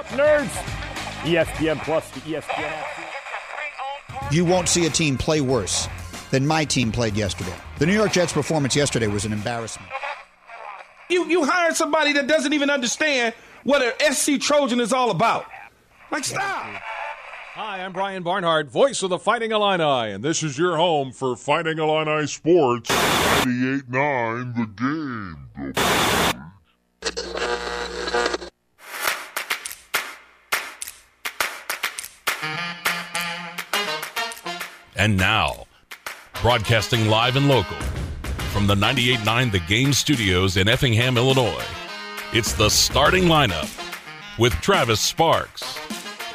up, 0.00 0.06
nerds? 0.06 0.48
ESPN 1.24 1.78
Plus, 1.84 2.10
the 2.10 2.20
ESPN 2.20 2.64
app. 2.64 4.32
You 4.32 4.46
won't 4.46 4.68
see 4.68 4.86
a 4.86 4.90
team 4.90 5.18
play 5.18 5.42
worse 5.42 5.88
than 6.30 6.46
my 6.46 6.64
team 6.64 6.90
played 6.90 7.14
yesterday. 7.16 7.54
The 7.78 7.84
New 7.84 7.92
York 7.92 8.12
Jets' 8.12 8.32
performance 8.32 8.74
yesterday 8.74 9.08
was 9.08 9.26
an 9.26 9.32
embarrassment. 9.32 9.90
You 11.10 11.26
you 11.26 11.44
hired 11.44 11.76
somebody 11.76 12.14
that 12.14 12.26
doesn't 12.26 12.52
even 12.52 12.70
understand 12.70 13.34
what 13.64 13.82
an 13.82 14.14
SC 14.14 14.40
Trojan 14.40 14.80
is 14.80 14.92
all 14.92 15.10
about. 15.10 15.44
Like, 16.10 16.24
stop. 16.24 16.64
Hi, 17.54 17.84
I'm 17.84 17.92
Brian 17.92 18.22
Barnhart, 18.22 18.70
voice 18.70 19.02
of 19.02 19.10
the 19.10 19.18
Fighting 19.18 19.50
Illini, 19.50 20.12
and 20.14 20.24
this 20.24 20.42
is 20.42 20.56
your 20.56 20.76
home 20.76 21.12
for 21.12 21.36
Fighting 21.36 21.78
Illini 21.78 22.26
Sports. 22.26 22.88
98.9 22.90 24.54
The 24.56 25.74
Game. 25.74 26.29
And 35.00 35.16
now, 35.16 35.64
broadcasting 36.42 37.06
live 37.08 37.36
and 37.36 37.48
local 37.48 37.78
from 38.52 38.66
the 38.66 38.74
98.9 38.74 39.50
The 39.52 39.60
Game 39.60 39.94
studios 39.94 40.58
in 40.58 40.68
Effingham, 40.68 41.16
Illinois, 41.16 41.64
it's 42.34 42.52
the 42.52 42.68
starting 42.68 43.24
lineup 43.24 43.70
with 44.38 44.52
Travis 44.60 45.00
Sparks, 45.00 45.78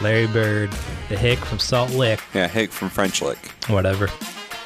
Larry 0.01 0.25
Bird, 0.25 0.71
the 1.09 1.15
hick 1.15 1.37
from 1.37 1.59
Salt 1.59 1.91
Lick, 1.91 2.19
Yeah, 2.33 2.47
Hick 2.47 2.71
from 2.71 2.89
French 2.89 3.21
Lick. 3.21 3.37
whatever. 3.67 4.09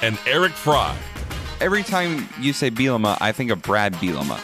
and 0.01 0.17
Eric 0.25 0.53
Fry. 0.53 0.95
Every 1.59 1.83
time 1.83 2.29
you 2.39 2.53
say 2.53 2.71
Bielema, 2.71 3.17
I 3.19 3.33
think 3.33 3.51
of 3.51 3.61
Brad 3.61 3.93
Bielema. 3.95 4.39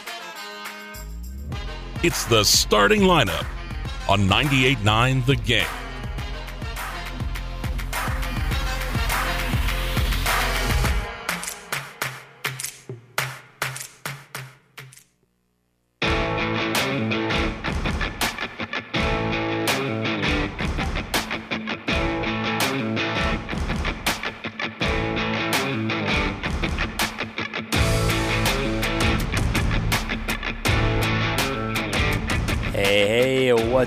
It's 2.04 2.26
the 2.26 2.44
starting 2.44 3.04
lineup 3.04 3.46
on 4.10 4.28
98.9 4.28 5.26
The 5.26 5.38
Game. 5.38 5.66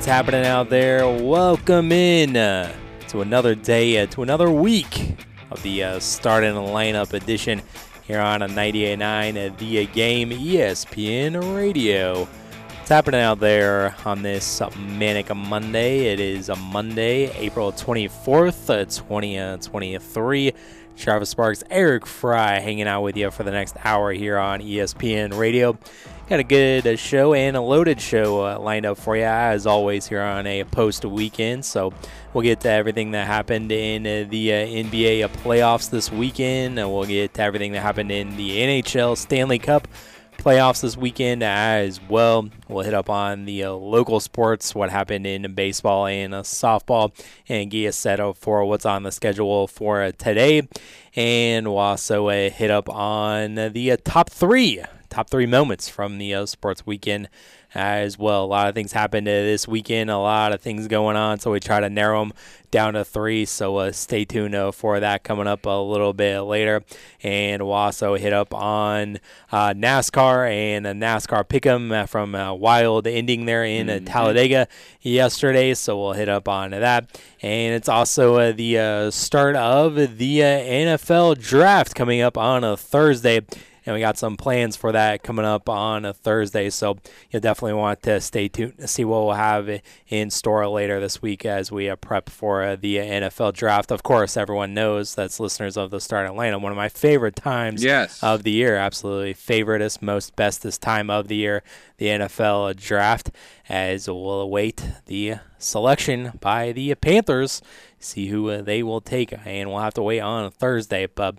Happening 0.09 0.47
out 0.47 0.71
there? 0.71 1.07
Welcome 1.07 1.93
in 1.93 2.35
uh, 2.35 2.75
to 3.09 3.21
another 3.21 3.55
day, 3.55 4.03
uh, 4.03 4.07
to 4.07 4.23
another 4.23 4.51
week 4.51 5.19
of 5.51 5.63
the 5.63 5.85
uh, 5.85 5.99
starting 6.01 6.55
lineup 6.55 7.13
edition 7.13 7.61
here 8.07 8.19
on 8.19 8.41
a 8.41 8.49
98.9 8.49 9.53
uh, 9.53 9.55
The 9.59 9.85
Game 9.89 10.31
ESPN 10.31 11.55
Radio. 11.55 12.25
What's 12.25 12.89
happening 12.89 13.21
out 13.21 13.39
there 13.39 13.95
on 14.07 14.23
this 14.23 14.63
uh, 14.63 14.71
manic 14.79 15.35
Monday? 15.37 16.07
It 16.07 16.21
is 16.21 16.49
a 16.49 16.57
Monday, 16.57 17.31
April 17.37 17.71
24th, 17.71 18.71
uh, 18.71 18.85
2023. 18.87 20.55
Travis 20.97 21.29
Sparks, 21.29 21.63
Eric 21.71 22.07
Fry 22.07 22.61
hanging 22.61 22.89
out 22.89 23.03
with 23.03 23.17
you 23.17 23.31
for 23.31 23.43
the 23.43 23.51
next 23.51 23.77
hour 23.85 24.13
here 24.13 24.39
on 24.39 24.61
ESPN 24.61 25.39
Radio. 25.39 25.79
Got 26.29 26.41
a 26.41 26.45
good 26.45 26.87
uh, 26.87 26.97
show 26.97 27.33
and 27.33 27.57
a 27.57 27.61
loaded 27.63 28.03
show 28.03 28.45
uh, 28.47 28.59
lined 28.59 28.85
up 28.85 28.99
for 28.99 29.17
you, 29.17 29.23
as 29.23 29.67
always, 29.67 30.07
here 30.07 30.21
on 30.21 30.47
a 30.47 30.63
post 30.65 31.07
weekend. 31.07 31.65
So 31.65 31.95
we'll 32.35 32.43
get 32.43 32.61
to 32.61 32.71
everything 32.71 33.13
that 33.13 33.27
happened 33.27 33.73
in 33.73 34.07
uh, 34.07 34.29
the 34.29 34.53
uh, 34.53 34.57
NBA 34.57 35.25
uh, 35.25 35.29
playoffs 35.29 35.89
this 35.89 36.13
weekend. 36.13 36.79
And 36.79 36.93
we'll 36.93 37.07
get 37.07 37.33
to 37.33 37.43
everything 37.43 37.73
that 37.73 37.81
happened 37.81 38.13
in 38.13 38.37
the 38.37 38.59
NHL 38.59 39.17
Stanley 39.17 39.59
Cup 39.59 39.89
playoffs 40.37 40.83
this 40.83 40.99
weekend 40.99 41.43
as 41.43 41.99
well. 42.11 42.51
We'll 42.69 42.85
hit 42.85 42.93
up 42.93 43.09
on 43.09 43.47
the 43.47 43.65
uh, 43.65 43.73
local 43.73 44.21
sports, 44.21 44.75
what 44.75 44.91
happened 44.91 45.27
in 45.27 45.55
baseball 45.55 46.07
and 46.07 46.35
uh, 46.35 46.43
softball, 46.43 47.13
and 47.49 47.71
get 47.71 47.95
set 47.95 48.21
up 48.21 48.37
for 48.37 48.67
what's 48.67 48.85
on 48.85 49.03
the 49.03 49.13
schedule 49.13 49.67
for 49.67 50.03
uh, 50.03 50.13
today. 50.19 50.69
And 51.17 51.67
we'll 51.69 51.79
also 51.79 52.29
hit 52.29 52.71
up 52.71 52.91
on 52.91 53.55
the 53.55 53.97
top 54.05 54.29
three, 54.29 54.83
top 55.09 55.31
three 55.31 55.47
moments 55.47 55.89
from 55.89 56.19
the 56.19 56.35
uh, 56.35 56.47
sports 56.47 56.87
weekend 56.87 57.29
as 57.75 58.19
well. 58.19 58.45
A 58.45 58.47
lot 58.47 58.69
of 58.69 58.75
things 58.75 58.93
happened 58.93 59.29
uh, 59.29 59.33
this 59.33 59.69
weekend, 59.69 60.11
a 60.11 60.19
lot 60.19 60.53
of 60.53 60.61
things 60.61 60.89
going 60.89 61.17
on, 61.17 61.39
so 61.39 61.51
we 61.51 61.61
try 61.61 61.81
to 61.81 61.91
narrow 61.91 62.21
them 62.21 62.33
down 62.71 62.95
to 62.95 63.05
three. 63.05 63.45
So 63.45 63.77
uh, 63.77 63.93
stay 63.93 64.25
tuned 64.25 64.55
uh, 64.55 64.73
for 64.73 65.01
that 65.01 65.25
coming 65.25 65.47
up 65.47 65.67
a 65.67 65.71
little 65.71 66.13
bit 66.13 66.41
later. 66.41 66.83
And 67.23 67.63
we'll 67.63 67.73
also 67.73 68.15
hit 68.15 68.33
up 68.33 68.55
on 68.55 69.19
uh, 69.51 69.75
NASCAR 69.75 70.51
and 70.51 70.87
a 70.87 70.93
NASCAR 70.93 71.45
pick'em 71.45 71.93
uh, 71.93 72.07
from 72.07 72.35
uh, 72.35 72.53
Wild 72.55 73.07
ending 73.07 73.47
there 73.47 73.65
in 73.65 73.89
uh, 73.89 74.01
Talladega 74.05 74.69
yesterday. 75.01 75.75
So 75.75 75.99
we'll 75.99 76.13
hit 76.13 76.29
up 76.29 76.49
on 76.49 76.71
that. 76.71 77.21
And 77.43 77.75
it's 77.75 77.89
also 77.89 78.37
uh, 78.37 78.53
the 78.53 78.79
uh, 78.79 79.11
start 79.11 79.57
of 79.57 80.19
the 80.19 80.43
uh, 80.43 80.47
NFL 80.47 81.41
draft 81.41 81.95
coming 81.95 82.21
up 82.21 82.37
on 82.37 82.65
a 82.65 82.77
Thursday 82.77 83.41
and 83.89 83.95
we 83.95 84.01
got 84.01 84.19
some 84.19 84.37
plans 84.37 84.77
for 84.77 84.93
that 84.93 85.23
coming 85.23 85.47
up 85.47 85.67
on 85.67 86.05
a 86.05 86.13
Thursday. 86.13 86.69
So 86.69 86.99
you'll 87.31 87.41
definitely 87.41 87.73
want 87.73 88.03
to 88.03 88.21
stay 88.21 88.49
tuned 88.49 88.77
to 88.77 88.87
see 88.87 89.03
what 89.03 89.25
we'll 89.25 89.33
have 89.33 89.81
in 90.09 90.29
store 90.29 90.69
later 90.69 91.01
this 91.01 91.23
week 91.23 91.47
as 91.47 91.73
we 91.73 91.89
uh, 91.89 91.97
prep 91.97 92.29
for 92.29 92.63
uh, 92.63 92.77
the 92.77 92.97
NFL 92.97 93.55
draft. 93.55 93.91
Of 93.91 94.03
course, 94.03 94.37
everyone 94.37 94.75
knows 94.75 95.15
that's 95.15 95.41
listeners 95.41 95.79
of 95.79 95.91
the 95.91 96.01
Start 96.03 96.27
Atlanta, 96.27 96.59
one 96.59 96.71
of 96.71 96.77
my 96.77 96.91
favorite 96.91 97.35
times 97.35 97.83
Yes. 97.83 98.23
of 98.23 98.43
the 98.43 98.51
year. 98.51 98.77
Absolutely 98.77 99.33
favoriteest, 99.33 100.03
most 100.03 100.37
bestest 100.37 100.83
time 100.83 101.09
of 101.09 101.29
the 101.29 101.37
year, 101.37 101.63
the 101.97 102.09
NFL 102.09 102.77
draft, 102.77 103.31
as 103.71 104.07
we'll 104.07 104.43
await 104.43 104.85
the 105.07 105.37
selection 105.57 106.33
by 106.41 106.73
the 106.73 106.95
Panthers, 106.95 107.63
see 107.99 108.27
who 108.29 108.51
uh, 108.51 108.61
they 108.61 108.83
will 108.83 109.01
take, 109.01 109.33
and 109.47 109.71
we'll 109.71 109.81
have 109.81 109.95
to 109.95 110.03
wait 110.03 110.21
on 110.21 110.51
Thursday. 110.51 111.07
But 111.07 111.37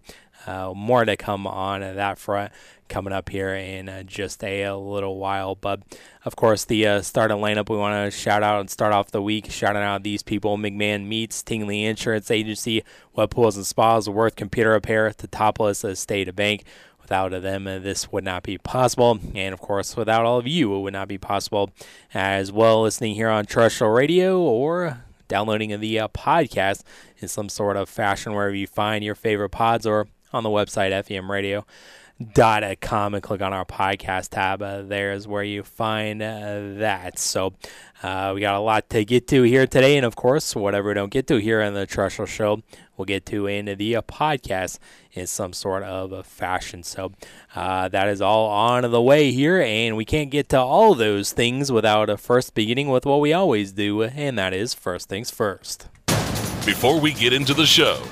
uh, 0.49 0.73
more 0.73 1.05
to 1.05 1.15
come 1.15 1.45
on 1.45 1.81
that 1.81 2.17
front 2.17 2.51
coming 2.87 3.13
up 3.13 3.29
here 3.29 3.53
in 3.53 3.87
uh, 3.87 4.01
just 4.01 4.43
a, 4.43 4.63
a 4.63 4.75
little 4.75 5.17
while. 5.17 5.53
But 5.55 5.83
of 6.25 6.35
course, 6.35 6.65
the 6.65 6.87
uh, 6.87 7.01
starting 7.01 7.37
lineup 7.37 7.69
we 7.69 7.77
want 7.77 8.11
to 8.11 8.17
shout 8.17 8.41
out 8.41 8.59
and 8.59 8.69
start 8.69 8.91
off 8.91 9.11
the 9.11 9.21
week 9.21 9.51
shouting 9.51 9.83
out 9.83 10.03
these 10.03 10.23
people: 10.23 10.57
McMahon 10.57 11.05
Meats, 11.05 11.43
Tingley 11.43 11.85
Insurance 11.85 12.31
Agency, 12.31 12.83
Web 13.13 13.29
Pools 13.29 13.57
and 13.57 13.65
Spas, 13.65 14.09
Worth 14.09 14.35
Computer 14.35 14.71
Repair, 14.71 15.13
the 15.15 15.27
Teutopolis 15.27 15.95
State 15.95 16.35
Bank. 16.35 16.63
Without 17.01 17.29
them, 17.41 17.65
uh, 17.65 17.79
this 17.79 18.11
would 18.11 18.23
not 18.23 18.43
be 18.43 18.59
possible. 18.59 19.19
And 19.33 19.51
of 19.51 19.59
course, 19.59 19.97
without 19.97 20.25
all 20.25 20.37
of 20.37 20.45
you, 20.45 20.75
it 20.75 20.79
would 20.81 20.93
not 20.93 21.07
be 21.07 21.17
possible 21.17 21.71
as 22.13 22.51
well. 22.51 22.83
Listening 22.83 23.15
here 23.15 23.29
on 23.29 23.45
terrestrial 23.45 23.91
radio 23.91 24.39
or 24.39 25.03
downloading 25.27 25.79
the 25.79 25.99
uh, 25.99 26.07
podcast 26.09 26.83
in 27.17 27.27
some 27.27 27.49
sort 27.49 27.77
of 27.77 27.89
fashion 27.89 28.33
wherever 28.33 28.53
you 28.53 28.67
find 28.67 29.03
your 29.03 29.15
favorite 29.15 29.49
pods 29.49 29.87
or 29.87 30.07
on 30.33 30.43
the 30.43 30.49
website 30.49 30.91
femradio.com 32.19 33.13
and 33.13 33.23
click 33.23 33.41
on 33.41 33.53
our 33.53 33.65
podcast 33.65 34.29
tab. 34.29 34.61
Uh, 34.61 34.81
there 34.81 35.13
is 35.13 35.27
where 35.27 35.43
you 35.43 35.63
find 35.63 36.21
uh, 36.21 36.75
that. 36.79 37.17
So 37.17 37.53
uh, 38.03 38.31
we 38.35 38.41
got 38.41 38.55
a 38.55 38.59
lot 38.59 38.89
to 38.91 39.05
get 39.05 39.27
to 39.29 39.43
here 39.43 39.67
today. 39.67 39.97
And 39.97 40.05
of 40.05 40.15
course, 40.15 40.55
whatever 40.55 40.89
we 40.89 40.93
don't 40.93 41.11
get 41.11 41.27
to 41.27 41.37
here 41.37 41.61
on 41.61 41.73
the 41.73 41.85
terrestrial 41.85 42.27
show, 42.27 42.61
we'll 42.97 43.05
get 43.05 43.25
to 43.27 43.47
in 43.47 43.65
the 43.65 43.95
uh, 43.95 44.01
podcast 44.03 44.79
in 45.13 45.27
some 45.27 45.53
sort 45.53 45.83
of 45.83 46.11
a 46.11 46.23
fashion. 46.23 46.83
So 46.83 47.13
uh, 47.55 47.87
that 47.89 48.07
is 48.07 48.21
all 48.21 48.49
on 48.49 48.89
the 48.89 49.01
way 49.01 49.31
here. 49.31 49.59
And 49.61 49.95
we 49.97 50.05
can't 50.05 50.29
get 50.29 50.49
to 50.49 50.59
all 50.59 50.95
those 50.95 51.31
things 51.31 51.71
without 51.71 52.09
uh, 52.09 52.17
first 52.17 52.53
beginning 52.53 52.89
with 52.89 53.05
what 53.05 53.21
we 53.21 53.33
always 53.33 53.71
do, 53.71 54.03
and 54.03 54.37
that 54.37 54.53
is 54.53 54.73
first 54.73 55.09
things 55.09 55.31
first. 55.31 55.87
Before 56.65 56.99
we 56.99 57.13
get 57.13 57.33
into 57.33 57.53
the 57.53 57.65
show, 57.65 58.03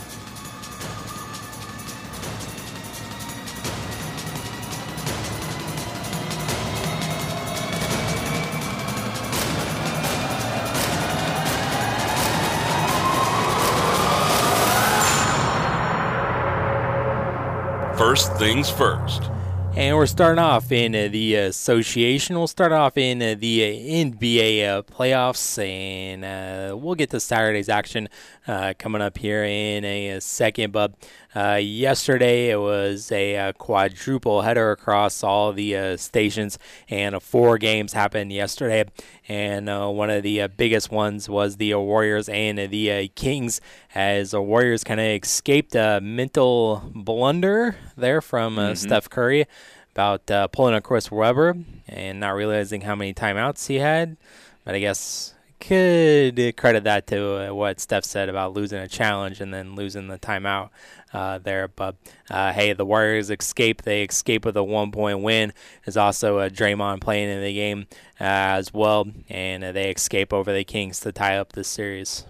first 18.18 18.34
things 18.40 18.68
first. 18.68 19.30
And 19.76 19.96
we're 19.96 20.08
starting 20.08 20.40
off 20.40 20.72
in 20.72 20.96
uh, 20.96 21.08
the 21.12 21.36
association. 21.36 22.36
We'll 22.36 22.48
start 22.48 22.72
off 22.72 22.98
in 22.98 23.22
uh, 23.22 23.36
the 23.38 23.64
uh, 23.64 24.06
NBA 24.08 24.68
uh, 24.68 24.82
playoffs, 24.82 25.64
and 25.64 26.26
uh, 26.26 26.76
we'll 26.76 26.96
get 26.96 27.12
to 27.12 27.20
Saturday's 27.20 27.70
action 27.70 28.10
uh, 28.48 28.74
coming 28.80 29.04
up 29.04 29.20
here 29.20 29.44
in 29.44 29.86
a, 29.86 30.20
second. 30.20 30.74
But 30.74 30.94
Uh, 31.36 31.60
yesterday, 31.62 32.50
it 32.50 32.60
was 32.60 33.12
a, 33.12 33.36
uh 33.38 33.54
quadruple 33.54 34.42
header 34.42 34.72
across 34.72 35.24
all 35.24 35.54
the 35.54 35.76
uh, 35.76 35.98
stations, 35.98 36.58
and 36.90 37.16
uh, 37.16 37.20
four 37.20 37.58
games 37.58 37.94
happened 37.94 38.32
yesterday. 38.32 38.86
And 39.28 39.70
uh, 39.70 39.90
one 39.90 40.10
of 40.10 40.24
the 40.24 40.42
uh, 40.42 40.48
biggest 40.48 40.92
ones 40.92 41.28
was 41.30 41.58
the 41.58 41.74
Warriors 41.76 42.30
and 42.30 42.58
the 42.58 43.10
Kings, 43.16 43.62
as 43.94 44.32
the 44.32 44.42
Warriors 44.42 44.84
kind 44.84 45.00
of 45.00 45.06
escaped 45.06 45.76
a 45.76 46.00
mental 46.02 46.92
blunder 46.96 47.76
there 47.96 48.22
from 48.22 48.56
mm-hmm. 48.56 48.76
Steph 48.76 49.10
Curry 49.10 49.46
about 49.94 50.52
pulling 50.52 50.76
a 50.76 50.82
Chris 50.82 51.12
Webber 51.12 51.56
and 51.88 52.20
not 52.20 52.36
realizing 52.36 52.82
how 52.82 52.96
many 52.96 53.14
timeouts 53.14 53.68
he 53.68 53.76
had. 53.76 54.16
But 54.64 54.76
I 54.76 54.80
guess 54.80 55.34
could 55.60 56.56
credit 56.58 56.84
that 56.84 57.08
to 57.08 57.50
uh, 57.50 57.54
what 57.54 57.80
Steph 57.80 58.06
said 58.06 58.30
about 58.30 58.54
losing 58.54 58.80
a 58.80 58.88
challenge 58.88 59.42
and 59.42 59.54
then 59.54 59.76
losing 59.76 60.08
the 60.08 60.18
timeout 60.18 60.70
uh, 61.14 61.40
there. 61.40 61.68
But 61.68 61.96
uh, 62.30 62.54
hey, 62.54 62.74
the 62.74 62.86
Warriors 62.86 63.30
escape. 63.30 63.82
They 63.82 64.04
escape 64.04 64.46
with 64.46 64.58
a 64.58 64.64
one 64.64 64.92
point 64.92 65.22
win. 65.22 65.54
There's 65.86 65.98
also 65.98 66.40
a 66.40 66.50
Draymond 66.50 67.02
playing 67.02 67.30
in 67.30 67.42
the 67.42 67.54
game 67.54 67.88
uh, 68.20 68.24
as 68.60 68.74
well, 68.74 69.08
and 69.30 69.64
they 69.64 69.92
escape 69.92 70.34
over 70.34 70.54
the 70.54 70.64
Kings 70.64 71.00
to 71.02 71.12
tie 71.12 71.38
up 71.38 71.54
this 71.54 71.68
series. 71.68 72.26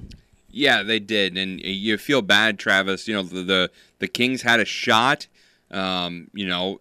Yeah, 0.50 0.82
they 0.84 1.00
did, 1.00 1.38
and 1.38 1.60
you 1.60 1.98
feel 1.98 2.22
bad, 2.22 2.58
Travis. 2.58 3.08
You 3.08 3.16
know 3.16 3.24
the 3.24 3.44
the, 3.44 3.72
the 4.00 4.08
Kings 4.08 4.42
had 4.42 4.60
a 4.60 4.66
shot. 4.66 5.28
Um, 5.70 6.30
you 6.34 6.48
know, 6.48 6.80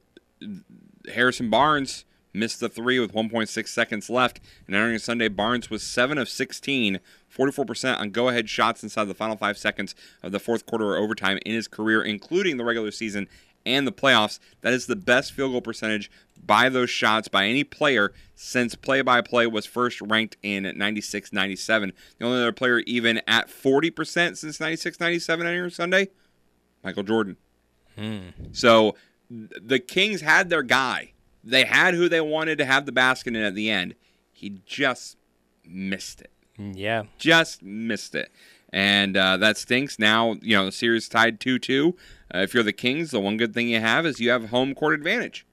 Harrison 1.12 1.50
Barnes 1.50 2.04
missed 2.36 2.60
the 2.60 2.68
three 2.68 2.98
with 2.98 3.12
1.6 3.12 3.68
seconds 3.68 4.10
left. 4.10 4.40
And 4.66 4.76
entering 4.76 4.98
Sunday, 4.98 5.28
Barnes 5.28 5.70
was 5.70 5.82
7 5.82 6.18
of 6.18 6.28
16, 6.28 7.00
44% 7.34 7.98
on 7.98 8.10
go 8.10 8.28
ahead 8.28 8.48
shots 8.48 8.82
inside 8.82 9.04
the 9.04 9.14
final 9.14 9.36
five 9.36 9.58
seconds 9.58 9.94
of 10.22 10.32
the 10.32 10.40
fourth 10.40 10.66
quarter 10.66 10.86
or 10.86 10.96
overtime 10.96 11.38
in 11.44 11.54
his 11.54 11.68
career, 11.68 12.02
including 12.02 12.56
the 12.56 12.64
regular 12.64 12.90
season 12.90 13.28
and 13.66 13.86
the 13.86 13.92
playoffs. 13.92 14.38
That 14.62 14.72
is 14.72 14.86
the 14.86 14.96
best 14.96 15.32
field 15.32 15.52
goal 15.52 15.60
percentage 15.60 16.10
by 16.44 16.68
those 16.68 16.88
shots 16.88 17.28
by 17.28 17.46
any 17.46 17.64
player 17.64 18.12
since 18.34 18.74
play 18.74 19.02
by 19.02 19.20
play 19.20 19.46
was 19.46 19.66
first 19.66 20.00
ranked 20.00 20.36
in 20.42 20.70
96 20.76 21.32
97. 21.32 21.92
The 22.18 22.24
only 22.24 22.38
other 22.38 22.52
player 22.52 22.78
even 22.80 23.20
at 23.26 23.48
40% 23.48 24.36
since 24.36 24.60
96 24.60 25.00
97 25.00 25.46
entering 25.46 25.70
Sunday, 25.70 26.08
Michael 26.84 27.02
Jordan. 27.02 27.36
Hmm. 27.98 28.28
So 28.52 28.94
the 29.28 29.80
Kings 29.80 30.20
had 30.20 30.48
their 30.50 30.62
guy. 30.62 31.12
They 31.46 31.64
had 31.64 31.94
who 31.94 32.08
they 32.08 32.20
wanted 32.20 32.58
to 32.58 32.64
have 32.64 32.86
the 32.86 32.92
basket 32.92 33.36
in 33.36 33.42
at 33.42 33.54
the 33.54 33.70
end. 33.70 33.94
He 34.32 34.60
just 34.66 35.16
missed 35.64 36.20
it. 36.20 36.30
Mm, 36.58 36.74
yeah. 36.76 37.04
Just 37.18 37.62
missed 37.62 38.14
it. 38.14 38.30
And 38.72 39.16
uh, 39.16 39.36
that 39.36 39.56
stinks. 39.56 39.98
Now, 39.98 40.36
you 40.42 40.56
know, 40.56 40.66
the 40.66 40.72
series 40.72 41.08
tied 41.08 41.38
2 41.38 41.58
2. 41.58 41.96
Uh, 42.34 42.38
if 42.38 42.52
you're 42.52 42.64
the 42.64 42.72
Kings, 42.72 43.12
the 43.12 43.20
one 43.20 43.36
good 43.36 43.54
thing 43.54 43.68
you 43.68 43.80
have 43.80 44.04
is 44.04 44.18
you 44.18 44.30
have 44.30 44.50
home 44.50 44.74
court 44.74 44.94
advantage. 44.94 45.46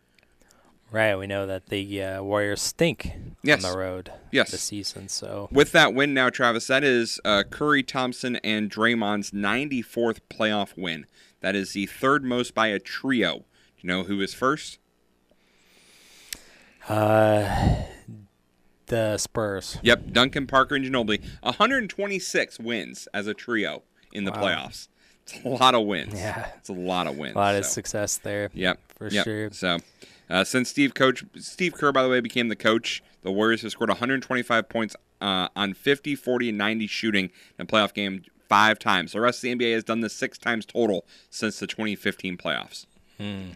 Right. 0.92 1.16
We 1.16 1.28
know 1.28 1.46
that 1.46 1.68
the 1.68 2.04
uh, 2.04 2.24
Warriors 2.24 2.62
stink 2.62 3.12
yes. 3.44 3.64
on 3.64 3.72
the 3.72 3.78
road 3.78 4.12
yes. 4.32 4.52
this 4.52 4.62
season. 4.62 5.10
So 5.10 5.48
with 5.52 5.72
that 5.74 5.94
win 5.94 6.14
now, 6.14 6.30
Travis, 6.30 6.68
that 6.68 6.84
is 6.84 7.20
uh, 7.24 7.44
Curry, 7.50 7.84
Thompson, 7.84 8.38
and 8.38 8.70
Draymond's 8.70 9.32
94th 9.32 10.20
playoff 10.30 10.76
win. 10.76 11.06
That 11.42 11.56
is 11.56 11.74
the 11.74 11.86
third 11.86 12.24
most 12.24 12.56
by 12.56 12.68
a 12.68 12.80
trio. 12.80 13.38
Do 13.38 13.44
you 13.82 13.88
know 13.88 14.04
who 14.04 14.22
is 14.22 14.34
first? 14.34 14.80
Uh, 16.88 17.84
the 18.88 19.18
Spurs. 19.18 19.78
Yep, 19.82 20.12
Duncan 20.12 20.48
Parker 20.48 20.76
and 20.76 20.86
Ginobili, 20.86 21.24
126 21.42 22.60
wins 22.60 23.08
as 23.14 23.28
a 23.28 23.34
trio 23.34 23.84
in 24.12 24.26
the 24.26 24.32
wow. 24.32 24.44
playoffs. 24.44 24.88
It's 25.24 25.44
a 25.46 25.48
lot 25.48 25.74
of 25.74 25.86
wins. 25.86 26.14
Yeah, 26.16 26.50
it's 26.58 26.70
a 26.70 26.74
lot 26.74 27.08
of 27.08 27.18
wins. 27.18 27.36
A 27.36 27.40
lot 27.40 27.54
so. 27.54 27.60
of 27.60 27.66
success 27.66 28.18
there. 28.18 28.50
Yep, 28.54 28.80
for 28.98 29.08
yep. 29.08 29.24
sure. 29.24 29.52
So, 29.52 29.78
uh, 30.30 30.44
since 30.44 30.70
Steve 30.70 30.94
coach 30.94 31.24
Steve 31.38 31.74
Kerr, 31.74 31.92
by 31.92 32.04
the 32.04 32.10
way, 32.10 32.20
became 32.20 32.50
the 32.50 32.56
coach, 32.56 33.02
the 33.22 33.32
Warriors 33.32 33.62
have 33.62 33.72
scored 33.72 33.90
125 33.90 34.68
points 34.68 34.96
uh, 35.22 35.48
on 35.56 35.74
50, 35.74 36.16
40, 36.16 36.50
and 36.50 36.58
90 36.58 36.88
shooting 36.88 37.30
in 37.58 37.64
a 37.64 37.66
playoff 37.66 37.94
game 37.94 38.24
five 38.50 38.78
times. 38.78 39.14
The 39.14 39.22
rest 39.22 39.38
of 39.38 39.42
the 39.44 39.56
NBA 39.56 39.74
has 39.74 39.84
done 39.84 40.02
this 40.02 40.14
six 40.14 40.38
times 40.38 40.66
total 40.66 41.06
since 41.30 41.60
the 41.60 41.68
2015 41.68 42.38
playoffs. 42.38 42.86
Hmm. 43.18 43.52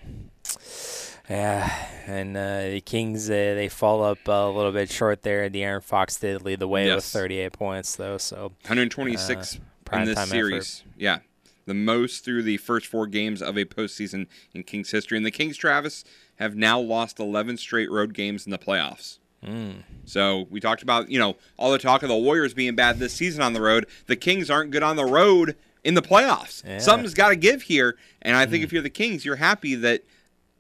Yeah, 1.30 1.88
and 2.06 2.38
uh, 2.38 2.62
the 2.62 2.82
Kings 2.82 3.30
uh, 3.30 3.34
they 3.34 3.68
fall 3.68 4.04
up 4.04 4.20
a 4.28 4.48
little 4.50 4.72
bit 4.72 4.90
short 4.90 5.24
there. 5.24 5.50
De'Aaron 5.50 5.84
Fox 5.84 6.18
did 6.18 6.44
lead 6.44 6.60
the 6.60 6.68
way 6.68 6.88
yes. 6.88 6.96
with 6.96 7.06
38 7.06 7.54
points 7.54 7.96
though, 7.96 8.18
so 8.18 8.54
126 8.64 9.60
uh, 9.92 9.98
in 9.98 10.06
this 10.06 10.30
series. 10.30 10.84
Effort. 10.86 10.94
Yeah, 10.98 11.20
the 11.66 11.74
most 11.74 12.24
through 12.24 12.44
the 12.44 12.58
first 12.58 12.88
four 12.88 13.08
games 13.08 13.42
of 13.42 13.58
a 13.58 13.66
postseason 13.66 14.28
in 14.54 14.64
Kings 14.64 14.90
history. 14.92 15.18
And 15.18 15.26
the 15.26 15.32
Kings, 15.32 15.58
Travis, 15.58 16.06
have 16.38 16.56
now 16.56 16.80
lost 16.80 17.20
11 17.20 17.58
straight 17.58 17.92
road 17.92 18.14
games 18.14 18.46
in 18.46 18.52
the 18.52 18.58
playoffs. 18.58 19.20
Mm. 19.46 19.84
So 20.06 20.48
we 20.50 20.60
talked 20.60 20.82
about 20.82 21.10
you 21.10 21.20
know 21.20 21.36
all 21.58 21.72
the 21.72 21.78
talk 21.78 22.04
of 22.04 22.10
the 22.10 22.18
Warriors 22.18 22.54
being 22.54 22.76
bad 22.76 23.00
this 23.00 23.14
season 23.14 23.42
on 23.42 23.54
the 23.54 23.62
road. 23.62 23.86
The 24.08 24.16
Kings 24.16 24.50
aren't 24.50 24.72
good 24.72 24.82
on 24.82 24.96
the 24.96 25.06
road 25.06 25.56
in 25.84 25.94
the 25.94 26.02
playoffs. 26.02 26.66
Yeah. 26.66 26.80
Something's 26.80 27.14
got 27.14 27.30
to 27.30 27.36
give 27.36 27.64
here, 27.64 27.98
and 28.22 28.36
I 28.36 28.46
think 28.46 28.62
mm. 28.62 28.64
if 28.64 28.74
you're 28.74 28.82
the 28.82 28.90
Kings, 28.90 29.26
you're 29.26 29.36
happy 29.36 29.76
that 29.76 30.04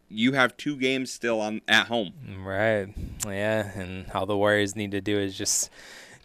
you 0.09 0.33
have 0.33 0.55
two 0.57 0.77
games 0.77 1.11
still 1.11 1.41
on 1.41 1.61
at 1.67 1.87
home. 1.87 2.13
Right. 2.39 2.87
Yeah, 3.25 3.71
and 3.77 4.09
all 4.11 4.25
the 4.25 4.37
Warriors 4.37 4.75
need 4.75 4.91
to 4.91 5.01
do 5.01 5.17
is 5.17 5.37
just 5.37 5.69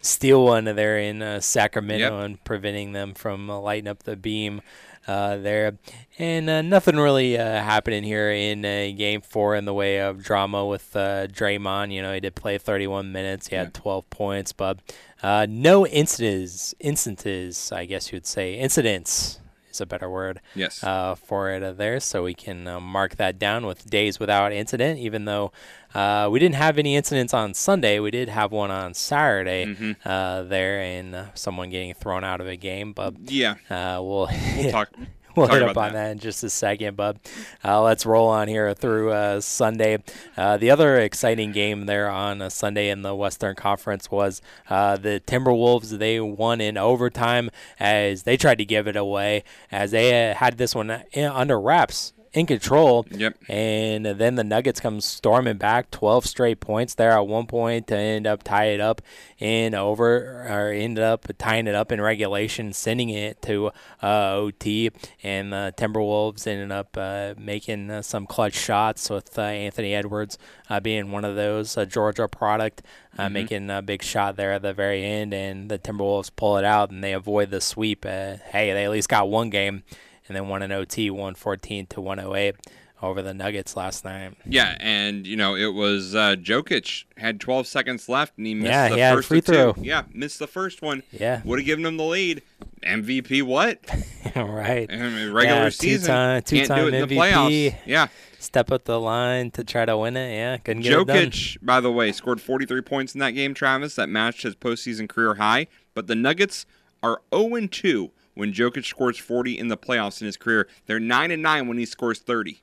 steal 0.01 0.45
one 0.45 0.65
there 0.65 0.97
in 0.97 1.21
uh, 1.21 1.39
Sacramento 1.39 2.17
yep. 2.17 2.25
and 2.25 2.43
preventing 2.43 2.91
them 2.91 3.13
from 3.13 3.49
uh, 3.49 3.59
lighting 3.59 3.87
up 3.87 4.03
the 4.03 4.15
beam 4.15 4.61
uh, 5.07 5.37
there. 5.37 5.77
And 6.17 6.49
uh, 6.49 6.61
nothing 6.61 6.97
really 6.97 7.37
uh, 7.37 7.43
happening 7.43 8.03
here 8.03 8.29
in 8.29 8.61
Game 8.95 9.21
Four 9.21 9.55
in 9.55 9.65
the 9.65 9.73
way 9.73 9.99
of 9.99 10.23
drama 10.23 10.65
with 10.65 10.95
uh, 10.95 11.27
Draymond. 11.27 11.91
You 11.91 12.01
know, 12.01 12.13
he 12.13 12.19
did 12.19 12.35
play 12.35 12.57
31 12.57 13.11
minutes. 13.11 13.47
He 13.47 13.55
had 13.55 13.73
12 13.73 14.09
points, 14.09 14.53
but 14.53 14.79
no 15.21 15.87
incidents. 15.87 16.73
Instances, 16.79 17.71
I 17.71 17.85
guess 17.85 18.11
you 18.11 18.17
would 18.17 18.27
say, 18.27 18.55
incidents 18.55 19.39
is 19.73 19.81
a 19.81 19.85
better 19.85 20.09
word. 20.09 20.41
Yes. 20.55 20.83
Uh, 20.83 21.15
for 21.15 21.51
it 21.51 21.63
uh, 21.63 21.73
there, 21.73 21.99
so 21.99 22.23
we 22.23 22.33
can 22.33 22.67
uh, 22.67 22.79
mark 22.79 23.15
that 23.17 23.39
down 23.39 23.65
with 23.65 23.89
days 23.89 24.19
without 24.19 24.51
incident. 24.51 24.99
Even 24.99 25.25
though 25.25 25.51
uh, 25.93 26.29
we 26.31 26.39
didn't 26.39 26.55
have 26.55 26.77
any 26.77 26.95
incidents 26.95 27.33
on 27.33 27.53
Sunday, 27.53 27.99
we 27.99 28.11
did 28.11 28.29
have 28.29 28.51
one 28.51 28.71
on 28.71 28.93
Saturday 28.93 29.65
mm-hmm. 29.65 29.91
Uh, 30.05 30.43
there, 30.43 30.79
and 30.79 31.15
uh, 31.15 31.25
someone 31.33 31.69
getting 31.69 31.93
thrown 31.93 32.23
out 32.23 32.41
of 32.41 32.47
a 32.47 32.55
game. 32.55 32.93
But 32.93 33.15
yeah, 33.31 33.55
we'll, 33.69 34.29
we'll 34.57 34.71
talk. 34.71 34.91
we'll 35.35 35.47
hit 35.47 35.63
up 35.63 35.77
on 35.77 35.93
that. 35.93 36.05
that. 36.05 36.11
in 36.11 36.19
just 36.19 36.43
a 36.43 36.49
second, 36.49 36.95
but 36.95 37.17
uh, 37.63 37.81
let's 37.81 38.05
roll 38.05 38.27
on 38.27 38.47
here 38.47 38.73
through 38.73 39.11
uh, 39.11 39.41
Sunday. 39.41 40.03
Uh, 40.37 40.57
the 40.57 40.69
other 40.69 40.99
exciting 40.99 41.51
game 41.51 41.85
there 41.85 42.09
on 42.09 42.49
Sunday 42.49 42.89
in 42.89 43.01
the 43.01 43.15
Western 43.15 43.55
Conference 43.55 44.11
was 44.11 44.41
uh, 44.69 44.95
the 44.97 45.21
Timberwolves. 45.25 45.97
They 45.97 46.19
won 46.19 46.61
in 46.61 46.77
overtime 46.77 47.49
as 47.79 48.23
they 48.23 48.37
tried 48.37 48.59
to 48.59 48.65
give 48.65 48.87
it 48.87 48.95
away, 48.95 49.43
as 49.71 49.91
they 49.91 50.31
uh, 50.31 50.35
had 50.35 50.57
this 50.57 50.75
one 50.75 50.91
uh, 50.91 51.03
under 51.15 51.59
wraps 51.59 52.13
in 52.33 52.47
control. 52.47 53.05
Yep. 53.11 53.37
And 53.47 54.05
then 54.05 54.35
the 54.35 54.43
Nuggets 54.43 54.79
come 54.79 54.99
storming 55.01 55.57
back, 55.57 55.91
12 55.91 56.25
straight 56.25 56.59
points 56.59 56.95
there 56.95 57.11
at 57.11 57.27
one 57.27 57.45
point 57.45 57.87
to 57.87 57.95
end 57.95 58.25
up 58.25 58.43
tie 58.43 58.65
it 58.65 58.81
up 58.81 59.01
in 59.37 59.75
over, 59.75 60.45
or 60.49 60.71
ended 60.71 61.03
up 61.03 61.27
tying 61.37 61.67
it 61.67 61.75
up 61.75 61.91
in 61.91 62.01
regulation, 62.01 62.73
sending 62.73 63.09
it 63.09 63.41
to 63.43 63.67
uh, 64.01 64.33
OT. 64.33 64.89
And 65.21 65.53
the 65.53 65.73
Timberwolves 65.77 66.47
ended 66.47 66.71
up 66.71 66.97
uh, 66.97 67.35
making 67.37 67.91
uh, 67.91 68.01
some 68.01 68.25
clutch 68.25 68.55
shots 68.55 69.09
with 69.09 69.37
uh, 69.37 69.43
Anthony 69.43 69.93
Edwards 69.93 70.37
uh, 70.69 70.79
being 70.79 71.11
one 71.11 71.25
of 71.25 71.35
those, 71.35 71.77
a 71.77 71.85
Georgia 71.85 72.27
product. 72.27 72.81
Uh, 73.15 73.25
mm-hmm. 73.25 73.33
making 73.33 73.69
a 73.69 73.79
big 73.79 74.01
shot 74.01 74.37
there 74.37 74.53
at 74.53 74.63
the 74.63 74.73
very 74.73 75.05
end, 75.05 75.35
and 75.35 75.69
the 75.69 75.77
Timberwolves 75.77 76.31
pull 76.35 76.57
it 76.57 76.65
out 76.65 76.89
and 76.89 77.03
they 77.03 77.13
avoid 77.13 77.51
the 77.51 77.61
sweep. 77.61 78.05
hey, 78.05 78.39
they 78.51 78.85
at 78.85 78.89
least 78.89 79.07
got 79.07 79.29
one 79.29 79.51
game 79.51 79.83
and 80.27 80.35
then 80.35 80.47
won 80.47 80.61
an 80.61 80.71
OT 80.71 81.09
114 81.09 81.87
to 81.87 82.01
108 82.01 82.55
over 83.03 83.21
the 83.21 83.33
Nuggets 83.33 83.75
last 83.75 84.05
night. 84.05 84.35
Yeah, 84.45 84.77
and 84.79 85.27
you 85.27 85.35
know 85.35 85.55
it 85.55 85.73
was 85.73 86.15
uh, 86.15 86.35
Jokic 86.37 87.03
had 87.17 87.39
12 87.39 87.67
seconds 87.67 88.07
left 88.07 88.37
and 88.37 88.47
he 88.47 88.55
missed 88.55 88.71
yeah, 88.71 88.89
the 88.89 88.95
he 88.95 89.15
first 89.15 89.27
free 89.27 89.41
throw. 89.41 89.73
Two. 89.73 89.81
Yeah, 89.81 90.03
missed 90.13 90.39
the 90.39 90.47
first 90.47 90.81
one. 90.81 91.03
Yeah, 91.11 91.41
would 91.43 91.59
have 91.59 91.65
given 91.65 91.85
him 91.85 91.97
the 91.97 92.03
lead. 92.03 92.41
MVP 92.81 93.43
what? 93.43 93.79
right. 94.35 94.91
I 94.91 94.95
mean, 94.95 95.31
regular 95.31 95.63
yeah, 95.63 95.69
season, 95.69 96.43
two-time, 96.43 96.43
two-time 96.43 96.91
MVP. 96.91 97.01
in 97.01 97.07
the 97.07 97.15
playoffs. 97.15 97.75
Yeah. 97.85 98.07
Step 98.39 98.73
up 98.73 98.83
the 98.83 98.99
line 98.99 99.51
to 99.51 99.63
try 99.63 99.85
to 99.85 99.97
win 99.97 100.17
it. 100.17 100.33
Yeah, 100.33 100.57
couldn't 100.57 100.83
get 100.83 100.91
Jokic, 100.91 101.15
it 101.15 101.31
done. 101.31 101.65
by 101.65 101.79
the 101.79 101.91
way, 101.91 102.11
scored 102.11 102.41
43 102.41 102.81
points 102.81 103.13
in 103.13 103.19
that 103.19 103.31
game, 103.31 103.53
Travis. 103.53 103.95
That 103.95 104.09
matched 104.09 104.43
his 104.43 104.53
postseason 104.53 105.07
career 105.07 105.35
high. 105.35 105.67
But 105.93 106.07
the 106.07 106.15
Nuggets 106.15 106.65
are 107.01 107.21
0 107.33 107.67
2 107.67 108.11
when 108.33 108.53
Jokic 108.53 108.85
scores 108.85 109.17
40 109.17 109.57
in 109.57 109.67
the 109.67 109.77
playoffs 109.77 110.21
in 110.21 110.25
his 110.25 110.37
career. 110.37 110.67
They're 110.85 110.99
9 110.99 111.31
and 111.31 111.41
9 111.41 111.67
when 111.67 111.77
he 111.77 111.85
scores 111.85 112.19
30. 112.19 112.61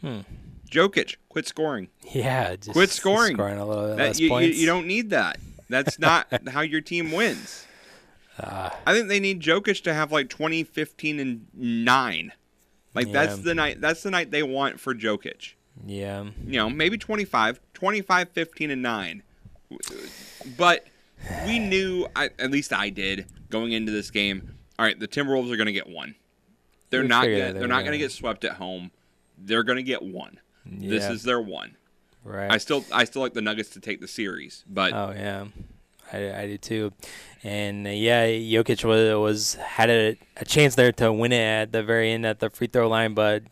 Hmm. 0.00 0.20
Jokic, 0.70 1.16
quit 1.28 1.46
scoring. 1.46 1.88
Yeah, 2.12 2.56
quit 2.68 2.90
scoring. 2.90 3.36
Scoring 3.36 3.58
a 3.58 3.66
little 3.66 3.88
that, 3.88 3.98
less 3.98 4.20
you, 4.20 4.28
points. 4.28 4.56
You, 4.56 4.62
you, 4.62 4.66
don't 4.66 4.86
need 4.86 5.10
that. 5.10 5.38
That's 5.68 5.98
not 5.98 6.28
how 6.48 6.62
your 6.62 6.80
team 6.80 7.12
wins. 7.12 7.66
Uh, 8.38 8.70
I 8.86 8.94
think 8.94 9.08
they 9.08 9.20
need 9.20 9.40
Jokic 9.40 9.82
to 9.84 9.92
have 9.92 10.10
like 10.10 10.30
20, 10.30 10.64
15, 10.64 11.20
and 11.20 11.46
9. 11.54 12.32
Like 12.94 13.12
that's 13.12 13.38
the 13.38 13.54
night. 13.54 13.80
That's 13.80 14.02
the 14.02 14.10
night 14.10 14.30
they 14.30 14.42
want 14.42 14.80
for 14.80 14.94
Jokic. 14.94 15.54
Yeah. 15.86 16.24
You 16.46 16.58
know, 16.58 16.70
maybe 16.70 16.98
25, 16.98 17.60
25, 17.74 18.28
15, 18.30 18.70
and 18.70 18.82
nine. 18.82 19.22
But 20.56 20.86
we 21.46 21.58
knew, 21.58 22.06
I, 22.14 22.30
at 22.38 22.50
least 22.50 22.72
I 22.72 22.90
did, 22.90 23.26
going 23.48 23.72
into 23.72 23.92
this 23.92 24.10
game. 24.10 24.54
All 24.82 24.88
right, 24.88 24.98
the 24.98 25.06
Timberwolves 25.06 25.48
are 25.52 25.56
going 25.56 25.66
to 25.66 25.72
get 25.72 25.88
one. 25.88 26.16
They're 26.90 27.02
We 27.02 27.06
not. 27.06 27.22
Gonna, 27.22 27.36
they 27.36 27.52
they're 27.52 27.68
not 27.68 27.82
going 27.82 27.92
to 27.92 27.98
get 27.98 28.10
swept 28.10 28.44
at 28.44 28.54
home. 28.54 28.90
They're 29.38 29.62
going 29.62 29.76
to 29.76 29.84
get 29.84 30.02
one. 30.02 30.40
This 30.66 31.04
is 31.04 31.22
their 31.22 31.40
one. 31.40 31.76
Right. 32.24 32.50
I 32.50 32.58
still, 32.58 32.84
I 32.90 33.04
still 33.04 33.22
like 33.22 33.32
the 33.32 33.42
Nuggets 33.42 33.68
to 33.70 33.80
take 33.80 34.00
the 34.00 34.08
series, 34.08 34.64
but 34.68 34.92
Oh 34.92 35.12
yeah, 35.16 35.44
I, 36.12 36.32
I 36.32 36.46
do 36.48 36.58
too. 36.58 36.92
And 37.44 37.86
uh, 37.86 37.90
yeah, 37.90 38.26
Jokic 38.26 38.84
was 38.84 39.16
was 39.20 39.54
had 39.54 39.88
a, 39.88 40.18
a 40.36 40.44
chance 40.44 40.74
there 40.74 40.90
to 40.90 41.12
win 41.12 41.30
it 41.30 41.36
at 41.36 41.70
the 41.70 41.84
very 41.84 42.10
end 42.10 42.26
at 42.26 42.40
the 42.40 42.50
free 42.50 42.66
throw 42.66 42.88
line, 42.88 43.14
but 43.14 43.44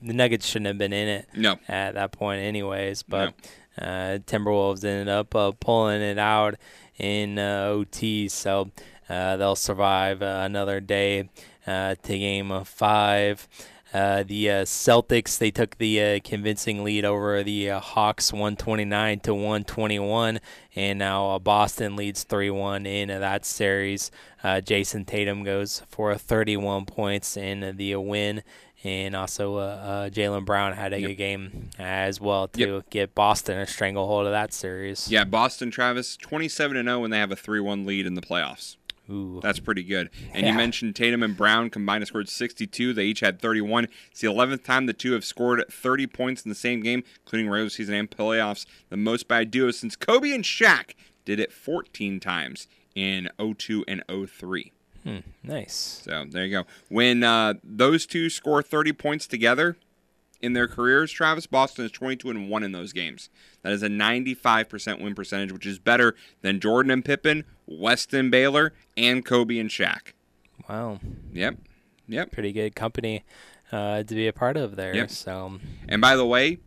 the 0.00 0.12
Nuggets 0.12 0.46
shouldn't 0.46 0.68
have 0.68 0.78
been 0.78 0.92
in 0.92 1.08
it 1.08 1.28
no. 1.34 1.58
at 1.66 1.94
that 1.94 2.12
point, 2.12 2.42
anyways. 2.42 3.02
But 3.02 3.34
uh, 3.76 4.18
Timberwolves 4.24 4.84
ended 4.84 5.08
up 5.08 5.34
uh, 5.34 5.50
pulling 5.58 6.00
it 6.00 6.18
out 6.18 6.54
in 6.96 7.40
uh, 7.40 7.64
OT, 7.70 8.28
so 8.28 8.70
they'll 9.08 9.56
survive 9.56 10.22
uh, 10.22 10.42
another 10.44 10.80
day 10.80 11.28
uh, 11.66 11.94
to 12.02 12.18
game 12.18 12.50
uh, 12.50 12.64
five. 12.64 13.48
Uh, 13.92 14.24
the 14.24 14.50
uh, 14.50 14.54
Celtics 14.64 15.38
they 15.38 15.52
took 15.52 15.78
the 15.78 16.02
uh, 16.02 16.20
convincing 16.24 16.82
lead 16.82 17.04
over 17.04 17.44
the 17.44 17.70
uh, 17.70 17.78
Hawks 17.78 18.32
129 18.32 19.20
to 19.20 19.32
121 19.34 20.40
and 20.74 20.98
now 20.98 21.30
uh, 21.30 21.38
Boston 21.38 21.94
leads 21.94 22.24
3-1 22.24 22.86
in 22.88 23.06
that 23.08 23.44
series. 23.44 24.10
Uh, 24.42 24.60
Jayson 24.60 25.04
Tatum 25.06 25.44
goes 25.44 25.82
for 25.88 26.16
31 26.16 26.86
points 26.86 27.36
in 27.36 27.76
the 27.76 27.94
win 27.94 28.42
and 28.82 29.14
also 29.14 29.58
uh, 29.58 29.60
uh, 29.60 30.10
Jaylen 30.10 30.44
Brown 30.44 30.72
had 30.72 30.92
a 30.92 30.98
Yep. 31.00 31.08
good 31.10 31.14
game 31.14 31.70
as 31.78 32.20
well 32.20 32.48
to 32.48 32.60
Yep. 32.76 32.90
get 32.90 33.14
Boston 33.14 33.58
a 33.60 33.66
stranglehold 33.66 34.26
of 34.26 34.32
that 34.32 34.52
series. 34.52 35.08
Yeah, 35.08 35.22
Boston, 35.22 35.70
Travis, 35.70 36.16
27 36.16 36.76
and 36.76 36.88
0 36.88 36.98
when 36.98 37.10
they 37.12 37.18
have 37.18 37.30
a 37.30 37.36
3-1 37.36 37.86
lead 37.86 38.06
in 38.06 38.14
the 38.14 38.20
playoffs. 38.22 38.74
Ooh. 39.10 39.40
That's 39.42 39.58
pretty 39.60 39.82
good. 39.82 40.10
And 40.32 40.46
you 40.46 40.52
mentioned 40.54 40.96
Tatum 40.96 41.22
and 41.22 41.36
Brown 41.36 41.68
combined 41.70 42.02
have 42.02 42.08
scored 42.08 42.28
62. 42.28 42.92
They 42.94 43.04
each 43.04 43.20
had 43.20 43.40
31. 43.40 43.88
It's 44.10 44.20
the 44.20 44.28
11th 44.28 44.64
time 44.64 44.86
the 44.86 44.92
two 44.92 45.12
have 45.12 45.24
scored 45.24 45.64
30 45.70 46.06
points 46.06 46.42
in 46.42 46.48
the 46.48 46.54
same 46.54 46.80
game, 46.80 47.04
including 47.24 47.50
regular 47.50 47.68
season 47.70 47.94
and 47.94 48.10
playoffs. 48.10 48.64
The 48.88 48.96
most 48.96 49.28
by 49.28 49.40
a 49.40 49.44
duo 49.44 49.70
since 49.72 49.94
Kobe 49.96 50.30
and 50.32 50.42
Shaq 50.44 50.94
did 51.24 51.38
it 51.38 51.52
14 51.52 52.18
times 52.20 52.66
in 52.94 53.28
02 53.38 53.84
and 53.86 54.02
03. 54.08 54.72
Hmm, 55.02 55.18
Nice. 55.42 56.00
So 56.04 56.24
there 56.30 56.46
you 56.46 56.50
go. 56.50 56.64
When 56.88 57.22
uh, 57.22 57.54
those 57.62 58.06
two 58.06 58.30
score 58.30 58.62
30 58.62 58.92
points 58.94 59.26
together 59.26 59.76
in 60.44 60.52
their 60.52 60.68
careers, 60.68 61.10
Travis 61.10 61.46
Boston 61.46 61.86
is 61.86 61.90
22 61.90 62.28
and 62.30 62.50
1 62.50 62.62
in 62.62 62.72
those 62.72 62.92
games. 62.92 63.30
That 63.62 63.72
is 63.72 63.82
a 63.82 63.88
95% 63.88 65.00
win 65.02 65.14
percentage, 65.14 65.52
which 65.52 65.66
is 65.66 65.78
better 65.78 66.14
than 66.42 66.60
Jordan 66.60 66.90
and 66.90 67.04
Pippen, 67.04 67.44
West 67.66 68.12
and 68.12 68.30
Baylor, 68.30 68.74
and 68.96 69.24
Kobe 69.24 69.58
and 69.58 69.70
Shaq. 69.70 70.12
Wow. 70.68 71.00
Yep. 71.32 71.56
Yep. 72.08 72.32
Pretty 72.32 72.52
good 72.52 72.74
company 72.74 73.24
uh, 73.72 74.02
to 74.02 74.14
be 74.14 74.28
a 74.28 74.32
part 74.32 74.58
of 74.58 74.76
there. 74.76 74.94
Yep. 74.94 75.10
So 75.10 75.60
And 75.88 76.02
by 76.02 76.14
the 76.14 76.26
way, 76.26 76.58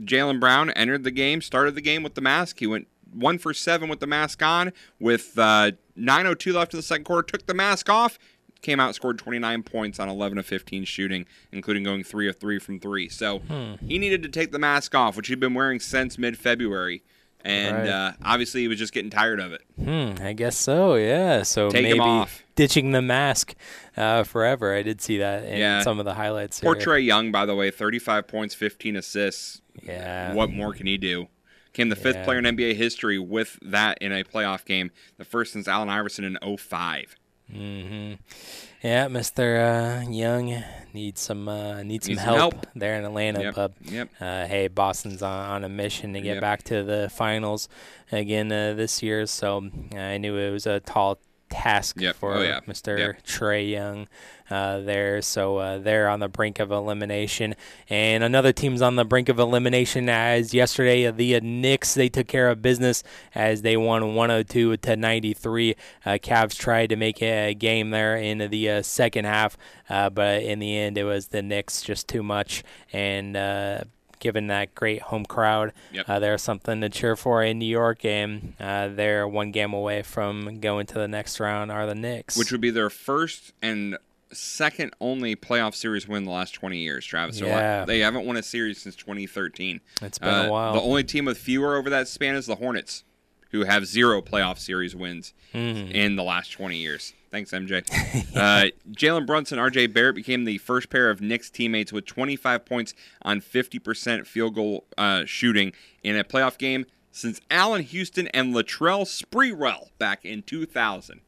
Jaylen 0.00 0.40
Brown 0.40 0.70
entered 0.70 1.04
the 1.04 1.10
game, 1.10 1.42
started 1.42 1.74
the 1.74 1.82
game 1.82 2.02
with 2.02 2.14
the 2.14 2.22
mask. 2.22 2.58
He 2.58 2.66
went 2.66 2.88
one 3.12 3.38
for 3.38 3.52
seven 3.52 3.90
with 3.90 4.00
the 4.00 4.06
mask 4.06 4.42
on. 4.42 4.72
With 4.98 5.38
uh, 5.38 5.72
9:02 5.98 6.54
left 6.54 6.72
in 6.72 6.78
the 6.78 6.82
second 6.82 7.04
quarter, 7.04 7.22
took 7.22 7.46
the 7.46 7.54
mask 7.54 7.90
off, 7.90 8.18
came 8.62 8.78
out, 8.80 8.94
scored 8.94 9.18
29 9.18 9.62
points 9.62 9.98
on 9.98 10.08
11 10.08 10.38
of 10.38 10.46
15 10.46 10.84
shooting, 10.84 11.26
including 11.52 11.82
going 11.82 12.04
three 12.04 12.28
of 12.28 12.36
three 12.36 12.58
from 12.58 12.78
three. 12.80 13.08
So 13.08 13.40
he 13.86 13.98
needed 13.98 14.22
to 14.22 14.28
take 14.28 14.52
the 14.52 14.58
mask 14.58 14.94
off, 14.94 15.16
which 15.16 15.28
he'd 15.28 15.40
been 15.40 15.54
wearing 15.54 15.80
since 15.80 16.18
mid-February, 16.18 17.02
and 17.42 17.76
Right. 17.78 17.88
uh, 17.88 18.12
obviously 18.22 18.60
he 18.62 18.68
was 18.68 18.78
just 18.78 18.92
getting 18.92 19.10
tired 19.10 19.40
of 19.40 19.52
it. 19.52 19.62
Hmm, 19.82 20.22
I 20.22 20.34
guess 20.34 20.56
so. 20.58 20.96
Yeah. 20.96 21.42
So 21.42 21.70
Take 21.70 21.96
maybe 21.96 22.26
ditching 22.54 22.90
the 22.92 23.00
mask 23.00 23.54
uh, 23.96 24.24
forever. 24.24 24.74
I 24.74 24.82
did 24.82 25.00
see 25.00 25.16
that 25.18 25.44
in 25.44 25.58
Yeah. 25.58 25.80
some 25.82 25.98
of 25.98 26.04
the 26.04 26.14
highlights. 26.14 26.60
Here. 26.60 26.74
Trae 26.74 27.02
Young, 27.04 27.32
by 27.32 27.46
the 27.46 27.54
way, 27.54 27.70
35 27.70 28.28
points, 28.28 28.54
15 28.54 28.96
assists. 28.96 29.62
Yeah. 29.82 30.34
What 30.34 30.50
more 30.50 30.74
can 30.74 30.86
he 30.86 30.98
do? 30.98 31.28
Came 31.72 31.88
the 31.88 31.96
fifth 31.96 32.24
player 32.24 32.38
in 32.38 32.44
NBA 32.46 32.74
history 32.74 33.16
with 33.18 33.56
that 33.62 33.96
in 34.02 34.12
a 34.12 34.24
playoff 34.24 34.64
game, 34.64 34.90
the 35.18 35.24
first 35.24 35.52
since 35.52 35.68
Allen 35.68 35.88
Iverson 35.88 36.24
in 36.24 36.36
05. 36.58 37.14
Yeah, 37.52 39.08
Mister 39.08 39.58
uh, 39.60 40.10
Young 40.10 40.62
needs 40.94 41.20
some 41.20 41.48
uh, 41.48 41.82
needs 41.82 42.06
some 42.06 42.12
Needs 42.14 42.22
help, 42.24 42.38
help. 42.54 42.66
there 42.74 42.96
in 42.98 43.04
Atlanta. 43.04 43.42
Yep, 43.42 43.54
But 43.54 43.72
yep. 43.82 44.08
uh, 44.20 44.46
hey, 44.46 44.68
Boston's 44.68 45.22
on, 45.22 45.50
on 45.50 45.64
a 45.64 45.68
mission 45.68 46.12
to 46.14 46.20
get 46.20 46.34
Yep. 46.34 46.40
back 46.40 46.62
to 46.64 46.82
the 46.82 47.10
finals 47.14 47.68
again 48.10 48.50
uh, 48.50 48.74
this 48.74 49.02
year. 49.02 49.26
So 49.26 49.68
I 49.94 50.18
knew 50.18 50.36
it 50.38 50.50
was 50.50 50.66
a 50.66 50.80
tall 50.80 51.18
task 51.50 52.00
Yep. 52.00 52.16
for 52.16 52.34
Oh, 52.36 52.42
yeah. 52.42 52.60
Mr. 52.66 52.98
Yep. 52.98 53.22
Trae 53.26 53.70
Young 53.70 54.08
uh, 54.50 54.80
there. 54.80 55.22
So 55.22 55.56
uh, 55.58 55.78
they're 55.78 56.08
on 56.08 56.20
the 56.20 56.28
brink 56.28 56.58
of 56.58 56.70
elimination, 56.70 57.54
and 57.88 58.24
another 58.24 58.52
team's 58.52 58.82
on 58.82 58.96
the 58.96 59.04
brink 59.04 59.28
of 59.28 59.38
elimination. 59.38 60.08
As 60.08 60.52
yesterday, 60.52 61.10
the 61.10 61.40
Knicks 61.40 61.94
they 61.94 62.08
took 62.08 62.26
care 62.26 62.48
of 62.50 62.60
business 62.62 63.02
as 63.34 63.62
they 63.62 63.76
won 63.76 64.14
102 64.14 64.76
to 64.78 64.96
93. 64.96 65.74
Uh, 66.04 66.10
Cavs 66.22 66.56
tried 66.58 66.88
to 66.90 66.96
make 66.96 67.22
a 67.22 67.54
game 67.54 67.90
there 67.90 68.16
in 68.16 68.38
the 68.50 68.70
uh, 68.70 68.82
second 68.82 69.24
half, 69.24 69.56
uh, 69.88 70.10
but 70.10 70.42
in 70.42 70.58
the 70.58 70.76
end, 70.76 70.98
it 70.98 71.04
was 71.04 71.28
the 71.28 71.42
Knicks 71.42 71.82
just 71.82 72.08
too 72.08 72.22
much 72.22 72.62
and. 72.92 73.36
Uh, 73.36 73.80
Given 74.18 74.48
that 74.48 74.74
great 74.74 75.00
home 75.00 75.24
crowd, 75.24 75.72
Yep. 75.92 76.04
uh, 76.06 76.18
there's 76.18 76.42
something 76.42 76.82
to 76.82 76.90
cheer 76.90 77.16
for 77.16 77.42
in 77.42 77.58
New 77.58 77.64
York, 77.64 78.04
and 78.04 78.52
uh, 78.60 78.88
they're 78.88 79.26
one 79.26 79.50
game 79.50 79.72
away 79.72 80.02
from 80.02 80.60
going 80.60 80.84
to 80.88 80.94
the 80.96 81.08
next 81.08 81.40
round. 81.40 81.72
Are 81.72 81.86
the 81.86 81.94
Knicks? 81.94 82.36
Which 82.36 82.52
would 82.52 82.60
be 82.60 82.68
their 82.68 82.90
first 82.90 83.54
and 83.62 83.96
second 84.32 84.92
only 85.00 85.34
playoff 85.36 85.74
series 85.74 86.06
win 86.06 86.18
in 86.18 86.24
the 86.24 86.30
last 86.30 86.52
20 86.52 86.78
years, 86.78 87.04
Travis. 87.04 87.38
So, 87.38 87.46
uh, 87.46 87.48
Yeah. 87.48 87.84
they 87.84 87.98
haven't 88.00 88.24
won 88.26 88.36
a 88.36 88.42
series 88.42 88.80
since 88.80 88.94
2013. 88.96 89.80
It's 90.02 90.18
been 90.18 90.28
Uh, 90.28 90.44
a 90.44 90.50
while. 90.50 90.72
The 90.74 90.80
only 90.80 91.04
team 91.04 91.24
with 91.24 91.38
fewer 91.38 91.76
over 91.76 91.90
that 91.90 92.08
span 92.08 92.34
is 92.36 92.46
the 92.46 92.56
Hornets, 92.56 93.04
who 93.50 93.64
have 93.64 93.86
zero 93.86 94.22
playoff 94.22 94.58
series 94.58 94.94
wins 94.94 95.32
Mm-hmm. 95.54 95.90
in 95.92 96.16
the 96.16 96.22
last 96.22 96.50
20 96.52 96.76
years. 96.76 97.12
Thanks, 97.32 97.52
MJ. 97.52 97.78
uh, 98.36 98.70
Jalen 98.90 99.26
Brunson, 99.26 99.58
RJ 99.58 99.86
Barrett 99.92 100.16
became 100.16 100.44
the 100.44 100.58
first 100.58 100.90
pair 100.90 101.10
of 101.10 101.20
Knicks 101.20 101.48
teammates 101.50 101.92
with 101.92 102.04
25 102.06 102.64
points 102.64 102.92
on 103.22 103.40
50% 103.40 104.26
field 104.26 104.54
goal 104.54 104.84
uh, 104.98 105.24
shooting 105.26 105.72
in 106.02 106.16
a 106.16 106.24
playoff 106.24 106.58
game 106.58 106.86
since 107.12 107.40
Allan 107.50 107.82
Houston 107.82 108.28
and 108.28 108.54
Latrell 108.54 109.04
Sprewell 109.04 109.88
back 109.98 110.24
in 110.24 110.42
2000. 110.42 111.20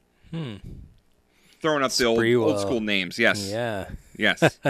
Throwing 1.63 1.83
up 1.83 1.93
the 1.93 2.05
old, 2.05 2.23
old. 2.25 2.61
School 2.61 2.81
names. 2.81 3.19
Yes. 3.19 3.49
yeah. 3.51 3.87
Yes. 4.19 4.59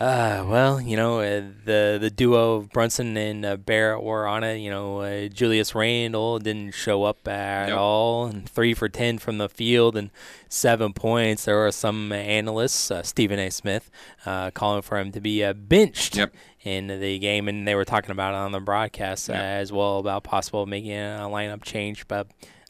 Uh, 0.00 0.44
well, 0.48 0.80
you 0.80 0.96
know, 0.96 1.20
uh, 1.20 1.42
the 1.64 1.96
the 2.00 2.10
duo 2.10 2.56
of 2.56 2.70
Brunson 2.70 3.16
and 3.16 3.44
uh, 3.46 3.56
Barrett 3.56 4.02
were 4.02 4.26
on 4.26 4.42
it. 4.42 4.56
You 4.56 4.68
know, 4.68 4.98
uh, 5.00 5.28
Julius 5.28 5.76
Randle 5.76 6.40
didn't 6.40 6.72
show 6.72 7.04
up 7.04 7.28
at 7.28 7.68
Nope. 7.68 7.78
all, 7.78 8.24
and 8.26 8.48
three 8.48 8.74
for 8.74 8.88
ten 8.88 9.18
from 9.18 9.38
the 9.38 9.48
field 9.48 9.96
and 9.96 10.10
seven 10.48 10.92
points. 10.92 11.44
There 11.44 11.56
were 11.56 11.70
some 11.70 12.10
analysts, 12.10 12.90
uh, 12.90 13.04
Stephen 13.04 13.38
A. 13.38 13.48
Smith, 13.50 13.92
uh, 14.26 14.50
calling 14.50 14.82
for 14.82 14.98
him 14.98 15.12
to 15.12 15.20
be 15.20 15.44
uh, 15.44 15.52
benched 15.52 16.16
Yep. 16.16 16.34
in 16.64 16.88
the 16.88 17.20
game, 17.20 17.46
and 17.46 17.68
they 17.68 17.76
were 17.76 17.84
talking 17.84 18.10
about 18.10 18.34
it 18.34 18.38
on 18.38 18.50
the 18.50 18.60
broadcast 18.60 19.30
uh, 19.30 19.34
Yep. 19.34 19.42
as 19.42 19.72
well 19.72 19.98
about 19.98 20.24
possible 20.24 20.66
making 20.66 20.92
a 20.98 21.28
lineup 21.30 21.62
change, 21.62 22.08
but. 22.08 22.26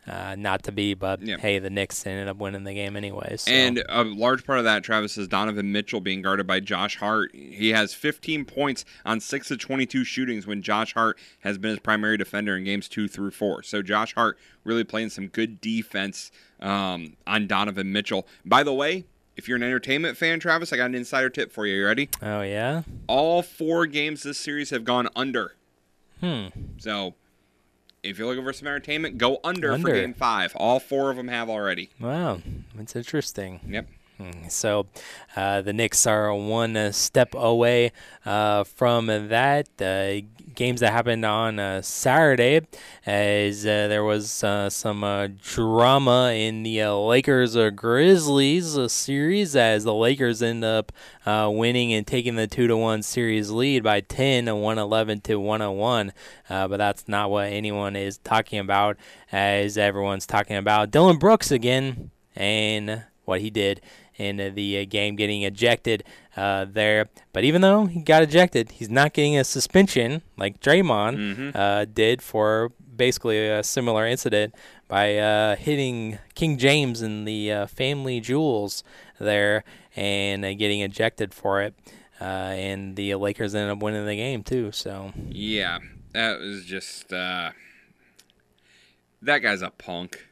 Uh, 0.06 0.34
not 0.36 0.64
to 0.64 0.72
be, 0.72 0.94
but 0.94 1.22
Yep. 1.22 1.38
hey, 1.40 1.58
the 1.60 1.70
Knicks 1.70 2.04
ended 2.06 2.26
up 2.26 2.36
winning 2.38 2.64
the 2.64 2.74
game 2.74 2.96
anyway. 2.96 3.36
So. 3.36 3.52
And 3.52 3.84
a 3.88 4.02
large 4.02 4.44
part 4.44 4.58
of 4.58 4.64
that, 4.64 4.82
Travis, 4.82 5.16
is 5.16 5.28
Donovan 5.28 5.70
Mitchell 5.70 6.00
being 6.00 6.22
guarded 6.22 6.44
by 6.46 6.58
Josh 6.58 6.96
Hart. 6.96 7.30
He 7.32 7.68
has 7.70 7.94
15 7.94 8.44
points 8.44 8.84
on 9.06 9.20
6 9.20 9.50
of 9.52 9.58
22 9.60 10.02
shootings 10.02 10.44
when 10.44 10.60
Josh 10.60 10.94
Hart 10.94 11.18
has 11.40 11.56
been 11.56 11.70
his 11.70 11.78
primary 11.78 12.16
defender 12.16 12.56
in 12.56 12.64
games 12.64 12.88
2 12.88 13.06
through 13.06 13.30
4. 13.30 13.62
So 13.62 13.80
Josh 13.80 14.14
Hart 14.14 14.36
really 14.64 14.82
playing 14.82 15.10
some 15.10 15.28
good 15.28 15.60
defense 15.60 16.32
um, 16.58 17.16
on 17.24 17.46
Donovan 17.46 17.92
Mitchell. 17.92 18.26
By 18.44 18.64
the 18.64 18.74
way, 18.74 19.04
if 19.36 19.46
you're 19.46 19.56
an 19.56 19.62
entertainment 19.62 20.16
fan, 20.18 20.40
Travis, 20.40 20.72
I 20.72 20.78
got 20.78 20.86
an 20.86 20.96
insider 20.96 21.30
tip 21.30 21.52
for 21.52 21.64
you. 21.64 21.76
You 21.76 21.86
ready? 21.86 22.08
oh 22.22 22.42
yeah, 22.42 22.82
All 23.06 23.40
four 23.42 23.86
games 23.86 24.24
this 24.24 24.36
series 24.38 24.70
have 24.70 24.82
gone 24.84 25.08
under. 25.14 25.54
Hmm. 26.20 26.46
So 26.78 27.14
if 28.02 28.18
you're 28.18 28.26
looking 28.26 28.44
for 28.44 28.52
some 28.52 28.66
entertainment, 28.68 29.18
go 29.18 29.38
under, 29.44 29.72
Under. 29.72 29.88
for 29.88 29.94
game 29.94 30.14
5. 30.14 30.56
All 30.56 30.80
four 30.80 31.10
of 31.10 31.16
them 31.16 31.28
have 31.28 31.48
already. 31.48 31.90
wow, 32.00 32.40
that's 32.74 32.96
interesting. 32.96 33.60
Yep. 33.68 33.88
So 34.48 34.86
uh, 35.36 35.62
the 35.62 35.72
Knicks 35.72 36.06
are 36.06 36.34
one 36.34 36.92
step 36.92 37.34
away 37.34 37.92
uh, 38.24 38.64
from 38.64 39.06
that. 39.06 39.68
Uh, 39.80 40.26
games 40.54 40.80
that 40.80 40.92
happened 40.92 41.24
on 41.24 41.58
uh, 41.58 41.80
Saturday, 41.80 42.60
as 43.06 43.64
uh, 43.64 43.88
there 43.88 44.04
was 44.04 44.44
uh, 44.44 44.68
some 44.68 45.00
drama 45.42 46.32
in 46.34 46.62
the 46.62 46.84
Lakers 46.88 47.56
Grizzlies 47.74 48.92
series, 48.92 49.56
as 49.56 49.84
the 49.84 49.94
Lakers 49.94 50.42
end 50.42 50.64
up 50.64 50.92
winning 51.26 51.92
and 51.94 52.06
taking 52.06 52.34
the 52.34 52.46
two 52.46 52.66
to 52.66 52.76
one 52.76 53.02
series 53.02 53.50
lead 53.50 53.82
by 53.82 54.00
10, 54.00 54.44
111 54.44 55.20
to 55.22 55.36
101. 55.36 56.12
Uh, 56.50 56.68
but 56.68 56.76
that's 56.76 57.08
not 57.08 57.30
what 57.30 57.46
anyone 57.46 57.96
is 57.96 58.18
talking 58.18 58.58
about, 58.58 58.98
as 59.30 59.78
everyone's 59.78 60.26
talking 60.26 60.56
about 60.56 60.90
Dillon 60.90 61.18
Brooks 61.18 61.50
again 61.50 62.10
and 62.36 63.04
what 63.24 63.40
he 63.40 63.50
did 63.50 63.80
in 64.22 64.54
the 64.54 64.78
uh, 64.80 64.84
game, 64.88 65.16
getting 65.16 65.42
ejected 65.42 66.04
uh, 66.36 66.64
there. 66.68 67.08
But 67.32 67.44
even 67.44 67.60
though 67.60 67.86
he 67.86 68.00
got 68.00 68.22
ejected, 68.22 68.72
he's 68.72 68.88
not 68.90 69.12
getting 69.12 69.36
a 69.36 69.44
suspension 69.44 70.22
like 70.36 70.60
Draymond 70.60 71.54
uh, 71.54 71.84
did 71.84 72.22
for 72.22 72.72
basically 72.94 73.48
a 73.48 73.62
similar 73.62 74.06
incident 74.06 74.54
by 74.88 75.16
uh, 75.16 75.56
hitting 75.56 76.18
King 76.34 76.58
James 76.58 77.02
in 77.02 77.24
the 77.24 77.52
uh, 77.52 77.66
family 77.66 78.20
jewels 78.20 78.84
there 79.18 79.64
and 79.96 80.44
uh, 80.44 80.54
getting 80.54 80.80
ejected 80.80 81.34
for 81.34 81.62
it. 81.62 81.74
Uh, 82.20 82.24
and 82.24 82.94
the 82.94 83.14
Lakers 83.16 83.54
ended 83.54 83.70
up 83.76 83.82
winning 83.82 84.06
the 84.06 84.14
game 84.16 84.42
too. 84.44 84.70
So 84.72 85.12
Yeah, 85.28 85.78
that 86.12 86.38
was 86.38 86.64
just 86.64 87.12
uh, 87.12 87.50
that 89.22 89.38
guy's 89.38 89.62
a 89.62 89.70
punk. 89.70 90.26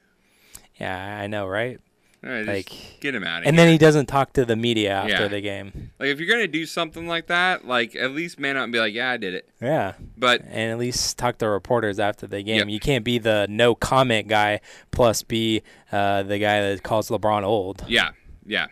yeah, 0.78 1.18
I 1.20 1.26
know, 1.26 1.47
right? 1.47 1.80
All 2.23 2.29
right, 2.31 2.45
just 2.45 2.71
Like- 2.71 3.00
get 3.00 3.15
him 3.15 3.25
out 3.25 3.41
of 3.43 3.49
And 3.49 3.57
here. 3.57 3.65
then 3.65 3.73
he 3.73 3.79
doesn't 3.79 4.05
talk 4.07 4.35
to 4.35 4.45
the 4.45 4.55
media 4.57 4.93
after 4.93 5.11
Yeah. 5.23 5.29
the 5.29 5.41
game. 5.41 5.91
like, 5.99 6.09
if 6.11 6.19
you're 6.21 6.29
gonna 6.29 6.47
do 6.47 6.67
something 6.67 7.07
like 7.09 7.29
that, 7.29 7.67
like 7.67 7.97
at 7.97 8.11
least 8.12 8.39
man 8.39 8.59
up 8.59 8.65
and 8.65 8.73
be 8.73 8.79
like, 8.79 8.93
"Yeah, 8.93 9.11
I 9.12 9.17
did 9.17 9.33
it." 9.33 9.49
Yeah. 9.61 9.95
But 10.19 10.43
and 10.43 10.71
at 10.71 10.79
least 10.79 11.17
talk 11.17 11.39
to 11.39 11.49
reporters 11.49 11.99
after 11.99 12.27
the 12.27 12.43
game. 12.43 12.59
Yep. 12.59 12.69
You 12.69 12.79
can't 12.81 13.05
be 13.05 13.17
the 13.19 13.47
no 13.49 13.75
comment 13.75 14.29
guy 14.29 14.61
plus 14.91 15.23
be 15.23 15.62
uh, 15.93 16.23
the 16.23 16.39
guy 16.39 16.61
that 16.61 16.83
calls 16.83 17.09
LeBron 17.09 17.43
old. 17.43 17.85
yeah, 17.89 18.11
yeah, 18.47 18.67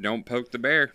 don't 0.00 0.24
poke 0.24 0.52
the 0.52 0.58
bear. 0.58 0.92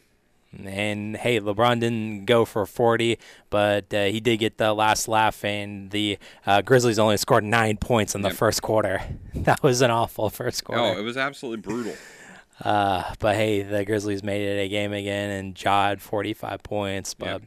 And 0.65 1.17
hey, 1.17 1.39
LeBron 1.39 1.79
didn't 1.79 2.25
go 2.25 2.45
for 2.45 2.65
40, 2.65 3.19
but 3.49 3.93
uh, 3.93 4.05
he 4.05 4.19
did 4.19 4.37
get 4.37 4.57
the 4.57 4.73
last 4.73 5.07
laugh, 5.07 5.43
and 5.43 5.91
the 5.91 6.17
uh, 6.45 6.61
Grizzlies 6.61 6.97
only 6.99 7.17
scored 7.17 7.43
nine 7.43 7.77
points 7.77 8.15
in 8.15 8.21
the 8.21 8.29
Yep. 8.29 8.37
first 8.37 8.61
quarter. 8.61 9.01
That 9.35 9.61
was 9.61 9.81
an 9.81 9.91
awful 9.91 10.29
first 10.29 10.63
quarter. 10.63 10.81
Oh, 10.81 10.85
quarter. 10.87 10.99
it 11.01 11.03
was 11.03 11.15
absolutely 11.17 11.61
brutal. 11.61 11.93
Uh, 12.63 13.03
but 13.19 13.35
hey, 13.35 13.61
the 13.61 13.85
Grizzlies 13.85 14.23
made 14.23 14.41
it 14.41 14.59
a 14.65 14.67
game 14.67 14.93
again, 14.93 15.29
and 15.29 15.61
Ja 15.63 15.95
45 15.95 16.63
points. 16.63 17.13
But 17.13 17.43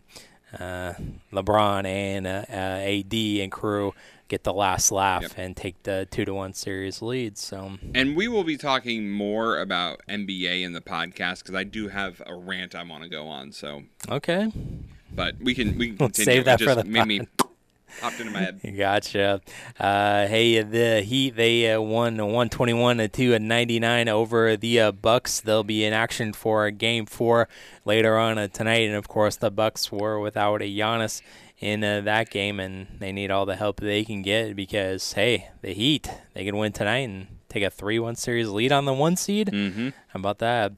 uh, 0.58 0.92
LeBron 1.32 1.84
and 1.86 2.26
uh, 2.28 2.44
uh, 2.48 2.52
AD 2.54 3.12
and 3.14 3.50
crew 3.50 3.92
get 4.30 4.44
the 4.44 4.52
last 4.54 4.90
laugh 4.90 5.20
Yep. 5.22 5.32
and 5.36 5.54
take 5.56 5.82
the 5.82 6.08
two 6.10 6.24
to 6.24 6.32
one 6.32 6.54
series 6.54 7.02
lead. 7.02 7.36
So 7.36 7.72
And 7.94 8.16
we 8.16 8.28
will 8.28 8.44
be 8.44 8.56
talking 8.56 9.10
more 9.10 9.58
about 9.60 10.00
NBA 10.08 10.62
in 10.62 10.72
the 10.72 10.80
podcast 10.80 11.40
because 11.40 11.54
I 11.54 11.64
do 11.64 11.88
have 11.88 12.22
a 12.24 12.34
rant 12.34 12.74
I 12.74 12.82
want 12.84 13.02
to 13.02 13.10
go 13.10 13.26
on. 13.28 13.52
So, 13.52 13.82
okay, 14.08 14.50
but 15.12 15.34
we 15.40 15.54
can 15.54 15.76
we 15.76 15.88
can 15.88 15.96
Let's 15.98 16.16
continue. 16.18 16.38
save 16.38 16.44
that 16.46 16.60
it 16.62 16.64
for 16.64 16.74
the 16.74 16.84
made 16.84 17.06
me 17.06 17.20
popped 18.00 18.20
into 18.20 18.32
my 18.32 18.38
head. 18.38 18.60
Gotcha. 18.78 19.40
Uh, 19.78 20.26
hey, 20.28 20.62
the 20.62 21.02
Heat 21.02 21.34
they 21.34 21.72
uh, 21.72 21.80
won 21.80 22.16
121 22.16 22.98
to 22.98 23.08
two 23.08 23.34
at 23.34 23.42
99 23.42 24.08
over 24.08 24.56
the 24.56 24.80
uh, 24.80 24.92
Bucks. 24.92 25.40
They'll 25.40 25.64
be 25.64 25.84
in 25.84 25.92
action 25.92 26.32
for 26.32 26.70
Game 26.70 27.04
Four 27.04 27.48
later 27.84 28.16
on 28.16 28.38
uh, 28.38 28.46
tonight, 28.46 28.82
and 28.86 28.94
of 28.94 29.08
course 29.08 29.34
the 29.36 29.50
Bucks 29.50 29.90
were 29.90 30.20
without 30.20 30.62
a 30.62 30.66
Giannis 30.66 31.20
in 31.60 31.84
uh, 31.84 32.00
that 32.00 32.30
game, 32.30 32.58
and 32.58 32.86
they 32.98 33.12
need 33.12 33.30
all 33.30 33.46
the 33.46 33.56
help 33.56 33.80
they 33.80 34.04
can 34.04 34.22
get 34.22 34.56
because 34.56 35.12
hey, 35.12 35.50
the 35.62 35.72
Heat 35.72 36.10
they 36.34 36.44
can 36.44 36.56
win 36.56 36.72
tonight 36.72 37.08
and 37.08 37.26
take 37.48 37.62
a 37.62 37.70
three-one 37.70 38.16
series 38.16 38.48
lead 38.48 38.72
on 38.72 38.86
the 38.86 38.94
one 38.94 39.16
seed. 39.16 39.48
Mm-hmm. 39.48 39.88
How 40.08 40.18
about 40.18 40.38
that? 40.38 40.72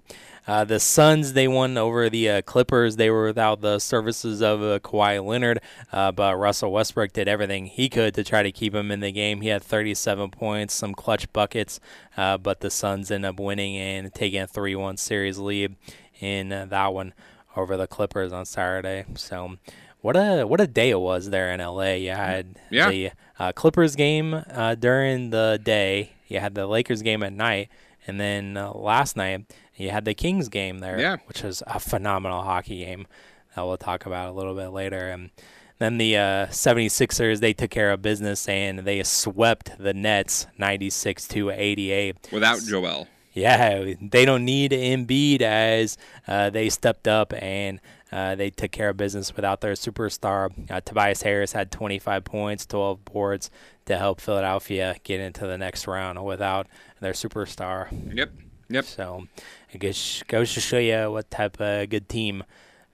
Uh, 0.45 0.65
the 0.65 0.81
Suns 0.81 1.35
they 1.35 1.47
won 1.47 1.79
over 1.79 2.11
the 2.11 2.29
uh, 2.29 2.43
Clippers. 2.43 2.97
They 2.97 3.11
were 3.11 3.27
without 3.27 3.61
the 3.61 3.79
services 3.79 4.43
of 4.43 4.61
uh, 4.61 4.81
Kawhi 4.81 5.25
Leonard, 5.25 5.61
uh, 5.93 6.11
but 6.11 6.37
Russell 6.37 6.73
Westbrook 6.73 7.13
did 7.13 7.29
everything 7.29 7.67
he 7.67 7.89
could 7.89 8.15
to 8.15 8.25
try 8.25 8.43
to 8.43 8.51
keep 8.51 8.75
him 8.75 8.91
in 8.91 8.99
the 8.99 9.13
game. 9.13 9.41
He 9.43 9.49
had 9.49 9.63
37 9.63 10.31
points, 10.33 10.75
some 10.75 10.95
clutch 10.95 11.33
buckets, 11.33 11.79
uh, 12.17 12.39
but 12.39 12.61
the 12.61 12.71
Suns 12.71 13.13
end 13.13 13.25
up 13.25 13.39
winning 13.39 13.77
and 13.77 14.13
taking 14.13 14.43
a 14.43 14.49
3-1 14.49 14.99
series 14.99 15.39
lead 15.39 15.77
in 16.19 16.53
uh, 16.53 16.67
that 16.67 16.93
one 16.93 17.15
over 17.55 17.77
the 17.77 17.87
Clippers 17.87 18.33
on 18.33 18.45
Saturday. 18.45 19.05
So. 19.15 19.59
What 20.03 20.17
a 20.17 20.45
what 20.45 20.61
a 20.61 20.67
day 20.67 20.91
it 20.91 21.01
was 21.01 21.31
there 21.31 21.51
in 21.53 21.61
LA. 21.61 21.93
You 21.95 22.11
had 22.11 22.57
Yeah. 22.71 22.91
the 22.91 23.11
uh, 23.39 23.53
Clippers 23.53 23.97
game 23.97 24.35
uh, 24.51 24.75
during 24.75 25.31
the 25.31 25.59
day. 25.63 26.13
You 26.29 26.41
had 26.41 26.55
the 26.55 26.67
Lakers 26.67 27.03
game 27.03 27.23
at 27.23 27.33
night, 27.33 27.69
and 28.07 28.21
then 28.21 28.57
uh, 28.57 28.73
last 28.73 29.17
night 29.17 29.47
you 29.77 29.91
had 29.91 30.05
the 30.05 30.15
Kings 30.15 30.49
game 30.49 30.81
there, 30.81 30.99
Yeah. 30.99 31.17
which 31.27 31.43
was 31.43 31.63
a 31.67 31.79
phenomenal 31.81 32.43
hockey 32.43 32.85
game 32.85 33.07
that 33.55 33.63
we'll 33.65 33.77
talk 33.77 34.05
about 34.07 34.29
a 34.29 34.33
little 34.33 34.55
bit 34.55 34.69
later. 34.69 35.09
And 35.09 35.31
then 35.79 35.99
the 35.99 36.17
uh, 36.17 36.47
76ers 36.47 37.41
they 37.41 37.53
took 37.53 37.71
care 37.71 37.91
of 37.93 38.03
business 38.03 38.49
and 38.49 38.81
they 38.81 39.03
swept 39.03 39.79
the 39.79 39.95
Nets 39.95 40.47
96 40.59 41.29
to 41.29 41.51
88. 41.51 42.29
Without 42.33 42.61
Joel, 42.67 43.09
Yeah, 43.35 43.95
they 44.01 44.25
don't 44.25 44.45
need 44.45 44.73
Embiid 44.73 45.43
as 45.43 45.97
uh, 46.27 46.51
they 46.51 46.69
stepped 46.71 47.07
up 47.09 47.33
and 47.35 47.81
uh, 48.13 48.35
they 48.35 48.51
took 48.51 48.71
care 48.71 48.91
of 48.91 48.97
business 48.97 49.35
without 49.35 49.61
their 49.63 49.73
superstar. 49.73 50.51
Uh, 50.71 50.81
Tobias 50.81 51.23
Harris 51.23 51.53
had 51.53 51.71
25 51.71 52.25
points, 52.25 52.67
12 52.67 53.05
boards 53.07 53.51
to 53.87 53.97
help 53.99 54.21
Philadelphia 54.21 54.97
get 55.03 55.19
into 55.21 55.47
the 55.47 55.57
next 55.59 55.87
round 55.87 56.23
without 56.25 56.67
their 57.01 57.15
superstar. 57.15 57.89
yep, 58.15 58.31
yep. 58.69 58.85
So 58.85 59.27
it 59.71 59.79
goes, 59.79 60.23
goes 60.29 60.53
to 60.55 60.61
show 60.61 60.79
you 60.79 61.11
what 61.11 61.31
type 61.31 61.61
of 61.61 61.89
good 61.89 62.09
team 62.09 62.45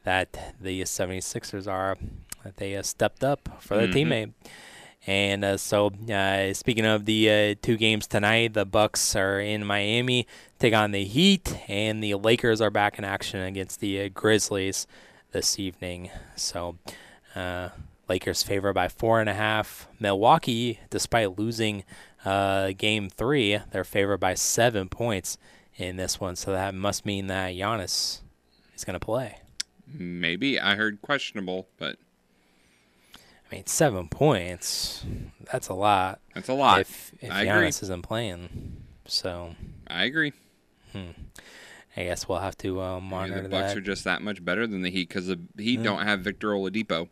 that 0.05 0.55
the 0.61 0.83
76ers 0.83 1.67
are. 1.67 1.97
That 2.45 2.57
they 2.57 2.77
uh, 2.77 2.83
stepped 2.83 3.25
up 3.25 3.49
for 3.61 3.77
their 3.77 3.89
Mhm. 3.89 3.93
teammate. 3.93 4.33
And 5.07 5.45
uh, 5.45 5.57
so, 5.57 5.91
uh, 6.13 6.53
speaking 6.55 6.85
of 6.85 7.05
the 7.07 7.31
uh, 7.31 7.55
two 7.63 7.77
games 7.77 8.07
tonight, 8.07 8.53
the 8.55 8.65
Bucks 8.67 9.17
are 9.17 9.41
in 9.41 9.65
Miami, 9.65 10.27
take 10.59 10.75
on 10.75 10.91
the 10.93 11.05
Heat, 11.05 11.57
and 11.69 12.03
the 12.03 12.15
Lakers 12.15 12.61
are 12.61 12.71
back 12.71 12.99
in 12.99 13.05
action 13.05 13.41
against 13.41 13.81
the 13.81 14.03
uh, 14.03 14.09
Grizzlies 14.13 14.87
this 15.33 15.59
evening. 15.59 16.11
So, 16.37 16.79
uh, 17.35 17.71
Lakers 18.09 18.43
favor 18.43 18.73
by 18.73 18.89
four 18.89 19.21
and 19.21 19.29
a 19.29 19.35
half. 19.35 19.87
Milwaukee, 20.01 20.81
despite 20.91 21.39
losing 21.39 21.85
uh, 22.25 22.73
Game 22.77 23.11
Three, 23.11 23.59
they're 23.71 23.85
favored 23.85 24.19
by 24.19 24.35
seven 24.35 24.89
points 24.89 25.37
in 25.77 25.97
this 25.97 26.19
one. 26.21 26.35
So 26.37 26.53
that 26.53 26.75
must 26.75 27.05
mean 27.05 27.27
that 27.29 27.53
Giannis 27.55 28.21
is 28.75 28.85
going 28.85 28.99
to 28.99 29.05
play. 29.05 29.39
Maybe 29.87 30.59
I 30.59 30.75
heard 30.75 31.01
questionable, 31.03 31.69
but 31.79 31.97
I 33.51 33.55
mean, 33.57 33.67
seven 33.67 34.09
points. 34.09 35.05
That's 35.51 35.69
a 35.69 35.75
lot. 35.75 36.21
that's 36.35 36.49
a 36.49 36.55
lot. 36.55 36.81
If 36.81 37.13
if 37.21 37.31
I 37.31 37.45
Giannis 37.45 37.79
agree. 37.79 37.87
isn't 37.87 38.03
playing, 38.03 38.77
so 39.07 39.55
I 39.87 40.05
agree. 40.05 40.33
I 41.99 42.05
guess 42.05 42.29
we'll 42.29 42.39
have 42.39 42.57
to 42.59 42.81
uh, 42.81 43.01
monitor 43.01 43.43
the 43.43 43.49
Bucks 43.49 43.73
that. 43.73 43.79
are 43.79 43.81
just 43.81 44.05
that 44.05 44.23
much 44.23 44.45
better 44.45 44.67
than 44.69 44.83
the 44.83 44.91
Heat 44.91 45.09
because 45.09 45.27
the 45.27 45.39
Heat 45.57 45.81
Mm. 45.81 45.85
don't 45.85 46.03
have 46.07 46.21
Victor 46.21 46.49
Oladipo. 46.51 47.09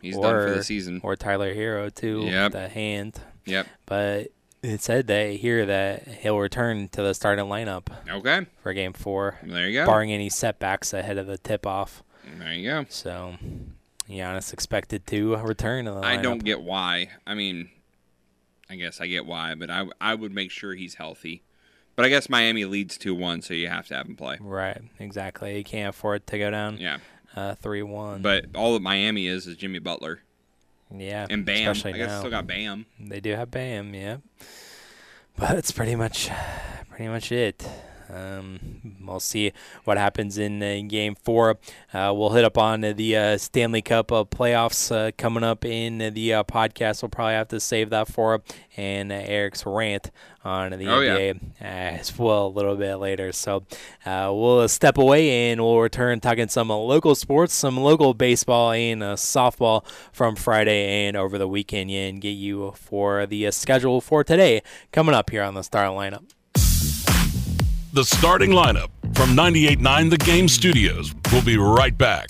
He's 0.00 0.16
or, 0.16 0.22
done 0.22 0.48
for 0.48 0.54
the 0.54 0.62
season. 0.62 1.00
Or 1.02 1.16
Tyler 1.16 1.52
Herro 1.54 1.92
too. 1.92 2.20
Yep. 2.26 2.52
The 2.52 2.68
hand, 2.68 3.20
Yep. 3.46 3.66
but 3.86 4.28
it 4.62 4.80
said 4.82 5.08
that 5.08 5.30
here 5.32 5.66
that 5.66 6.06
he'll 6.06 6.38
return 6.38 6.88
to 6.90 7.02
the 7.02 7.12
starting 7.14 7.46
lineup 7.46 7.88
Okay. 8.08 8.46
for 8.62 8.72
Game 8.72 8.92
Four, 8.92 9.38
There 9.42 9.66
you 9.68 9.80
go. 9.80 9.86
barring 9.86 10.12
any 10.12 10.28
setbacks 10.30 10.92
ahead 10.92 11.18
of 11.18 11.26
the 11.26 11.36
tip-off. 11.38 12.02
There 12.38 12.52
you 12.52 12.70
go. 12.70 12.86
So 12.88 13.34
Giannis 14.08 14.52
expected 14.52 15.06
to 15.08 15.36
return 15.38 15.86
to. 15.86 15.94
I 16.04 16.18
don't 16.18 16.44
get 16.44 16.60
why. 16.62 17.08
I 17.26 17.34
mean, 17.34 17.70
I 18.70 18.76
guess 18.76 19.00
I 19.00 19.06
get 19.08 19.26
why, 19.26 19.54
but 19.54 19.70
I 19.70 19.86
I 20.00 20.14
would 20.14 20.32
make 20.32 20.50
sure 20.50 20.74
he's 20.74 20.94
healthy. 20.94 21.42
But 21.96 22.04
I 22.04 22.08
guess 22.08 22.28
Miami 22.28 22.64
leads 22.64 22.98
two 22.98 23.14
one, 23.14 23.40
so 23.42 23.54
you 23.54 23.68
have 23.68 23.86
to 23.88 23.94
have 23.94 24.06
him 24.06 24.16
play. 24.16 24.38
Right, 24.40 24.80
exactly. 24.98 25.56
You 25.58 25.64
can't 25.64 25.90
afford 25.90 26.26
to 26.28 26.38
go 26.38 26.50
down 26.50 26.78
Yeah. 26.78 26.98
uh, 27.36 27.54
three-one. 27.54 28.20
But 28.22 28.46
all 28.54 28.74
that 28.74 28.82
Miami 28.82 29.26
is 29.26 29.46
is 29.46 29.56
Jimmy 29.56 29.78
Butler 29.78 30.20
yeah, 30.94 31.26
and 31.30 31.44
Bam. 31.44 31.70
especially 31.70 31.94
I 31.94 31.96
guess 31.98 32.08
now. 32.10 32.18
still 32.18 32.30
got 32.30 32.46
Bam. 32.46 32.86
They 33.00 33.20
do 33.20 33.32
have 33.34 33.50
Bam, 33.50 33.94
yeah. 33.94 34.16
But 35.36 35.50
that's 35.50 35.72
pretty 35.72 35.96
much, 35.96 36.30
pretty 36.90 37.08
much 37.08 37.32
it. 37.32 37.66
Um, 38.12 38.96
we'll 39.04 39.20
see 39.20 39.52
what 39.84 39.96
happens 39.96 40.38
in, 40.38 40.62
uh, 40.62 40.80
game 40.86 41.14
four. 41.14 41.58
Uh, 41.92 42.12
we'll 42.14 42.30
hit 42.30 42.44
up 42.44 42.58
on 42.58 42.80
the 42.82 43.16
uh, 43.16 43.38
Stanley 43.38 43.82
Cup 43.82 44.12
uh, 44.12 44.24
playoffs 44.24 44.94
uh, 44.94 45.10
coming 45.16 45.42
up 45.44 45.64
in 45.64 45.98
the 46.14 46.34
uh, 46.34 46.44
podcast. 46.44 47.02
We'll 47.02 47.08
probably 47.08 47.34
have 47.34 47.48
to 47.48 47.60
save 47.60 47.90
that 47.90 48.08
for 48.08 48.42
and 48.76 49.12
Eric's 49.12 49.64
rant 49.64 50.10
on 50.44 50.72
the 50.72 50.88
Oh, 50.88 51.00
yeah. 51.00 51.16
NBA 51.16 51.40
as 51.60 52.18
well 52.18 52.46
a 52.46 52.48
little 52.48 52.76
bit 52.76 52.96
later. 52.96 53.32
So 53.32 53.64
we'll 54.04 54.68
step 54.68 54.98
away 54.98 55.50
and 55.50 55.60
we'll 55.60 55.80
return 55.80 56.20
talking 56.20 56.48
some 56.48 56.68
local 56.68 57.14
sports, 57.14 57.54
some 57.54 57.78
local 57.78 58.12
baseball 58.14 58.72
and 58.72 59.00
softball 59.02 59.86
from 60.12 60.36
Friday 60.36 61.06
and 61.06 61.16
over 61.16 61.38
the 61.38 61.48
weekend, 61.48 61.90
yeah, 61.90 62.06
and 62.08 62.20
get 62.20 62.30
you 62.30 62.72
for 62.76 63.24
the 63.26 63.50
schedule 63.52 64.00
for 64.00 64.22
today 64.24 64.62
coming 64.92 65.14
up 65.14 65.30
here 65.30 65.42
on 65.42 65.54
the 65.54 65.62
Star 65.62 65.86
lineup. 65.86 66.24
The 67.94 68.04
starting 68.04 68.50
lineup 68.50 68.88
from 69.14 69.36
98.9 69.36 70.10
The 70.10 70.18
Game 70.18 70.48
Studios. 70.48 71.14
We'll 71.30 71.44
be 71.44 71.56
right 71.56 71.96
back. 71.96 72.26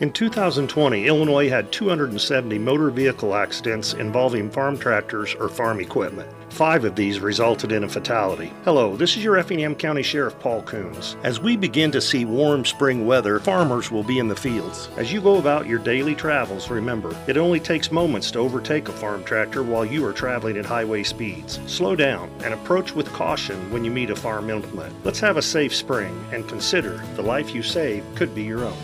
In 0.00 0.10
2020, 0.12 1.06
Illinois 1.06 1.48
had 1.48 1.70
270 1.70 2.58
motor 2.58 2.90
vehicle 2.90 3.36
accidents 3.36 3.92
involving 3.92 4.50
farm 4.50 4.76
tractors 4.76 5.36
or 5.36 5.48
farm 5.48 5.78
equipment. 5.78 6.28
Five 6.50 6.84
of 6.84 6.96
these 6.96 7.20
resulted 7.20 7.72
in 7.72 7.84
a 7.84 7.88
fatality. 7.88 8.52
Hello, 8.64 8.96
this 8.96 9.16
is 9.16 9.22
your 9.22 9.36
Effingham 9.36 9.74
County 9.74 10.02
Sheriff 10.02 10.38
Paul 10.40 10.62
Kuhns. 10.62 11.16
As 11.22 11.40
we 11.40 11.56
begin 11.56 11.90
to 11.92 12.00
see 12.00 12.24
warm 12.24 12.64
spring 12.64 13.06
weather, 13.06 13.38
farmers 13.38 13.90
will 13.90 14.02
be 14.02 14.18
in 14.18 14.28
the 14.28 14.34
fields. 14.34 14.88
As 14.96 15.12
you 15.12 15.20
go 15.20 15.36
about 15.38 15.66
your 15.66 15.78
daily 15.78 16.14
travels, 16.14 16.68
remember, 16.70 17.14
it 17.26 17.36
only 17.36 17.60
takes 17.60 17.92
moments 17.92 18.30
to 18.32 18.38
overtake 18.38 18.88
a 18.88 18.92
farm 18.92 19.22
tractor 19.24 19.62
while 19.62 19.84
you 19.84 20.04
are 20.04 20.12
traveling 20.12 20.56
at 20.56 20.66
highway 20.66 21.02
speeds. 21.02 21.60
Slow 21.66 21.94
down 21.94 22.30
and 22.42 22.54
approach 22.54 22.94
with 22.94 23.12
caution 23.12 23.70
when 23.70 23.84
you 23.84 23.90
meet 23.90 24.10
a 24.10 24.16
farm 24.16 24.50
implement. 24.50 24.94
Let's 25.04 25.20
have 25.20 25.36
a 25.36 25.42
safe 25.42 25.74
spring 25.74 26.18
and 26.32 26.48
consider 26.48 27.00
the 27.14 27.22
life 27.22 27.54
you 27.54 27.62
save 27.62 28.04
could 28.14 28.34
be 28.34 28.42
your 28.42 28.64
own. 28.64 28.76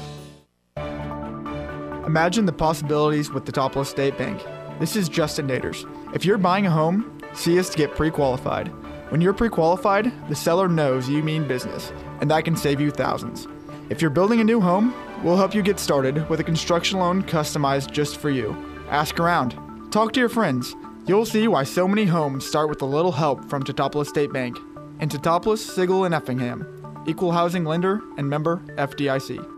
Imagine 2.06 2.44
the 2.44 2.52
possibilities 2.52 3.30
with 3.32 3.46
the 3.46 3.52
Teutopolis 3.52 3.86
State 3.86 4.16
Bank. 4.18 4.40
This 4.78 4.94
is 4.94 5.08
Justin 5.08 5.46
Naders. 5.46 5.88
If 6.14 6.24
you're 6.24 6.36
buying 6.36 6.66
a 6.66 6.70
home, 6.70 7.13
see 7.34 7.58
us 7.58 7.68
to 7.70 7.78
get 7.78 7.94
pre 7.94 8.10
qualified. 8.10 8.68
When 9.10 9.20
you're 9.20 9.32
pre 9.32 9.48
qualified, 9.48 10.12
the 10.28 10.34
seller 10.34 10.68
knows 10.68 11.08
you 11.08 11.22
mean 11.22 11.46
business, 11.46 11.92
and 12.20 12.30
that 12.30 12.44
can 12.44 12.56
save 12.56 12.80
you 12.80 12.90
thousands. 12.90 13.46
If 13.90 14.00
you're 14.00 14.10
building 14.10 14.40
a 14.40 14.44
new 14.44 14.60
home, 14.60 14.94
we'll 15.22 15.36
help 15.36 15.54
you 15.54 15.62
get 15.62 15.78
started 15.78 16.28
with 16.28 16.40
a 16.40 16.44
construction 16.44 16.98
loan 16.98 17.22
customized 17.22 17.92
just 17.92 18.16
for 18.16 18.30
you. 18.30 18.56
Ask 18.88 19.20
around, 19.20 19.54
talk 19.90 20.12
to 20.12 20.20
your 20.20 20.28
friends. 20.28 20.74
You'll 21.06 21.26
see 21.26 21.48
why 21.48 21.64
so 21.64 21.86
many 21.86 22.06
homes 22.06 22.46
start 22.46 22.70
with 22.70 22.80
a 22.82 22.86
little 22.86 23.12
help 23.12 23.44
from 23.50 23.62
Teutopolis 23.62 24.06
State 24.06 24.32
Bank. 24.32 24.58
And 25.00 25.10
Teutopolis, 25.10 25.58
Sigel, 25.58 26.04
and 26.04 26.14
Effingham. 26.14 26.66
Equal 27.06 27.32
housing 27.32 27.64
lender 27.64 28.00
and 28.16 28.28
member 28.28 28.62
FDIC. 28.76 29.53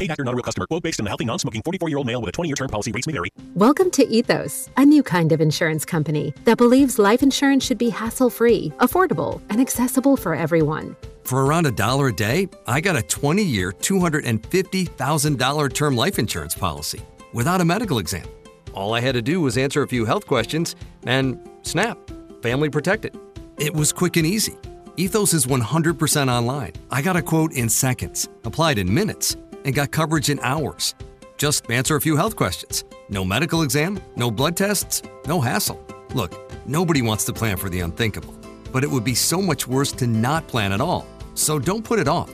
Paid 0.00 0.10
actor, 0.12 0.24
not 0.24 0.32
a 0.32 0.34
real 0.34 0.42
customer. 0.42 0.66
Quote 0.66 0.82
based 0.82 0.98
on 0.98 1.06
a 1.06 1.10
healthy, 1.10 1.26
non-smoking 1.26 1.60
44-year-old 1.60 2.06
male 2.06 2.22
with 2.22 2.30
a 2.30 2.32
20-year 2.32 2.54
term 2.54 2.68
policy. 2.68 2.90
Rates 2.90 3.06
may 3.06 3.12
vary. 3.12 3.28
Welcome 3.54 3.90
to 3.90 4.08
Ethos, 4.08 4.70
a 4.78 4.86
new 4.86 5.02
kind 5.02 5.30
of 5.30 5.42
insurance 5.42 5.84
company 5.84 6.32
that 6.44 6.56
believes 6.56 6.98
life 6.98 7.22
insurance 7.22 7.66
should 7.66 7.76
be 7.76 7.90
hassle-free, 7.90 8.72
affordable, 8.78 9.42
and 9.50 9.60
accessible 9.60 10.16
for 10.16 10.34
everyone. 10.34 10.96
For 11.24 11.44
around 11.44 11.66
a 11.66 11.70
dollar 11.70 12.08
a 12.08 12.14
day, 12.14 12.48
I 12.66 12.80
got 12.80 12.96
a 12.96 13.02
20-year, 13.02 13.72
$250,000 13.72 15.74
term 15.74 15.96
life 15.96 16.18
insurance 16.18 16.54
policy 16.54 17.02
without 17.34 17.60
a 17.60 17.64
medical 17.66 17.98
exam. 17.98 18.26
All 18.72 18.94
I 18.94 19.00
had 19.00 19.16
to 19.16 19.22
do 19.22 19.42
was 19.42 19.58
answer 19.58 19.82
a 19.82 19.88
few 19.88 20.06
health 20.06 20.26
questions 20.26 20.76
and 21.04 21.38
snap, 21.60 21.98
family 22.40 22.70
protected. 22.70 23.18
It 23.58 23.74
was 23.74 23.92
quick 23.92 24.16
and 24.16 24.26
easy. 24.26 24.56
Ethos 24.96 25.34
is 25.34 25.44
100% 25.44 26.32
online. 26.32 26.72
I 26.90 27.02
got 27.02 27.16
a 27.16 27.22
quote 27.22 27.52
in 27.52 27.68
seconds, 27.68 28.30
applied 28.44 28.78
in 28.78 28.92
minutes, 28.92 29.36
and 29.64 29.74
got 29.74 29.90
coverage 29.90 30.30
in 30.30 30.38
hours. 30.40 30.94
Just 31.36 31.70
answer 31.70 31.96
a 31.96 32.00
few 32.00 32.16
health 32.16 32.36
questions. 32.36 32.84
No 33.08 33.24
medical 33.24 33.62
exam, 33.62 34.00
no 34.16 34.30
blood 34.30 34.56
tests, 34.56 35.02
no 35.26 35.40
hassle. 35.40 35.84
Look, 36.14 36.34
nobody 36.66 37.02
wants 37.02 37.24
to 37.24 37.32
plan 37.32 37.56
for 37.56 37.68
the 37.68 37.80
unthinkable, 37.80 38.34
but 38.72 38.84
it 38.84 38.90
would 38.90 39.04
be 39.04 39.14
so 39.14 39.40
much 39.40 39.66
worse 39.66 39.92
to 39.92 40.06
not 40.06 40.46
plan 40.46 40.72
at 40.72 40.80
all. 40.80 41.06
So 41.34 41.58
don't 41.58 41.84
put 41.84 41.98
it 41.98 42.08
off. 42.08 42.30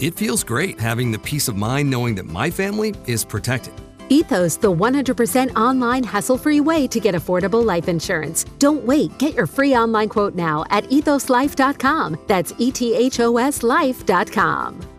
It 0.00 0.14
feels 0.14 0.44
great 0.44 0.78
having 0.78 1.10
the 1.10 1.18
peace 1.18 1.48
of 1.48 1.56
mind 1.56 1.90
knowing 1.90 2.14
that 2.16 2.26
my 2.26 2.50
family 2.50 2.94
is 3.06 3.24
protected. 3.24 3.74
Ethos, 4.08 4.56
the 4.56 4.72
100% 4.72 5.56
online 5.56 6.04
hassle 6.04 6.38
free 6.38 6.60
way 6.60 6.86
to 6.86 7.00
get 7.00 7.14
affordable 7.14 7.64
life 7.64 7.88
insurance. 7.88 8.44
Don't 8.58 8.84
wait. 8.86 9.16
Get 9.18 9.34
your 9.34 9.46
free 9.46 9.74
online 9.74 10.08
quote 10.08 10.34
now 10.34 10.64
at 10.70 10.84
ethoslife.com. 10.84 12.18
That's 12.26 12.54
E 12.58 12.70
T 12.70 12.94
H 12.94 13.20
O 13.20 13.36
S 13.38 13.62
life.com. 13.62 14.95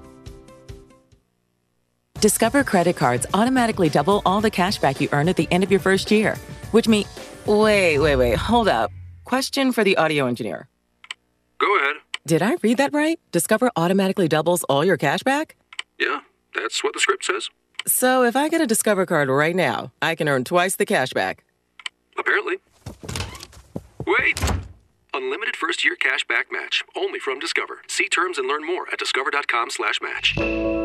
Discover 2.22 2.64
credit 2.64 2.96
cards 2.96 3.28
automatically 3.34 3.90
double 3.90 4.24
all 4.26 4.42
the 4.42 4.50
cash 4.50 4.80
back 4.80 5.00
you 5.00 5.08
earn 5.12 5.30
at 5.30 5.36
the 5.36 5.48
end 5.52 5.64
of 5.64 5.70
your 5.70 5.80
first 5.80 6.10
year, 6.10 6.36
which 6.72 6.88
means. 6.88 7.08
Wait, 7.46 8.00
wait, 8.00 8.16
wait, 8.16 8.38
hold 8.38 8.68
up. 8.68 8.92
Question 9.24 9.72
for 9.72 9.84
the 9.84 9.96
audio 9.98 10.26
engineer. 10.26 10.68
Go 11.60 11.78
ahead. 11.78 11.98
Did 12.26 12.42
I 12.42 12.58
read 12.62 12.78
that 12.78 12.94
right? 12.94 13.20
Discover 13.32 13.72
automatically 13.76 14.28
doubles 14.28 14.64
all 14.64 14.84
your 14.84 14.98
cash 14.98 15.24
back? 15.24 15.56
Yeah, 16.00 16.22
that's 16.56 16.84
what 16.84 16.94
the 16.94 17.00
script 17.00 17.24
says. 17.24 17.50
So 17.86 18.24
if 18.24 18.36
I 18.36 18.50
get 18.50 18.62
a 18.62 18.68
Discover 18.68 19.06
card 19.06 19.30
right 19.30 19.56
now, 19.56 19.94
I 20.02 20.16
can 20.16 20.28
earn 20.28 20.44
twice 20.44 20.76
the 20.76 20.86
cash 20.86 21.14
back. 21.14 21.44
Apparently. 22.18 22.56
Wait! 24.06 24.42
Unlimited 25.14 25.56
first 25.56 25.86
year 25.86 25.96
cash 25.96 26.26
back 26.28 26.48
match. 26.52 26.84
Only 26.96 27.20
from 27.20 27.40
Discover. 27.40 27.82
See 27.88 28.10
terms 28.10 28.38
and 28.38 28.48
learn 28.48 28.66
more 28.66 28.88
at 28.92 29.00
discover.com 29.00 29.70
slash 29.70 30.00
match. 30.02 30.77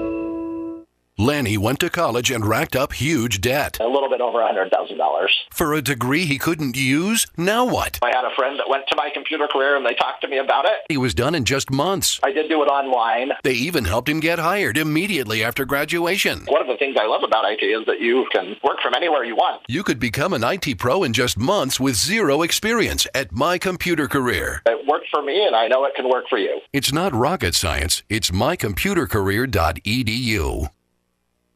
Lanny 1.22 1.56
went 1.56 1.78
to 1.78 1.88
college 1.88 2.32
and 2.32 2.44
racked 2.44 2.74
up 2.74 2.92
huge 2.92 3.40
debt. 3.40 3.78
A 3.78 3.86
little 3.86 4.08
bit 4.08 4.20
over 4.20 4.38
$100,000. 4.38 5.28
For 5.52 5.72
a 5.72 5.80
degree 5.80 6.24
he 6.24 6.36
couldn't 6.36 6.76
use? 6.76 7.28
Now 7.36 7.64
what? 7.64 8.00
I 8.02 8.08
had 8.08 8.24
a 8.24 8.34
friend 8.34 8.58
that 8.58 8.68
went 8.68 8.88
to 8.88 8.96
my 8.96 9.08
computer 9.14 9.46
career 9.46 9.76
and 9.76 9.86
they 9.86 9.94
talked 9.94 10.22
to 10.22 10.28
me 10.28 10.38
about 10.38 10.64
it. 10.64 10.78
He 10.88 10.96
was 10.96 11.14
done 11.14 11.36
in 11.36 11.44
just 11.44 11.70
months. 11.70 12.18
I 12.24 12.32
did 12.32 12.48
do 12.48 12.60
it 12.64 12.66
online. 12.66 13.30
They 13.44 13.52
even 13.52 13.84
helped 13.84 14.08
him 14.08 14.18
get 14.18 14.40
hired 14.40 14.76
immediately 14.76 15.44
after 15.44 15.64
graduation. 15.64 16.44
One 16.46 16.60
of 16.60 16.66
the 16.66 16.76
things 16.76 16.96
I 16.98 17.06
love 17.06 17.22
about 17.22 17.48
IT 17.48 17.64
is 17.64 17.86
that 17.86 18.00
you 18.00 18.26
can 18.32 18.56
work 18.64 18.80
from 18.82 18.94
anywhere 18.96 19.22
you 19.22 19.36
want. 19.36 19.62
You 19.68 19.84
could 19.84 20.00
become 20.00 20.32
an 20.32 20.42
IT 20.42 20.76
pro 20.78 21.04
in 21.04 21.12
just 21.12 21.38
months 21.38 21.78
with 21.78 21.94
zero 21.94 22.42
experience 22.42 23.06
at 23.14 23.30
My 23.30 23.58
Computer 23.58 24.08
Career. 24.08 24.60
It 24.66 24.88
worked 24.88 25.06
for 25.12 25.22
me 25.22 25.46
and 25.46 25.54
I 25.54 25.68
know 25.68 25.84
it 25.84 25.94
can 25.94 26.08
work 26.08 26.24
for 26.28 26.38
you. 26.38 26.58
It's 26.72 26.92
not 26.92 27.14
rocket 27.14 27.54
science, 27.54 28.02
it's 28.08 28.32
mycomputercareer.edu. 28.32 30.68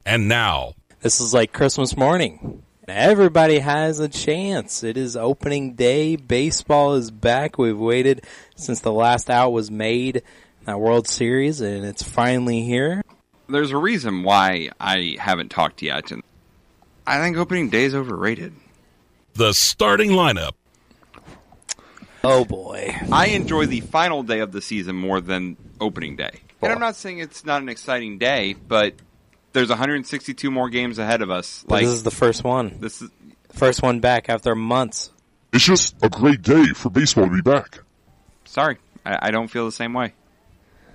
And 0.07 0.29
now, 0.29 0.75
this 1.01 1.21
is 1.21 1.35
like 1.35 1.53
Christmas 1.53 1.97
morning. 1.97 2.63
Everybody 2.87 3.59
has 3.59 3.99
a 3.99 4.09
chance. 4.09 4.85
It 4.85 4.97
is 4.97 5.17
opening 5.17 5.75
day. 5.75 6.15
Baseball 6.15 6.95
is 6.95 7.11
back. 7.11 7.59
We've 7.59 7.77
waited 7.77 8.25
since 8.55 8.79
the 8.79 8.93
last 8.93 9.29
out 9.29 9.51
was 9.51 9.69
made, 9.69 10.19
in 10.19 10.23
that 10.67 10.79
World 10.79 11.09
Series, 11.09 11.61
and 11.61 11.85
it's 11.85 12.05
finally 12.05 12.63
here. 12.63 13.03
There's 13.49 13.73
a 13.73 13.77
reason 13.77 14.23
why 14.23 14.71
I 14.79 15.17
haven't 15.19 15.49
talked 15.49 15.83
yet, 15.83 16.13
and 16.13 16.23
I 17.05 17.19
think 17.19 17.37
opening 17.37 17.69
day 17.69 17.83
is 17.83 17.95
overrated. 17.97 18.53
The 19.35 19.55
starting 19.55 20.13
lineup. 20.13 20.53
Oh 22.23 22.45
boy. 22.45 22.95
I 23.11 23.27
enjoy 23.31 23.67
the 23.67 23.81
final 23.81 24.23
day 24.23 24.39
of 24.39 24.53
the 24.53 24.63
season 24.63 24.95
more 24.95 25.21
than 25.21 25.57
opening 25.81 26.15
day. 26.15 26.43
And 26.63 26.71
I'm 26.71 26.79
not 26.79 26.95
saying 26.95 27.19
it's 27.19 27.45
not 27.45 27.61
an 27.61 27.69
exciting 27.69 28.19
day, 28.19 28.55
but 28.55 28.95
there's 29.57 29.71
162 29.71 30.51
more 30.51 30.69
games 30.69 30.99
ahead 30.99 31.23
of 31.23 31.31
us. 31.31 31.65
But 31.67 31.81
this 31.81 31.89
is 31.89 32.03
the 32.03 32.11
first 32.11 32.45
one. 32.45 32.77
This 32.79 33.01
is 33.01 33.11
first 33.55 33.83
one 33.83 34.01
back 34.01 34.29
after 34.29 34.55
months. 34.55 35.11
It's 35.51 35.65
just 35.65 35.97
a 36.03 36.11
great 36.11 36.43
day 36.43 36.67
for 36.75 36.91
baseball 36.91 37.25
to 37.25 37.31
be 37.31 37.41
back. 37.41 37.79
Sorry, 38.45 38.77
I, 39.07 39.29
I 39.29 39.31
don't 39.31 39.49
feel 39.49 39.65
the 39.65 39.73
same 39.73 39.95
way. 39.95 40.13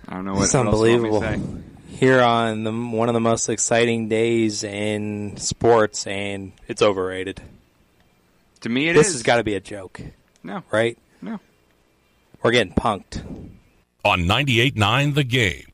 I 0.07 0.13
don't 0.13 0.25
know 0.25 0.33
what, 0.33 0.43
it's 0.43 0.53
what 0.53 0.67
unbelievable. 0.67 1.21
Want 1.21 1.39
me 1.39 1.43
to 1.43 1.61
say. 1.87 1.97
Here 1.97 2.21
on 2.21 2.63
the, 2.63 2.71
one 2.71 3.09
of 3.09 3.13
the 3.13 3.19
most 3.19 3.49
exciting 3.49 4.09
days 4.09 4.63
in 4.63 5.37
sports, 5.37 6.05
and 6.05 6.51
it's 6.67 6.83
overrated. 6.83 7.41
To 8.61 8.69
me, 8.69 8.89
it 8.89 8.93
this 8.93 9.07
is. 9.07 9.13
has 9.13 9.23
got 9.23 9.37
to 9.37 9.43
be 9.43 9.55
a 9.55 9.59
joke. 9.59 9.99
No, 10.43 10.61
right? 10.69 10.99
No, 11.19 11.39
we're 12.43 12.51
getting 12.51 12.73
punked 12.73 13.23
on 14.05 14.21
98.9 14.21 15.15
The 15.15 15.23
Game. 15.23 15.70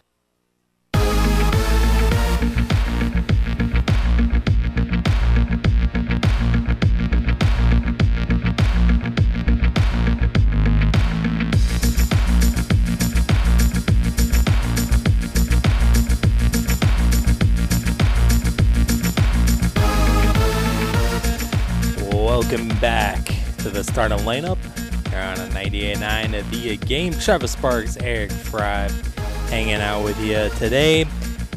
Welcome 22.49 22.79
back 22.79 23.25
to 23.57 23.69
the 23.69 23.83
starting 23.83 24.19
lineup. 24.19 24.57
Here 25.10 25.19
on 25.19 25.38
a 25.38 25.49
98.9 25.49 26.49
The 26.49 26.77
Game. 26.77 27.12
Travis 27.12 27.51
Sparks, 27.51 27.97
Eric 27.97 28.31
Fry 28.31 28.88
hanging 29.49 29.81
out 29.81 30.05
with 30.05 30.17
you 30.21 30.49
today. 30.57 31.05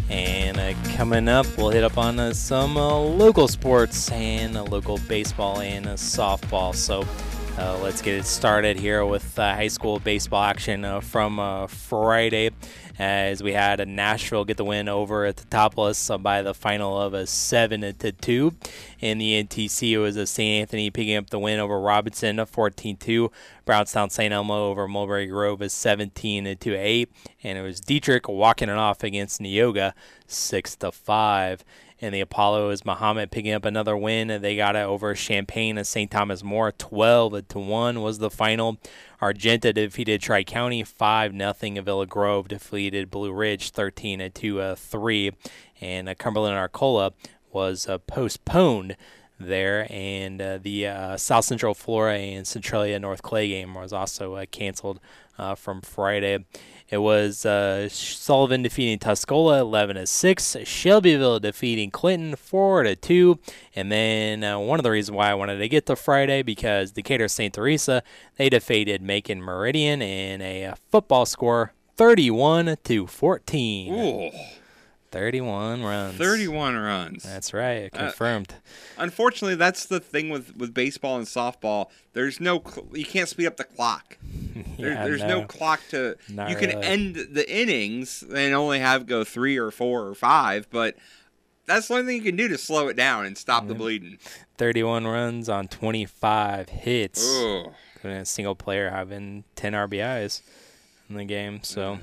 And 0.09 0.59
uh, 0.59 0.75
coming 0.97 1.29
up, 1.29 1.47
we'll 1.57 1.71
hit 1.71 1.85
up 1.85 1.97
on 1.97 2.19
uh, 2.19 2.33
some 2.33 2.77
uh, 2.77 2.99
local 2.99 3.47
sports 3.47 4.11
and 4.11 4.57
uh, 4.57 4.65
local 4.65 4.99
baseball 5.07 5.61
and 5.61 5.87
uh, 5.87 5.93
softball. 5.93 6.75
So 6.75 7.07
uh, 7.57 7.79
let's 7.79 8.03
get 8.03 8.17
it 8.17 8.27
started 8.27 8.77
here 8.77 9.07
with 9.07 9.37
high 9.37 9.69
school 9.69 10.01
baseball 10.01 10.43
action 10.43 11.01
from 11.03 11.69
Friday 11.69 12.51
as 13.01 13.43
we 13.43 13.55
had 13.55 13.81
a 13.81 13.87
Nashville 13.87 14.45
get 14.45 14.59
the 14.59 14.65
win 14.65 14.87
over 14.87 15.25
at 15.25 15.37
Teutopolis 15.37 16.23
by 16.23 16.43
the 16.43 16.53
final 16.53 17.01
of 17.01 17.15
a 17.15 17.27
7 17.27 17.81
to 17.81 18.13
2. 18.13 18.55
In 19.01 19.17
the 19.17 19.43
NTC, 19.43 19.93
it 19.93 19.99
was 19.99 20.17
a 20.17 20.27
St. 20.27 20.61
Anthony 20.61 20.91
picking 20.91 21.17
up 21.17 21.31
the 21.31 21.39
win 21.39 21.61
over 21.61 21.81
Robinson 21.81 22.39
a 22.39 22.45
14 22.45 22.99
2. 22.99 23.33
Brownstown 23.65 24.11
St. 24.11 24.35
Elmo 24.35 24.67
over 24.67 24.87
Mulberry 24.87 25.27
Grove 25.29 25.63
is 25.63 25.73
17 25.73 26.59
to 26.59 26.75
8. 26.75 27.11
And 27.43 27.57
it 27.57 27.63
was 27.63 27.81
Dieterich 27.81 28.29
walking 28.29 28.69
it 28.69 28.77
off 28.77 29.03
against 29.03 29.41
Neoga 29.41 29.95
6 30.27 30.77
to 30.77 30.93
5 30.93 31.65
and 32.01 32.15
the 32.15 32.21
Apollo 32.21 32.71
is 32.71 32.83
Mahomet 32.83 33.31
picking 33.31 33.53
up 33.53 33.65
another 33.65 33.97
win. 33.97 34.41
They 34.41 34.57
got 34.57 34.77
it 34.77 34.81
over 34.81 35.15
Champaign 35.15 35.77
and 35.77 35.87
St. 35.87 36.11
Thomas 36.11 36.43
More. 36.43 36.73
12 36.73 37.49
to 37.49 37.59
1 37.59 38.01
was 38.01 38.19
the 38.19 38.31
final. 38.31 38.79
Argenta 39.21 39.73
defeated 39.73 40.23
Tri 40.23 40.43
County 40.45 40.83
5 40.83 41.33
0. 41.37 41.83
Villa 41.83 42.07
Grove 42.07 42.49
defeated 42.49 42.90
Blue 43.11 43.33
Ridge 43.33 43.71
13 43.71 44.31
to 44.31 44.77
3. 44.77 45.33
And 45.81 46.09
uh, 46.09 46.15
Cumberland 46.15 46.57
Arcola 46.57 47.13
was 47.53 47.89
uh, 47.89 47.99
postponed 47.99 48.97
there, 49.41 49.87
and 49.91 50.41
uh, 50.41 50.59
the 50.59 50.87
uh, 50.87 51.17
South 51.17 51.45
Central 51.45 51.75
Flora 51.75 52.19
and 52.19 52.47
Centralia 52.47 52.99
North 52.99 53.23
Clay 53.23 53.49
game 53.49 53.75
was 53.75 53.93
also 53.93 54.35
uh, 54.35 54.45
canceled 54.51 55.01
uh, 55.39 55.55
from 55.55 55.81
Friday. 55.81 56.45
It 56.91 56.99
was 56.99 57.47
uh, 57.47 57.89
Sullivan 57.89 58.63
defeating 58.63 58.99
Tuscola 58.99 59.61
11 59.61 59.97
to 59.97 60.07
6, 60.07 60.57
Shelbyville 60.65 61.39
defeating 61.39 61.91
Clinton 61.91 62.37
4 62.37 62.83
to 62.83 62.97
2, 62.97 63.39
and 63.75 63.91
then 63.91 64.45
uh, 64.45 64.59
one 64.59 64.79
of 64.79 64.83
the 64.83 64.91
reasons 64.91 65.17
why 65.17 65.31
I 65.31 65.35
wanted 65.35 65.59
to 65.59 65.69
get 65.69 65.87
to 65.87 65.97
Friday 65.97 66.43
because 66.43 66.93
Decatur 66.93 67.29
St. 67.29 67.55
Teresa 67.55 68.03
they 68.37 68.49
defeated 68.49 69.03
Macon 69.03 69.41
Meridian 69.41 70.03
in 70.03 70.43
a 70.43 70.67
uh, 70.67 70.75
football 70.91 71.27
score 71.27 71.73
31 72.01 72.79
to 72.85 73.07
14. 73.07 73.93
Ooh. 73.93 74.31
31 75.11 75.83
runs. 75.83 76.17
31 76.17 76.75
runs. 76.79 77.23
That's 77.25 77.53
right. 77.53 77.93
Confirmed. 77.93 78.55
Uh, 78.97 79.03
unfortunately, 79.03 79.55
that's 79.57 79.85
the 79.85 80.01
thing 80.01 80.31
with, 80.31 80.57
with 80.57 80.73
baseball 80.73 81.19
and 81.19 81.27
softball. 81.27 81.91
There's 82.15 82.41
no, 82.41 82.63
cl- 82.67 82.87
you 82.95 83.05
can't 83.05 83.29
speed 83.29 83.45
up 83.49 83.59
the 83.59 83.65
clock. 83.65 84.17
There, 84.79 84.93
Yeah, 84.93 85.05
there's 85.05 85.21
no. 85.21 85.41
no. 85.41 85.47
clock 85.47 85.81
to, 85.91 86.17
Not 86.31 86.49
you 86.49 86.57
can 86.57 86.71
really. 86.71 86.87
end 86.87 87.17
the 87.33 87.45
innings 87.55 88.23
and 88.23 88.55
only 88.55 88.79
have 88.79 89.05
go 89.07 89.23
three 89.23 89.59
or 89.59 89.71
four 89.71 90.07
or 90.07 90.15
five, 90.15 90.69
but 90.71 90.97
that's 91.67 91.89
the 91.89 91.95
only 91.95 92.07
thing 92.07 92.17
you 92.17 92.23
can 92.23 92.37
do 92.37 92.49
to 92.49 92.57
slow 92.57 92.89
it 92.89 92.97
down 92.97 93.27
and 93.27 93.37
stop 93.37 93.69
the 93.69 93.75
bleeding. 93.75 94.17
31 94.57 95.07
runs 95.07 95.51
on 95.51 95.69
25 95.69 96.71
hits. 96.71 97.23
Including 97.95 98.21
a 98.21 98.25
single 98.25 98.55
player 98.55 98.89
having 98.89 99.45
10 99.57 99.75
RBIs 99.75 100.41
in 101.11 101.17
the 101.17 101.25
game. 101.25 101.61
So 101.63 101.99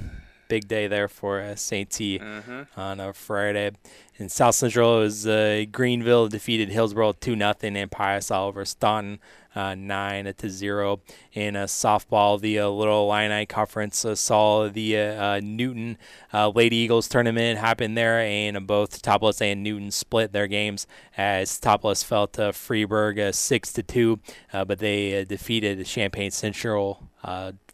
big 0.50 0.68
day 0.68 0.88
there 0.88 1.08
for 1.08 1.42
uh, 1.42 1.56
St. 1.56 1.90
T 1.90 2.20
Uh-huh. 2.20 2.66
on 2.76 3.00
a 3.00 3.14
Friday. 3.14 3.72
In 4.18 4.30
South 4.30 4.56
Central, 4.56 4.98
it 4.98 5.04
was 5.04 5.28
uh, 5.28 5.66
Greenville 5.72 6.28
defeated 6.28 6.70
Hillsboro 6.70 7.14
2 7.14 7.38
0 7.38 7.54
and 7.62 7.92
Pius 7.92 8.32
over 8.32 8.66
Staunton 8.66 9.20
uh, 9.56 9.76
9 9.76 10.34
to 10.38 10.50
0. 10.50 11.02
In 11.34 11.56
uh, 11.56 11.66
softball, 11.66 12.40
the 12.40 12.58
uh, 12.60 12.68
Little 12.70 13.12
Illini 13.12 13.46
Conference 13.46 14.04
uh, 14.06 14.16
saw 14.16 14.70
the 14.70 14.98
uh, 14.98 15.02
uh, 15.36 15.40
Newton 15.44 15.98
uh, 16.34 16.50
Lady 16.50 16.78
Eagles 16.78 17.08
tournament 17.08 17.60
happen 17.60 17.94
there, 17.94 18.20
and 18.20 18.66
both 18.66 19.02
Teutopolis 19.02 19.40
and 19.42 19.62
Newton 19.64 19.92
split 19.92 20.32
their 20.34 20.48
games 20.48 20.88
as 21.16 21.60
Teutopolis 21.60 22.04
fell 22.04 22.26
to 22.30 22.42
Freeburg 22.54 23.20
uh, 23.20 23.32
6 23.32 23.74
to 23.74 23.84
2, 23.84 24.20
uh, 24.54 24.66
but 24.66 24.80
they 24.80 25.22
uh, 25.22 25.26
defeated 25.26 25.86
Champaign 25.86 26.32
Central. 26.32 27.08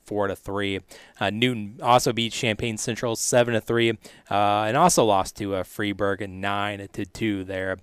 Four 0.06 0.28
to 0.28 0.36
three. 0.36 0.80
Uh, 1.20 1.30
Newton 1.30 1.80
also 1.82 2.12
beat 2.14 2.34
Champaign 2.34 2.78
Central 2.78 3.16
seven 3.16 3.54
to 3.54 3.62
three, 3.62 3.92
uh, 4.30 4.66
and 4.68 4.76
also 4.76 5.06
lost 5.06 5.38
to 5.38 5.56
uh, 5.56 5.64
Freeburg 5.64 6.28
nine 6.30 6.88
to 6.92 7.06
two 7.06 7.44
there. 7.44 7.78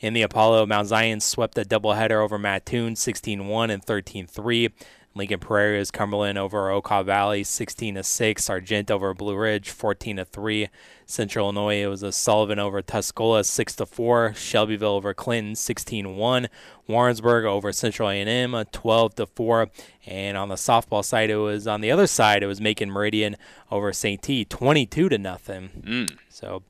In 0.00 0.12
the 0.12 0.22
Apollo, 0.22 0.66
Mount 0.66 0.88
Zion 0.88 1.20
swept 1.20 1.56
a 1.56 1.64
doubleheader 1.64 2.22
over 2.22 2.38
Mattoon 2.38 2.94
16-1 2.94 3.70
and 3.70 3.86
13-3. 3.86 4.72
Lincoln 5.14 5.40
Prairie 5.40 5.78
is 5.78 5.90
Cumberland 5.90 6.38
over 6.38 6.70
Okaw 6.70 7.04
Valley 7.04 7.44
16 7.44 7.96
to 7.96 8.02
6. 8.02 8.50
Argenta 8.50 8.94
over 8.94 9.12
Blue 9.12 9.36
Ridge 9.36 9.70
14 9.70 10.16
to 10.16 10.24
3. 10.24 10.68
Central 11.04 11.46
Illinois 11.46 11.82
it 11.82 11.86
was 11.86 12.02
a 12.02 12.12
Sullivan 12.12 12.58
over 12.58 12.80
Tuscola 12.80 13.44
6 13.44 13.76
to 13.76 13.86
4. 13.86 14.32
Shelbyville 14.34 14.92
over 14.92 15.12
Clinton 15.12 15.54
16 15.54 16.16
1. 16.16 16.48
Warrensburg 16.86 17.44
over 17.44 17.72
Central 17.72 18.08
A&M 18.08 18.54
uh, 18.54 18.64
12 18.72 19.14
to 19.16 19.26
4. 19.26 19.70
And 20.06 20.36
on 20.38 20.48
the 20.48 20.54
softball 20.54 21.04
side, 21.04 21.28
it 21.28 21.36
was 21.36 21.66
on 21.66 21.82
the 21.82 21.90
other 21.90 22.06
side. 22.06 22.42
It 22.42 22.46
was 22.46 22.60
Macon 22.60 22.90
Meridian 22.90 23.36
over 23.70 23.92
St. 23.92 24.22
T 24.22 24.46
22 24.46 25.10
to 25.10 25.18
nothing. 25.18 25.70
Mm. 25.84 26.18
So 26.30 26.62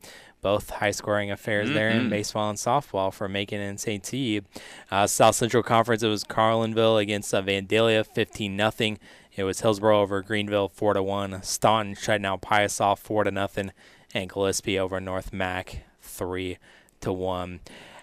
both 0.42 0.70
high 0.70 0.90
scoring 0.90 1.31
affairs 1.31 1.70
there 1.70 1.88
in 1.88 2.07
Mhm. 2.07 2.11
baseball 2.11 2.50
and 2.50 2.59
softball 2.59 3.12
for 3.12 3.28
Macon 3.28 3.61
and 3.61 3.81
St. 3.81 4.02
T. 4.02 4.42
Uh, 4.90 5.07
South 5.07 5.37
Central 5.37 5.62
Conference, 5.62 6.02
it 6.02 6.09
was 6.09 6.24
Carlinville 6.24 7.00
against 7.00 7.33
uh, 7.33 7.40
Vandalia 7.40 8.05
15 8.05 8.57
nothing. 8.57 8.98
It 9.35 9.44
was 9.44 9.61
Hillsboro 9.61 10.00
over 10.00 10.20
Greenville 10.20 10.68
4 10.68 10.94
to 10.94 11.02
1. 11.02 11.42
Staunton 11.42 11.94
shutting 11.94 12.26
out 12.26 12.42
Pius 12.42 12.81
off 12.81 13.00
4 13.00 13.24
to 13.24 13.31
nothing. 13.31 13.72
And 14.12 14.28
Gillespie 14.28 14.78
over 14.78 15.00
North 15.00 15.33
Mac 15.33 15.85
3 16.02 16.59
to 17.00 17.12
1. 17.12 17.61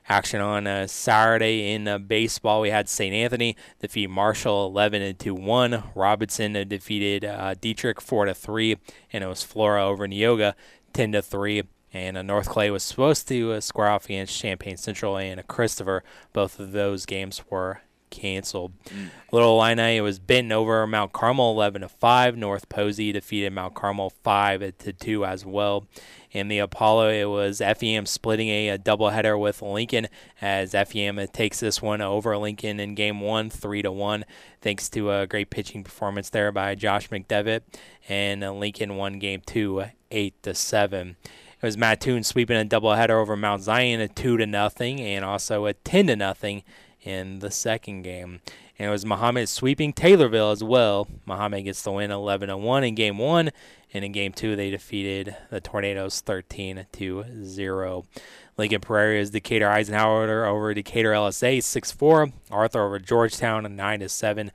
Action 0.08 0.42
on 0.42 0.66
uh, 0.66 0.88
Saturday 0.88 1.72
in 1.72 1.88
uh, 1.88 2.00
baseball, 2.00 2.62
we 2.62 2.72
had 2.72 2.90
St. 2.90 3.14
Anthony 3.14 3.56
defeat 3.80 4.10
Marshall 4.10 4.66
11 4.66 5.18
to 5.18 5.36
1. 5.36 5.84
Robinson 5.94 6.56
uh, 6.56 6.64
defeated 6.64 7.24
uh, 7.24 7.54
Dieterich 7.54 8.02
4 8.02 8.26
to 8.26 8.34
3, 8.34 8.78
and 9.14 9.24
it 9.24 9.28
was 9.28 9.44
Flora 9.44 9.86
over 9.86 10.08
Neoga 10.08 10.54
10 10.94 11.12
to 11.12 11.22
3. 11.22 11.62
And 11.94 12.18
uh, 12.18 12.22
North 12.22 12.50
Clay 12.50 12.70
was 12.70 12.84
supposed 12.84 13.28
to 13.30 13.54
uh, 13.54 13.62
square 13.62 13.90
off 13.90 14.06
against 14.06 14.38
Champaign 14.38 14.78
Central 14.78 15.18
and 15.18 15.40
uh, 15.40 15.44
Christopher. 15.44 16.04
Both 16.34 16.60
of 16.60 16.72
those 16.72 17.06
games 17.06 17.42
were 17.50 17.82
canceled. 18.10 18.74
Little 19.32 19.60
Illini 19.60 20.02
was 20.02 20.20
Benton 20.20 20.52
over 20.52 20.86
Mount 20.88 21.14
Carmel 21.14 21.52
11 21.52 21.82
to 21.82 21.90
5. 21.90 22.38
North 22.38 22.70
Posey 22.70 23.12
defeated 23.12 23.54
Mount 23.54 23.76
Carmel 23.76 24.12
5 24.24 24.78
to 24.80 24.94
2 24.94 25.26
as 25.26 25.46
well. 25.46 25.88
In 26.32 26.48
the 26.48 26.60
Apollo, 26.60 27.10
it 27.10 27.26
was 27.26 27.60
FEM 27.60 28.06
splitting 28.06 28.50
a, 28.50 28.70
a 28.70 28.78
doubleheader 28.78 29.40
with 29.40 29.62
Lincoln 29.62 30.08
as 30.42 30.74
FEM 30.74 31.20
takes 31.32 31.60
this 31.60 31.82
one 31.82 32.02
over 32.02 32.38
Lincoln 32.38 32.80
in 32.80 32.94
game 32.94 33.20
one, 33.20 33.50
3 33.50 33.82
to 33.82 33.92
1, 33.92 34.26
thanks 34.62 34.90
to 34.90 35.12
a 35.12 35.26
great 35.26 35.50
pitching 35.50 35.84
performance 35.84 36.30
there 36.30 36.52
by 36.52 36.76
Josh 36.76 37.10
McDevitt. 37.10 37.62
And 38.08 38.42
Lincoln 38.60 38.96
won 38.96 39.18
game 39.18 39.42
two, 39.46 39.86
8 40.12 40.44
to 40.44 40.54
7. 40.54 41.16
It 41.62 41.66
was 41.66 41.78
Mattoon 41.78 42.24
sweeping 42.24 42.56
a 42.56 42.64
doubleheader 42.64 43.10
over 43.10 43.36
Mount 43.36 43.64
Zion 43.64 44.00
at 44.00 44.16
2 44.16 44.38
to 44.38 44.46
nothing 44.46 45.02
and 45.02 45.26
also 45.26 45.66
a 45.66 45.74
10 45.74 46.08
to 46.08 46.16
nothing 46.16 46.64
in 47.02 47.40
the 47.40 47.52
second 47.52 48.04
game. 48.04 48.40
And 48.78 48.88
it 48.88 48.92
was 48.92 49.04
Mahomet 49.04 49.50
sweeping 49.50 49.92
Taylorville 49.92 50.54
as 50.54 50.64
well. 50.64 51.10
Mahomet 51.28 51.66
gets 51.66 51.82
the 51.82 51.92
win 51.92 52.12
11 52.12 52.48
to 52.48 52.56
1 52.56 52.84
in 52.86 52.96
game 52.96 53.18
1 53.18 53.50
and 53.94 54.06
in 54.06 54.14
game 54.14 54.32
2 54.32 54.56
they 54.56 54.70
defeated 54.70 55.36
the 55.50 55.60
Tornadoes 55.60 56.22
13 56.22 56.86
to 56.94 57.26
0. 57.44 58.06
Lincoln 58.58 58.80
Prairie 58.80 59.20
is 59.20 59.32
Decatur 59.32 59.70
Eisenhower 59.70 60.46
over 60.46 60.74
Decatur 60.74 61.12
LSA 61.12 61.58
6-4. 61.58 62.32
Arthur 62.50 62.86
over 62.86 63.00
Georgetown 63.00 63.76
9 63.76 64.00
to 64.00 64.08
7. 64.08 64.52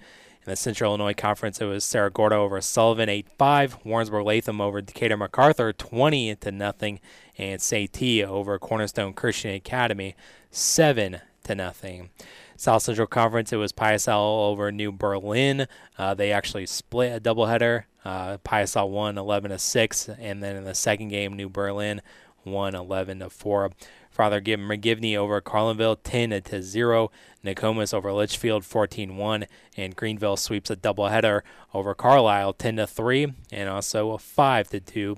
In 0.47 0.51
the 0.51 0.57
Central 0.57 0.91
Illinois 0.91 1.15
Conference, 1.15 1.59
it 1.63 1.65
was 1.65 1.85
Cerro 1.85 2.11
Gordo 2.11 2.43
over 2.43 2.61
Sullivan 2.61 3.09
8-5, 3.09 3.83
Warrensburg 3.83 4.27
Latham 4.27 4.61
over 4.61 4.83
Decatur 4.83 5.17
MacArthur 5.17 5.73
20 5.73 6.37
to 6.37 6.53
nothing, 6.53 7.01
and. 7.39 7.63
T 7.63 8.23
over 8.23 8.59
Cornerstone 8.59 9.15
Christian 9.15 9.55
Academy 9.55 10.15
7 10.51 11.21
to 11.45 11.55
nothing. 11.55 12.11
South 12.59 12.83
Central 12.83 13.07
Conference, 13.07 13.55
it 13.55 13.57
was 13.57 13.73
Piasell 13.73 14.51
over 14.51 14.71
New 14.71 14.93
Berlin. 14.93 15.67
Uh, 15.97 16.13
they 16.13 16.31
actually 16.31 16.67
split 16.67 17.17
a 17.17 17.21
doubleheader. 17.21 17.85
Uh, 18.05 18.37
Piasell 18.45 18.91
won 18.91 19.17
11 19.17 19.51
to 19.51 19.59
6, 19.59 20.11
and 20.11 20.43
then 20.43 20.57
in 20.57 20.65
the 20.65 20.75
second 20.75 21.09
game, 21.09 21.33
New 21.33 21.49
Berlin 21.49 22.03
won 22.45 22.75
11 22.75 23.21
to 23.21 23.31
4. 23.31 23.71
Father 24.14 24.40
Gibb 24.40 24.61
McGivney 24.61 25.16
over 25.16 25.40
Carlinville 25.40 25.98
10 26.05 26.40
to 26.42 26.62
0. 26.62 27.11
Nokomis 27.44 27.92
over 27.92 28.12
Litchfield 28.12 28.64
14 28.64 29.16
1. 29.16 29.46
And 29.77 29.96
Greenville 29.96 30.37
sweeps 30.37 30.70
a 30.70 30.77
doubleheader 30.77 31.42
over 31.74 31.94
Carlisle 31.94 32.53
10 32.53 32.77
to 32.77 32.87
3. 32.87 33.35
And 33.50 33.68
also 33.68 34.12
a 34.12 34.18
5 34.18 34.68
to 34.68 34.79
2 34.79 35.16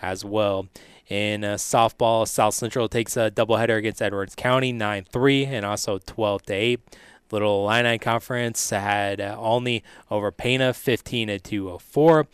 as 0.00 0.24
well. 0.24 0.66
In 1.08 1.44
uh, 1.44 1.54
softball, 1.54 2.26
South 2.26 2.54
Central 2.54 2.88
takes 2.88 3.18
a 3.18 3.30
doubleheader 3.30 3.76
against 3.76 4.00
Edwards 4.00 4.34
County 4.34 4.72
9 4.72 5.04
3 5.12 5.44
and 5.44 5.66
also 5.66 5.98
12 5.98 6.42
to 6.44 6.54
8. 6.54 6.80
Little 7.30 7.68
Illini 7.68 7.98
Conference 7.98 8.70
had 8.70 9.20
uh, 9.20 9.36
Olney 9.38 9.84
over 10.10 10.30
Pana 10.30 10.72
15 10.72 11.28
to 11.28 11.38
204. 11.38 12.26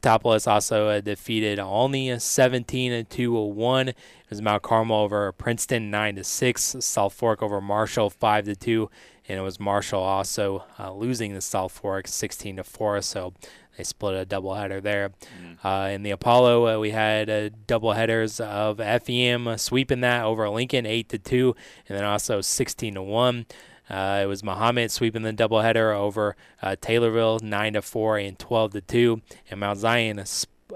Teutopolis 0.00 0.46
also 0.46 0.88
uh, 0.88 1.00
defeated 1.00 1.58
Olney 1.58 2.18
17 2.18 3.06
to 3.06 3.32
1. 3.32 3.88
It 3.88 3.96
was 4.30 4.42
Mount 4.42 4.62
Carmel 4.62 4.96
over 4.96 5.30
Princeton 5.32 5.90
9 5.90 6.16
to 6.16 6.24
6. 6.24 6.76
South 6.80 7.12
Fork 7.12 7.42
over 7.42 7.60
Marshall 7.60 8.10
5 8.10 8.44
to 8.46 8.56
2, 8.56 8.90
and 9.28 9.38
it 9.38 9.42
was 9.42 9.60
Marshall 9.60 10.02
also 10.02 10.64
uh, 10.78 10.92
losing 10.92 11.34
the 11.34 11.40
South 11.40 11.72
Fork 11.72 12.06
16 12.08 12.56
to 12.56 12.64
4. 12.64 13.02
So 13.02 13.34
they 13.76 13.84
split 13.84 14.14
a 14.14 14.26
doubleheader 14.26 14.82
there. 14.82 15.10
Mm. 15.42 15.58
Uh, 15.64 15.90
in 15.90 16.02
the 16.02 16.10
Apollo, 16.10 16.76
uh, 16.76 16.78
we 16.78 16.90
had 16.90 17.28
uh, 17.28 17.50
doubleheaders 17.66 18.40
of 18.40 18.78
FEM 18.78 19.58
sweeping 19.58 20.00
that 20.00 20.24
over 20.24 20.48
Lincoln 20.48 20.86
8 20.86 21.08
to 21.08 21.18
2, 21.18 21.56
and 21.88 21.98
then 21.98 22.04
also 22.04 22.40
16 22.40 22.94
to 22.94 23.02
1. 23.02 23.46
Uh, 23.88 24.20
it 24.22 24.26
was 24.26 24.42
Mahomet 24.42 24.90
sweeping 24.90 25.22
the 25.22 25.32
doubleheader 25.32 25.94
over 25.94 26.36
uh, 26.62 26.76
Taylorville 26.80 27.42
9 27.42 27.72
to 27.74 27.82
4 27.82 28.18
and 28.18 28.38
12 28.38 28.72
to 28.72 28.80
2, 28.80 29.22
and 29.50 29.60
Mount 29.60 29.78
Zion 29.78 30.24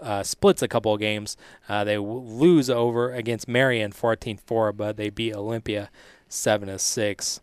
uh, 0.02 0.22
splits 0.22 0.62
a 0.62 0.68
couple 0.68 0.92
of 0.92 1.00
games. 1.00 1.36
Uh, 1.68 1.84
they 1.84 1.96
w- 1.96 2.20
lose 2.20 2.68
over 2.68 3.12
against 3.12 3.48
Marion 3.48 3.92
14-4, 3.92 4.76
but 4.76 4.96
they 4.96 5.10
beat 5.10 5.34
Olympia 5.34 5.90
7 6.28 6.68
to 6.68 6.78
6. 6.78 7.40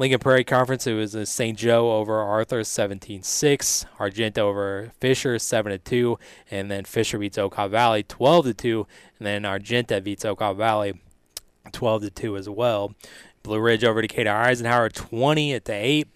Lincoln 0.00 0.20
Prairie 0.20 0.44
Conference, 0.44 0.86
it 0.86 0.94
was 0.94 1.28
St. 1.28 1.58
Joe 1.58 1.90
over 1.96 2.20
Arthur 2.20 2.60
17-6, 2.60 3.84
Argenta 3.98 4.40
over 4.40 4.92
Fisher 5.00 5.40
seven 5.40 5.72
to 5.72 5.78
two, 5.78 6.20
and 6.52 6.70
then 6.70 6.84
Fisher 6.84 7.18
beats 7.18 7.36
Okaw 7.36 7.68
Valley 7.68 8.04
twelve 8.04 8.44
to 8.44 8.54
two, 8.54 8.86
and 9.18 9.26
then 9.26 9.44
Argenta 9.44 10.00
beats 10.00 10.24
Okaw 10.24 10.56
Valley 10.56 11.00
12 11.72 12.02
to 12.02 12.10
2 12.10 12.36
as 12.36 12.48
well. 12.48 12.94
Blue 13.48 13.60
Ridge 13.60 13.82
over 13.82 14.02
Decatur 14.02 14.30
Eisenhower 14.30 14.90
20 14.90 15.54
at 15.54 15.64
the 15.64 15.72
8. 15.72 16.06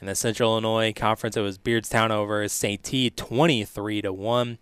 In 0.00 0.06
the 0.06 0.14
Central 0.14 0.52
Illinois 0.52 0.94
Conference, 0.94 1.36
it 1.36 1.42
was 1.42 1.58
Beardstown 1.58 2.10
over 2.10 2.48
St. 2.48 2.82
T 2.82 3.10
23 3.10 4.00
to 4.00 4.10
1. 4.10 4.58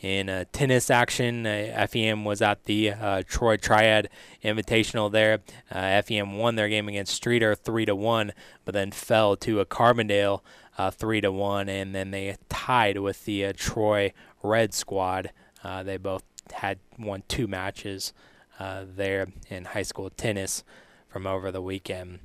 In 0.00 0.28
uh, 0.28 0.44
tennis 0.52 0.88
action, 0.88 1.44
uh, 1.44 1.84
FEM 1.90 2.24
was 2.24 2.40
at 2.40 2.62
the 2.66 2.92
uh, 2.92 3.22
Troy 3.26 3.56
Triad 3.56 4.08
Invitational 4.44 5.10
there. 5.10 5.40
Uh, 5.68 6.00
FEM 6.00 6.38
won 6.38 6.54
their 6.54 6.68
game 6.68 6.88
against 6.88 7.20
Streator 7.20 7.58
3 7.58 7.86
to 7.86 7.96
1, 7.96 8.32
but 8.64 8.72
then 8.72 8.92
fell 8.92 9.34
to 9.38 9.58
a 9.58 9.66
Carbondale 9.66 10.42
uh, 10.78 10.92
3 10.92 11.22
to 11.22 11.32
1, 11.32 11.68
and 11.68 11.92
then 11.92 12.12
they 12.12 12.36
tied 12.48 12.98
with 12.98 13.24
the 13.24 13.46
uh, 13.46 13.52
Troy 13.56 14.12
Red 14.44 14.74
squad. 14.74 15.32
they 15.82 15.96
both 15.96 16.22
had 16.52 16.78
won 17.00 17.24
two 17.26 17.48
matches 17.48 18.12
there 18.60 19.26
in 19.50 19.64
high 19.64 19.82
school 19.82 20.08
tennis 20.08 20.62
from 21.14 21.28
over 21.28 21.52
the 21.52 21.62
weekend. 21.62 22.18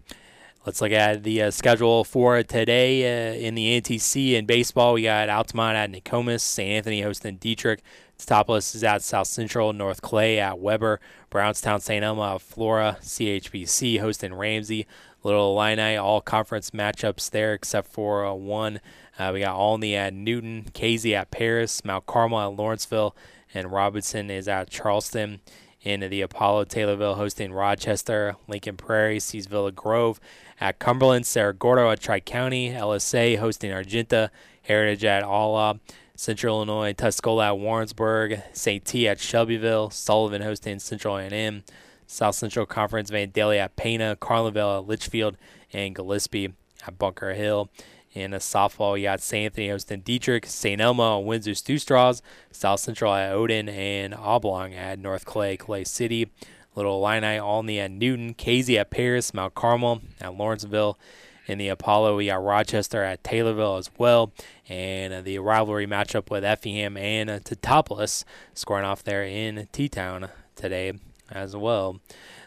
Let's 0.65 0.81
look 0.81 0.91
at 0.91 1.21
the 1.21 1.43
uh, 1.43 1.51
schedule 1.51 2.03
for 2.03 2.41
today 2.41 3.03
uh, 3.03 3.35
in 3.35 3.53
the 3.53 3.79
NTC 3.79 4.33
in 4.33 4.47
baseball. 4.47 4.93
We 4.93 5.03
got 5.03 5.29
Altamont 5.29 5.77
at 5.77 5.91
Nokomis, 5.91 6.41
St. 6.41 6.71
Anthony 6.71 7.03
hosting 7.03 7.37
Dieterich. 7.37 7.81
Teutopolis 8.17 8.73
is 8.73 8.83
at 8.83 9.03
South 9.03 9.27
Central, 9.27 9.73
North 9.73 10.01
Clay 10.01 10.39
at 10.39 10.57
Weber, 10.57 10.99
Brownstown 11.29 11.81
St. 11.81 12.03
Elmo 12.03 12.33
at 12.33 12.41
Flora, 12.41 12.97
CHBC 12.99 13.99
hosting 13.99 14.33
Ramsey, 14.33 14.87
Little 15.21 15.55
Illini, 15.55 15.95
all 15.95 16.19
conference 16.19 16.71
matchups 16.71 17.29
there 17.29 17.53
except 17.53 17.91
for 17.91 18.25
uh, 18.25 18.33
one. 18.33 18.79
Uh, 19.19 19.29
we 19.31 19.41
got 19.41 19.55
Olney 19.55 19.95
at 19.95 20.15
Newton, 20.15 20.65
Casey 20.73 21.13
at 21.13 21.29
Paris, 21.29 21.85
Mount 21.85 22.07
Carmel 22.07 22.39
at 22.39 22.57
Lawrenceville, 22.57 23.15
and 23.53 23.71
Robinson 23.71 24.31
is 24.31 24.47
at 24.47 24.71
Charleston 24.71 25.41
in 25.81 26.01
the 26.01 26.21
Apollo 26.21 26.65
Taylorville 26.65 27.15
hosting 27.15 27.53
Rochester, 27.53 28.35
Lincoln 28.47 28.75
Prairie 28.75 29.19
sees 29.19 29.47
Villa 29.47 29.71
Grove 29.71 30.19
at 30.59 30.79
Cumberland, 30.79 31.25
Cerro 31.25 31.53
Gordo 31.53 31.89
at 31.89 32.01
Tri 32.01 32.19
County, 32.19 32.71
LSA 32.71 33.37
hosting 33.37 33.71
Argenta, 33.71 34.29
Heritage 34.63 35.05
at 35.05 35.23
Alla, 35.23 35.79
Central 36.15 36.57
Illinois, 36.57 36.93
Tuscola 36.93 37.47
at 37.47 37.59
Warrensburg, 37.59 38.41
St. 38.51 38.83
T 38.83 39.07
at 39.07 39.19
Shelbyville, 39.19 39.89
Sullivan 39.89 40.41
hosting 40.41 40.79
Central 40.79 41.15
A&M, 41.15 41.63
South 42.07 42.35
Central 42.35 42.65
Conference 42.65 43.09
Vandalia 43.09 43.59
at 43.59 43.75
Pana, 43.77 44.17
Carlinville 44.19 44.79
at 44.79 44.87
Litchfield, 44.87 45.37
and 45.71 45.95
Gillespie 45.95 46.53
at 46.85 46.99
Bunker 46.99 47.33
Hill. 47.33 47.69
In 48.13 48.33
a 48.33 48.37
softball, 48.37 48.97
you 48.97 49.03
got 49.03 49.21
St. 49.21 49.45
Anthony 49.45 49.69
hosting 49.69 50.01
Dieterich, 50.01 50.45
St. 50.47 50.81
Elmo, 50.81 51.19
Windsor 51.19 51.53
Stew-Stras, 51.53 52.21
South 52.51 52.79
Central 52.79 53.13
at 53.13 53.31
Odin, 53.31 53.69
and 53.69 54.15
Oblong 54.15 54.73
at 54.73 54.97
North 54.97 55.25
Clay, 55.25 55.57
Clay 55.57 55.83
City. 55.83 56.29
Little 56.75 57.05
Illini, 57.05 57.37
Olney 57.37 57.79
at 57.79 57.91
Newton, 57.91 58.33
Casey 58.33 58.77
at 58.77 58.89
Paris, 58.89 59.33
Mount 59.33 59.53
Carmel 59.53 60.01
at 60.21 60.35
Lawrenceville. 60.35 60.97
In 61.45 61.57
the 61.57 61.67
Apollo, 61.67 62.15
we 62.15 62.27
got 62.27 62.43
Rochester 62.43 63.03
at 63.03 63.23
Taylorville 63.23 63.79
as 63.79 63.89
well. 63.97 64.31
And 64.67 65.13
uh, 65.13 65.21
the 65.21 65.39
rivalry 65.39 65.87
matchup 65.87 66.29
with 66.29 66.43
Effingham 66.43 66.95
and 66.95 67.29
uh, 67.29 67.39
Teutopolis 67.39 68.23
scoring 68.53 68.85
off 68.85 69.03
there 69.03 69.23
in 69.23 69.67
T-Town 69.71 70.29
today 70.55 70.93
as 71.31 71.55
well. 71.55 71.99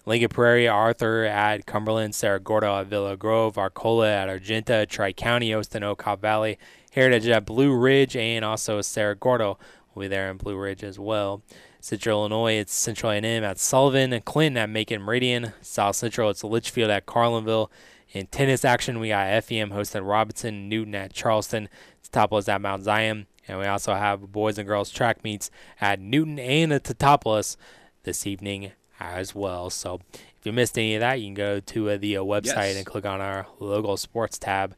Lincoln 0.05 0.31
Prairie, 0.31 0.67
Arthur 0.67 1.25
at 1.25 1.65
Cumberland, 1.65 2.15
Cerro 2.15 2.41
Gordo 2.41 2.81
at 2.81 2.89
Villa 2.89 3.17
Grove, 3.17 3.57
Arcola 3.57 4.11
at 4.11 4.29
Argenta, 4.29 4.85
Tri 4.85 5.13
County, 5.13 5.51
Osteen, 5.51 5.83
Okaw 5.83 6.19
Valley, 6.19 6.59
Heritage 6.91 7.29
at 7.29 7.47
Blue 7.47 7.73
Ridge, 7.73 8.17
and 8.17 8.45
also 8.45 8.81
Cerro 8.81 9.15
Gordo 9.15 9.59
will 9.95 10.03
be 10.03 10.09
there 10.09 10.29
in 10.29 10.39
Blue 10.39 10.57
Ridge 10.57 10.83
as 10.83 10.99
well. 10.99 11.43
Central 11.79 12.21
Illinois, 12.21 12.55
it's 12.55 12.75
Central 12.75 13.13
A&M 13.13 13.45
at 13.45 13.59
Sullivan, 13.59 14.21
Clinton 14.23 14.57
at 14.57 14.71
Macon 14.71 15.03
Meridian, 15.03 15.53
South 15.61 15.95
Central, 15.95 16.31
it's 16.31 16.43
Litchfield 16.43 16.91
at 16.91 17.07
Carlinville. 17.07 17.71
In 18.11 18.27
tennis 18.27 18.65
action, 18.65 18.99
we 18.99 19.09
got 19.09 19.45
FEM 19.45 19.71
hosting 19.71 20.03
Robinson, 20.03 20.69
Newton 20.69 20.97
at 20.97 21.13
Charleston, 21.13 21.69
Teutopolis 22.03 22.49
at 22.49 22.61
Mount 22.61 22.83
Zion, 22.83 23.27
and 23.47 23.59
we 23.59 23.67
also 23.67 23.95
have 23.95 24.33
boys 24.33 24.59
and 24.59 24.67
girls 24.67 24.91
track 24.91 25.23
meets 25.23 25.51
at 25.81 26.01
Newton 26.01 26.41
and 26.41 26.73
at 26.73 26.85
Teutopolis 26.85 27.57
this 28.03 28.27
evening 28.27 28.73
as 29.05 29.35
well. 29.35 29.71
So 29.71 30.01
if 30.15 30.47
you 30.47 30.53
missed 30.53 30.79
any 30.79 30.95
of 30.95 31.01
that, 31.01 31.21
you 31.21 31.27
can 31.27 31.35
go 31.35 31.61
to 31.61 31.91
uh, 31.91 31.97
the 31.97 32.17
uh, 32.17 32.23
website 32.23 32.45
yes. 32.45 32.77
and 32.77 32.87
click 32.87 33.07
on 33.07 33.21
our 33.21 33.47
local 33.61 33.97
sports 33.97 34.39
tab, 34.39 34.75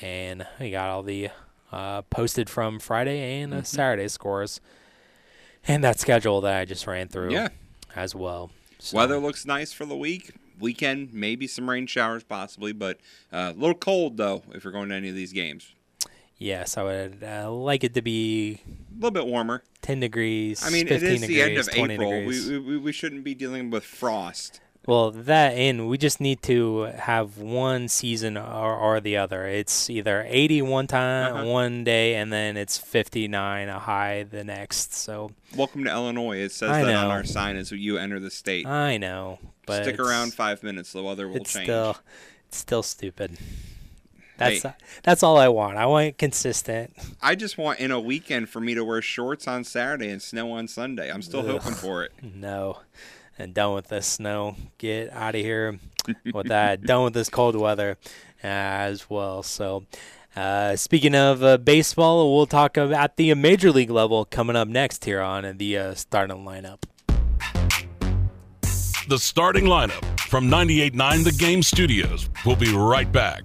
and 0.00 0.46
we 0.60 0.70
got 0.70 0.90
all 0.90 1.02
the 1.02 1.30
uh, 1.72 2.02
posted 2.02 2.48
from 2.48 2.78
Friday 2.78 3.40
and 3.40 3.52
uh, 3.52 3.56
mm-hmm. 3.56 3.64
Saturday 3.64 4.08
scores, 4.08 4.60
and 5.66 5.82
that 5.84 5.98
schedule 5.98 6.40
that 6.42 6.58
I 6.58 6.64
just 6.64 6.86
ran 6.86 7.08
through. 7.08 7.32
Yeah. 7.32 7.48
as 7.94 8.14
well. 8.14 8.50
So. 8.78 8.96
Weather 8.96 9.18
looks 9.18 9.44
nice 9.44 9.72
for 9.72 9.84
the 9.84 9.96
week. 9.96 10.32
Weekend, 10.60 11.12
maybe 11.12 11.46
some 11.46 11.68
rain 11.68 11.86
showers 11.86 12.24
possibly, 12.24 12.72
but 12.72 12.98
uh, 13.32 13.52
a 13.54 13.58
little 13.58 13.74
cold 13.74 14.16
though 14.16 14.42
if 14.52 14.64
you're 14.64 14.72
going 14.72 14.88
to 14.88 14.94
any 14.94 15.08
of 15.08 15.14
these 15.14 15.32
games. 15.32 15.74
Yes, 16.38 16.78
I 16.78 16.82
would 16.84 17.24
uh, 17.24 17.50
like 17.50 17.82
it 17.82 17.94
to 17.94 18.02
be 18.02 18.60
a 18.64 18.94
little 18.94 19.10
bit 19.10 19.26
warmer. 19.26 19.64
10 19.82 20.00
degrees. 20.00 20.64
I 20.64 20.70
mean, 20.70 20.86
it 20.86 21.02
is 21.02 21.20
degrees, 21.20 21.26
the 21.26 21.42
end 21.42 21.58
of 21.58 21.68
April. 21.72 22.10
We, 22.24 22.58
we, 22.58 22.78
we 22.78 22.92
shouldn't 22.92 23.24
be 23.24 23.34
dealing 23.34 23.70
with 23.70 23.84
frost. 23.84 24.60
Well, 24.86 25.10
that 25.10 25.50
and 25.50 25.86
we 25.86 25.98
just 25.98 26.18
need 26.18 26.40
to 26.44 26.84
have 26.84 27.36
one 27.36 27.88
season 27.88 28.38
or, 28.38 28.74
or 28.74 29.00
the 29.00 29.18
other. 29.18 29.46
It's 29.46 29.90
either 29.90 30.24
80 30.26 30.62
one 30.62 30.86
time, 30.86 31.34
uh-huh. 31.34 31.44
one 31.44 31.84
day, 31.84 32.14
and 32.14 32.32
then 32.32 32.56
it's 32.56 32.78
59 32.78 33.68
a 33.68 33.78
high 33.78 34.22
the 34.22 34.44
next. 34.44 34.94
So 34.94 35.32
welcome 35.54 35.84
to 35.84 35.90
Illinois. 35.90 36.38
It 36.38 36.52
says 36.52 36.70
I 36.70 36.84
that 36.84 36.92
know. 36.92 37.04
on 37.04 37.10
our 37.10 37.24
sign 37.24 37.56
as 37.56 37.70
you 37.70 37.98
enter 37.98 38.18
the 38.18 38.30
state. 38.30 38.66
I 38.66 38.96
know, 38.96 39.40
but 39.66 39.82
stick 39.82 40.00
around 40.00 40.32
five 40.32 40.62
minutes. 40.62 40.92
The 40.92 41.02
weather 41.02 41.28
will 41.28 41.36
it's 41.36 41.52
change. 41.52 41.66
Still, 41.66 41.98
it's 42.46 42.56
still 42.56 42.82
stupid. 42.82 43.36
That's 44.38 44.62
hey, 44.62 44.72
that's 45.02 45.22
all 45.24 45.36
I 45.36 45.48
want. 45.48 45.76
I 45.76 45.86
want 45.86 46.16
consistent. 46.16 46.96
I 47.20 47.34
just 47.34 47.58
want 47.58 47.80
in 47.80 47.90
a 47.90 48.00
weekend 48.00 48.48
for 48.48 48.60
me 48.60 48.74
to 48.74 48.84
wear 48.84 49.02
shorts 49.02 49.48
on 49.48 49.64
Saturday 49.64 50.08
and 50.08 50.22
snow 50.22 50.52
on 50.52 50.68
Sunday. 50.68 51.10
I'm 51.10 51.22
still 51.22 51.40
Ugh, 51.40 51.60
hoping 51.60 51.74
for 51.74 52.04
it. 52.04 52.12
No, 52.22 52.78
and 53.36 53.52
done 53.52 53.74
with 53.74 53.88
this 53.88 54.06
snow. 54.06 54.54
Get 54.78 55.12
out 55.12 55.34
of 55.34 55.40
here 55.40 55.80
with 56.32 56.46
that. 56.48 56.82
done 56.86 57.04
with 57.04 57.14
this 57.14 57.28
cold 57.28 57.56
weather 57.56 57.98
as 58.42 59.10
well. 59.10 59.42
So. 59.42 59.84
Uh, 60.36 60.76
speaking 60.76 61.16
of 61.16 61.42
uh, 61.42 61.56
baseball, 61.56 62.36
we'll 62.36 62.46
talk 62.46 62.76
about 62.76 63.16
the 63.16 63.34
major 63.34 63.72
league 63.72 63.90
level 63.90 64.24
coming 64.24 64.54
up 64.54 64.68
next 64.68 65.04
here 65.04 65.20
on 65.20 65.56
the 65.56 65.76
uh, 65.76 65.94
starting 65.94 66.44
lineup. 66.44 66.82
The 69.08 69.18
starting 69.18 69.64
lineup 69.64 70.04
from 70.20 70.48
98.9 70.48 71.24
The 71.24 71.32
Game 71.32 71.64
Studios. 71.64 72.30
We'll 72.46 72.54
be 72.54 72.72
right 72.72 73.10
back. 73.10 73.42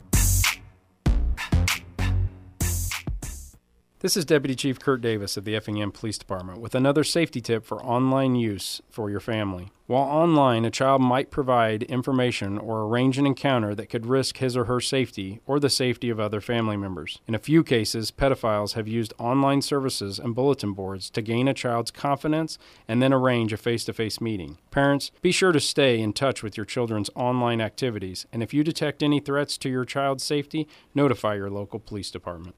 This 4.04 4.18
is 4.18 4.26
Deputy 4.26 4.54
Chief 4.54 4.82
Kurt 4.82 5.00
Davis 5.00 5.38
of 5.38 5.46
the 5.46 5.56
Effingham 5.56 5.90
Police 5.90 6.18
Department 6.18 6.60
with 6.60 6.76
another 6.76 7.06
safety 7.06 7.40
tip 7.40 7.64
for 7.64 7.82
online 7.86 8.36
use 8.36 8.82
for 8.90 9.10
your 9.10 9.22
family. 9.22 9.72
While 9.88 10.04
online, 10.04 10.66
a 10.66 10.72
child 10.72 11.02
might 11.02 11.32
provide 11.32 11.84
information 11.84 12.58
or 12.58 12.84
arrange 12.84 13.18
an 13.18 13.26
encounter 13.26 13.74
that 13.76 13.88
could 13.90 14.06
risk 14.06 14.40
his 14.40 14.58
or 14.58 14.66
her 14.66 14.82
safety 14.82 15.40
or 15.46 15.58
the 15.58 15.70
safety 15.70 16.10
of 16.10 16.20
other 16.20 16.42
family 16.42 16.76
members. 16.76 17.22
In 17.30 17.34
a 17.34 17.40
few 17.40 17.64
cases, 17.64 18.12
pedophiles 18.12 18.74
have 18.74 18.90
used 18.90 19.14
online 19.20 19.62
services 19.62 20.20
and 20.20 20.36
bulletin 20.36 20.74
boards 20.74 21.10
to 21.12 21.22
gain 21.22 21.48
a 21.48 21.54
child's 21.54 21.90
confidence 21.90 22.58
and 22.90 23.02
then 23.02 23.14
arrange 23.14 23.54
a 23.54 23.58
face 23.58 23.86
to 23.86 23.94
face 23.94 24.20
meeting. 24.20 24.58
Parents, 24.70 25.12
be 25.22 25.32
sure 25.32 25.54
to 25.54 25.62
stay 25.62 26.02
in 26.02 26.12
touch 26.12 26.44
with 26.44 26.58
your 26.58 26.66
children's 26.66 27.10
online 27.16 27.62
activities, 27.62 28.26
and 28.34 28.44
if 28.44 28.54
you 28.54 28.66
detect 28.66 29.02
any 29.02 29.22
threats 29.22 29.58
to 29.60 29.70
your 29.70 29.86
child's 29.86 30.26
safety, 30.26 30.68
notify 30.94 31.36
your 31.36 31.50
local 31.50 31.80
police 31.80 32.12
department. 32.12 32.58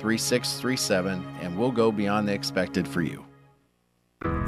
3637 0.00 1.24
and 1.42 1.58
we'll 1.58 1.70
go 1.70 1.92
beyond 1.92 2.26
the 2.26 2.32
expected 2.32 2.88
for 2.88 3.02
you. 3.02 3.24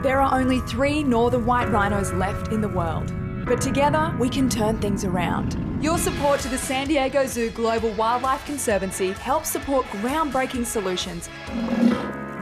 There 0.03 0.21
are 0.21 0.39
only 0.39 0.61
three 0.61 1.05
northern 1.05 1.47
white 1.47 1.71
rhinos 1.71 2.13
left 2.13 2.53
in 2.53 2.61
the 2.61 2.69
world, 2.69 3.13
but 3.47 3.61
together 3.61 4.15
we 4.19 4.29
can 4.29 4.49
turn 4.49 4.79
things 4.81 5.05
around. 5.05 5.57
Your 5.83 5.99
support 5.99 6.41
to 6.41 6.49
the 6.49 6.59
San 6.59 6.89
Diego 6.89 7.27
Zoo 7.27 7.51
Global 7.51 7.91
Wildlife 7.93 8.45
Conservancy 8.45 9.13
helps 9.13 9.51
support 9.51 9.85
groundbreaking 9.87 10.67
solutions. 10.67 11.29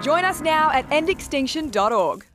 Join 0.03 0.25
us 0.25 0.41
now 0.41 0.71
at 0.71 0.89
endextinction.org. 0.89 2.30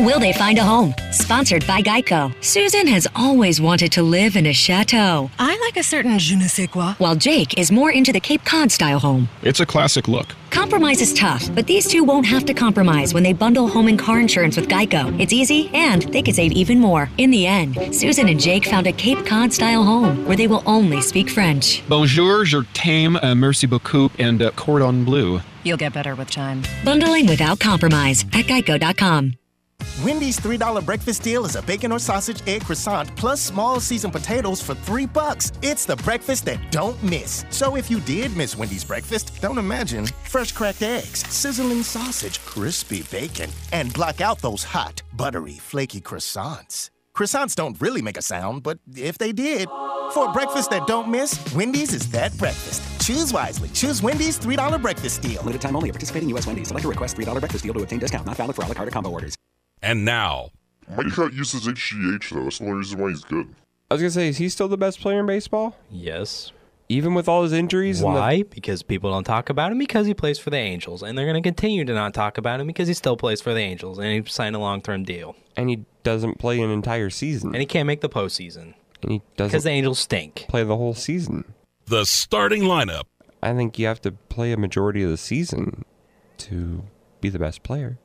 Will 0.00 0.18
they 0.18 0.32
find 0.32 0.56
a 0.56 0.62
home? 0.62 0.94
Sponsored 1.12 1.66
by 1.66 1.82
Geico. 1.82 2.32
Susan 2.42 2.86
has 2.86 3.06
always 3.14 3.60
wanted 3.60 3.92
to 3.92 4.02
live 4.02 4.34
in 4.34 4.46
a 4.46 4.52
chateau. 4.54 5.30
I 5.38 5.58
like 5.58 5.76
a 5.76 5.82
certain 5.82 6.18
je 6.18 6.36
ne 6.36 6.46
sais 6.48 6.66
quoi. 6.66 6.94
While 6.96 7.16
Jake 7.16 7.58
is 7.58 7.70
more 7.70 7.90
into 7.90 8.10
the 8.10 8.18
Cape 8.18 8.42
Cod 8.42 8.72
style 8.72 8.98
home. 8.98 9.28
It's 9.42 9.60
a 9.60 9.66
classic 9.66 10.08
look. 10.08 10.34
Compromise 10.48 11.02
is 11.02 11.12
tough, 11.12 11.54
but 11.54 11.66
these 11.66 11.86
two 11.86 12.02
won't 12.02 12.24
have 12.24 12.46
to 12.46 12.54
compromise 12.54 13.12
when 13.12 13.22
they 13.22 13.34
bundle 13.34 13.68
home 13.68 13.88
and 13.88 13.98
car 13.98 14.18
insurance 14.20 14.56
with 14.56 14.68
Geico. 14.70 15.20
It's 15.20 15.34
easy, 15.34 15.70
and 15.74 16.04
they 16.14 16.22
can 16.22 16.32
save 16.32 16.52
even 16.52 16.80
more. 16.80 17.10
In 17.18 17.30
the 17.30 17.46
end, 17.46 17.94
Susan 17.94 18.26
and 18.30 18.40
Jake 18.40 18.64
found 18.64 18.86
a 18.86 18.92
Cape 18.92 19.26
Cod 19.26 19.52
style 19.52 19.84
home 19.84 20.24
where 20.24 20.36
they 20.36 20.46
will 20.46 20.62
only 20.64 21.02
speak 21.02 21.28
French. 21.28 21.82
Bonjour, 21.90 22.46
je 22.46 22.62
t'aime, 22.72 23.16
uh, 23.16 23.34
merci 23.34 23.66
beaucoup, 23.66 24.10
and 24.18 24.40
uh, 24.40 24.50
cordon 24.52 25.04
bleu. 25.04 25.42
You'll 25.62 25.76
get 25.76 25.92
better 25.92 26.14
with 26.14 26.30
time. 26.30 26.62
Bundling 26.86 27.26
without 27.26 27.60
compromise 27.60 28.24
at 28.32 28.46
geico.com. 28.46 29.34
Wendy's 30.02 30.38
$3 30.38 30.84
breakfast 30.84 31.22
deal 31.22 31.44
is 31.44 31.56
a 31.56 31.62
bacon 31.62 31.92
or 31.92 31.98
sausage 31.98 32.42
egg 32.46 32.64
croissant 32.64 33.14
plus 33.16 33.40
small 33.40 33.80
seasoned 33.80 34.12
potatoes 34.12 34.62
for 34.62 34.74
3 34.74 35.06
bucks. 35.06 35.52
It's 35.62 35.84
the 35.84 35.96
breakfast 35.96 36.44
that 36.46 36.58
don't 36.70 37.00
miss. 37.02 37.44
So 37.50 37.76
if 37.76 37.90
you 37.90 38.00
did 38.00 38.36
miss 38.36 38.56
Wendy's 38.56 38.84
breakfast, 38.84 39.40
don't 39.40 39.58
imagine 39.58 40.06
fresh 40.24 40.52
cracked 40.52 40.82
eggs, 40.82 41.26
sizzling 41.28 41.82
sausage, 41.82 42.40
crispy 42.44 43.02
bacon, 43.10 43.50
and 43.72 43.92
block 43.92 44.20
out 44.20 44.40
those 44.40 44.64
hot, 44.64 45.02
buttery, 45.14 45.58
flaky 45.58 46.00
croissants. 46.00 46.90
Croissants 47.14 47.54
don't 47.54 47.80
really 47.80 48.02
make 48.02 48.16
a 48.16 48.22
sound, 48.22 48.62
but 48.62 48.78
if 48.96 49.18
they 49.18 49.32
did, 49.32 49.68
for 50.14 50.32
breakfast 50.32 50.70
that 50.70 50.86
don't 50.86 51.08
miss, 51.08 51.38
Wendy's 51.54 51.92
is 51.92 52.10
that 52.10 52.36
breakfast. 52.38 52.82
Choose 53.00 53.32
wisely. 53.32 53.68
Choose 53.70 54.02
Wendy's 54.02 54.38
$3 54.38 54.80
breakfast 54.80 55.20
deal. 55.22 55.40
Limited 55.42 55.60
time 55.60 55.76
only 55.76 55.88
at 55.88 55.94
participating 55.94 56.28
U.S. 56.30 56.46
Wendy's. 56.46 56.68
Select 56.68 56.84
a 56.84 56.88
request 56.88 57.16
$3 57.16 57.38
breakfast 57.38 57.64
deal 57.64 57.74
to 57.74 57.82
obtain 57.82 57.98
discount. 57.98 58.26
Not 58.26 58.36
valid 58.36 58.56
for 58.56 58.62
a 58.62 58.66
la 58.66 58.74
carte 58.74 58.92
combo 58.92 59.10
orders. 59.10 59.36
And 59.82 60.04
now, 60.04 60.50
Mike 60.96 61.06
Trout 61.08 61.32
uses 61.32 61.66
HGH 61.66 62.30
though. 62.30 62.44
That's 62.44 62.58
the 62.58 62.64
only 62.66 62.78
reason 62.78 63.00
why 63.00 63.10
he's 63.10 63.24
good. 63.24 63.54
I 63.90 63.94
was 63.94 64.02
gonna 64.02 64.10
say, 64.10 64.28
is 64.28 64.36
he 64.38 64.48
still 64.48 64.68
the 64.68 64.76
best 64.76 65.00
player 65.00 65.20
in 65.20 65.26
baseball? 65.26 65.76
Yes. 65.90 66.52
Even 66.88 67.14
with 67.14 67.28
all 67.28 67.44
his 67.44 67.52
injuries? 67.52 68.00
and 68.00 68.14
the- 68.16 68.18
Why? 68.18 68.42
Because 68.42 68.82
people 68.82 69.12
don't 69.12 69.22
talk 69.24 69.48
about 69.48 69.70
him 69.70 69.78
because 69.78 70.06
he 70.08 70.14
plays 70.14 70.40
for 70.40 70.50
the 70.50 70.56
Angels, 70.56 71.04
and 71.04 71.16
they're 71.16 71.24
going 71.24 71.40
to 71.40 71.46
continue 71.46 71.84
to 71.84 71.94
not 71.94 72.12
talk 72.12 72.36
about 72.36 72.60
him 72.60 72.66
because 72.66 72.88
he 72.88 72.94
still 72.94 73.16
plays 73.16 73.40
for 73.40 73.54
the 73.54 73.60
Angels, 73.60 73.98
and 73.98 74.08
he 74.08 74.28
signed 74.28 74.56
a 74.56 74.58
long-term 74.58 75.04
deal, 75.04 75.36
and 75.56 75.70
he 75.70 75.84
doesn't 76.02 76.38
play 76.40 76.60
an 76.60 76.68
entire 76.70 77.08
season. 77.08 77.50
and 77.50 77.60
he 77.60 77.66
can't 77.66 77.86
make 77.86 78.00
the 78.00 78.08
postseason 78.08 78.74
And 79.04 79.12
he 79.12 79.22
doesn't 79.36 79.50
because 79.50 79.62
the 79.64 79.70
Angels 79.70 80.00
stink. 80.00 80.46
play 80.48 80.64
the 80.64 80.76
whole 80.76 80.94
season. 80.94 81.44
The 81.86 82.04
starting 82.04 82.62
lineup. 82.64 83.04
I 83.40 83.54
think 83.54 83.78
you 83.78 83.86
have 83.86 84.00
to 84.02 84.10
play 84.12 84.50
a 84.50 84.56
majority 84.56 85.04
of 85.04 85.10
the 85.10 85.16
season 85.16 85.84
to 86.38 86.82
be 87.20 87.28
the 87.28 87.38
best 87.38 87.62
player. 87.62 87.98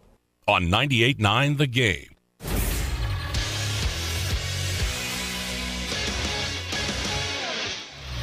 On 0.48 0.66
98.9 0.66 1.58
The 1.58 1.66
Game. 1.66 2.16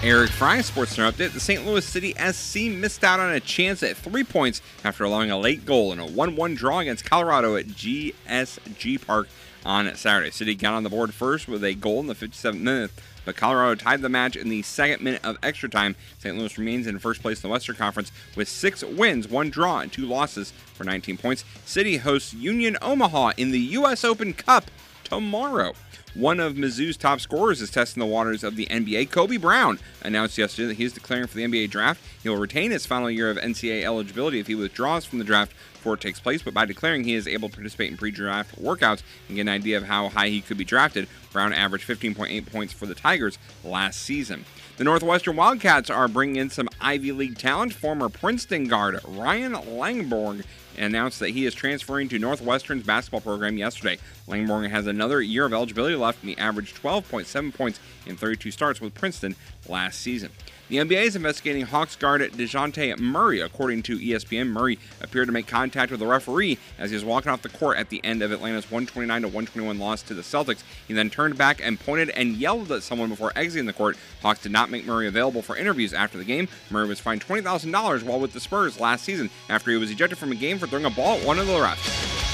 Eric 0.05 0.31
Fry, 0.31 0.61
Sports 0.61 0.95
Center 0.95 1.11
update. 1.11 1.33
The 1.33 1.41
St. 1.41 1.66
Louis 1.66 1.85
City 1.85 2.14
SC 2.14 2.73
missed 2.77 3.03
out 3.03 3.18
on 3.18 3.33
a 3.33 3.41
chance 3.41 3.83
at 3.83 3.97
three 3.97 4.23
points 4.23 4.61
after 4.85 5.03
allowing 5.03 5.33
a 5.33 5.39
late 5.39 5.64
goal 5.64 5.93
in 5.93 5.99
a 5.99 6.07
1 6.07 6.37
1 6.37 6.55
draw 6.55 6.79
against 6.79 7.05
Colorado 7.05 7.57
at 7.57 7.66
DSG 7.66 9.05
Park 9.05 9.29
on 9.64 9.93
Saturday. 9.97 10.31
City 10.31 10.55
got 10.55 10.75
on 10.75 10.85
the 10.85 10.91
board 10.91 11.14
first 11.14 11.49
with 11.49 11.64
a 11.64 11.75
goal 11.75 11.99
in 12.01 12.07
the 12.07 12.14
57th 12.14 12.61
minute, 12.61 12.91
but 13.25 13.37
Colorado 13.37 13.75
tied 13.75 14.03
the 14.03 14.09
match 14.09 14.37
in 14.37 14.49
the 14.49 14.62
second 14.62 15.03
minute 15.03 15.25
of 15.25 15.39
extra 15.43 15.68
time. 15.68 15.97
St. 16.18 16.37
Louis 16.37 16.59
remains 16.59 16.87
in 16.87 16.99
first 16.99 17.23
place 17.23 17.39
in 17.39 17.49
the 17.49 17.53
Western 17.53 17.77
Conference 17.77 18.12
with 18.37 18.49
six 18.49 18.83
wins, 18.83 19.29
one 19.29 19.51
draw, 19.51 19.81
and 19.81 19.93
two 19.93 20.07
losses 20.07 20.53
for 20.75 20.85
19 20.85 21.16
points. 21.16 21.45
City 21.64 21.99
hosts 21.99 22.35
Union 22.35 22.77
Omaha 22.81 23.33
in 23.37 23.51
the 23.51 23.61
U.S. 23.61 24.05
Open 24.05 24.33
Cup 24.33 24.70
tomorrow. 25.05 25.73
One 26.14 26.41
of 26.41 26.57
Mizzou's 26.57 26.99
top 26.99 27.20
scorers 27.20 27.62
is 27.62 27.70
testing 27.70 28.01
the 28.01 28.07
waters 28.07 28.45
of 28.45 28.57
the 28.57 28.66
NBA. 28.66 29.11
Kobe 29.11 29.39
Brown 29.39 29.79
announced 30.03 30.37
yesterday 30.37 30.68
that 30.68 30.77
he 30.77 30.85
is 30.85 30.93
declaring 30.93 31.27
for 31.27 31.37
the 31.37 31.45
NBA 31.45 31.70
draft. 31.70 32.03
He 32.23 32.29
will 32.29 32.37
retain 32.37 32.70
his 32.70 32.85
final 32.85 33.11
year 33.11 33.31
of 33.31 33.39
NCAA 33.39 33.83
eligibility 33.83 34.39
if 34.39 34.47
he 34.47 34.55
withdraws 34.55 35.07
from 35.07 35.18
the 35.18 35.25
draft 35.25 35.53
before 35.83 35.95
it 35.95 36.01
takes 36.01 36.20
place, 36.20 36.43
but 36.43 36.55
by 36.55 36.64
declaring 36.64 37.03
he 37.03 37.14
is 37.14 37.26
able 37.26 37.49
to 37.49 37.57
participate 37.57 37.91
in 37.91 37.97
pre 37.97 38.12
draft 38.12 38.57
workouts 38.62 39.03
and 39.26 39.35
get 39.35 39.43
an 39.43 39.49
idea 39.49 39.76
of 39.76 39.83
how 39.83 40.09
high 40.09 40.28
he 40.28 40.41
could 40.41 40.57
be 40.57 40.64
drafted, 40.64 41.09
Brown 41.33 41.53
averaged 41.53 41.89
15.8 41.89 42.47
points 42.53 42.72
for 42.72 42.87
the 42.87 42.95
Tigers 42.95 43.37
last 43.64 44.01
season. 44.01 44.45
The 44.76 44.85
Northwestern 44.85 45.35
Wildcats 45.35 45.91
are 45.91 46.07
bringing 46.07 46.37
in 46.37 46.51
some 46.51 46.68
Ivy 46.80 47.11
League 47.11 47.37
talent. 47.37 47.74
Former 47.74 48.09
Princeton 48.09 48.68
guard 48.68 49.01
Ryan 49.05 49.55
Langborg 49.55 50.45
announced 50.78 51.18
that 51.18 51.30
he 51.30 51.47
is 51.47 51.55
transferring 51.55 52.09
to 52.09 52.18
Northwestern's 52.18 52.87
basketball 52.87 53.20
program 53.20 53.59
yesterday. 53.59 53.99
Langborg 54.28 54.70
has 54.70 54.87
another 54.87 55.20
year 55.20 55.45
of 55.45 55.53
eligibility 55.53 55.97
left, 55.97 56.22
and 56.22 56.30
he 56.30 56.39
averaged 56.39 56.80
12.7 56.80 57.53
points 57.53 57.80
in 58.07 58.16
32 58.16 58.53
starts 58.53 58.80
with 58.80 58.95
Princeton 58.95 59.35
last 59.68 60.01
season. 60.01 60.30
The 60.68 60.78
NBA 60.78 61.02
is 61.02 61.16
investigating 61.16 61.66
Hawks 61.66 61.96
guard 61.96 62.22
DeJounte 62.22 62.98
Murray. 62.98 63.40
According 63.40 63.82
to 63.82 63.98
ESPN, 63.98 64.46
Murray 64.48 64.78
appeared 65.00 65.26
to 65.26 65.32
make 65.32 65.46
contact 65.46 65.90
with 65.90 66.00
the 66.00 66.06
referee 66.06 66.56
as 66.78 66.90
he 66.90 66.94
was 66.94 67.04
walking 67.04 67.30
off 67.30 67.42
the 67.42 67.48
court 67.48 67.78
at 67.78 67.90
the 67.90 68.02
end 68.04 68.22
of 68.22 68.32
Atlanta's 68.32 68.70
129 68.70 69.22
121 69.22 69.78
loss 69.78 70.02
to 70.02 70.14
the 70.14 70.22
Celtics. 70.22 70.62
He 70.88 70.94
then 70.94 71.10
turned 71.10 71.36
back 71.36 71.60
and 71.62 71.78
pointed 71.78 72.10
and 72.10 72.36
yelled 72.36 72.72
at 72.72 72.82
someone 72.82 73.10
before 73.10 73.32
exiting 73.36 73.66
the 73.66 73.72
court. 73.72 73.96
Hawks 74.22 74.40
did 74.40 74.52
not 74.52 74.70
make 74.70 74.86
Murray 74.86 75.08
available 75.08 75.42
for 75.42 75.56
interviews 75.56 75.92
after 75.92 76.16
the 76.16 76.24
game. 76.24 76.48
Murray 76.70 76.86
was 76.86 77.00
fined 77.00 77.26
$20,000 77.26 78.02
while 78.04 78.20
with 78.20 78.32
the 78.32 78.40
Spurs 78.40 78.80
last 78.80 79.04
season 79.04 79.30
after 79.50 79.70
he 79.70 79.76
was 79.76 79.90
ejected 79.90 80.16
from 80.16 80.32
a 80.32 80.36
game 80.36 80.58
for 80.58 80.66
throwing 80.66 80.86
a 80.86 80.90
ball 80.90 81.18
at 81.18 81.26
one 81.26 81.38
of 81.38 81.46
the 81.46 81.52
refs. 81.52 82.32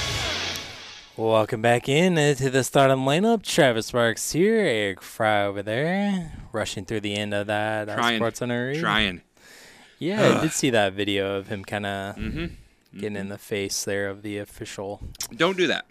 Welcome 1.18 1.62
back 1.62 1.88
in 1.88 2.14
to 2.36 2.48
the 2.48 2.62
starting 2.62 2.98
lineup. 2.98 3.42
Travis 3.42 3.86
Sparks 3.86 4.30
here, 4.30 4.60
Eric 4.60 5.02
Fry 5.02 5.46
over 5.46 5.64
there, 5.64 6.30
rushing 6.52 6.84
through 6.84 7.00
the 7.00 7.16
end 7.16 7.34
of 7.34 7.48
that 7.48 7.88
uh, 7.88 7.96
Trying. 7.96 8.18
Sports 8.18 8.38
Center. 8.38 8.78
Trying. 8.78 9.22
Yeah, 9.98 10.36
I 10.38 10.42
did 10.42 10.52
see 10.52 10.70
that 10.70 10.92
video 10.92 11.34
of 11.36 11.48
him 11.48 11.64
kind 11.64 11.86
of 11.86 12.14
Mhm. 12.16 12.52
getting 12.96 13.16
in 13.16 13.30
the 13.30 13.38
face 13.38 13.82
there 13.84 14.08
of 14.08 14.22
the 14.22 14.38
official. 14.38 15.00
Don't 15.34 15.56
do 15.56 15.66
that. 15.66 15.86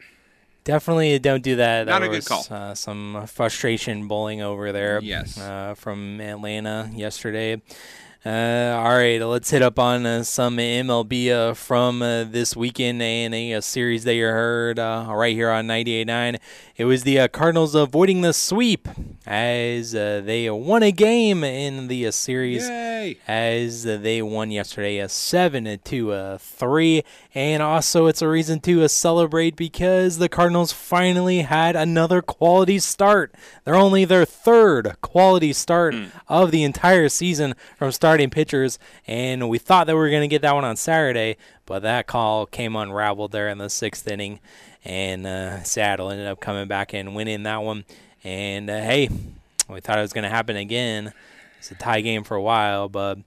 Definitely 0.63 1.19
don't 1.19 1.43
do 1.43 1.57
that. 1.57 1.87
Not 1.87 1.99
There 1.99 2.07
a 2.09 2.11
good 2.11 2.15
was, 2.19 2.27
call. 2.29 2.47
Uh, 2.49 2.73
some 2.73 3.27
frustration 3.27 4.07
bowling 4.07 4.41
over 4.41 4.71
there. 4.71 5.01
Yes. 5.03 5.37
Uh, 5.37 5.73
from 5.77 6.21
Atlanta 6.21 6.89
yesterday. 6.93 7.61
Uh, 8.25 8.75
all 8.75 8.95
right, 8.95 9.21
let's 9.21 9.51
hit 9.51 9.61
up 9.61 9.77
on 9.77 10.05
uh, 10.05 10.23
some 10.23 10.57
MLB 10.57 11.29
uh, 11.29 11.53
from 11.53 12.01
uh, 12.01 12.23
this 12.23 12.55
weekend 12.55 13.01
and 13.01 13.33
a, 13.33 13.61
series 13.61 14.03
that 14.05 14.15
you 14.15 14.25
heard 14.25 14.79
uh, 14.79 15.05
right 15.11 15.35
here 15.35 15.51
on 15.51 15.67
98.9. 15.67 16.39
It 16.75 16.85
was 16.85 17.03
the 17.03 17.19
uh, 17.19 17.27
Cardinals 17.27 17.75
avoiding 17.75 18.21
the 18.21 18.33
sweep 18.33 18.87
as 19.25 19.91
they 19.91 20.49
won 20.49 20.83
a 20.83 20.91
game 20.91 21.43
in 21.43 21.87
the 21.87 22.11
series 22.11 22.67
Yay! 22.67 23.17
as 23.27 23.83
they 23.83 24.21
won 24.21 24.51
yesterday 24.51 24.97
a 24.97 25.09
7 25.09 25.79
to 25.83 26.37
3. 26.39 27.03
And 27.35 27.61
also, 27.61 28.07
it's 28.07 28.21
a 28.21 28.27
reason 28.27 28.59
to 28.61 28.87
celebrate 28.87 29.55
because 29.55 30.17
the 30.17 30.29
Cardinals 30.29 30.71
finally 30.71 31.41
had 31.41 31.75
another 31.75 32.21
quality 32.21 32.79
start. 32.79 33.33
They're 33.63 33.75
only 33.75 34.05
their 34.05 34.25
third 34.25 34.97
quality 35.01 35.53
start 35.53 35.93
mm. 35.93 36.09
of 36.27 36.51
the 36.51 36.63
entire 36.63 37.09
season 37.09 37.53
from 37.75 37.91
starting 38.07 38.29
pitchers, 38.29 38.79
and 39.05 39.49
we 39.49 39.57
thought 39.57 39.85
that 39.85 39.93
we 39.93 39.99
were 39.99 40.09
going 40.09 40.21
to 40.21 40.29
get 40.29 40.41
that 40.41 40.55
one 40.55 40.63
on 40.63 40.77
Saturday, 40.77 41.35
but 41.65 41.81
that 41.81 42.07
call 42.07 42.45
came 42.45 42.73
unraveled 42.73 43.33
there 43.33 43.49
in 43.49 43.57
the 43.57 43.69
sixth 43.69 44.07
inning, 44.07 44.39
and 44.85 45.27
uh, 45.27 45.61
Seattle 45.63 46.09
ended 46.09 46.25
up 46.25 46.39
coming 46.39 46.69
back 46.69 46.93
and 46.93 47.17
winning 47.17 47.43
that 47.43 47.61
one. 47.61 47.83
And 48.23 48.69
uh, 48.69 48.77
hey, 48.79 49.09
we 49.67 49.81
thought 49.81 49.97
it 49.97 50.03
was 50.03 50.13
going 50.13 50.23
to 50.23 50.29
happen 50.29 50.55
again. 50.55 51.11
It's 51.59 51.69
a 51.71 51.75
tie 51.75 51.99
game 51.99 52.23
for 52.23 52.35
a 52.35 52.41
while, 52.41 52.87
but 52.87 53.17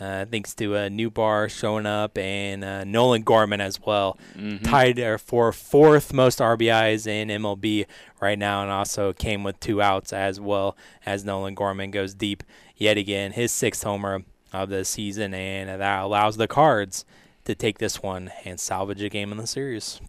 uh, 0.00 0.24
thanks 0.26 0.54
to 0.54 0.76
uh, 0.76 1.08
bar 1.10 1.48
showing 1.48 1.86
up 1.86 2.16
and 2.18 2.64
uh, 2.64 2.84
Nolan 2.84 3.22
Gorman 3.22 3.60
as 3.60 3.80
well, 3.80 4.18
mm-hmm. 4.36 4.64
tied 4.64 5.20
for 5.20 5.52
fourth 5.52 6.12
most 6.12 6.38
RBIs 6.38 7.06
in 7.06 7.28
MLB 7.28 7.86
right 8.20 8.38
now, 8.38 8.62
and 8.62 8.70
also 8.70 9.12
came 9.12 9.42
with 9.42 9.58
two 9.60 9.82
outs 9.82 10.12
as 10.12 10.40
well 10.40 10.76
as 11.04 11.24
Nolan 11.24 11.54
Gorman 11.54 11.90
goes 11.90 12.14
deep 12.14 12.42
yet 12.76 12.96
again, 12.96 13.32
his 13.32 13.52
sixth 13.52 13.82
homer 13.82 14.22
of 14.52 14.68
the 14.68 14.84
season, 14.84 15.34
and 15.34 15.80
that 15.80 16.02
allows 16.02 16.36
the 16.36 16.48
Cards 16.48 17.04
to 17.44 17.54
take 17.54 17.78
this 17.78 18.02
one 18.02 18.30
and 18.44 18.60
salvage 18.60 19.02
a 19.02 19.08
game 19.08 19.32
in 19.32 19.38
the 19.38 19.46
series. 19.46 20.00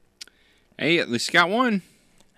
Hey, 0.77 0.99
at 0.99 1.09
least 1.09 1.29
you 1.29 1.33
got 1.33 1.49
one. 1.49 1.81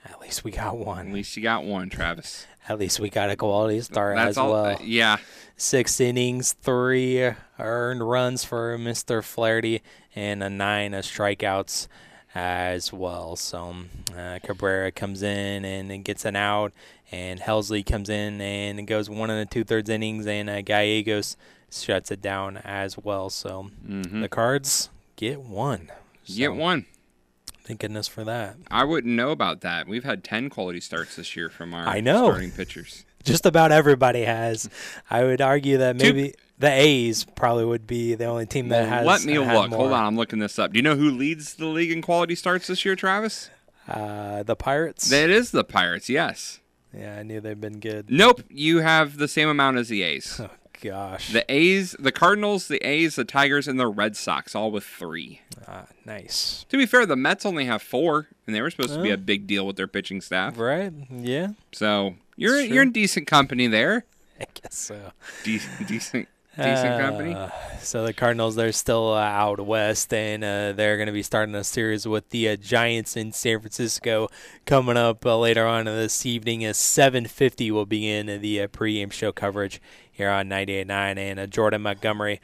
At 0.05 0.19
least 0.19 0.43
we 0.43 0.51
got 0.51 0.77
one. 0.77 1.07
At 1.07 1.13
least 1.13 1.37
you 1.37 1.43
got 1.43 1.63
one, 1.63 1.89
Travis. 1.89 2.47
At 2.69 2.79
least 2.79 2.99
we 2.99 3.09
got 3.09 3.29
a 3.29 3.35
quality 3.35 3.81
start 3.81 4.15
That's 4.15 4.31
as 4.31 4.37
all, 4.37 4.51
well. 4.51 4.65
Uh, 4.65 4.77
yeah. 4.81 5.17
Six 5.57 5.99
innings, 5.99 6.53
three 6.53 7.31
earned 7.59 8.07
runs 8.07 8.43
for 8.43 8.77
Mr. 8.77 9.23
Flaherty, 9.23 9.81
and 10.15 10.43
a 10.43 10.49
nine 10.49 10.93
of 10.93 11.05
strikeouts 11.05 11.87
as 12.33 12.93
well. 12.93 13.35
So 13.35 13.75
uh, 14.17 14.39
Cabrera 14.43 14.91
comes 14.91 15.21
in 15.21 15.65
and 15.65 16.03
gets 16.03 16.25
an 16.25 16.35
out, 16.35 16.73
and 17.11 17.39
Helsley 17.39 17.85
comes 17.85 18.09
in 18.09 18.41
and 18.41 18.87
goes 18.87 19.09
one 19.09 19.29
and 19.29 19.41
a 19.41 19.45
two 19.45 19.63
thirds 19.63 19.89
innings, 19.89 20.27
and 20.27 20.49
uh, 20.49 20.61
Gallegos 20.61 21.37
shuts 21.71 22.11
it 22.11 22.21
down 22.21 22.57
as 22.57 22.97
well. 22.97 23.29
So 23.29 23.69
mm-hmm. 23.87 24.21
the 24.21 24.29
Cards 24.29 24.89
get 25.15 25.41
one. 25.41 25.91
So, 26.23 26.35
get 26.37 26.53
one. 26.53 26.85
Thank 27.71 27.79
goodness 27.79 28.09
for 28.09 28.25
that. 28.25 28.57
I 28.69 28.83
wouldn't 28.83 29.15
know 29.15 29.31
about 29.31 29.61
that. 29.61 29.87
We've 29.87 30.03
had 30.03 30.25
ten 30.25 30.49
quality 30.49 30.81
starts 30.81 31.15
this 31.15 31.37
year 31.37 31.47
from 31.49 31.73
our 31.73 31.87
I 31.87 32.01
know. 32.01 32.25
starting 32.29 32.51
pitchers. 32.51 33.05
Just 33.23 33.45
about 33.45 33.71
everybody 33.71 34.23
has. 34.23 34.69
I 35.09 35.23
would 35.23 35.39
argue 35.39 35.77
that 35.77 35.95
maybe 35.95 36.33
the 36.59 36.69
A's 36.69 37.23
probably 37.23 37.63
would 37.63 37.87
be 37.87 38.15
the 38.15 38.25
only 38.25 38.45
team 38.45 38.67
that 38.69 38.89
has. 38.89 39.07
Let 39.07 39.23
me 39.23 39.39
look. 39.39 39.69
More. 39.69 39.79
Hold 39.79 39.93
on, 39.93 40.03
I'm 40.03 40.17
looking 40.17 40.39
this 40.39 40.59
up. 40.59 40.73
Do 40.73 40.79
you 40.79 40.83
know 40.83 40.97
who 40.97 41.09
leads 41.11 41.53
the 41.53 41.67
league 41.67 41.93
in 41.93 42.01
quality 42.01 42.35
starts 42.35 42.67
this 42.67 42.83
year, 42.83 42.97
Travis? 42.97 43.49
Uh, 43.87 44.43
the 44.43 44.57
Pirates. 44.57 45.09
That 45.09 45.29
is 45.29 45.51
the 45.51 45.63
Pirates. 45.63 46.09
Yes. 46.09 46.59
Yeah, 46.93 47.19
I 47.19 47.23
knew 47.23 47.39
they'd 47.39 47.61
been 47.61 47.79
good. 47.79 48.11
Nope, 48.11 48.41
you 48.49 48.79
have 48.79 49.15
the 49.15 49.29
same 49.29 49.47
amount 49.47 49.77
as 49.77 49.87
the 49.87 50.03
A's. 50.03 50.41
Oh 50.60 50.60
gosh. 50.81 51.31
The 51.31 51.45
A's, 51.49 51.95
the 51.97 52.11
Cardinals, 52.11 52.67
the 52.67 52.85
A's, 52.85 53.15
the 53.15 53.23
Tigers, 53.23 53.67
and 53.67 53.79
the 53.79 53.87
Red 53.87 54.17
Sox 54.17 54.55
all 54.55 54.71
with 54.71 54.83
three. 54.83 55.41
Ah, 55.67 55.85
nice. 56.05 56.65
To 56.69 56.77
be 56.77 56.85
fair, 56.85 57.05
the 57.05 57.15
Mets 57.15 57.45
only 57.45 57.65
have 57.65 57.81
four, 57.81 58.27
and 58.45 58.55
they 58.55 58.61
were 58.61 58.69
supposed 58.69 58.93
oh. 58.93 58.97
to 58.97 59.03
be 59.03 59.11
a 59.11 59.17
big 59.17 59.47
deal 59.47 59.65
with 59.65 59.77
their 59.77 59.87
pitching 59.87 60.19
staff. 60.19 60.57
Right. 60.57 60.91
Yeah. 61.09 61.49
So 61.71 62.15
you're 62.35 62.59
you're 62.59 62.83
in 62.83 62.91
decent 62.91 63.27
company 63.27 63.67
there. 63.67 64.05
I 64.41 64.45
guess 64.61 64.75
so. 64.75 65.11
De- 65.43 65.61
decent. 65.87 66.27
Decent 66.55 66.99
company. 66.99 67.33
Uh, 67.33 67.49
so 67.79 68.05
the 68.05 68.11
Cardinals, 68.11 68.55
they're 68.55 68.73
still 68.73 69.13
uh, 69.13 69.21
out 69.21 69.65
west, 69.65 70.13
and 70.13 70.43
uh, 70.43 70.73
they're 70.73 70.97
going 70.97 71.07
to 71.07 71.13
be 71.13 71.23
starting 71.23 71.55
a 71.55 71.63
series 71.63 72.05
with 72.05 72.29
the 72.29 72.49
uh, 72.49 72.55
Giants 72.57 73.15
in 73.15 73.31
San 73.31 73.59
Francisco 73.59 74.27
coming 74.65 74.97
up 74.97 75.25
uh, 75.25 75.37
later 75.37 75.65
on 75.65 75.85
this 75.85 76.25
evening. 76.25 76.65
At 76.65 76.75
7:50 76.75 77.71
will 77.71 77.85
begin 77.85 78.41
the 78.41 78.61
uh, 78.61 78.67
pregame 78.67 79.13
show 79.13 79.31
coverage 79.31 79.81
here 80.11 80.29
on 80.29 80.49
98.9, 80.49 81.17
and 81.17 81.51
Jordan 81.51 81.83
Montgomery 81.83 82.41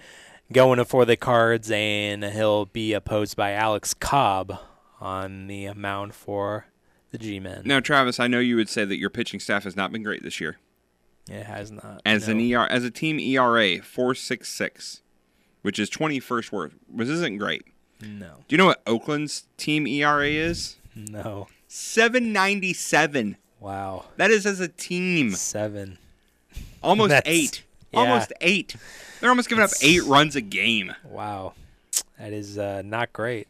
going 0.54 0.84
for 0.86 1.04
the 1.04 1.18
Cards, 1.18 1.70
and 1.70 2.24
he'll 2.24 2.66
be 2.66 2.94
opposed 2.94 3.36
by 3.36 3.52
Alex 3.52 3.94
Cobb 3.94 4.58
on 5.02 5.48
the 5.48 5.74
mound 5.74 6.14
for 6.14 6.68
the 7.12 7.18
G-men. 7.18 7.64
Now, 7.66 7.82
Travis, 7.82 8.20
I 8.22 8.28
know 8.28 8.40
you 8.40 8.56
would 8.56 8.70
say 8.70 8.86
that 8.86 8.98
your 8.98 9.10
pitching 9.10 9.42
staff 9.42 9.66
has 9.66 9.76
not 9.76 9.92
been 9.92 10.04
great 10.04 10.24
this 10.24 10.40
year. 10.40 10.58
It 11.30 11.46
has 11.46 11.72
not. 11.72 12.02
As 12.06 12.28
no. 12.28 12.34
an 12.34 12.54
ER, 12.54 12.68
as 12.68 12.84
a 12.84 12.92
team 12.92 13.20
ERA, 13.20 13.82
four 13.82 14.16
six 14.16 14.50
six, 14.50 15.02
which 15.62 15.80
is 15.80 15.90
twenty 15.90 16.20
first 16.20 16.52
worst, 16.52 16.76
which 16.92 17.08
isn't 17.08 17.38
great. 17.38 17.64
No. 18.02 18.44
Do 18.48 18.54
you 18.54 18.58
know 18.58 18.68
what 18.68 18.82
Oakland's 18.86 19.46
team 19.58 19.88
ERA 19.88 20.28
is? 20.28 20.78
No. 20.96 21.48
Seven 21.68 22.32
ninety 22.32 22.74
seven. 22.74 23.38
Wow. 23.60 24.06
That 24.18 24.32
is 24.32 24.46
as 24.46 24.60
a 24.60 24.68
team. 24.68 25.32
Seven. 25.32 25.98
Almost 26.82 27.10
That's, 27.10 27.28
eight. 27.30 27.64
Yeah. 27.92 28.00
Almost 28.00 28.34
eight. 28.42 28.76
They're 29.20 29.30
almost 29.30 29.50
giving 29.50 29.62
That's, 29.62 29.82
up 29.82 29.88
eight 29.88 30.04
runs 30.04 30.36
a 30.36 30.42
game. 30.42 30.94
Wow. 31.04 31.54
That 32.20 32.34
is 32.34 32.58
uh, 32.58 32.82
not 32.86 33.14
great. 33.14 33.48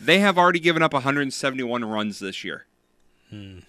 They 0.00 0.18
have 0.18 0.36
already 0.36 0.60
given 0.60 0.82
up 0.82 0.92
171 0.92 1.84
runs 1.84 2.18
this 2.18 2.44
year. 2.44 2.66
Hmm. 3.30 3.60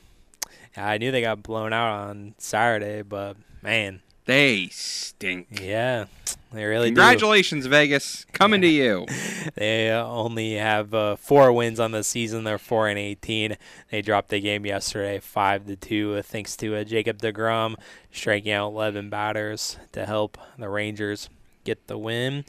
I 0.77 0.97
knew 0.97 1.11
they 1.11 1.21
got 1.21 1.43
blown 1.43 1.73
out 1.73 2.09
on 2.09 2.35
Saturday, 2.37 3.01
but 3.01 3.37
man, 3.61 4.01
they 4.25 4.67
stink. 4.71 5.47
Yeah, 5.61 6.05
they 6.51 6.65
really 6.65 6.89
do. 6.89 6.95
Congratulations, 6.95 7.65
do. 7.65 7.69
Vegas, 7.69 8.25
coming 8.33 8.61
to 8.61 8.67
you. 8.67 9.05
they 9.55 9.91
uh, 9.91 10.05
only 10.05 10.55
have 10.55 10.93
uh, 10.93 11.15
four 11.15 11.51
wins 11.53 11.79
on 11.79 11.91
the 11.91 12.03
season. 12.03 12.43
They're 12.43 12.57
four 12.57 12.87
and 12.87 12.99
eighteen. 12.99 13.57
They 13.91 14.01
dropped 14.01 14.29
the 14.29 14.39
game 14.41 14.65
yesterday, 14.65 15.19
five 15.19 15.65
to 15.67 15.75
two, 15.75 16.15
uh, 16.15 16.21
thanks 16.21 16.57
to 16.57 16.75
uh, 16.75 16.83
Jacob 16.83 17.19
Degrom 17.19 17.75
striking 18.11 18.51
out 18.51 18.69
eleven 18.71 19.09
batters 19.09 19.77
to 19.93 20.05
help 20.05 20.37
the 20.57 20.69
Rangers 20.69 21.29
get 21.63 21.87
the 21.87 21.97
win. 21.97 22.45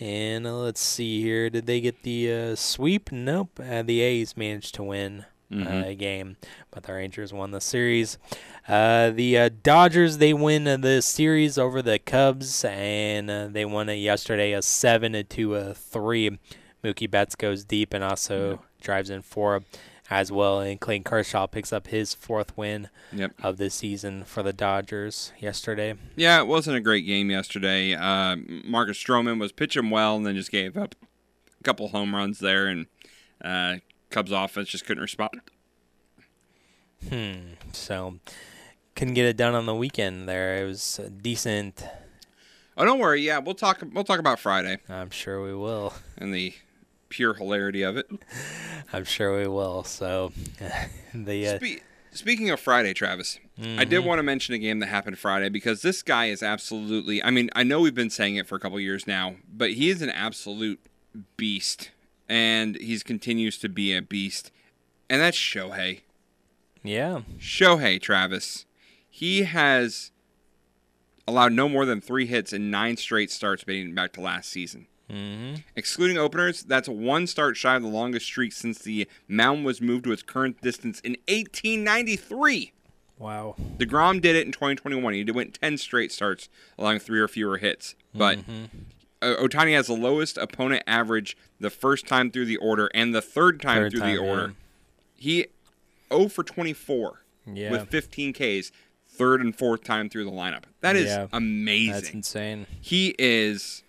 And 0.00 0.46
uh, 0.46 0.56
let's 0.56 0.80
see 0.80 1.22
here, 1.22 1.48
did 1.48 1.66
they 1.66 1.80
get 1.80 2.02
the 2.02 2.32
uh, 2.32 2.54
sweep? 2.54 3.10
Nope. 3.12 3.54
the 3.56 4.00
A's 4.00 4.36
managed 4.36 4.74
to 4.74 4.82
win 4.82 5.24
mm-hmm. 5.50 5.66
uh, 5.66 5.92
game, 5.94 6.36
but 6.70 6.84
the 6.84 6.92
Rangers 6.92 7.32
won 7.32 7.50
the 7.50 7.60
series. 7.60 8.18
Uh, 8.68 9.10
the 9.10 9.38
uh, 9.38 9.50
Dodgers 9.62 10.18
they 10.18 10.32
win 10.32 10.66
uh, 10.66 10.76
the 10.76 11.02
series 11.02 11.58
over 11.58 11.82
the 11.82 11.98
Cubs, 11.98 12.64
and 12.64 13.30
uh, 13.30 13.48
they 13.48 13.64
won 13.64 13.88
it 13.88 13.94
yesterday 13.94 14.52
a 14.52 14.62
seven 14.62 15.24
to 15.24 15.54
a 15.54 15.74
three. 15.74 16.38
Mookie 16.82 17.10
Betts 17.10 17.34
goes 17.34 17.64
deep 17.64 17.94
and 17.94 18.04
also 18.04 18.62
drives 18.80 19.08
in 19.08 19.22
four 19.22 19.62
as 20.10 20.30
well, 20.30 20.60
and 20.60 20.80
Clayton 20.80 21.04
Kershaw 21.04 21.46
picks 21.46 21.72
up 21.72 21.88
his 21.88 22.14
fourth 22.14 22.56
win 22.56 22.88
yep. 23.12 23.32
of 23.42 23.56
the 23.56 23.70
season 23.70 24.24
for 24.24 24.42
the 24.42 24.52
Dodgers 24.52 25.32
yesterday. 25.40 25.94
Yeah, 26.14 26.40
it 26.40 26.46
wasn't 26.46 26.76
a 26.76 26.80
great 26.80 27.06
game 27.06 27.30
yesterday. 27.30 27.94
Uh, 27.94 28.36
Marcus 28.64 29.02
Stroman 29.02 29.40
was 29.40 29.52
pitching 29.52 29.90
well 29.90 30.16
and 30.16 30.26
then 30.26 30.36
just 30.36 30.50
gave 30.50 30.76
up 30.76 30.94
a 31.58 31.64
couple 31.64 31.88
home 31.88 32.14
runs 32.14 32.38
there, 32.38 32.66
and 32.66 32.86
uh, 33.42 33.76
Cubs 34.14 34.30
offense 34.30 34.68
just 34.68 34.86
couldn't 34.86 35.02
respond. 35.02 35.40
Hmm. 37.08 37.54
So 37.72 38.20
couldn't 38.94 39.14
get 39.14 39.26
it 39.26 39.36
done 39.36 39.56
on 39.56 39.66
the 39.66 39.74
weekend. 39.74 40.28
There, 40.28 40.62
it 40.62 40.64
was 40.66 41.00
decent. 41.20 41.84
Oh, 42.76 42.84
don't 42.84 43.00
worry. 43.00 43.22
Yeah, 43.22 43.38
we'll 43.38 43.56
talk. 43.56 43.82
We'll 43.92 44.04
talk 44.04 44.20
about 44.20 44.38
Friday. 44.38 44.78
I'm 44.88 45.10
sure 45.10 45.42
we 45.42 45.52
will. 45.54 45.94
And 46.16 46.32
the 46.32 46.54
pure 47.08 47.34
hilarity 47.34 47.82
of 47.82 47.96
it. 47.96 48.06
I'm 48.92 49.04
sure 49.04 49.36
we 49.36 49.48
will. 49.48 49.82
So, 49.82 50.32
the 51.14 51.48
uh, 51.48 51.56
Spe- 51.56 51.82
speaking 52.12 52.50
of 52.50 52.60
Friday, 52.60 52.94
Travis, 52.94 53.40
mm-hmm. 53.60 53.80
I 53.80 53.84
did 53.84 54.04
want 54.04 54.20
to 54.20 54.22
mention 54.22 54.54
a 54.54 54.58
game 54.58 54.78
that 54.78 54.86
happened 54.86 55.18
Friday 55.18 55.48
because 55.48 55.82
this 55.82 56.04
guy 56.04 56.26
is 56.26 56.40
absolutely. 56.40 57.20
I 57.20 57.30
mean, 57.30 57.50
I 57.56 57.64
know 57.64 57.80
we've 57.80 57.96
been 57.96 58.10
saying 58.10 58.36
it 58.36 58.46
for 58.46 58.54
a 58.54 58.60
couple 58.60 58.78
years 58.78 59.08
now, 59.08 59.34
but 59.52 59.72
he 59.72 59.90
is 59.90 60.02
an 60.02 60.10
absolute 60.10 60.80
beast 61.36 61.90
and 62.28 62.76
he 62.76 62.98
continues 63.00 63.58
to 63.58 63.68
be 63.68 63.94
a 63.94 64.02
beast, 64.02 64.50
and 65.08 65.20
that's 65.20 65.36
Shohei. 65.38 66.00
Yeah. 66.82 67.22
Shohei, 67.38 68.00
Travis. 68.00 68.66
He 69.08 69.44
has 69.44 70.10
allowed 71.26 71.52
no 71.52 71.68
more 71.68 71.86
than 71.86 72.00
three 72.00 72.26
hits 72.26 72.52
in 72.52 72.70
nine 72.70 72.96
straight 72.96 73.30
starts 73.30 73.64
dating 73.64 73.94
back 73.94 74.12
to 74.12 74.20
last 74.20 74.50
season. 74.50 74.86
Mm-hmm. 75.10 75.56
Excluding 75.76 76.18
openers, 76.18 76.62
that's 76.62 76.88
one 76.88 77.26
start 77.26 77.56
shy 77.56 77.76
of 77.76 77.82
the 77.82 77.88
longest 77.88 78.26
streak 78.26 78.52
since 78.52 78.78
the 78.80 79.06
mound 79.28 79.64
was 79.64 79.80
moved 79.80 80.04
to 80.04 80.12
its 80.12 80.22
current 80.22 80.60
distance 80.62 81.00
in 81.00 81.12
1893. 81.28 82.72
Wow. 83.18 83.54
DeGrom 83.78 84.20
did 84.20 84.34
it 84.34 84.46
in 84.46 84.52
2021. 84.52 85.14
He 85.14 85.24
went 85.30 85.58
10 85.60 85.78
straight 85.78 86.10
starts, 86.10 86.48
allowing 86.78 86.98
three 86.98 87.20
or 87.20 87.28
fewer 87.28 87.58
hits. 87.58 87.94
But 88.14 88.38
Mhm. 88.38 88.68
Uh, 89.24 89.36
Ohtani 89.42 89.74
has 89.74 89.86
the 89.86 89.94
lowest 89.94 90.36
opponent 90.38 90.82
average 90.86 91.36
the 91.60 91.70
first 91.70 92.06
time 92.06 92.30
through 92.30 92.46
the 92.46 92.56
order 92.58 92.90
and 92.94 93.14
the 93.14 93.22
third 93.22 93.60
time 93.60 93.78
Third 93.78 93.92
through 93.92 94.00
time, 94.00 94.16
the 94.16 94.22
order. 94.22 94.54
He 95.16 95.46
0 96.12 96.28
for 96.28 96.42
24 96.44 97.24
Yeah. 97.52 97.70
with 97.70 97.88
15 97.88 98.32
Ks, 98.32 98.70
third 99.08 99.40
and 99.40 99.56
fourth 99.56 99.82
time 99.84 100.08
through 100.08 100.24
the 100.24 100.30
lineup. 100.30 100.64
That 100.80 100.96
is 100.96 101.06
Yeah. 101.06 101.28
amazing. 101.32 101.92
That's 101.92 102.10
insane. 102.10 102.66
He 102.80 103.14
is. 103.18 103.82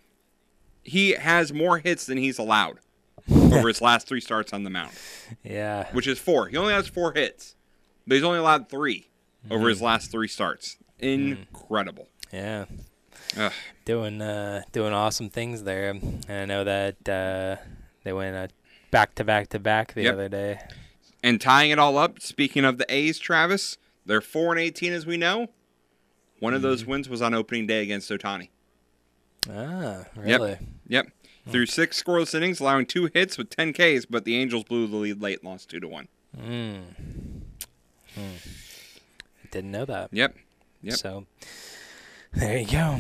He 0.83 1.11
has 1.11 1.51
more 1.51 1.79
hits 1.79 2.05
than 2.05 2.17
he's 2.17 2.37
allowed 2.37 2.79
over 3.31 3.67
his 3.67 3.81
last 3.81 4.07
three 4.07 4.21
starts 4.21 4.53
on 4.53 4.63
the 4.63 4.69
mound. 4.69 4.91
Yeah. 5.43 5.87
Which 5.93 6.07
is 6.07 6.19
four. 6.19 6.47
He 6.47 6.57
only 6.57 6.73
has 6.73 6.87
four 6.87 7.13
hits, 7.13 7.55
but 8.07 8.15
he's 8.15 8.23
only 8.23 8.39
allowed 8.39 8.69
three 8.69 9.07
over 9.51 9.67
his 9.69 9.79
Mhm. 9.79 9.83
last 9.83 10.11
three 10.11 10.27
starts. 10.27 10.77
Incredible. 10.99 12.07
Yeah. 12.31 12.65
Ugh. 13.37 13.51
Doing 13.85 14.21
uh, 14.21 14.63
doing 14.71 14.93
awesome 14.93 15.29
things 15.29 15.63
there. 15.63 15.89
And 15.91 16.23
I 16.29 16.45
know 16.45 16.63
that 16.63 17.09
uh, 17.09 17.57
they 18.03 18.13
went 18.13 18.35
uh, 18.35 18.47
back 18.91 19.15
to 19.15 19.23
back 19.23 19.49
to 19.49 19.59
back 19.59 19.93
the 19.93 20.03
Yep. 20.03 20.13
other 20.13 20.29
day. 20.29 20.59
And 21.23 21.41
tying 21.41 21.71
it 21.71 21.79
all 21.79 21.97
up, 21.97 22.19
speaking 22.21 22.65
of 22.65 22.77
the 22.77 22.85
A's, 22.93 23.17
Travis, 23.19 23.77
they're 24.05 24.21
four 24.21 24.51
and 24.51 24.59
eighteen 24.59 24.93
as 24.93 25.05
we 25.05 25.17
know. 25.17 25.47
One 26.39 26.53
of 26.53 26.59
Mm-hmm. 26.61 26.67
those 26.69 26.85
wins 26.85 27.09
was 27.09 27.21
on 27.21 27.33
opening 27.33 27.65
day 27.67 27.81
against 27.83 28.09
Ohtani. 28.11 28.49
Ah, 29.49 30.05
really? 30.15 30.51
Yep. 30.51 30.59
Yep. 30.87 31.07
Through 31.47 31.67
six 31.67 32.01
scoreless 32.01 32.33
innings, 32.33 32.59
allowing 32.59 32.87
two 32.87 33.09
hits 33.13 33.37
with 33.37 33.49
ten 33.51 33.71
Ks, 33.73 34.05
but 34.05 34.25
the 34.25 34.35
Angels 34.35 34.63
blew 34.63 34.87
the 34.87 34.95
lead 34.95 35.21
late 35.21 35.39
and 35.41 35.49
lost 35.51 35.69
two 35.69 35.79
to 35.79 35.87
one. 35.87 36.07
Mm. 36.35 36.81
Hmm. 38.15 38.21
Didn't 39.51 39.71
know 39.71 39.85
that. 39.85 40.09
Yep. 40.11 40.35
Yep. 40.81 40.95
So 40.95 41.25
there 42.33 42.57
you 42.59 42.67
go. 42.67 42.97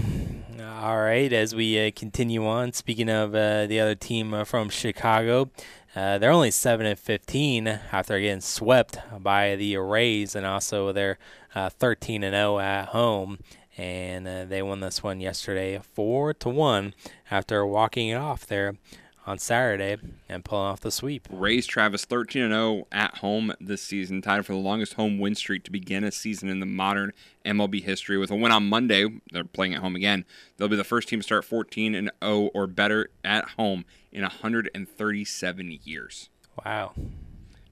All 0.57 0.97
right, 1.01 1.33
as 1.33 1.53
we 1.53 1.85
uh, 1.85 1.91
continue 1.93 2.47
on, 2.47 2.71
speaking 2.71 3.09
of 3.09 3.35
uh, 3.35 3.65
the 3.65 3.81
other 3.81 3.93
team 3.95 4.33
uh, 4.33 4.45
from 4.45 4.69
Chicago, 4.69 5.49
uh, 5.97 6.17
they're 6.17 6.31
only 6.31 6.51
seven 6.51 6.85
and 6.85 6.97
fifteen 6.97 7.67
after 7.67 8.17
getting 8.21 8.39
swept 8.39 8.97
by 9.19 9.57
the 9.57 9.75
Rays, 9.75 10.33
and 10.33 10.45
also 10.45 10.93
they're 10.93 11.17
uh, 11.55 11.67
thirteen 11.67 12.23
and 12.23 12.33
zero 12.33 12.59
at 12.59 12.89
home. 12.89 13.39
And 13.77 14.25
uh, 14.25 14.45
they 14.45 14.61
won 14.61 14.79
this 14.79 15.03
one 15.03 15.19
yesterday, 15.19 15.77
four 15.93 16.33
to 16.35 16.47
one, 16.47 16.93
after 17.29 17.65
walking 17.65 18.07
it 18.07 18.15
off 18.15 18.45
there 18.45 18.75
on 19.25 19.39
Saturday 19.39 19.97
and 20.29 20.45
pulling 20.45 20.67
off 20.67 20.79
the 20.79 20.91
sweep. 20.91 21.27
Rays 21.31 21.65
Travis 21.65 22.05
13 22.05 22.43
and 22.43 22.53
0 22.53 22.87
at 22.91 23.17
home 23.17 23.53
this 23.59 23.81
season, 23.81 24.21
tied 24.21 24.45
for 24.45 24.53
the 24.53 24.59
longest 24.59 24.93
home 24.93 25.19
win 25.19 25.35
streak 25.35 25.63
to 25.63 25.71
begin 25.71 26.03
a 26.03 26.11
season 26.11 26.49
in 26.49 26.59
the 26.59 26.65
modern 26.65 27.11
MLB 27.45 27.83
history. 27.83 28.17
With 28.17 28.31
a 28.31 28.35
win 28.35 28.51
on 28.51 28.69
Monday, 28.69 29.07
they're 29.31 29.43
playing 29.43 29.73
at 29.73 29.81
home 29.81 29.95
again. 29.95 30.25
They'll 30.57 30.67
be 30.67 30.75
the 30.75 30.83
first 30.83 31.07
team 31.09 31.19
to 31.19 31.23
start 31.23 31.45
14 31.45 31.95
and 31.95 32.11
0 32.23 32.51
or 32.53 32.67
better 32.67 33.09
at 33.23 33.49
home 33.49 33.85
in 34.11 34.21
137 34.21 35.79
years. 35.83 36.29
Wow. 36.65 36.93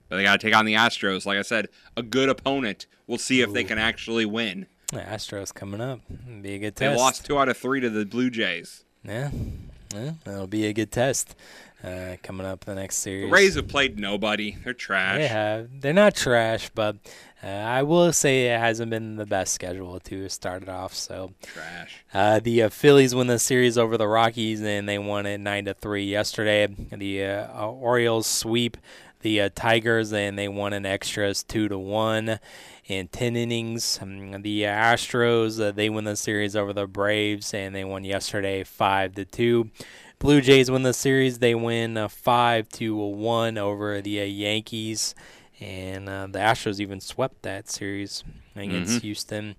But 0.10 0.18
they 0.18 0.24
got 0.24 0.40
to 0.40 0.46
take 0.46 0.56
on 0.56 0.66
the 0.66 0.74
Astros. 0.74 1.26
Like 1.26 1.38
I 1.38 1.44
said, 1.44 1.70
a 1.96 2.04
good 2.04 2.30
opponent. 2.30 2.88
We'll 3.08 3.18
see 3.18 3.42
if 3.42 3.54
they 3.54 3.64
can 3.64 3.78
actually 3.78 4.26
win. 4.26 4.68
The 4.92 5.00
Astros 5.00 5.54
coming 5.54 5.82
up. 5.82 6.02
Be 6.42 6.56
a 6.56 6.60
good 6.60 6.76
test. 6.76 6.96
They 6.96 7.02
lost 7.02 7.26
two 7.26 7.40
out 7.40 7.50
of 7.50 7.58
three 7.58 7.80
to 7.80 7.90
the 7.90 8.06
Blue 8.06 8.30
Jays. 8.30 8.84
Yeah, 9.04 9.32
yeah, 9.94 10.12
that'll 10.24 10.48
be 10.48 10.66
a 10.66 10.74
good 10.74 10.92
test 10.92 11.36
uh, 11.84 12.16
coming 12.24 12.46
up 12.48 12.66
the 12.66 12.76
next 12.76 12.98
The 12.98 13.02
series. 13.02 13.32
Rays 13.32 13.56
have 13.56 13.68
played 13.68 14.00
nobody. 14.00 14.58
They're 14.64 14.74
trash. 14.74 15.18
They 15.18 15.28
have. 15.28 15.82
They're 15.82 15.94
not 15.94 16.16
trash, 16.16 16.70
but 16.74 16.96
uh, 17.44 17.48
I 17.48 17.84
will 17.84 18.14
say 18.14 18.48
it 18.48 18.60
hasn't 18.60 18.90
been 18.90 19.18
the 19.18 19.26
best 19.26 19.54
schedule 19.54 20.00
to 20.00 20.30
start 20.30 20.64
it 20.64 20.70
off. 20.70 20.94
So 20.94 21.34
Trash. 21.42 22.04
uh, 22.14 22.40
the 22.40 22.64
uh, 22.64 22.70
Phillies 22.70 23.14
win 23.14 23.28
the 23.28 23.40
series 23.40 23.78
over 23.78 23.98
the 23.98 24.08
Rockies, 24.08 24.62
and 24.62 24.88
they 24.88 24.98
won 24.98 25.26
it 25.26 25.40
nine 25.40 25.66
to 25.66 25.74
three 25.74 26.06
yesterday. 26.06 26.68
The 26.68 27.24
uh, 27.26 27.48
uh, 27.64 27.68
Orioles 27.72 28.28
sweep 28.28 28.78
the 29.24 29.42
uh, 29.42 29.50
Tigers, 29.56 30.14
and 30.14 30.38
they 30.38 30.48
won 30.48 30.72
in 30.74 30.86
extras 30.86 31.42
two 31.44 31.68
to 31.68 31.78
one 31.80 32.40
in 32.86 33.08
ten 33.08 33.36
innings. 33.36 33.98
Um, 34.02 34.42
the 34.44 34.62
Astros 34.64 35.60
uh, 35.60 35.72
they 35.72 35.90
win 35.90 36.04
the 36.06 36.16
series 36.16 36.56
over 36.56 36.72
the 36.74 36.86
Braves, 36.88 37.54
and 37.54 37.74
they 37.74 37.84
won 37.84 38.04
yesterday 38.04 38.64
five 38.64 39.16
to 39.16 39.26
two. 39.26 39.72
Blue 40.20 40.40
Jays 40.40 40.72
win 40.72 40.84
the 40.84 40.94
series. 40.94 41.40
They 41.40 41.56
win 41.56 41.98
uh, 41.98 42.08
five 42.08 42.70
to 42.74 42.96
one 42.96 43.58
over 43.58 44.00
the 44.02 44.22
uh, 44.22 44.26
Yankees, 44.26 45.16
and 45.60 46.08
uh, 46.08 46.28
the 46.30 46.40
Astros 46.40 46.80
even 46.80 47.00
swept 47.02 47.42
that 47.42 47.70
series 47.70 48.24
against 48.56 49.00
Mhm. 49.00 49.02
Houston. 49.02 49.56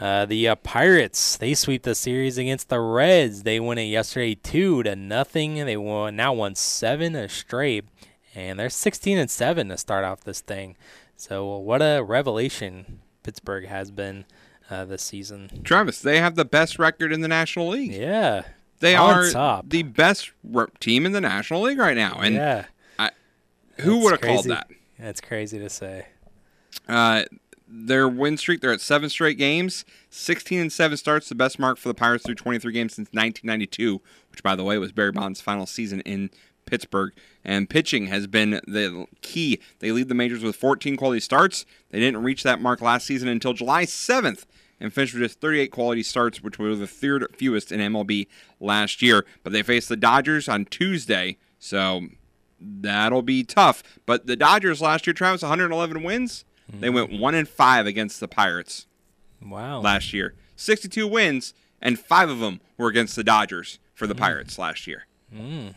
Uh, 0.00 0.24
the 0.24 0.48
uh, 0.48 0.54
Pirates 0.56 1.36
they 1.36 1.54
sweep 1.54 1.82
the 1.82 1.94
series 1.94 2.36
against 2.38 2.68
the 2.70 2.80
Reds. 2.80 3.42
They 3.44 3.60
won 3.60 3.78
it 3.78 3.84
yesterday 3.84 4.34
two 4.34 4.82
to 4.82 4.96
nothing. 4.96 5.54
They 5.66 5.76
won 5.76 6.16
now 6.16 6.32
won 6.32 6.54
seven 6.56 7.28
straight, 7.28 7.84
and 8.34 8.58
they're 8.58 8.70
16 8.70 9.18
and 9.18 9.30
seven 9.30 9.68
to 9.68 9.76
start 9.76 10.04
off 10.04 10.22
this 10.24 10.40
thing. 10.40 10.76
So 11.16 11.56
what 11.58 11.80
a 11.82 12.02
revelation 12.02 13.00
Pittsburgh 13.22 13.66
has 13.66 13.90
been 13.90 14.24
uh, 14.70 14.84
this 14.84 15.02
season. 15.02 15.62
Travis, 15.64 16.00
they 16.00 16.18
have 16.18 16.34
the 16.34 16.44
best 16.44 16.78
record 16.78 17.12
in 17.12 17.20
the 17.20 17.28
National 17.28 17.68
League. 17.68 17.92
Yeah, 17.92 18.42
They 18.80 18.96
on 18.96 19.14
are 19.18 19.30
top. 19.30 19.68
the 19.68 19.82
best 19.84 20.32
re- 20.42 20.66
team 20.80 21.06
in 21.06 21.12
the 21.12 21.20
National 21.20 21.62
League 21.62 21.78
right 21.78 21.96
now. 21.96 22.18
And 22.20 22.34
yeah, 22.34 22.64
I, 22.98 23.10
who 23.80 23.98
would 23.98 24.12
have 24.12 24.20
called 24.20 24.46
that? 24.46 24.68
That's 24.98 25.20
crazy 25.20 25.58
to 25.58 25.68
say. 25.68 26.06
Uh, 26.88 27.24
their 27.68 28.08
win 28.08 28.36
streak, 28.36 28.60
they're 28.60 28.72
at 28.72 28.80
seven 28.80 29.08
straight 29.08 29.38
games, 29.38 29.84
16 30.10 30.60
and 30.60 30.72
7 30.72 30.96
starts, 30.96 31.28
the 31.28 31.34
best 31.34 31.58
mark 31.58 31.78
for 31.78 31.88
the 31.88 31.94
Pirates 31.94 32.24
through 32.24 32.34
23 32.34 32.70
games 32.72 32.94
since 32.94 33.08
1992, 33.12 34.00
which, 34.30 34.42
by 34.42 34.54
the 34.54 34.64
way, 34.64 34.76
was 34.78 34.92
Barry 34.92 35.12
Bonds' 35.12 35.40
final 35.40 35.64
season 35.66 36.00
in 36.02 36.30
Pittsburgh. 36.66 37.12
And 37.44 37.68
pitching 37.68 38.06
has 38.06 38.26
been 38.26 38.60
the 38.66 39.06
key. 39.20 39.60
They 39.80 39.92
lead 39.92 40.08
the 40.08 40.14
majors 40.14 40.42
with 40.42 40.56
14 40.56 40.96
quality 40.96 41.20
starts. 41.20 41.64
They 41.90 41.98
didn't 42.00 42.22
reach 42.22 42.42
that 42.42 42.60
mark 42.60 42.80
last 42.80 43.06
season 43.06 43.28
until 43.28 43.52
July 43.52 43.84
7th 43.84 44.44
and 44.80 44.92
finished 44.92 45.14
with 45.14 45.22
just 45.22 45.40
38 45.40 45.70
quality 45.70 46.02
starts, 46.02 46.42
which 46.42 46.58
were 46.58 46.74
the 46.74 46.86
third 46.86 47.26
fewest 47.36 47.70
in 47.72 47.80
MLB 47.80 48.26
last 48.60 49.02
year. 49.02 49.24
But 49.42 49.52
they 49.52 49.62
face 49.62 49.86
the 49.88 49.96
Dodgers 49.96 50.48
on 50.48 50.64
Tuesday, 50.64 51.36
so 51.58 52.02
that'll 52.60 53.22
be 53.22 53.44
tough. 53.44 53.82
But 54.06 54.26
the 54.26 54.36
Dodgers 54.36 54.80
last 54.80 55.06
year, 55.06 55.14
Travis, 55.14 55.42
111 55.42 56.02
wins. 56.02 56.44
They 56.72 56.88
went 56.90 57.12
one 57.18 57.34
and 57.34 57.46
five 57.46 57.86
against 57.86 58.18
the 58.18 58.28
Pirates 58.28 58.86
Wow. 59.42 59.80
last 59.80 60.12
year. 60.14 60.34
62 60.56 61.06
wins, 61.06 61.52
and 61.82 61.98
five 61.98 62.30
of 62.30 62.38
them 62.38 62.60
were 62.78 62.88
against 62.88 63.14
the 63.14 63.24
Dodgers 63.24 63.78
for 63.94 64.06
the 64.06 64.14
Pirates 64.14 64.58
last 64.58 64.86
year. 64.86 65.06
Mm. 65.34 65.74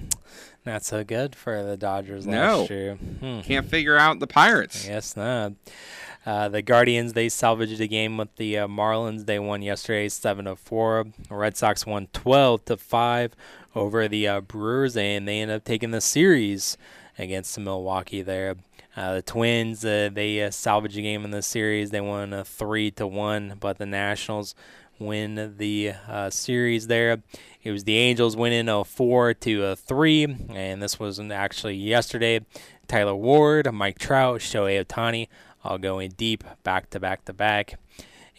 Not 0.65 0.83
so 0.83 1.03
good 1.03 1.35
for 1.35 1.61
the 1.63 1.77
Dodgers 1.77 2.25
No. 2.25 2.59
last 2.61 2.69
year. 2.71 2.95
Hmm. 2.95 3.41
Can't 3.41 3.69
figure 3.69 3.97
out 3.97 4.19
the 4.19 4.27
Pirates. 4.27 4.87
Yes, 4.87 5.15
not. 5.15 5.53
Uh, 6.25 6.49
the 6.49 6.63
Guardians 6.63 7.13
they 7.13 7.29
salvaged 7.29 7.79
a 7.79 7.87
game 7.87 8.17
with 8.17 8.35
the 8.37 8.57
uh, 8.57 8.67
Marlins. 8.67 9.27
They 9.27 9.37
won 9.37 9.61
yesterday, 9.61 10.09
seven 10.09 10.45
to 10.45 10.55
four. 10.55 11.05
Red 11.29 11.55
Sox 11.55 11.85
won 11.85 12.07
twelve 12.13 12.65
to 12.65 12.77
five 12.77 13.35
over 13.75 14.07
the 14.07 14.27
uh, 14.27 14.41
Brewers, 14.41 14.97
and 14.97 15.27
they 15.27 15.39
ended 15.41 15.57
up 15.57 15.63
taking 15.65 15.91
the 15.91 16.01
series 16.01 16.77
against 17.19 17.53
the 17.53 17.61
Milwaukee. 17.61 18.23
There, 18.23 18.55
uh, 18.97 19.13
the 19.15 19.21
Twins 19.21 19.85
uh, 19.85 20.09
they 20.11 20.41
uh, 20.41 20.49
salvaged 20.49 20.97
a 20.97 21.03
game 21.03 21.25
in 21.25 21.29
the 21.29 21.43
series. 21.43 21.91
They 21.91 22.01
won 22.01 22.33
a 22.33 22.43
three 22.43 22.89
to 22.91 23.05
one, 23.05 23.57
but 23.59 23.77
the 23.77 23.85
Nationals 23.85 24.55
win 24.99 25.55
the 25.57 25.93
uh, 26.07 26.29
series 26.29 26.87
there. 26.87 27.21
It 27.63 27.71
was 27.71 27.83
the 27.83 27.97
Angels 27.97 28.35
winning 28.35 28.69
a 28.69 28.83
four 28.83 29.33
to 29.33 29.63
a 29.63 29.75
three, 29.75 30.23
and 30.49 30.81
this 30.81 30.99
was 30.99 31.19
actually 31.19 31.75
yesterday. 31.75 32.45
Taylor 32.87 33.15
Ward, 33.15 33.71
Mike 33.73 33.97
Trout, 33.97 34.41
Shohei 34.41 34.83
Ohtani, 34.85 35.27
all 35.63 35.77
going 35.77 36.11
deep, 36.11 36.43
back 36.63 36.89
to 36.91 36.99
back 36.99 37.25
to 37.25 37.33
back. 37.33 37.79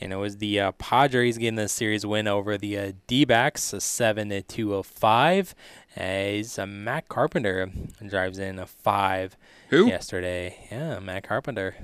And 0.01 0.13
it 0.13 0.17
was 0.17 0.37
the 0.37 0.61
uh, 0.61 0.73
Padres 0.73 1.39
getting 1.39 1.57
the 1.57 1.69
series 1.69 2.05
win 2.05 2.29
over 2.29 2.59
the 2.59 2.79
uh, 2.79 2.93
D-backs, 3.07 3.73
a 3.73 3.81
seven 3.81 4.29
to 4.29 4.43
two 4.43 4.75
of 4.75 4.87
five. 4.87 5.55
As 5.97 6.59
uh, 6.59 6.67
Matt 6.67 7.09
Carpenter 7.09 7.71
drives 8.07 8.39
in 8.39 8.59
a 8.59 8.67
five 8.67 9.39
Who? 9.71 9.87
yesterday. 9.87 10.69
Yeah, 10.71 10.99
Matt 10.99 11.27
Carpenter 11.27 11.77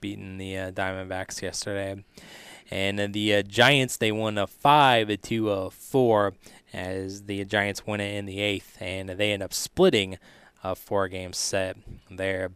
beating 0.00 0.38
the 0.38 0.56
uh, 0.56 0.70
Diamondbacks 0.70 1.42
yesterday. 1.42 2.04
And 2.70 2.98
uh, 2.98 3.08
the 3.10 3.36
uh, 3.36 3.42
Giants 3.42 3.96
they 3.96 4.12
won 4.12 4.38
a 4.38 4.46
five 4.46 5.20
to 5.22 5.50
a 5.50 5.70
four 5.70 6.34
as 6.72 7.24
the 7.24 7.44
Giants 7.44 7.86
win 7.86 8.00
it 8.00 8.14
in 8.14 8.26
the 8.26 8.40
eighth, 8.40 8.76
and 8.80 9.08
they 9.10 9.32
end 9.32 9.42
up 9.42 9.54
splitting 9.54 10.18
a 10.64 10.74
four-game 10.74 11.32
set 11.32 11.76
there. 12.10 12.50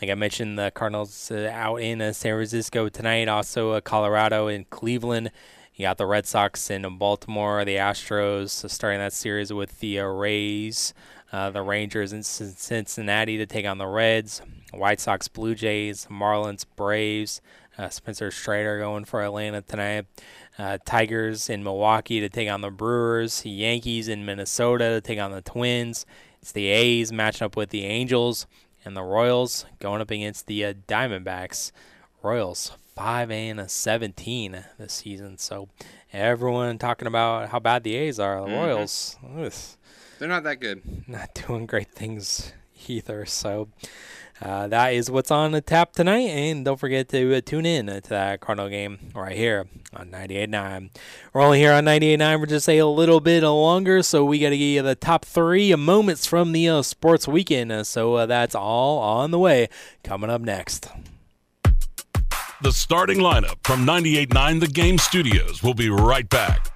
Like 0.00 0.10
I 0.10 0.14
mentioned, 0.14 0.58
the 0.58 0.72
Cardinals 0.72 1.30
uh, 1.30 1.50
out 1.52 1.76
in 1.76 2.00
uh, 2.00 2.12
San 2.12 2.34
Francisco 2.34 2.88
tonight. 2.88 3.28
Also, 3.28 3.70
uh, 3.70 3.80
Colorado 3.80 4.48
and 4.48 4.68
Cleveland. 4.68 5.30
You 5.74 5.84
got 5.84 5.96
the 5.96 6.06
Red 6.06 6.26
Sox 6.26 6.70
in 6.70 6.82
Baltimore, 6.98 7.64
the 7.64 7.76
Astros 7.76 8.64
uh, 8.64 8.68
starting 8.68 8.98
that 8.98 9.12
series 9.12 9.52
with 9.52 9.80
the 9.80 10.00
uh, 10.00 10.04
Rays, 10.04 10.92
uh, 11.32 11.50
the 11.50 11.62
Rangers 11.62 12.12
in 12.12 12.22
Cin- 12.22 12.56
Cincinnati 12.56 13.38
to 13.38 13.46
take 13.46 13.64
on 13.64 13.78
the 13.78 13.86
Reds, 13.86 14.42
White 14.72 15.00
Sox, 15.00 15.28
Blue 15.28 15.54
Jays, 15.54 16.08
Marlins, 16.10 16.66
Braves, 16.76 17.40
Uh, 17.78 17.88
Spencer 17.88 18.30
Strider 18.30 18.78
going 18.78 19.04
for 19.04 19.22
Atlanta 19.22 19.62
tonight. 19.62 20.06
Uh, 20.58 20.78
Tigers 20.84 21.48
in 21.48 21.64
Milwaukee 21.64 22.20
to 22.20 22.28
take 22.28 22.48
on 22.50 22.60
the 22.60 22.70
Brewers. 22.70 23.44
Yankees 23.46 24.08
in 24.08 24.24
Minnesota 24.26 24.90
to 24.90 25.00
take 25.00 25.18
on 25.18 25.32
the 25.32 25.40
Twins. 25.40 26.04
It's 26.40 26.52
the 26.52 26.66
A's 26.68 27.12
matching 27.12 27.44
up 27.46 27.56
with 27.56 27.70
the 27.70 27.84
Angels 27.84 28.46
and 28.84 28.96
the 28.96 29.02
Royals 29.02 29.64
going 29.80 30.00
up 30.02 30.10
against 30.10 30.46
the 30.46 30.64
uh, 30.64 30.74
Diamondbacks. 30.86 31.72
Royals 32.22 32.72
five 32.94 33.30
and 33.30 33.58
a 33.58 33.68
17 33.68 34.64
this 34.78 34.92
season. 34.92 35.38
So 35.38 35.68
everyone 36.12 36.78
talking 36.78 37.08
about 37.08 37.48
how 37.48 37.58
bad 37.58 37.84
the 37.84 37.96
A's 37.96 38.18
are. 38.20 38.42
The 38.42 38.48
Mhm. 38.48 38.56
Royals, 38.66 39.16
ugh, 39.38 39.52
They're 40.18 40.28
not 40.28 40.42
that 40.44 40.60
good. 40.60 40.82
not 41.08 41.34
doing 41.34 41.66
great 41.66 41.90
things 41.90 42.52
either. 42.86 43.24
So 43.24 43.68
uh, 44.42 44.66
that 44.68 44.92
is 44.92 45.10
what's 45.10 45.30
on 45.30 45.52
the 45.52 45.60
tap 45.60 45.92
tonight. 45.92 46.28
And 46.28 46.64
don't 46.64 46.78
forget 46.80 47.08
to 47.10 47.36
uh, 47.36 47.40
tune 47.44 47.64
in 47.64 47.86
to 47.86 48.00
that 48.08 48.40
Cardinal 48.40 48.68
game 48.68 48.98
right 49.14 49.36
here 49.36 49.66
on 49.94 50.10
98.9. 50.10 50.90
We're 51.32 51.42
only 51.42 51.60
here 51.60 51.72
on 51.72 51.84
98.9 51.84 52.40
for 52.40 52.46
just 52.46 52.68
a 52.68 52.82
little 52.82 53.20
bit 53.20 53.44
longer. 53.44 54.02
So 54.02 54.24
we 54.24 54.40
got 54.40 54.50
to 54.50 54.58
give 54.58 54.66
you 54.68 54.82
the 54.82 54.96
top 54.96 55.24
three 55.24 55.72
moments 55.76 56.26
from 56.26 56.52
the 56.52 56.68
uh, 56.68 56.82
sports 56.82 57.28
weekend. 57.28 57.70
Uh, 57.70 57.84
So 57.84 58.14
uh, 58.14 58.26
that's 58.26 58.54
all 58.54 58.98
on 58.98 59.30
the 59.30 59.38
way. 59.38 59.68
Coming 60.02 60.30
up 60.30 60.40
next. 60.40 60.88
The 62.62 62.72
starting 62.72 63.18
lineup 63.18 63.56
from 63.64 63.86
98.9 63.86 64.60
The 64.60 64.68
Game 64.68 64.98
Studios 64.98 65.62
will 65.62 65.74
be 65.74 65.90
right 65.90 66.28
back. 66.28 66.68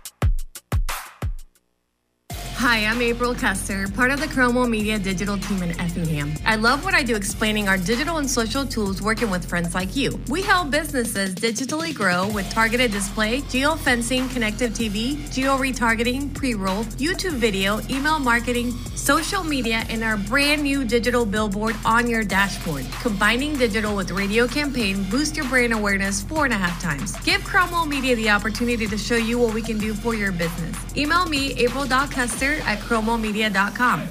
Hi, 2.58 2.86
I'm 2.86 3.02
April 3.02 3.34
Custer, 3.34 3.86
part 3.88 4.10
of 4.10 4.18
the 4.18 4.26
Chromo 4.26 4.64
Media 4.64 4.98
digital 4.98 5.36
team 5.36 5.62
in 5.62 5.78
Effingham. 5.78 6.32
I 6.46 6.56
love 6.56 6.86
what 6.86 6.94
I 6.94 7.02
do 7.02 7.14
explaining 7.14 7.68
our 7.68 7.76
digital 7.76 8.16
and 8.16 8.28
social 8.28 8.64
tools 8.64 9.02
working 9.02 9.28
with 9.28 9.44
friends 9.46 9.74
like 9.74 9.94
you. 9.94 10.18
We 10.28 10.40
help 10.40 10.70
businesses 10.70 11.34
digitally 11.34 11.94
grow 11.94 12.26
with 12.28 12.48
targeted 12.48 12.92
display, 12.92 13.42
geofencing, 13.42 14.32
connected 14.32 14.72
TV, 14.72 15.30
geo 15.30 15.58
retargeting, 15.58 16.32
pre 16.32 16.54
roll, 16.54 16.84
YouTube 16.96 17.32
video, 17.34 17.82
email 17.90 18.18
marketing, 18.18 18.72
social 18.94 19.44
media, 19.44 19.84
and 19.90 20.02
our 20.02 20.16
brand 20.16 20.62
new 20.62 20.82
digital 20.82 21.26
billboard 21.26 21.76
on 21.84 22.08
your 22.08 22.24
dashboard. 22.24 22.86
Combining 23.02 23.58
digital 23.58 23.94
with 23.94 24.10
radio 24.12 24.48
campaign 24.48 25.04
boost 25.10 25.36
your 25.36 25.46
brand 25.50 25.74
awareness 25.74 26.22
four 26.22 26.46
and 26.46 26.54
a 26.54 26.56
half 26.56 26.80
times. 26.80 27.14
Give 27.18 27.44
Cromwell 27.44 27.84
Media 27.84 28.16
the 28.16 28.30
opportunity 28.30 28.86
to 28.86 28.96
show 28.96 29.16
you 29.16 29.38
what 29.38 29.52
we 29.52 29.60
can 29.60 29.76
do 29.76 29.92
for 29.92 30.14
your 30.14 30.32
business. 30.32 30.74
Email 30.96 31.26
me, 31.26 31.52
april.custer 31.58 32.45
at 32.54 32.78
chromowmedia.com. 32.78 34.08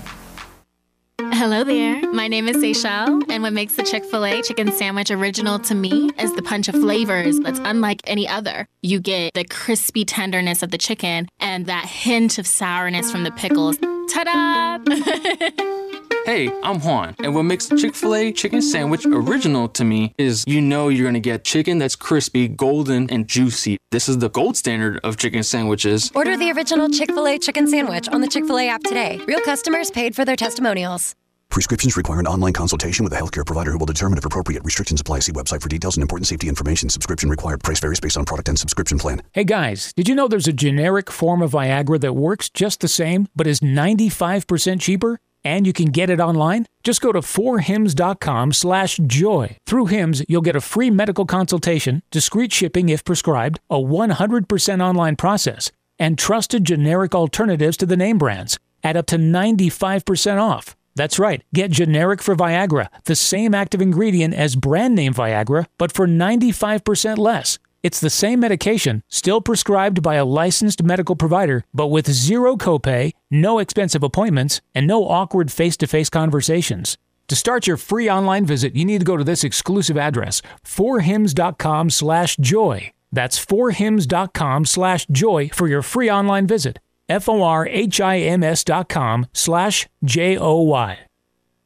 Hello 1.34 1.64
there. 1.64 2.02
My 2.12 2.28
name 2.28 2.48
is 2.48 2.58
Seychelle, 2.58 3.24
and 3.30 3.44
what 3.44 3.54
makes 3.54 3.76
the 3.76 3.84
Chick 3.84 4.06
fil 4.06 4.26
A 4.26 4.42
chicken 4.42 4.72
sandwich 4.72 5.12
original 5.12 5.60
to 5.60 5.76
me 5.76 6.10
is 6.20 6.34
the 6.36 6.42
punch 6.42 6.68
of 6.68 6.76
flavors 6.76 7.40
that's 7.40 7.60
unlike 7.60 8.02
any 8.06 8.28
other. 8.28 8.68
You 8.82 9.00
get 9.00 9.34
the 9.34 9.46
crispy 9.46 10.06
tenderness 10.06 10.64
of 10.64 10.72
the 10.72 10.78
chicken 10.78 11.28
and 11.40 11.66
that 11.66 11.86
hint 11.86 12.38
of 12.38 12.48
sourness 12.48 13.12
from 13.12 13.24
the 13.24 13.32
pickles. 13.32 13.78
Ta 14.10 14.24
da! 14.24 15.82
Hey, 16.26 16.52
I'm 16.64 16.80
Juan, 16.80 17.14
and 17.20 17.36
what 17.36 17.44
makes 17.44 17.68
the 17.68 17.78
Chick 17.78 17.94
fil 17.94 18.16
A 18.16 18.32
chicken 18.32 18.60
sandwich 18.60 19.06
original 19.06 19.68
to 19.70 19.84
me 19.84 20.12
is 20.18 20.44
you 20.48 20.60
know 20.60 20.90
you're 20.90 21.06
gonna 21.06 21.20
get 21.20 21.44
chicken 21.44 21.78
that's 21.78 21.96
crispy, 21.96 22.48
golden, 22.48 23.08
and 23.12 23.28
juicy. 23.28 23.78
This 23.92 24.10
is 24.10 24.18
the 24.18 24.30
gold 24.30 24.58
standard 24.58 25.00
of 25.04 25.18
chicken 25.18 25.44
sandwiches. 25.44 26.12
Order 26.16 26.36
the 26.36 26.50
original 26.50 26.90
Chick 26.90 27.12
fil 27.12 27.28
A 27.28 27.38
chicken 27.38 27.68
sandwich 27.68 28.10
on 28.10 28.22
the 28.22 28.28
Chick 28.28 28.48
fil 28.48 28.58
A 28.58 28.68
app 28.70 28.82
today. 28.82 29.22
Real 29.28 29.40
customers 29.42 29.92
paid 29.92 30.16
for 30.16 30.26
their 30.26 30.36
testimonials. 30.36 31.14
Prescriptions 31.52 31.96
require 31.96 32.20
an 32.20 32.26
online 32.26 32.54
consultation 32.54 33.04
with 33.04 33.14
a 33.14 33.18
healthcare 33.18 33.46
provider 33.46 33.72
who 33.72 33.78
will 33.78 33.86
determine 33.86 34.18
if 34.18 34.26
appropriate. 34.26 34.64
Restrictions 34.66 35.02
apply. 35.02 35.20
See 35.20 35.32
website 35.32 35.62
for 35.62 35.70
details 35.70 35.96
and 35.96 36.02
important 36.02 36.28
safety 36.28 36.50
information. 36.50 36.90
Subscription 36.90 37.30
required. 37.30 37.64
Price 37.64 37.80
varies 37.80 38.00
based 38.00 38.18
on 38.18 38.26
product 38.26 38.50
and 38.50 38.58
subscription 38.58 38.98
plan. 38.98 39.22
Hey 39.34 39.44
guys, 39.44 39.94
did 39.96 40.10
you 40.10 40.16
know 40.16 40.28
there's 40.28 40.48
a 40.48 40.54
generic 40.54 41.12
form 41.12 41.44
of 41.44 41.52
Viagra 41.52 42.02
that 42.02 42.14
works 42.14 42.50
just 42.50 42.82
the 42.82 42.88
same, 42.88 43.28
but 43.36 43.46
is 43.46 43.60
95% 43.60 44.82
cheaper? 44.82 45.20
And 45.46 45.68
you 45.68 45.74
can 45.74 45.92
get 45.92 46.10
it 46.10 46.20
online? 46.20 46.66
Just 46.84 47.02
go 47.02 47.12
to 47.12 47.20
forhims.com 47.22 48.52
slash 48.52 48.98
joy. 48.98 49.58
Through 49.68 49.86
Hims, 49.86 50.24
you'll 50.28 50.42
get 50.42 50.56
a 50.56 50.62
free 50.62 50.90
medical 50.90 51.26
consultation, 51.26 52.02
discreet 52.10 52.52
shipping 52.52 52.90
if 52.90 53.06
prescribed, 53.06 53.60
a 53.70 53.76
100% 53.76 54.84
online 54.84 55.16
process, 55.16 55.72
and 56.00 56.18
trusted 56.18 56.66
generic 56.66 57.14
alternatives 57.14 57.78
to 57.78 57.86
the 57.86 57.96
name 57.96 58.18
brands 58.18 58.58
at 58.84 58.98
up 58.98 59.06
to 59.08 59.18
95% 59.18 60.42
off. 60.42 60.76
That's 60.96 61.20
right, 61.20 61.44
get 61.54 61.72
generic 61.72 62.22
for 62.22 62.36
Viagra, 62.36 62.88
the 63.04 63.16
same 63.16 63.54
active 63.54 63.82
ingredient 63.82 64.34
as 64.34 64.56
brand 64.56 64.96
name 64.96 65.14
Viagra, 65.14 65.66
but 65.78 65.92
for 65.92 66.08
95% 66.08 67.18
less. 67.18 67.60
It's 67.86 68.00
the 68.00 68.10
same 68.10 68.40
medication, 68.40 69.04
still 69.10 69.42
prescribed 69.42 70.02
by 70.02 70.16
a 70.16 70.26
licensed 70.26 70.82
medical 70.82 71.16
provider, 71.16 71.66
but 71.72 71.90
with 71.94 72.12
zero 72.12 72.58
copay, 72.58 73.12
no 73.30 73.60
expensive 73.60 74.02
appointments, 74.02 74.60
and 74.74 74.88
no 74.88 75.08
awkward 75.08 75.52
face-to-face 75.52 76.10
conversations. 76.10 76.98
To 77.28 77.36
start 77.36 77.68
your 77.68 77.78
free 77.78 78.10
online 78.10 78.44
visit, 78.44 78.76
you 78.76 78.86
need 78.86 79.02
to 79.02 79.06
go 79.06 79.18
to 79.18 79.24
this 79.24 79.44
exclusive 79.44 79.98
address, 79.98 80.42
forhims.com 80.64 81.92
slash 81.92 82.38
joy. 82.38 82.92
That's 83.12 83.38
forhims.com 83.46 84.66
slash 84.66 85.06
joy 85.12 85.50
for 85.54 85.68
your 85.68 85.84
free 85.84 86.10
online 86.10 86.48
visit. 86.48 86.80
F-O-R-H-I-M-S 87.08 88.64
dot 88.64 88.90
com 88.90 89.28
slash 89.32 89.88
J-O-Y. 90.04 91.00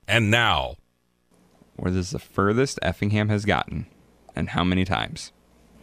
And 0.06 0.30
now, 0.30 0.76
What 1.78 1.94
is 1.94 2.10
the 2.12 2.20
furthest 2.20 2.78
Effingham 2.82 3.30
has 3.30 3.46
gotten, 3.46 3.86
and 4.36 4.50
how 4.50 4.66
many 4.66 4.84
times? 4.84 5.32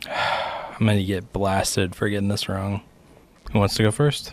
I'm 0.08 0.86
going 0.86 0.98
to 0.98 1.04
get 1.04 1.32
blasted 1.32 1.94
for 1.94 2.08
getting 2.08 2.28
this 2.28 2.48
wrong. 2.48 2.82
Who 3.52 3.58
wants 3.58 3.74
to 3.76 3.82
go 3.82 3.90
first? 3.90 4.32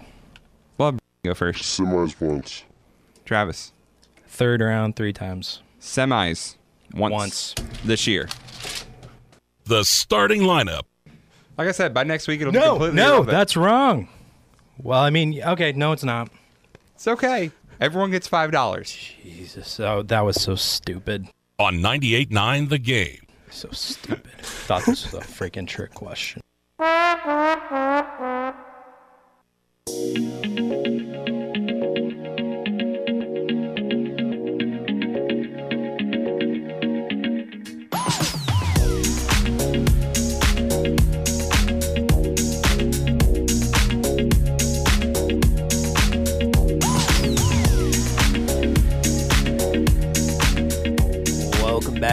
Bob, 0.78 1.00
go 1.24 1.34
first. 1.34 1.64
Semis 1.80 2.20
once. 2.20 2.64
Travis. 3.26 3.72
Third 4.28 4.62
round, 4.62 4.96
three 4.96 5.14
times. 5.14 5.62
Semis. 5.80 6.56
Once. 6.94 7.12
Once. 7.12 7.56
This 7.86 8.08
year. 8.08 8.28
the 9.66 9.84
starting 9.84 10.42
lineup. 10.42 10.82
Like 11.58 11.68
I 11.68 11.72
said, 11.72 11.94
by 11.94 12.04
next 12.04 12.28
week 12.28 12.42
it'll 12.42 12.52
be 12.52 12.60
No, 12.60 12.72
completely 12.72 12.96
no, 12.98 13.04
irrelevant. 13.08 13.32
that's 13.32 13.56
wrong. 13.56 14.08
Well, 14.80 15.00
I 15.00 15.12
mean, 15.12 15.42
okay, 15.42 15.72
no, 15.72 15.92
it's 15.92 16.04
not. 16.04 16.30
It's 16.96 17.08
okay. 17.08 17.52
Everyone 17.80 18.12
gets 18.12 18.28
five 18.28 18.52
dollars. 18.52 18.92
Jesus, 19.24 19.80
oh, 19.80 20.02
that 20.04 20.22
was 20.22 20.42
so 20.42 20.56
stupid. 20.56 21.28
On 21.60 21.76
98.9 21.76 22.70
The 22.70 22.80
Game. 22.80 23.20
So 23.54 23.70
stupid. 23.72 24.42
Thought 24.42 24.86
this 24.86 25.06
was 25.06 25.14
a 25.14 25.26
freaking 25.26 25.68
trick 25.68 25.94
question. 25.94 26.42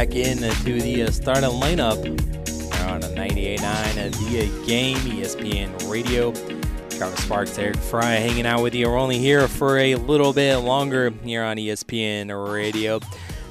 Back 0.07 0.17
in 0.17 0.39
to 0.39 0.81
the 0.81 1.03
uh, 1.03 1.11
starting 1.11 1.51
lineup. 1.51 2.03
We're 2.03 2.91
on 2.91 3.03
a 3.03 3.09
98.9 3.09 3.61
at 3.61 4.13
the 4.13 4.65
game, 4.67 4.97
ESPN 4.97 5.91
Radio. 5.91 6.33
Travis 6.89 7.23
Sparks, 7.23 7.59
Eric 7.59 7.77
Fry 7.77 8.13
hanging 8.13 8.47
out 8.47 8.63
with 8.63 8.75
you. 8.75 8.89
We're 8.89 8.97
only 8.97 9.19
here 9.19 9.47
for 9.47 9.77
a 9.77 9.97
little 9.97 10.33
bit 10.33 10.57
longer 10.57 11.11
here 11.23 11.43
on 11.43 11.59
ESPN 11.59 12.51
Radio. 12.51 13.01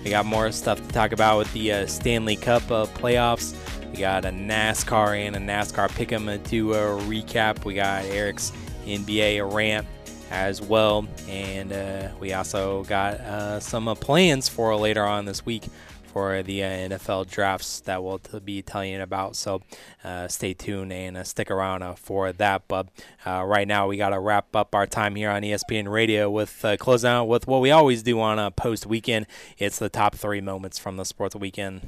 We 0.04 0.10
got 0.10 0.26
more 0.26 0.52
stuff 0.52 0.82
to 0.82 0.88
talk 0.92 1.12
about 1.12 1.38
with 1.38 1.54
the 1.54 1.72
uh, 1.72 1.86
Stanley 1.86 2.36
Cup 2.36 2.64
uh, 2.72 2.88
playoffs. 2.88 3.56
We 3.92 4.00
got 4.00 4.26
a 4.26 4.30
NASCAR 4.30 5.20
and 5.20 5.36
a 5.36 5.40
NASCAR 5.40 5.90
pick'em 5.90 6.44
to 6.50 6.74
uh, 6.74 7.00
recap. 7.02 7.64
We 7.64 7.76
got 7.76 8.06
Eric's 8.06 8.54
NBA 8.88 9.54
rant 9.54 9.86
as 10.32 10.64
well, 10.64 11.08
and 11.28 11.72
uh, 11.72 12.10
we 12.20 12.34
also 12.34 12.86
got 12.86 13.20
uh, 13.20 13.60
some 13.60 13.86
plans 13.98 14.50
for 14.50 14.76
later 14.76 15.06
on 15.06 15.26
this 15.26 15.46
week 15.46 15.66
for 16.12 16.44
the 16.44 16.64
uh, 16.64 16.68
NFL 16.68 17.30
drafts 17.30 17.82
that 17.82 18.04
we'll 18.04 18.22
be 18.44 18.62
telling 18.62 18.92
you 18.92 19.02
about. 19.02 19.36
So 19.36 19.62
uh, 20.04 20.28
stay 20.28 20.54
tuned 20.54 20.92
and 20.92 21.18
uh, 21.18 21.24
stick 21.24 21.52
around 21.52 21.84
for 22.00 22.32
that. 22.34 22.64
But 22.68 22.88
right 23.26 23.68
now, 23.68 23.88
we 23.88 23.98
got 23.98 24.10
to 24.10 24.20
wrap 24.20 24.56
up 24.56 24.76
our 24.76 24.86
time 24.86 25.16
here 25.16 25.30
on 25.30 25.42
ESPN 25.42 25.90
Radio 25.90 26.30
with 26.30 26.66
closing 26.80 27.10
out 27.10 27.26
with 27.26 27.48
what 27.48 27.62
we 27.62 27.72
always 27.72 28.04
do 28.04 28.20
on 28.20 28.40
a 28.40 28.52
post 28.52 28.86
weekend. 28.86 29.28
It's 29.58 29.80
the 29.80 29.90
top 29.90 30.16
three 30.16 30.42
moments 30.42 30.80
from 30.80 30.98
the 30.98 31.06
sports 31.06 31.36
weekend. 31.36 31.82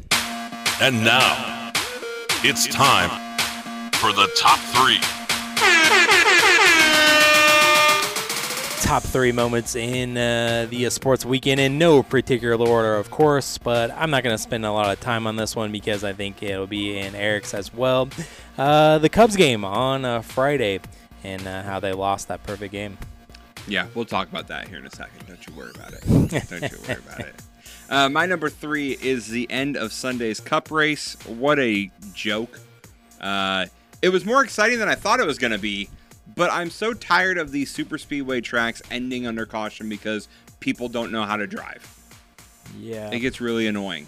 And 0.82 1.03
now, 1.03 1.72
it's 2.43 2.67
time 2.67 3.09
for 3.93 4.11
the 4.13 4.30
top 4.36 4.59
three. 4.74 5.20
Top 8.82 9.03
three 9.03 9.32
moments 9.32 9.75
in 9.75 10.17
uh, 10.17 10.65
the 10.69 10.88
uh, 10.88 10.89
sports 10.89 11.23
weekend 11.23 11.59
in 11.59 11.77
no 11.77 12.01
particular 12.01 12.67
order, 12.67 12.95
of 12.95 13.11
course, 13.11 13.57
but 13.59 13.91
I'm 13.91 14.09
not 14.09 14.23
going 14.23 14.34
to 14.36 14.41
spend 14.41 14.65
a 14.65 14.71
lot 14.71 14.91
of 14.91 14.99
time 14.99 15.27
on 15.27 15.36
this 15.36 15.55
one 15.55 15.71
because 15.71 16.03
I 16.03 16.13
think 16.13 16.41
it'll 16.41 16.67
be 16.67 16.97
in 16.97 17.13
Eric's 17.13 17.53
as 17.53 17.73
well. 17.73 18.09
Uh, 18.57 18.97
the 18.97 19.07
Cubs 19.07 19.36
game 19.36 19.63
on 19.63 20.03
uh, 20.03 20.21
Friday 20.21 20.79
and 21.23 21.45
uh, 21.47 21.61
how 21.61 21.79
they 21.79 21.93
lost 21.93 22.27
that 22.29 22.43
perfect 22.43 22.71
game. 22.71 22.97
Yeah, 23.67 23.86
we'll 23.93 24.05
talk 24.05 24.29
about 24.29 24.47
that 24.47 24.67
here 24.67 24.79
in 24.79 24.86
a 24.88 24.89
second. 24.89 25.27
Don't 25.27 25.47
you 25.47 25.53
worry 25.53 25.71
about 25.75 25.93
it. 25.93 26.01
Don't 26.49 26.71
you 26.71 26.77
worry 26.88 26.99
about 27.07 27.19
it. 27.19 27.36
Uh, 27.89 28.09
my 28.09 28.25
number 28.25 28.49
three 28.49 28.97
is 29.01 29.27
the 29.27 29.49
end 29.51 29.77
of 29.77 29.93
Sunday's 29.93 30.39
Cup 30.39 30.71
race. 30.71 31.15
What 31.27 31.59
a 31.59 31.91
joke! 32.13 32.59
Uh, 33.19 33.67
it 34.01 34.09
was 34.09 34.25
more 34.25 34.43
exciting 34.43 34.79
than 34.79 34.89
I 34.89 34.95
thought 34.95 35.19
it 35.19 35.27
was 35.27 35.38
going 35.38 35.51
to 35.51 35.59
be, 35.59 35.88
but 36.41 36.51
I'm 36.51 36.71
so 36.71 36.95
tired 36.95 37.37
of 37.37 37.51
these 37.51 37.69
super 37.69 37.99
speedway 37.99 38.41
tracks 38.41 38.81
ending 38.89 39.27
under 39.27 39.45
caution 39.45 39.87
because 39.87 40.27
people 40.59 40.89
don't 40.89 41.11
know 41.11 41.23
how 41.23 41.37
to 41.37 41.45
drive. 41.45 41.87
Yeah, 42.79 43.11
it 43.11 43.19
gets 43.19 43.39
really 43.39 43.67
annoying 43.67 44.07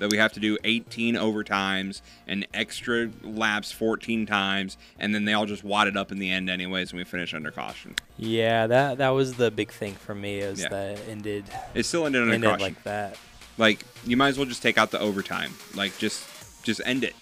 that 0.00 0.10
we 0.10 0.16
have 0.16 0.32
to 0.32 0.40
do 0.40 0.58
18 0.64 1.14
overtimes 1.14 2.00
and 2.26 2.48
extra 2.52 3.10
laps 3.22 3.70
14 3.70 4.26
times, 4.26 4.76
and 4.98 5.14
then 5.14 5.24
they 5.24 5.34
all 5.34 5.46
just 5.46 5.62
wad 5.62 5.86
it 5.86 5.96
up 5.96 6.10
in 6.10 6.18
the 6.18 6.32
end 6.32 6.50
anyways, 6.50 6.90
and 6.90 6.98
we 6.98 7.04
finish 7.04 7.32
under 7.32 7.52
caution. 7.52 7.94
Yeah, 8.18 8.66
that 8.66 8.98
that 8.98 9.10
was 9.10 9.34
the 9.34 9.52
big 9.52 9.70
thing 9.70 9.94
for 9.94 10.16
me 10.16 10.38
is 10.40 10.62
Yeah. 10.62 10.68
that 10.68 10.98
it 10.98 11.04
ended. 11.08 11.44
It 11.76 11.84
still 11.86 12.06
ended 12.06 12.22
under 12.22 12.34
ended 12.34 12.50
caution 12.50 12.64
like 12.74 12.82
that. 12.82 13.16
Like 13.56 13.84
you 14.04 14.16
might 14.16 14.30
as 14.30 14.36
well 14.36 14.48
just 14.48 14.62
take 14.64 14.78
out 14.78 14.90
the 14.90 14.98
overtime. 14.98 15.54
Like 15.76 15.96
just 15.98 16.24
just 16.64 16.80
end 16.84 17.04
it. 17.04 17.14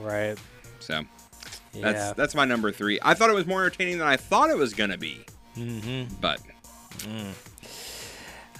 Right. 0.00 0.36
So 0.80 1.04
Yeah. 1.74 1.92
that's 1.92 2.12
that's 2.16 2.34
my 2.34 2.44
number 2.44 2.70
three. 2.72 2.98
I 3.02 3.14
thought 3.14 3.30
it 3.30 3.34
was 3.34 3.46
more 3.46 3.62
entertaining 3.64 3.98
than 3.98 4.06
I 4.06 4.16
thought 4.16 4.50
it 4.50 4.56
was 4.56 4.74
gonna 4.74 4.98
be. 4.98 5.24
Mm-hmm. 5.56 6.14
But 6.20 6.40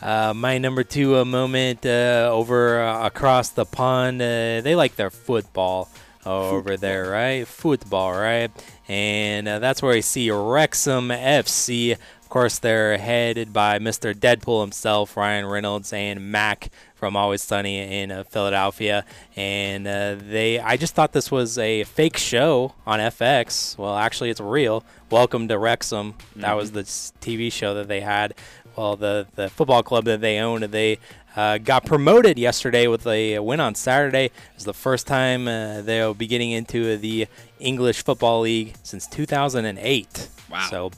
Uh, 0.03 0.35
my 0.35 0.59
number 0.59 0.85
two 0.85 1.17
uh, 1.17 1.25
moment 1.25 1.87
uh, 1.87 2.29
over 2.31 2.81
uh, 2.83 3.07
across 3.07 3.51
the 3.51 3.65
pond. 3.65 4.21
Uh, 4.21 4.61
they 4.61 4.75
like 4.75 4.97
their 4.97 5.11
football 5.11 5.89
over 6.27 6.77
there, 6.77 7.09
right? 7.11 7.47
Football, 7.47 8.13
right? 8.13 8.51
And 8.89 9.49
uh, 9.49 9.59
that's 9.61 9.83
where 9.83 9.95
I 9.95 10.01
see 10.01 10.31
Wrexham 10.31 11.09
FC. 11.09 11.93
Of 11.93 12.29
course, 12.29 12.59
they're 12.59 12.99
headed 12.99 13.53
by 13.53 13.79
Mr. 13.79 14.13
Deadpool 14.13 14.61
himself, 14.63 15.17
Ryan 15.17 15.47
Reynolds, 15.47 15.93
and 15.93 16.31
Mac 16.33 16.71
from 17.05 17.17
Always 17.17 17.43
Sunny 17.43 18.01
in 18.01 18.11
uh, 18.11 18.25
Philadelphia. 18.25 19.05
And 19.37 19.87
uh, 19.87 20.17
they, 20.19 20.59
I 20.59 20.79
just 20.79 20.95
thought 20.95 21.13
this 21.13 21.31
was 21.31 21.59
a 21.59 21.85
fake 21.85 22.17
show 22.17 22.73
on 22.87 22.99
FX. 22.99 23.77
Well, 23.77 23.95
actually, 23.95 24.31
it's 24.31 24.41
real. 24.41 24.83
Welcome 25.11 25.47
to 25.49 25.59
Wrexham. 25.59 26.15
That 26.37 26.57
was 26.57 26.73
the 26.73 26.81
TV 26.81 27.53
show 27.53 27.75
that 27.75 27.89
they 27.89 28.01
had. 28.01 28.33
Well, 28.75 28.97
the 28.97 29.27
the 29.35 29.51
football 29.51 29.83
club 29.83 30.07
that 30.07 30.23
they 30.23 30.39
owned, 30.39 30.65
they 30.65 30.99
uh, 31.37 31.59
got 31.59 31.85
promoted 31.85 32.39
yesterday 32.39 32.87
with 32.87 33.07
a 33.07 33.39
win 33.39 33.61
on 33.61 33.75
Saturday. 33.75 34.31
It's 34.55 34.65
the 34.65 34.73
first 34.73 35.07
time 35.07 35.47
uh, 35.47 35.83
they'll 35.83 36.15
be 36.15 36.27
getting 36.27 36.53
into 36.53 36.97
the 36.97 37.29
English 37.61 38.03
Football 38.03 38.41
League 38.41 38.77
since 38.83 39.07
2008. 39.09 40.29
Wow. 40.51 40.69
So, 40.71 40.91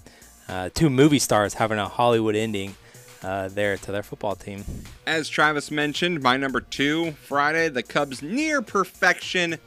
uh, 0.48 0.70
two 0.72 0.88
movie 0.88 1.18
stars 1.18 1.54
having 1.54 1.78
a 1.78 1.88
Hollywood 1.88 2.36
ending 2.36 2.76
uh, 3.26 3.48
there 3.48 3.76
to 3.76 3.92
their 3.92 4.02
football 4.02 4.36
team. 4.36 4.64
as 5.06 5.28
Travis 5.28 5.70
mentioned, 5.70 6.22
my 6.22 6.36
number 6.36 6.60
two, 6.60 7.12
Friday, 7.12 7.68
the 7.68 7.82
Cubs 7.82 8.22
near 8.22 8.62
perfection. 8.62 9.58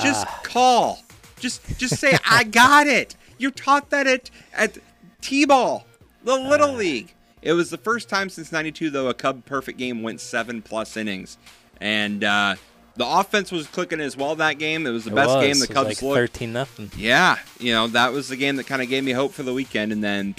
Just 0.00 0.26
Ah. 0.26 0.40
call. 0.42 1.02
Just 1.38 1.60
just 1.78 1.98
say 1.98 2.18
I 2.30 2.44
got 2.44 2.86
it. 2.86 3.14
You 3.38 3.50
taught 3.50 3.90
that 3.90 4.06
at 4.06 4.30
at 4.54 4.78
T-ball, 5.20 5.86
the 6.24 6.34
little 6.36 6.70
Ah. 6.70 6.76
league. 6.76 7.12
It 7.42 7.52
was 7.52 7.70
the 7.70 7.78
first 7.78 8.08
time 8.08 8.28
since 8.30 8.50
'92 8.50 8.90
though 8.90 9.08
a 9.08 9.14
Cub 9.14 9.44
perfect 9.44 9.78
game 9.78 10.02
went 10.02 10.20
seven 10.20 10.62
plus 10.62 10.96
innings, 10.96 11.38
and 11.80 12.24
uh, 12.24 12.56
the 12.96 13.06
offense 13.06 13.52
was 13.52 13.66
clicking 13.66 14.00
as 14.00 14.16
well 14.16 14.34
that 14.36 14.58
game. 14.58 14.86
It 14.86 14.90
was 14.90 15.04
the 15.04 15.12
It 15.12 15.14
best 15.14 15.28
was. 15.28 15.44
game 15.44 15.58
the 15.58 15.66
Cubs 15.68 15.88
like 15.88 16.02
looked. 16.02 16.16
13 16.16 16.52
nothing. 16.52 16.90
Yeah, 16.96 17.38
you 17.58 17.72
know 17.72 17.86
that 17.88 18.12
was 18.12 18.28
the 18.28 18.36
game 18.36 18.56
that 18.56 18.66
kind 18.66 18.82
of 18.82 18.88
gave 18.88 19.04
me 19.04 19.12
hope 19.12 19.32
for 19.32 19.42
the 19.42 19.52
weekend, 19.52 19.92
and 19.92 20.02
then 20.02 20.34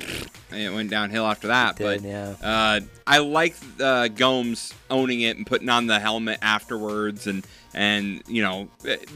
it 0.51 0.73
went 0.73 0.89
downhill 0.89 1.25
after 1.25 1.47
that. 1.47 1.79
It 1.79 1.83
did, 1.83 2.01
but 2.03 2.09
yeah. 2.09 2.35
uh, 2.41 2.79
I 3.05 3.19
like 3.19 3.55
uh, 3.79 4.07
Gomes 4.09 4.73
owning 4.89 5.21
it 5.21 5.37
and 5.37 5.45
putting 5.45 5.69
on 5.69 5.87
the 5.87 5.99
helmet 5.99 6.39
afterwards, 6.41 7.27
and 7.27 7.45
and 7.77 8.23
you 8.27 8.41
know 8.41 8.67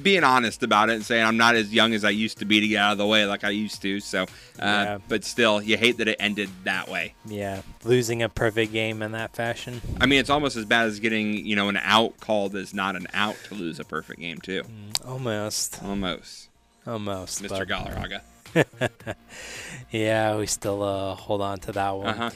being 0.03 0.23
honest 0.23 0.61
about 0.61 0.89
it 0.89 0.93
and 0.93 1.03
saying 1.05 1.25
I'm 1.25 1.37
not 1.37 1.55
as 1.55 1.73
young 1.73 1.93
as 1.95 2.03
I 2.05 2.11
used 2.11 2.37
to 2.39 2.45
be 2.45 2.59
to 2.61 2.67
get 2.67 2.77
out 2.77 2.91
of 2.93 2.97
the 2.99 3.07
way 3.07 3.25
like 3.25 3.43
I 3.43 3.49
used 3.49 3.81
to. 3.81 3.99
So, 3.99 4.23
uh, 4.23 4.25
Yeah. 4.59 4.97
but 5.09 5.23
still, 5.25 5.61
you 5.61 5.77
hate 5.77 5.97
that 5.97 6.07
it 6.07 6.17
ended 6.19 6.49
that 6.63 6.87
way. 6.87 7.15
Yeah, 7.25 7.61
losing 7.83 8.21
a 8.21 8.29
perfect 8.29 8.71
game 8.71 9.01
in 9.01 9.11
that 9.13 9.35
fashion. 9.35 9.81
I 9.99 10.05
mean, 10.05 10.19
it's 10.19 10.29
almost 10.29 10.55
as 10.57 10.65
bad 10.65 10.87
as 10.87 10.99
getting 10.99 11.33
you 11.45 11.55
know 11.55 11.69
an 11.69 11.77
out 11.77 12.19
called 12.19 12.55
as 12.55 12.73
not 12.73 12.95
an 12.95 13.07
out 13.13 13.35
to 13.49 13.55
lose 13.55 13.79
a 13.79 13.83
perfect 13.83 14.19
game 14.19 14.37
too. 14.39 14.63
Almost. 15.05 15.83
Almost. 15.83 16.49
Almost. 16.85 17.41
Mr. 17.43 17.49
but- 17.49 17.67
Galarraga. 17.67 18.21
yeah, 19.91 20.37
we 20.37 20.45
still 20.45 20.83
uh, 20.83 21.15
hold 21.15 21.41
on 21.41 21.59
to 21.59 21.71
that 21.71 21.91
one. 21.91 22.07
Uh-huh. 22.07 22.29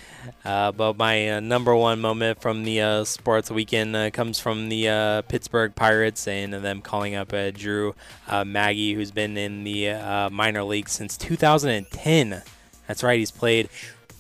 Uh, 0.44 0.72
but 0.72 0.98
my 0.98 1.32
uh, 1.32 1.40
number 1.40 1.76
one 1.76 2.00
moment 2.00 2.42
from 2.42 2.64
the 2.64 2.82
uh, 2.82 3.04
sports 3.04 3.52
weekend 3.52 3.96
uh, 3.96 4.10
comes 4.12 4.40
from 4.40 4.70
the 4.70 4.90
uh, 4.90 5.22
Pittsburgh 5.24 5.76
Pirates 5.76 6.28
and 6.28 6.54
them 6.54 6.82
calling 6.82 7.16
up 7.16 7.34
uh, 7.34 7.52
Drew 7.52 7.96
uh, 8.28 8.44
Maggi, 8.44 8.96
who's 8.96 9.12
been 9.12 9.38
in 9.38 9.64
the 9.64 9.90
uh, 9.90 10.30
minor 10.30 10.64
league 10.64 10.90
since 10.90 11.18
2010. 11.18 12.42
That's 12.88 13.04
right, 13.04 13.20
he's 13.20 13.32
played 13.32 13.70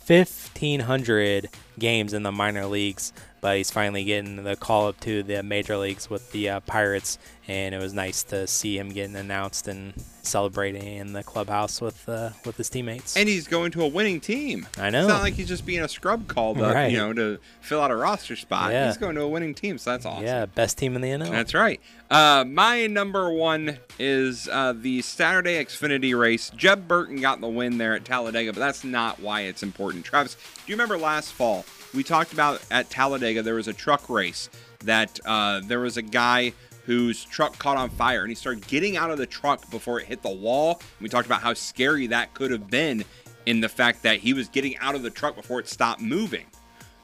1,500 0.07 1.49
games 1.79 2.13
in 2.13 2.23
the 2.23 2.31
minor 2.31 2.65
leagues, 2.65 3.11
but 3.45 3.57
he's 3.57 3.69
finally 3.69 4.03
getting 4.03 4.43
the 4.43 4.55
call 4.55 4.87
up 4.87 4.99
to 5.01 5.21
the 5.21 5.43
major 5.43 5.77
leagues 5.77 6.09
with 6.09 6.31
the 6.31 6.49
uh, 6.49 6.59
Pirates, 6.61 7.19
and 7.47 7.75
it 7.75 7.77
was 7.77 7.93
nice 7.93 8.23
to 8.23 8.47
see 8.47 8.75
him 8.75 8.89
getting 8.89 9.15
announced 9.15 9.67
and 9.67 9.93
celebrating 10.23 10.81
in 10.97 11.13
the 11.13 11.21
clubhouse 11.21 11.79
with 11.79 12.09
uh, 12.09 12.31
with 12.43 12.57
his 12.57 12.69
teammates. 12.71 13.15
And 13.15 13.29
he's 13.29 13.47
going 13.47 13.69
to 13.73 13.83
a 13.83 13.87
winning 13.87 14.19
team. 14.19 14.65
I 14.79 14.89
know. 14.89 15.01
It's 15.01 15.07
not 15.09 15.21
like 15.21 15.35
he's 15.35 15.47
just 15.47 15.63
being 15.63 15.81
a 15.83 15.87
scrub 15.87 16.27
called 16.27 16.59
up, 16.59 16.73
Right. 16.73 16.91
you 16.91 16.97
know, 16.97 17.13
to 17.13 17.37
fill 17.61 17.81
out 17.83 17.91
a 17.91 17.95
roster 17.95 18.35
spot. 18.35 18.71
Yeah. 18.71 18.87
He's 18.87 18.97
going 18.97 19.13
to 19.13 19.21
a 19.21 19.27
winning 19.27 19.53
team, 19.53 19.77
so 19.77 19.91
that's 19.91 20.07
awesome. 20.07 20.25
Yeah, 20.25 20.47
best 20.47 20.79
team 20.79 20.95
in 20.95 21.03
the 21.03 21.09
NL. 21.09 21.29
That's 21.29 21.53
right. 21.53 21.79
Uh, 22.09 22.45
my 22.47 22.87
number 22.87 23.29
one 23.31 23.77
is 23.99 24.49
uh, 24.51 24.73
the 24.75 25.03
Saturday 25.03 25.63
Xfinity 25.63 26.17
race. 26.19 26.49
Jeb 26.55 26.87
Burton 26.87 27.17
got 27.21 27.41
the 27.41 27.47
win 27.47 27.77
there 27.77 27.93
at 27.93 28.05
Talladega, 28.05 28.53
but 28.53 28.59
that's 28.59 28.83
not 28.83 29.19
why 29.19 29.41
it's 29.41 29.61
important. 29.61 30.03
Travis, 30.03 30.33
do 30.33 30.39
you 30.65 30.73
remember 30.73 30.97
last 30.97 31.31
fall 31.33 31.63
we 31.95 32.03
talked 32.03 32.33
about 32.33 32.61
at 32.71 32.89
Talladega 32.89 33.41
there 33.41 33.55
was 33.55 33.67
a 33.67 33.73
truck 33.73 34.09
race 34.09 34.49
that 34.83 35.19
uh, 35.25 35.61
there 35.65 35.79
was 35.79 35.97
a 35.97 36.01
guy 36.01 36.53
whose 36.85 37.23
truck 37.25 37.57
caught 37.57 37.77
on 37.77 37.89
fire 37.89 38.21
and 38.21 38.29
he 38.29 38.35
started 38.35 38.65
getting 38.67 38.95
out 38.97 39.09
of 39.09 39.17
the 39.17 39.25
truck 39.25 39.69
before 39.71 39.99
it 39.99 40.05
hit 40.05 40.21
the 40.21 40.29
wall. 40.29 40.79
We 41.01 41.09
talked 41.09 41.25
about 41.25 41.41
how 41.41 41.53
scary 41.55 42.07
that 42.07 42.33
could 42.35 42.51
have 42.51 42.69
been 42.69 43.03
in 43.47 43.59
the 43.61 43.69
fact 43.69 44.03
that 44.03 44.19
he 44.19 44.33
was 44.33 44.47
getting 44.49 44.77
out 44.77 44.93
of 44.95 45.01
the 45.01 45.09
truck 45.09 45.35
before 45.35 45.59
it 45.59 45.67
stopped 45.67 46.01
moving. 46.01 46.45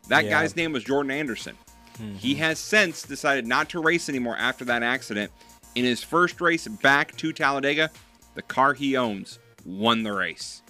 That 0.08 0.26
Yeah. 0.26 0.32
guy's 0.42 0.56
name 0.56 0.72
was 0.74 0.84
Jordan 0.84 1.12
Anderson. 1.12 1.58
He 2.18 2.36
has 2.36 2.58
since 2.58 3.04
decided 3.04 3.46
not 3.46 3.70
to 3.70 3.80
race 3.82 4.10
anymore 4.10 4.36
after 4.36 4.66
that 4.66 4.82
accident. 4.82 5.32
In 5.76 5.86
his 5.86 6.02
first 6.04 6.42
race 6.42 6.68
back 6.68 7.16
to 7.18 7.32
Talladega, 7.32 7.92
the 8.34 8.42
car 8.42 8.74
he 8.74 8.98
owns 8.98 9.38
won 9.66 10.02
the 10.04 10.12
race 10.12 10.64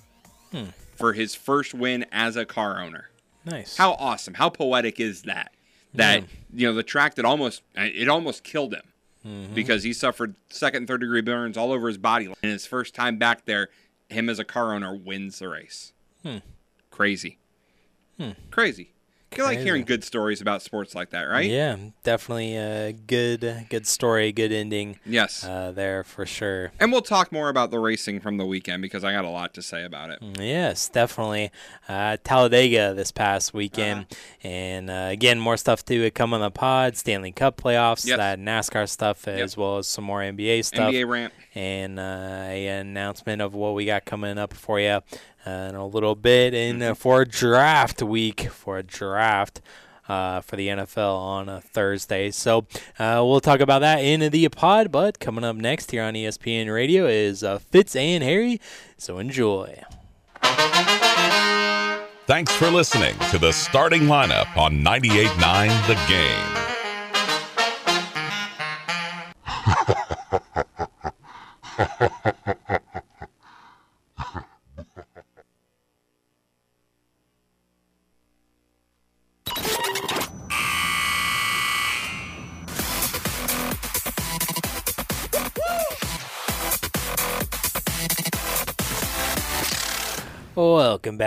Hmm. 0.52 0.66
for 0.98 1.14
his 1.14 1.34
first 1.34 1.74
win 1.74 2.06
as 2.12 2.36
a 2.36 2.44
car 2.46 2.82
owner. 2.82 3.10
Nice. 3.46 3.78
How 3.78 3.94
awesome! 3.94 4.36
How 4.36 4.50
poetic 4.50 5.00
is 5.00 5.24
that? 5.24 5.52
That 5.94 6.22
Yeah. 6.22 6.28
you 6.54 6.68
know 6.68 6.74
the 6.74 6.84
track 6.84 7.16
that 7.16 7.26
almost 7.26 7.64
it 7.76 8.08
almost 8.08 8.44
killed 8.44 8.74
him 8.74 8.84
Mhm. 9.26 9.54
because 9.54 9.84
he 9.84 9.94
suffered 9.94 10.36
second 10.50 10.78
and 10.80 10.88
third 10.88 11.02
degree 11.02 11.22
burns 11.22 11.58
all 11.58 11.72
over 11.72 11.88
his 11.88 11.98
body. 11.98 12.26
And 12.26 12.52
his 12.52 12.66
first 12.66 12.94
time 12.96 13.18
back 13.18 13.46
there, 13.46 13.70
him 14.10 14.30
as 14.30 14.40
a 14.40 14.44
car 14.46 14.74
owner 14.74 14.96
wins 14.96 15.40
the 15.40 15.50
race. 15.50 15.92
Hmm. 16.24 16.38
Crazy. 16.92 17.38
Hmm. 18.18 18.32
Crazy. 18.52 18.91
You 19.38 19.46
like 19.46 19.60
hearing 19.60 19.86
good 19.86 20.04
stories 20.04 20.42
about 20.42 20.62
sports 20.62 20.94
like 20.94 21.12
that, 21.12 21.24
right? 21.24 21.50
Yeah, 21.50 21.78
definitely 22.04 22.58
a 22.58 22.92
good 22.92 23.66
good 23.70 23.88
story, 23.88 24.34
good 24.34 24.52
ending. 24.52 25.00
Yes. 25.06 25.46
Uh, 25.46 25.72
there 25.72 26.04
for 26.04 26.26
sure. 26.26 26.74
And 26.82 26.92
we'll 26.92 27.02
talk 27.02 27.32
more 27.32 27.48
about 27.48 27.72
the 27.72 27.80
racing 27.80 28.20
from 28.20 28.36
the 28.36 28.46
weekend 28.46 28.82
because 28.82 29.06
I 29.06 29.14
got 29.14 29.24
a 29.24 29.30
lot 29.30 29.54
to 29.54 29.62
say 29.62 29.86
about 29.86 30.10
it. 30.10 30.20
Yes, 30.38 30.90
definitely. 30.90 31.50
Uh, 31.88 32.18
Talladega 32.26 32.94
this 32.94 33.14
past 33.14 33.54
weekend, 33.54 34.02
Uh-huh. 34.12 34.48
and 34.50 34.90
uh, 34.90 35.08
again, 35.12 35.40
more 35.40 35.56
stuff 35.56 35.86
to 35.86 36.12
come 36.12 36.34
on 36.34 36.42
the 36.42 36.52
pod. 36.52 36.98
Stanley 36.98 37.32
Cup 37.32 37.56
playoffs, 37.56 38.06
Yes. 38.06 38.18
that 38.18 38.38
NASCAR 38.38 38.90
stuff, 38.90 39.30
as 39.30 39.56
well 39.56 39.78
as 39.78 39.88
some 39.88 40.04
more 40.04 40.20
NBA 40.22 40.66
stuff. 40.66 40.92
NBA 40.92 41.08
rant. 41.08 41.34
And 41.54 42.00
uh, 42.00 42.44
a 42.48 42.68
announcement 42.68 43.42
of 43.42 43.54
what 43.54 43.74
we 43.76 43.86
got 43.86 44.06
coming 44.06 44.38
up 44.38 44.54
for 44.54 44.80
you 44.80 44.88
uh, 45.46 45.50
in 45.50 45.76
a 45.76 45.86
little 45.86 46.16
bit, 46.16 46.54
and 46.54 46.82
Mm-hmm. 46.82 46.92
uh, 46.92 46.96
for 46.96 47.26
draft 47.26 48.02
week, 48.02 48.50
for 48.50 48.78
a 48.78 48.84
draft. 48.84 49.62
Uh, 50.10 50.42
for 50.42 50.58
the 50.58 50.68
NFL 50.68 51.16
on 51.18 51.48
a 51.48 51.62
Thursday. 51.62 52.32
So 52.32 52.66
uh, 53.00 53.22
we'll 53.24 53.40
talk 53.40 53.62
about 53.62 53.80
that 53.80 54.00
in 54.00 54.20
the 54.30 54.50
pod. 54.50 54.92
But 54.92 55.20
coming 55.20 55.46
up 55.46 55.56
next 55.56 55.92
here 55.92 56.04
on 56.04 56.16
ESPN 56.16 56.74
Radio 56.74 57.06
is 57.08 57.44
uh, 57.46 57.60
Fitz 57.60 57.96
and 57.96 58.22
Harry. 58.22 58.60
So 58.98 59.20
enjoy. 59.20 59.82
Thanks 62.26 62.54
for 62.54 62.70
listening 62.70 63.16
to 63.30 63.38
the 63.38 63.54
starting 63.54 64.02
lineup 64.04 64.58
on 64.58 64.80
98.9 64.84 65.88
The 65.88 65.96
Game. 66.10 66.71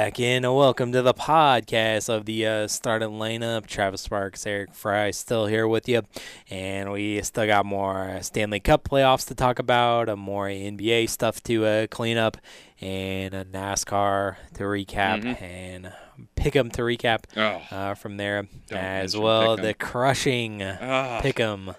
Back 0.05 0.21
in. 0.21 0.45
and 0.45 0.55
Welcome 0.55 0.93
to 0.93 1.01
the 1.01 1.15
podcast 1.15 2.11
of 2.11 2.27
the 2.27 2.47
uh, 2.47 2.69
starting 2.69 3.09
lineup. 3.13 3.65
Travis 3.67 4.03
Sparks, 4.03 4.47
Eric 4.47 4.75
Fry, 4.75 5.11
still 5.13 5.47
here 5.47 5.67
with 5.67 5.89
you, 5.89 6.03
and 6.51 6.93
we 6.93 7.23
still 7.23 7.47
got 7.47 7.65
more 7.65 8.19
Stanley 8.21 8.61
Cup 8.61 8.87
playoffs 8.87 9.27
to 9.29 9.35
talk 9.35 9.59
about, 9.59 10.11
uh, 10.11 10.17
more 10.17 10.47
NBA 10.49 11.09
stuff 11.09 11.43
to 11.45 11.65
uh, 11.65 11.87
clean 11.87 12.19
up, 12.19 12.37
and 12.83 13.33
a 13.33 13.47
NASCAR 13.47 14.37
to 14.55 14.65
recap, 14.65 15.23
Mhm. 15.23 15.41
and 15.41 15.93
Pick'em 16.37 16.71
to 16.73 16.83
recap 16.83 17.21
Oh. 17.35 17.63
uh, 17.75 17.95
from 17.95 18.19
there 18.19 18.47
as 18.71 19.17
well. 19.17 19.57
The 19.57 19.73
crushing 19.73 20.63
Ah. 20.63 21.21
Pick'em, 21.23 21.77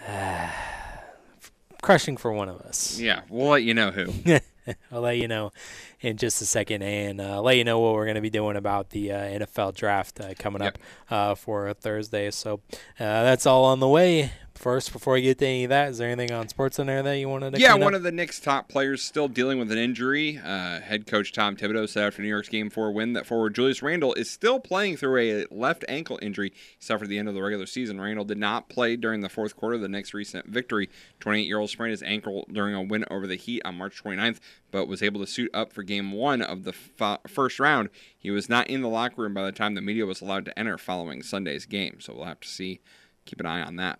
crushing 1.82 2.16
for 2.16 2.32
one 2.32 2.48
of 2.48 2.62
us. 2.62 2.98
Yeah, 2.98 3.20
we'll 3.28 3.50
let 3.50 3.62
you 3.62 3.74
know 3.74 3.90
who. 3.90 4.06
I'll 4.92 5.00
let 5.00 5.18
you 5.18 5.28
know 5.28 5.52
in 6.00 6.16
just 6.16 6.40
a 6.42 6.46
second, 6.46 6.82
and 6.82 7.20
uh, 7.20 7.40
let 7.40 7.56
you 7.56 7.64
know 7.64 7.78
what 7.78 7.94
we're 7.94 8.04
going 8.04 8.16
to 8.16 8.20
be 8.20 8.30
doing 8.30 8.56
about 8.56 8.90
the 8.90 9.12
uh, 9.12 9.18
NFL 9.18 9.74
draft 9.74 10.20
uh, 10.20 10.34
coming 10.38 10.62
up 10.62 10.78
uh, 11.10 11.34
for 11.34 11.72
Thursday. 11.74 12.30
So 12.30 12.60
uh, 12.72 12.78
that's 12.98 13.46
all 13.46 13.64
on 13.64 13.80
the 13.80 13.88
way. 13.88 14.32
First, 14.56 14.92
before 14.92 15.14
we 15.14 15.22
get 15.22 15.38
to 15.38 15.46
any 15.46 15.64
of 15.64 15.68
that, 15.70 15.90
is 15.90 15.98
there 15.98 16.08
anything 16.08 16.34
on 16.34 16.48
sports 16.48 16.78
SportsCenter 16.78 17.04
that 17.04 17.18
you 17.18 17.28
wanted 17.28 17.54
to? 17.54 17.60
Yeah, 17.60 17.74
one 17.74 17.94
up? 17.94 17.98
of 17.98 18.02
the 18.02 18.10
Knicks' 18.10 18.40
top 18.40 18.68
players 18.68 19.02
still 19.02 19.28
dealing 19.28 19.58
with 19.58 19.70
an 19.70 19.78
injury. 19.78 20.40
Uh, 20.42 20.80
head 20.80 21.06
coach 21.06 21.32
Tom 21.32 21.56
Thibodeau 21.56 21.88
said 21.88 22.04
after 22.06 22.22
New 22.22 22.28
York's 22.28 22.48
Game 22.48 22.70
4 22.70 22.90
win 22.90 23.12
that 23.12 23.26
forward 23.26 23.54
Julius 23.54 23.82
Randle 23.82 24.14
is 24.14 24.30
still 24.30 24.58
playing 24.58 24.96
through 24.96 25.18
a 25.18 25.46
left 25.50 25.84
ankle 25.88 26.18
injury 26.22 26.52
he 26.54 26.84
suffered 26.84 27.04
at 27.04 27.10
the 27.10 27.18
end 27.18 27.28
of 27.28 27.34
the 27.34 27.42
regular 27.42 27.66
season. 27.66 28.00
Randle 28.00 28.24
did 28.24 28.38
not 28.38 28.68
play 28.68 28.96
during 28.96 29.20
the 29.20 29.28
fourth 29.28 29.56
quarter 29.56 29.76
of 29.76 29.82
the 29.82 29.88
Knicks' 29.88 30.14
recent 30.14 30.46
victory. 30.46 30.88
28-year-old 31.20 31.70
sprained 31.70 31.90
his 31.90 32.02
ankle 32.02 32.46
during 32.50 32.74
a 32.74 32.82
win 32.82 33.04
over 33.10 33.26
the 33.26 33.36
Heat 33.36 33.62
on 33.64 33.76
March 33.76 34.02
29th, 34.02 34.38
but 34.70 34.88
was 34.88 35.02
able 35.02 35.20
to 35.20 35.26
suit 35.26 35.50
up 35.52 35.72
for 35.72 35.82
Game 35.82 36.12
1 36.12 36.40
of 36.40 36.64
the 36.64 36.74
f- 36.98 37.20
first 37.28 37.60
round. 37.60 37.90
He 38.16 38.30
was 38.30 38.48
not 38.48 38.68
in 38.68 38.80
the 38.80 38.88
locker 38.88 39.22
room 39.22 39.34
by 39.34 39.44
the 39.44 39.52
time 39.52 39.74
the 39.74 39.80
media 39.80 40.06
was 40.06 40.20
allowed 40.20 40.46
to 40.46 40.58
enter 40.58 40.78
following 40.78 41.22
Sunday's 41.22 41.66
game, 41.66 42.00
so 42.00 42.14
we'll 42.14 42.24
have 42.24 42.40
to 42.40 42.48
see. 42.48 42.80
Keep 43.26 43.40
an 43.40 43.46
eye 43.46 43.62
on 43.62 43.76
that. 43.76 43.98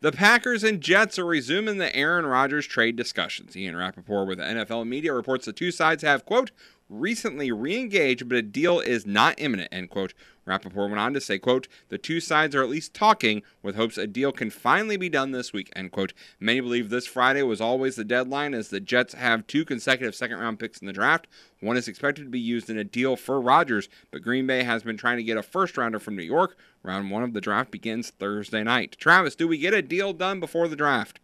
The 0.00 0.12
Packers 0.12 0.62
and 0.62 0.82
Jets 0.82 1.18
are 1.18 1.24
resuming 1.24 1.78
the 1.78 1.94
Aaron 1.96 2.26
Rodgers 2.26 2.66
trade 2.66 2.96
discussions. 2.96 3.56
Ian 3.56 3.76
Rapoport 3.76 4.28
with 4.28 4.38
NFL 4.38 4.86
Media 4.86 5.12
reports 5.14 5.46
the 5.46 5.52
two 5.52 5.70
sides 5.70 6.02
have, 6.02 6.26
quote, 6.26 6.50
recently 6.88 7.50
re-engaged, 7.50 8.28
but 8.28 8.38
a 8.38 8.42
deal 8.42 8.80
is 8.80 9.06
not 9.06 9.34
imminent, 9.38 9.68
end 9.72 9.90
quote. 9.90 10.14
Rapoport 10.44 10.90
went 10.90 11.00
on 11.00 11.12
to 11.12 11.20
say, 11.20 11.38
quote, 11.38 11.66
the 11.88 11.98
two 11.98 12.20
sides 12.20 12.54
are 12.54 12.62
at 12.62 12.68
least 12.68 12.94
talking 12.94 13.42
with 13.62 13.74
hopes 13.74 13.98
a 13.98 14.06
deal 14.06 14.30
can 14.30 14.48
finally 14.48 14.96
be 14.96 15.08
done 15.08 15.32
this 15.32 15.52
week, 15.52 15.72
end 15.74 15.90
quote. 15.90 16.12
Many 16.38 16.60
believe 16.60 16.88
this 16.88 17.06
Friday 17.08 17.42
was 17.42 17.60
always 17.60 17.96
the 17.96 18.04
deadline 18.04 18.54
as 18.54 18.68
the 18.68 18.78
Jets 18.78 19.14
have 19.14 19.48
two 19.48 19.64
consecutive 19.64 20.14
second 20.14 20.38
round 20.38 20.60
picks 20.60 20.78
in 20.78 20.86
the 20.86 20.92
draft. 20.92 21.26
One 21.60 21.76
is 21.76 21.88
expected 21.88 22.22
to 22.22 22.30
be 22.30 22.38
used 22.38 22.70
in 22.70 22.78
a 22.78 22.84
deal 22.84 23.16
for 23.16 23.40
Rodgers, 23.40 23.88
but 24.12 24.22
Green 24.22 24.46
Bay 24.46 24.62
has 24.62 24.84
been 24.84 24.96
trying 24.96 25.16
to 25.16 25.24
get 25.24 25.36
a 25.36 25.42
first 25.42 25.76
rounder 25.76 25.98
from 25.98 26.14
New 26.14 26.22
York. 26.22 26.56
Round 26.84 27.10
one 27.10 27.24
of 27.24 27.32
the 27.32 27.40
draft 27.40 27.72
begins 27.72 28.10
Thursday 28.10 28.62
night. 28.62 28.96
Travis, 29.00 29.34
do 29.34 29.48
we 29.48 29.58
get 29.58 29.74
a 29.74 29.82
deal 29.82 30.12
done 30.12 30.38
before 30.38 30.68
the 30.68 30.76
draft? 30.76 31.18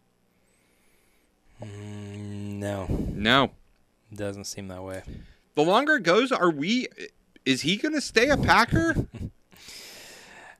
Mm, 1.63 2.55
no, 2.55 2.87
No. 3.13 3.51
doesn't 4.13 4.43
seem 4.45 4.67
that 4.67 4.83
way. 4.83 5.03
The 5.55 5.61
longer 5.63 5.95
it 5.95 6.03
goes, 6.03 6.31
are 6.31 6.49
we? 6.51 6.87
Is 7.45 7.61
he 7.61 7.77
going 7.77 7.93
to 7.93 8.01
stay 8.01 8.29
a 8.29 8.37
Packer? 8.37 8.95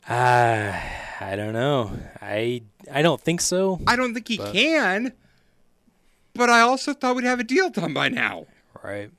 Uh, 0.07 0.77
I 1.21 1.35
don't 1.37 1.53
know. 1.53 1.91
I 2.21 2.63
I 2.91 3.01
don't 3.01 3.21
think 3.21 3.39
so. 3.39 3.79
I 3.87 3.95
don't 3.95 4.13
think 4.13 4.27
he 4.27 4.35
But- 4.37 4.51
can. 4.51 5.13
But 6.33 6.49
I 6.49 6.59
also 6.61 6.93
thought 6.93 7.15
we'd 7.15 7.25
have 7.25 7.39
a 7.39 7.43
deal 7.45 7.69
done 7.69 7.93
by 7.93 8.09
now. 8.09 8.47
Right. 8.83 9.11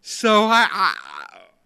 So 0.00 0.44
I, 0.44 0.68
I, 0.72 0.96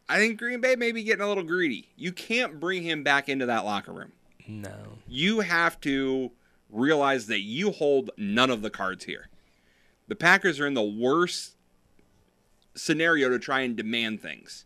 I 0.08 0.16
think 0.18 0.38
Green 0.38 0.60
Bay 0.60 0.74
may 0.74 0.90
be 0.90 1.02
getting 1.04 1.22
a 1.22 1.28
little 1.28 1.44
greedy. 1.44 1.90
You 1.96 2.12
can't 2.12 2.58
bring 2.58 2.82
him 2.82 3.04
back 3.04 3.28
into 3.28 3.46
that 3.46 3.64
locker 3.64 3.92
room. 3.92 4.12
No. 4.48 4.98
You 5.06 5.40
have 5.40 5.80
to 5.82 6.32
realize 6.70 7.26
that 7.26 7.40
you 7.42 7.70
hold 7.72 8.10
none 8.16 8.50
of 8.50 8.62
the 8.62 8.70
cards 8.70 9.04
here. 9.04 9.28
The 10.08 10.16
Packers 10.16 10.58
are 10.58 10.66
in 10.66 10.74
the 10.74 10.82
worst 10.82 11.55
scenario 12.76 13.28
to 13.30 13.38
try 13.38 13.60
and 13.60 13.76
demand 13.76 14.20
things. 14.20 14.64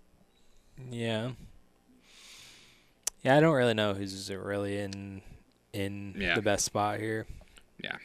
Yeah. 0.90 1.32
Yeah, 3.22 3.36
I 3.36 3.40
don't 3.40 3.54
really 3.54 3.74
know 3.74 3.94
who's 3.94 4.30
really 4.32 4.78
in 4.78 5.22
in 5.72 6.14
Yeah. 6.18 6.34
the 6.34 6.42
best 6.42 6.64
spot 6.64 6.98
here. 7.00 7.26
Yeah. 7.82 7.96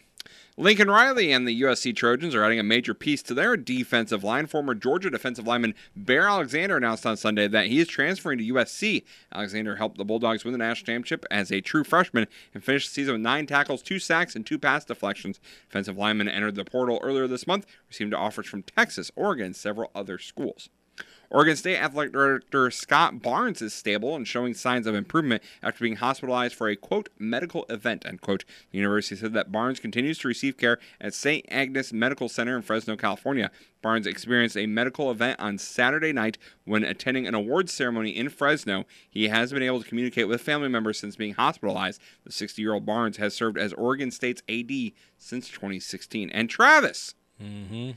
Lincoln 0.57 0.89
Riley 0.89 1.34
and 1.34 1.45
the 1.45 1.61
USC 1.61 1.93
Trojans 1.93 2.34
are 2.34 2.43
adding 2.43 2.59
a 2.59 2.63
major 2.63 2.93
piece 2.93 3.21
to 3.23 3.34
their 3.34 3.57
defensive 3.57 4.23
line. 4.23 4.47
Former 4.47 4.73
Georgia 4.73 5.09
defensive 5.09 5.45
lineman 5.45 5.76
Bear 5.95 6.28
Alexander 6.28 6.78
announced 6.78 7.05
on 7.05 7.17
Sunday 7.17 7.47
that 7.49 7.67
he 7.67 7.80
is 7.80 7.89
transferring 7.89 8.38
to 8.38 8.53
USC. 8.53 9.03
Alexander 9.34 9.76
helped 9.76 9.97
the 9.97 10.05
Bulldogs 10.05 10.45
win 10.45 10.53
the 10.53 10.57
national 10.57 10.86
championship 10.86 11.26
as 11.30 11.51
a 11.51 11.59
true 11.59 11.84
freshman 11.84 12.28
and 12.53 12.63
finished 12.63 12.88
the 12.88 12.93
season 12.93 13.15
with 13.15 13.21
nine 13.21 13.45
tackles, 13.45 13.82
two 13.82 13.99
sacks, 13.99 14.36
and 14.36 14.45
two 14.45 14.57
pass 14.57 14.86
deflections. 14.86 15.41
Defensive 15.67 15.97
lineman 15.97 16.30
entered 16.30 16.55
the 16.55 16.63
portal 16.63 16.99
earlier 17.03 17.28
this 17.28 17.47
month, 17.47 17.65
received 17.89 18.13
offers 18.13 18.47
from 18.47 18.63
Texas, 18.63 19.11
Oregon, 19.15 19.47
and 19.47 19.55
several 19.55 19.91
other 19.93 20.17
schools. 20.17 20.69
Oregon 21.36 21.57
State 21.57 21.79
Athletic 21.79 22.13
Director 22.13 22.71
Scott 22.71 23.21
Barnes 23.21 23.61
is 23.61 23.73
stable 23.73 24.15
and 24.15 24.25
showing 24.25 24.53
signs 24.53 24.88
of 24.88 24.95
improvement 24.95 25.43
after 25.61 25.83
being 25.83 25.97
hospitalized 25.97 26.55
for 26.55 26.69
a 26.69 26.77
quote 26.77 27.09
medical 27.19 27.65
event 27.67 28.05
end 28.05 28.21
quote. 28.21 28.45
The 28.71 28.77
university 28.77 29.17
said 29.17 29.33
that 29.33 29.51
Barnes 29.51 29.81
continues 29.81 30.17
to 30.19 30.29
receive 30.29 30.55
care 30.55 30.79
at 31.01 31.13
St. 31.13 31.45
Agnes 31.51 31.91
Medical 31.91 32.29
Center 32.29 32.55
in 32.55 32.61
Fresno, 32.61 32.95
California. 32.95 33.51
Barnes 33.81 34.07
experienced 34.07 34.55
a 34.55 34.65
medical 34.65 35.11
event 35.11 35.38
on 35.41 35.57
Saturday 35.57 36.13
night 36.13 36.38
when 36.63 36.86
attending 36.86 37.27
an 37.27 37.36
awards 37.36 37.73
ceremony 37.73 38.11
in 38.11 38.29
Fresno. 38.29 38.86
He 39.09 39.27
has 39.27 39.51
been 39.51 39.61
able 39.61 39.81
to 39.81 39.89
communicate 39.89 40.29
with 40.29 40.39
family 40.39 40.69
members 40.69 40.97
since 40.97 41.17
being 41.17 41.33
hospitalized. 41.33 41.99
The 42.23 42.31
60-year-old 42.31 42.86
Barnes 42.86 43.17
has 43.17 43.33
served 43.33 43.57
as 43.57 43.73
Oregon 43.73 44.09
State's 44.09 44.41
AD 44.47 44.71
since 45.17 45.49
2016. 45.49 46.29
And 46.29 46.49
Travis, 46.49 47.13
Mm-hmm. 47.41 47.91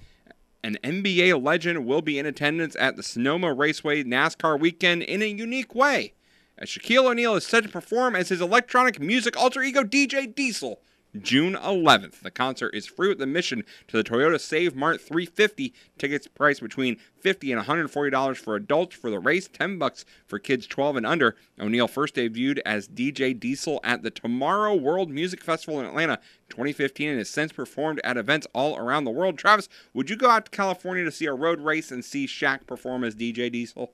An 0.62 0.78
NBA 0.82 1.42
legend 1.42 1.86
will 1.86 2.02
be 2.02 2.18
in 2.18 2.26
attendance 2.26 2.76
at 2.78 2.96
the 2.96 3.02
Sonoma 3.02 3.52
Raceway 3.52 4.04
NASCAR 4.04 4.58
weekend 4.58 5.02
in 5.02 5.22
a 5.22 5.26
unique 5.26 5.74
way. 5.74 6.14
As 6.56 6.68
Shaquille 6.68 7.10
O'Neal 7.10 7.36
is 7.36 7.46
set 7.46 7.62
to 7.62 7.68
perform 7.68 8.16
as 8.16 8.30
his 8.30 8.40
electronic 8.40 9.00
music 9.00 9.36
alter 9.36 9.62
ego 9.62 9.84
DJ 9.84 10.34
Diesel 10.34 10.80
June 11.18 11.54
11th. 11.54 12.20
The 12.20 12.30
concert 12.30 12.74
is 12.74 12.86
free 12.86 13.08
with 13.08 13.20
admission 13.20 13.64
to 13.88 13.96
the 13.96 14.04
Toyota 14.04 14.40
Save 14.40 14.76
Mart 14.76 15.00
350. 15.00 15.72
Tickets 15.96 16.26
priced 16.26 16.60
between 16.60 16.98
$50 17.24 17.56
and 17.56 17.66
$140 17.90 18.36
for 18.36 18.56
adults 18.56 18.94
for 18.94 19.10
the 19.10 19.18
race, 19.18 19.48
10 19.48 19.78
bucks 19.78 20.04
for 20.26 20.38
kids 20.38 20.66
12 20.66 20.96
and 20.96 21.06
under. 21.06 21.36
O'Neal 21.58 21.88
first 21.88 22.14
debuted 22.14 22.58
as 22.66 22.88
DJ 22.88 23.38
Diesel 23.38 23.80
at 23.82 24.02
the 24.02 24.10
Tomorrow 24.10 24.74
World 24.74 25.10
Music 25.10 25.42
Festival 25.42 25.80
in 25.80 25.86
Atlanta 25.86 26.18
2015 26.50 27.08
and 27.08 27.18
has 27.18 27.30
since 27.30 27.52
performed 27.52 28.00
at 28.04 28.16
events 28.16 28.46
all 28.52 28.76
around 28.76 29.04
the 29.04 29.10
world. 29.10 29.38
Travis, 29.38 29.68
would 29.94 30.10
you 30.10 30.16
go 30.16 30.30
out 30.30 30.46
to 30.46 30.50
California 30.50 31.04
to 31.04 31.12
see 31.12 31.26
a 31.26 31.34
road 31.34 31.60
race 31.60 31.90
and 31.90 32.04
see 32.04 32.26
Shaq 32.26 32.66
perform 32.66 33.02
as 33.02 33.14
DJ 33.14 33.50
Diesel? 33.50 33.92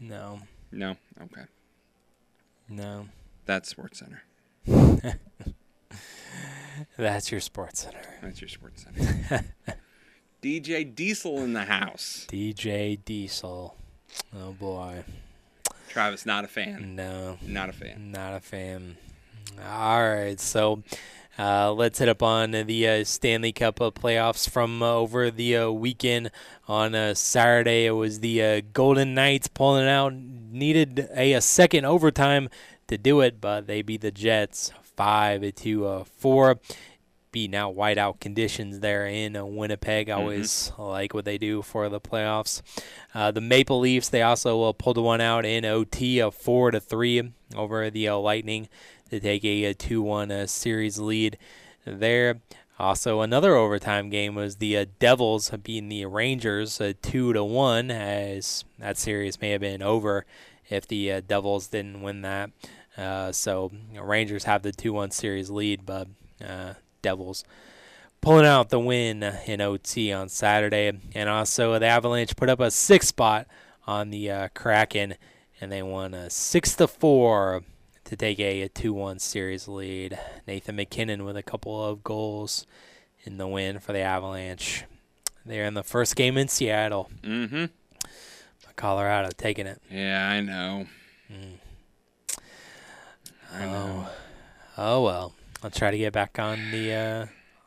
No. 0.00 0.40
No. 0.72 0.96
Okay. 1.22 1.44
No. 2.68 3.08
That's 3.46 3.68
Sports 3.68 4.00
Center. 4.00 4.22
That's 6.96 7.30
your 7.30 7.40
sports 7.40 7.82
center. 7.82 8.02
That's 8.22 8.40
your 8.40 8.48
Sports 8.48 8.84
Center. 8.84 9.44
DJ 10.42 10.94
Diesel 10.94 11.38
in 11.38 11.52
the 11.52 11.64
house. 11.64 12.26
DJ 12.28 12.98
Diesel. 13.04 13.76
Oh 14.36 14.52
boy. 14.52 15.04
Travis, 15.88 16.26
not 16.26 16.44
a 16.44 16.48
fan. 16.48 16.94
No. 16.96 17.38
Not 17.42 17.68
a 17.68 17.72
fan. 17.72 18.10
Not 18.10 18.34
a 18.34 18.40
fan. 18.40 18.96
All 19.64 20.02
right, 20.02 20.40
so 20.40 20.82
uh, 21.38 21.72
let's 21.72 21.98
hit 21.98 22.08
up 22.08 22.22
on 22.22 22.50
the 22.50 22.88
uh, 22.88 23.04
Stanley 23.04 23.52
Cup 23.52 23.80
uh, 23.80 23.90
playoffs 23.90 24.48
from 24.48 24.82
uh, 24.82 24.94
over 24.94 25.30
the 25.30 25.56
uh, 25.56 25.70
weekend. 25.70 26.30
On 26.66 26.94
uh, 26.94 27.14
Saturday, 27.14 27.86
it 27.86 27.92
was 27.92 28.20
the 28.20 28.42
uh, 28.42 28.60
Golden 28.72 29.14
Knights 29.14 29.48
pulling 29.48 29.86
out. 29.86 30.12
Needed 30.14 31.08
a, 31.14 31.34
a 31.34 31.40
second 31.40 31.84
overtime 31.84 32.48
to 32.88 32.98
do 32.98 33.20
it, 33.20 33.40
but 33.40 33.66
they 33.66 33.82
beat 33.82 34.00
the 34.00 34.10
Jets 34.10 34.72
five 34.96 35.54
to 35.54 35.86
uh, 35.86 36.04
four. 36.04 36.58
beating 37.32 37.56
out 37.56 37.74
whiteout 37.74 38.20
conditions 38.20 38.78
there 38.78 39.06
in 39.08 39.34
uh, 39.34 39.44
Winnipeg. 39.44 40.06
Mm-hmm. 40.06 40.20
Always 40.20 40.72
like 40.78 41.12
what 41.14 41.24
they 41.24 41.36
do 41.36 41.62
for 41.62 41.88
the 41.88 42.00
playoffs. 42.00 42.62
Uh, 43.12 43.32
the 43.32 43.40
Maple 43.40 43.80
Leafs 43.80 44.08
they 44.08 44.22
also 44.22 44.62
uh, 44.62 44.72
pulled 44.72 44.98
one 44.98 45.20
out 45.20 45.44
in 45.44 45.64
OT 45.64 46.20
of 46.20 46.32
four 46.34 46.70
to 46.70 46.78
three 46.78 47.32
over 47.56 47.90
the 47.90 48.06
uh, 48.08 48.16
Lightning 48.16 48.68
to 49.10 49.18
take 49.18 49.44
a, 49.44 49.64
a 49.64 49.74
two-one 49.74 50.30
uh, 50.30 50.46
series 50.46 50.98
lead 50.98 51.36
there. 51.84 52.40
Also, 52.78 53.20
another 53.20 53.54
overtime 53.54 54.10
game 54.10 54.34
was 54.34 54.56
the 54.56 54.76
uh, 54.76 54.86
Devils 54.98 55.50
beating 55.62 55.88
the 55.88 56.06
Rangers 56.06 56.80
uh, 56.80 56.92
two 57.02 57.32
to 57.32 57.44
one, 57.44 57.90
as 57.90 58.64
that 58.78 58.96
series 58.98 59.40
may 59.40 59.50
have 59.50 59.60
been 59.60 59.82
over 59.82 60.24
if 60.68 60.86
the 60.88 61.12
uh, 61.12 61.20
Devils 61.26 61.68
didn't 61.68 62.02
win 62.02 62.22
that. 62.22 62.50
Uh, 62.96 63.32
so 63.32 63.70
you 63.90 63.98
know, 63.98 64.04
Rangers 64.04 64.44
have 64.44 64.62
the 64.62 64.72
two-one 64.72 65.10
series 65.10 65.50
lead, 65.50 65.84
but 65.84 66.08
uh, 66.46 66.74
Devils 67.02 67.44
pulling 68.20 68.46
out 68.46 68.70
the 68.70 68.80
win 68.80 69.22
in 69.22 69.60
OT 69.60 70.12
on 70.12 70.28
Saturday, 70.28 70.92
and 71.14 71.28
also 71.28 71.78
the 71.78 71.86
Avalanche 71.86 72.34
put 72.36 72.48
up 72.48 72.60
a 72.60 72.70
six 72.70 73.08
spot 73.08 73.46
on 73.86 74.10
the 74.10 74.30
uh, 74.30 74.48
Kraken, 74.54 75.16
and 75.60 75.70
they 75.70 75.82
won 75.82 76.14
a 76.14 76.30
six 76.30 76.74
to 76.76 76.88
four 76.88 77.62
to 78.04 78.16
take 78.16 78.38
a, 78.38 78.62
a 78.62 78.68
2-1 78.68 79.20
series 79.20 79.68
lead. 79.68 80.18
Nathan 80.46 80.76
MacKinnon 80.76 81.24
with 81.24 81.36
a 81.36 81.42
couple 81.42 81.84
of 81.84 82.02
goals 82.02 82.66
in 83.24 83.36
the 83.36 83.46
win 83.46 83.78
for 83.78 83.92
the 83.92 84.00
Avalanche. 84.00 84.84
They're 85.44 85.66
in 85.66 85.74
the 85.74 85.82
first 85.82 86.16
game 86.16 86.38
in 86.38 86.48
Seattle. 86.48 87.10
Mm-hmm. 87.22 87.66
Colorado 88.76 89.30
taking 89.36 89.66
it. 89.66 89.80
Yeah, 89.90 90.28
I 90.28 90.40
know. 90.40 90.86
Mm. 91.30 91.58
I 93.54 93.66
know. 93.66 94.06
Oh 94.76 95.02
well, 95.02 95.32
I'll 95.62 95.70
try 95.70 95.90
to 95.90 95.98
get 95.98 96.12
back 96.12 96.38
on 96.38 96.70
the 96.72 96.92
uh, 96.92 97.26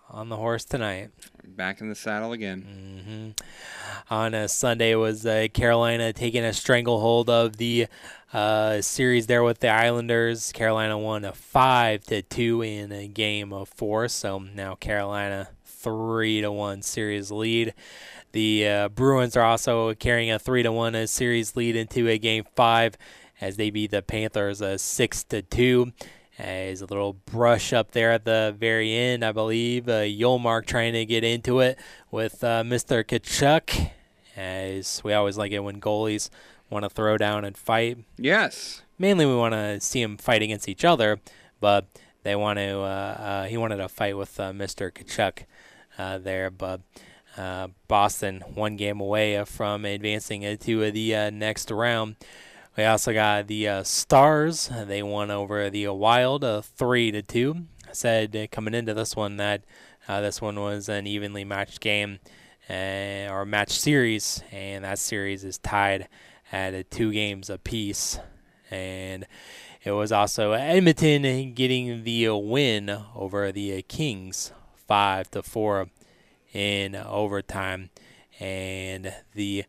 on 0.09 0.29
the 0.29 0.35
horse 0.35 0.65
tonight. 0.65 1.11
Back 1.45 1.79
in 1.79 1.89
the 1.89 1.95
saddle 1.95 2.33
again. 2.33 3.33
Mm-hmm. 3.39 4.13
On 4.13 4.33
a 4.33 4.47
Sunday 4.47 4.95
was 4.95 5.25
uh, 5.25 5.47
Carolina 5.53 6.13
taking 6.13 6.43
a 6.43 6.53
stranglehold 6.53 7.29
of 7.29 7.57
the 7.57 7.87
uh, 8.33 8.81
series 8.81 9.27
there 9.27 9.43
with 9.43 9.59
the 9.59 9.69
Islanders. 9.69 10.51
Carolina 10.51 10.97
won 10.97 11.23
a 11.23 11.31
five 11.31 12.03
to 12.05 12.21
two 12.21 12.61
in 12.61 12.91
a 12.91 13.07
game 13.07 13.53
of 13.53 13.69
four, 13.69 14.09
so 14.09 14.39
now 14.39 14.75
Carolina 14.75 15.49
three 15.63 16.41
to 16.41 16.51
one 16.51 16.81
series 16.81 17.31
lead. 17.31 17.73
The 18.33 18.67
uh, 18.67 18.89
Bruins 18.89 19.37
are 19.37 19.43
also 19.43 19.93
carrying 19.93 20.29
a 20.29 20.37
three 20.37 20.63
to 20.63 20.71
one 20.71 21.07
series 21.07 21.55
lead 21.55 21.77
into 21.77 22.09
a 22.09 22.17
game 22.17 22.43
five 22.55 22.97
as 23.39 23.57
they 23.57 23.69
beat 23.69 23.91
the 23.91 24.01
Panthers 24.01 24.61
a 24.61 24.77
six 24.77 25.23
to 25.25 25.41
two. 25.41 25.93
As 26.39 26.81
a 26.81 26.85
little 26.85 27.13
brush 27.13 27.73
up 27.73 27.91
there 27.91 28.11
at 28.11 28.23
the 28.23 28.55
very 28.57 28.93
end, 28.93 29.25
I 29.25 29.31
believe. 29.31 29.89
Uh, 29.89 30.03
Ullmark 30.03 30.67
trying 30.67 30.93
to 30.93 31.03
get 31.03 31.23
into 31.23 31.61
it 31.61 31.79
with 32.11 32.43
uh, 32.43 32.61
Mr. 32.61 33.03
Tkachuk. 33.03 33.91
As 34.35 35.01
we 35.03 35.13
always 35.13 35.35
like 35.35 35.51
it 35.51 35.59
when 35.59 35.81
goalies 35.81 36.29
want 36.69 36.83
to 36.83 36.89
throw 36.89 37.17
down 37.17 37.43
and 37.43 37.57
fight. 37.57 37.97
Yes. 38.17 38.83
Mainly, 38.99 39.25
we 39.25 39.35
want 39.35 39.53
to 39.53 39.79
see 39.79 40.01
them 40.01 40.17
fight 40.17 40.41
against 40.43 40.67
each 40.67 40.85
other, 40.85 41.19
but 41.59 41.87
they 42.23 42.35
want 42.35 42.59
to. 42.59 42.79
Uh, 42.79 42.83
uh, 42.83 43.43
he 43.45 43.57
wanted 43.57 43.77
to 43.77 43.87
fight 43.87 44.17
with 44.17 44.39
uh, 44.39 44.51
Mr. 44.51 44.91
Tkachuk 44.91 45.45
uh, 45.97 46.17
there, 46.17 46.49
but 46.49 46.81
uh, 47.37 47.67
Boston 47.87 48.43
one 48.53 48.75
game 48.75 48.99
away 48.99 49.43
from 49.45 49.85
advancing 49.85 50.57
to 50.57 50.91
the 50.91 51.15
uh, 51.15 51.29
next 51.29 51.71
round. 51.71 52.15
We 52.77 52.83
also 52.83 53.11
got 53.11 53.47
the 53.47 53.67
uh, 53.67 53.83
Stars. 53.83 54.69
They 54.85 55.01
won 55.01 55.31
over 55.31 55.67
the 55.71 55.87
Wild 55.87 56.43
uh, 56.43 56.61
three 56.61 57.11
to 57.11 57.23
two. 57.23 57.65
I 57.89 57.93
said 57.93 58.35
uh, 58.35 58.45
coming 58.51 58.75
into 58.75 58.93
this 58.93 59.15
one 59.15 59.37
that 59.37 59.63
uh, 60.07 60.21
this 60.21 60.43
one 60.43 60.59
was 60.59 60.87
an 60.87 61.07
evenly 61.07 61.43
matched 61.43 61.79
game 61.79 62.19
uh, 62.69 63.31
or 63.31 63.45
match 63.47 63.71
series, 63.71 64.43
and 64.51 64.83
that 64.83 64.99
series 64.99 65.43
is 65.43 65.57
tied 65.57 66.07
at 66.51 66.75
uh, 66.75 66.83
two 66.91 67.11
games 67.11 67.49
apiece. 67.49 68.19
And 68.69 69.25
it 69.83 69.93
was 69.93 70.11
also 70.11 70.51
Edmonton 70.51 71.53
getting 71.53 72.03
the 72.03 72.29
win 72.29 72.95
over 73.15 73.51
the 73.51 73.81
Kings, 73.81 74.51
five 74.75 75.31
to 75.31 75.41
four 75.41 75.87
in 76.53 76.93
overtime, 76.93 77.89
and 78.39 79.15
the 79.33 79.65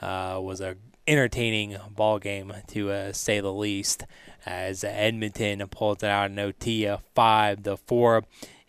uh, 0.00 0.38
was 0.40 0.60
a 0.60 0.76
entertaining 1.06 1.76
ball 1.90 2.18
game 2.18 2.52
to 2.68 2.90
uh, 2.90 3.12
say 3.12 3.40
the 3.40 3.52
least. 3.52 4.04
As 4.46 4.84
Edmonton 4.84 5.66
pulls 5.68 6.02
it 6.02 6.10
out 6.10 6.30
in 6.30 6.38
OT, 6.38 6.86
uh, 6.86 6.98
five 7.14 7.62
to 7.62 7.78
four, 7.78 8.24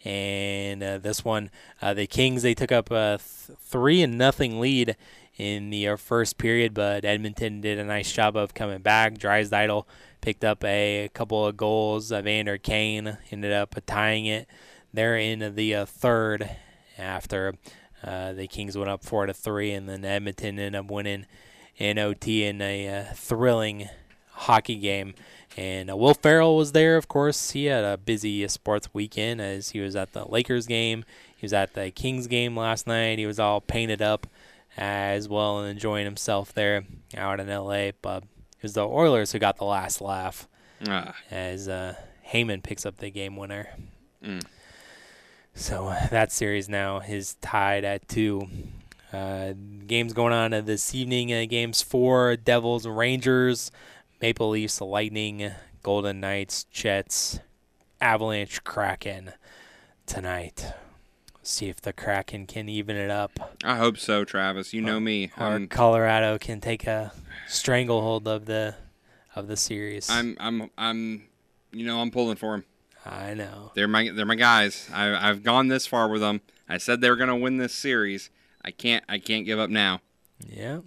and 0.05 0.81
uh, 0.81 0.97
this 0.99 1.25
one, 1.25 1.49
uh, 1.81 1.93
the 1.93 2.07
Kings 2.07 2.43
they 2.43 2.53
took 2.53 2.71
up 2.71 2.91
a 2.91 3.19
th- 3.19 3.57
three 3.59 4.01
and 4.01 4.17
nothing 4.17 4.61
lead 4.61 4.95
in 5.37 5.71
the 5.71 5.89
uh, 5.89 5.97
first 5.97 6.37
period, 6.37 6.73
but 6.73 7.03
Edmonton 7.03 7.59
did 7.59 7.77
a 7.77 7.83
nice 7.83 8.09
job 8.09 8.37
of 8.37 8.53
coming 8.53 8.79
back. 8.79 9.15
Draisaitl 9.15 9.83
picked 10.21 10.45
up 10.45 10.63
a, 10.63 11.09
couple 11.13 11.45
of 11.45 11.57
goals. 11.57 12.09
Evander 12.09 12.57
Kane 12.57 13.17
ended 13.31 13.51
up 13.51 13.75
tying 13.85 14.27
it 14.27 14.47
there 14.93 15.17
in 15.17 15.55
the 15.55 15.75
uh, 15.75 15.85
third 15.85 16.49
after 16.97 17.53
the 18.01 18.47
Kings 18.49 18.77
went 18.77 18.89
up 18.89 19.03
four 19.03 19.25
to 19.25 19.33
three, 19.33 19.71
and 19.71 19.89
then 19.89 20.05
Edmonton 20.05 20.57
ended 20.57 20.75
up 20.75 20.89
winning 20.89 21.25
in 21.77 21.97
OT 21.99 22.45
in 22.45 22.61
a 22.61 22.87
uh, 22.87 23.03
thrilling 23.13 23.89
hockey 24.31 24.75
game. 24.77 25.13
And 25.57 25.89
uh, 25.89 25.95
Will 25.95 26.13
Ferrell 26.13 26.57
was 26.57 26.73
there, 26.73 26.97
of 26.97 27.07
course. 27.07 27.51
He 27.51 27.65
had 27.65 27.83
a 27.85 27.97
busy 27.97 28.45
sports 28.49 28.89
weekend 28.93 29.39
as 29.41 29.69
he 29.69 29.79
was 29.79 29.95
at 29.95 30.11
the 30.13 30.25
Lakers 30.25 30.67
game. 30.67 31.05
He 31.37 31.45
was 31.45 31.53
at 31.53 31.73
the 31.73 31.91
Kings 31.91 32.27
game 32.27 32.57
last 32.57 32.87
night. 32.87 33.19
He 33.19 33.25
was 33.25 33.39
all 33.39 33.61
painted 33.61 34.01
up 34.01 34.27
as 34.77 35.29
well 35.29 35.59
and 35.59 35.69
enjoying 35.69 36.03
himself 36.05 36.53
there 36.53 36.83
out 37.15 37.39
in 37.39 37.47
LA. 37.47 37.91
But 38.01 38.23
it 38.23 38.63
was 38.63 38.73
the 38.73 38.85
Oilers 38.85 39.31
who 39.31 39.39
got 39.39 39.57
the 39.57 39.65
last 39.65 40.01
laugh 40.01 40.47
Ah. 40.85 41.15
as 41.31 41.69
uh, 41.69 41.95
Hyman 42.25 42.61
picks 42.61 42.85
up 42.85 42.97
the 42.97 43.09
game 43.09 43.37
winner. 43.37 43.69
Mm. 44.21 44.43
So 45.53 45.95
that 46.11 46.33
series 46.33 46.67
now 46.67 46.99
is 46.99 47.35
tied 47.35 47.85
at 47.85 48.09
two. 48.09 48.49
Uh, 49.13 49.53
games 49.87 50.13
going 50.13 50.33
on 50.33 50.53
uh, 50.53 50.61
this 50.61 50.93
evening. 50.93 51.33
Uh, 51.33 51.45
games 51.47 51.81
four: 51.81 52.35
Devils, 52.35 52.87
Rangers, 52.87 53.71
Maple 54.21 54.49
Leafs, 54.49 54.81
Lightning, 54.81 55.51
Golden 55.83 56.19
Knights, 56.19 56.65
Jets, 56.65 57.39
Avalanche, 58.01 58.63
Kraken 58.63 59.33
tonight. 60.05 60.73
See 61.43 61.69
if 61.69 61.79
the 61.79 61.93
Kraken 61.93 62.47
can 62.47 62.67
even 62.67 62.95
it 62.95 63.11
up, 63.11 63.55
I 63.63 63.75
hope 63.75 63.97
so, 63.97 64.25
Travis. 64.25 64.73
You 64.73 64.81
know 64.81 64.99
me. 64.99 65.31
or 65.37 65.45
I'm, 65.45 65.67
Colorado 65.67 66.39
can 66.39 66.59
take 66.59 66.87
a 66.87 67.13
stranglehold 67.47 68.27
of 68.27 68.45
the 68.45 68.75
of 69.35 69.47
the 69.47 69.55
series. 69.55 70.09
I'm, 70.09 70.35
I'm, 70.39 70.71
I'm, 70.77 71.27
you 71.71 71.85
know, 71.85 71.99
I'm 72.01 72.09
pulling 72.09 72.37
for 72.37 72.53
them. 72.53 72.65
I 73.05 73.35
know. 73.35 73.71
They're 73.75 73.87
my, 73.87 74.09
they're 74.09 74.25
my 74.25 74.35
guys. 74.35 74.89
I, 74.91 75.29
I've 75.29 75.43
gone 75.43 75.67
this 75.67 75.85
far 75.85 76.07
with 76.09 76.21
them. 76.21 76.41
I 76.67 76.79
said 76.79 77.01
they 77.01 77.09
were 77.11 77.15
gonna 77.15 77.37
win 77.37 77.57
this 77.57 77.73
series. 77.73 78.31
I 78.65 78.71
can't, 78.71 79.03
I 79.07 79.19
can't 79.19 79.45
give 79.45 79.59
up 79.59 79.69
now. 79.69 80.01
Yeah, 80.39 80.79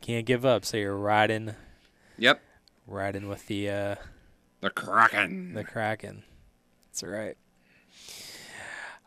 can't 0.00 0.26
give 0.26 0.44
up. 0.44 0.64
So 0.64 0.76
you're 0.76 0.96
riding. 0.96 1.54
Yep. 2.18 2.42
Riding 2.86 3.28
with 3.28 3.46
the 3.46 3.70
uh, 3.70 3.94
the 4.60 4.70
Kraken. 4.70 5.54
The 5.54 5.62
Kraken. 5.64 6.24
That's 6.88 7.04
right. 7.04 7.36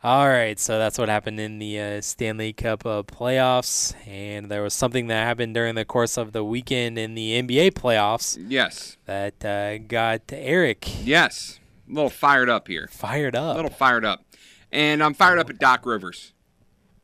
All 0.02 0.26
right, 0.26 0.58
so 0.58 0.78
that's 0.78 0.96
what 0.96 1.10
happened 1.10 1.38
in 1.38 1.58
the 1.58 1.78
uh, 1.78 2.00
Stanley 2.00 2.54
Cup 2.54 2.86
uh, 2.86 3.02
playoffs, 3.02 3.94
and 4.08 4.50
there 4.50 4.62
was 4.62 4.72
something 4.72 5.08
that 5.08 5.26
happened 5.26 5.52
during 5.52 5.74
the 5.74 5.84
course 5.84 6.16
of 6.16 6.32
the 6.32 6.42
weekend 6.42 6.98
in 6.98 7.14
the 7.14 7.42
NBA 7.42 7.72
playoffs. 7.72 8.42
Yes. 8.48 8.96
That 9.04 9.44
uh, 9.44 9.76
got 9.76 10.22
Eric. 10.32 10.88
Yes. 11.04 11.60
A 11.86 11.92
little 11.92 12.08
fired 12.08 12.48
up 12.48 12.68
here. 12.68 12.88
Fired 12.90 13.36
up. 13.36 13.56
A 13.56 13.56
little 13.56 13.70
fired 13.70 14.06
up, 14.06 14.24
and 14.72 15.02
I'm 15.02 15.12
fired 15.12 15.38
up 15.38 15.50
at 15.50 15.58
Doc 15.58 15.84
Rivers. 15.84 16.32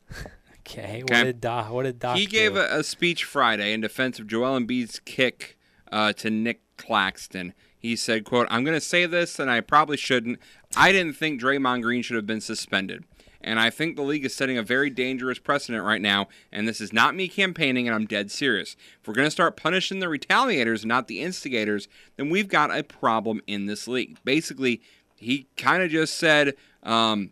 Okay, 0.69 1.01
Okay. 1.03 1.19
what 1.19 1.23
did 1.23 1.41
Doc? 1.41 1.69
What 1.71 1.83
did 1.83 1.99
Doc? 1.99 2.17
He 2.17 2.25
do? 2.25 2.31
gave 2.31 2.55
a, 2.55 2.67
a 2.79 2.83
speech 2.83 3.23
Friday 3.23 3.71
in 3.73 3.81
defense 3.81 4.19
of 4.19 4.27
Joel 4.27 4.59
Embiid's 4.59 4.99
kick 4.99 5.57
uh, 5.91 6.13
to 6.13 6.29
Nick 6.29 6.61
Claxton. 6.77 7.53
He 7.79 7.95
said, 7.95 8.25
"quote 8.25 8.47
I'm 8.49 8.63
going 8.65 8.75
to 8.75 8.81
say 8.81 9.05
this, 9.05 9.39
and 9.39 9.49
I 9.49 9.61
probably 9.61 9.97
shouldn't. 9.97 10.39
I 10.75 10.91
didn't 10.91 11.13
think 11.13 11.41
Draymond 11.41 11.83
Green 11.83 12.01
should 12.01 12.17
have 12.17 12.27
been 12.27 12.41
suspended, 12.41 13.05
and 13.39 13.59
I 13.59 13.69
think 13.69 13.95
the 13.95 14.01
league 14.01 14.25
is 14.25 14.35
setting 14.35 14.57
a 14.57 14.63
very 14.63 14.89
dangerous 14.89 15.39
precedent 15.39 15.85
right 15.85 16.01
now. 16.01 16.27
And 16.51 16.67
this 16.67 16.81
is 16.81 16.91
not 16.91 17.15
me 17.15 17.27
campaigning, 17.29 17.87
and 17.87 17.95
I'm 17.95 18.05
dead 18.05 18.29
serious. 18.29 18.75
If 19.01 19.07
we're 19.07 19.13
going 19.13 19.27
to 19.27 19.31
start 19.31 19.55
punishing 19.55 19.99
the 19.99 20.07
retaliators, 20.07 20.83
not 20.83 21.07
the 21.07 21.21
instigators, 21.21 21.87
then 22.17 22.29
we've 22.29 22.49
got 22.49 22.75
a 22.75 22.83
problem 22.83 23.41
in 23.47 23.67
this 23.67 23.87
league." 23.87 24.17
Basically, 24.25 24.81
he 25.15 25.47
kind 25.55 25.81
of 25.81 25.89
just 25.91 26.15
said. 26.17 26.55
Um, 26.83 27.31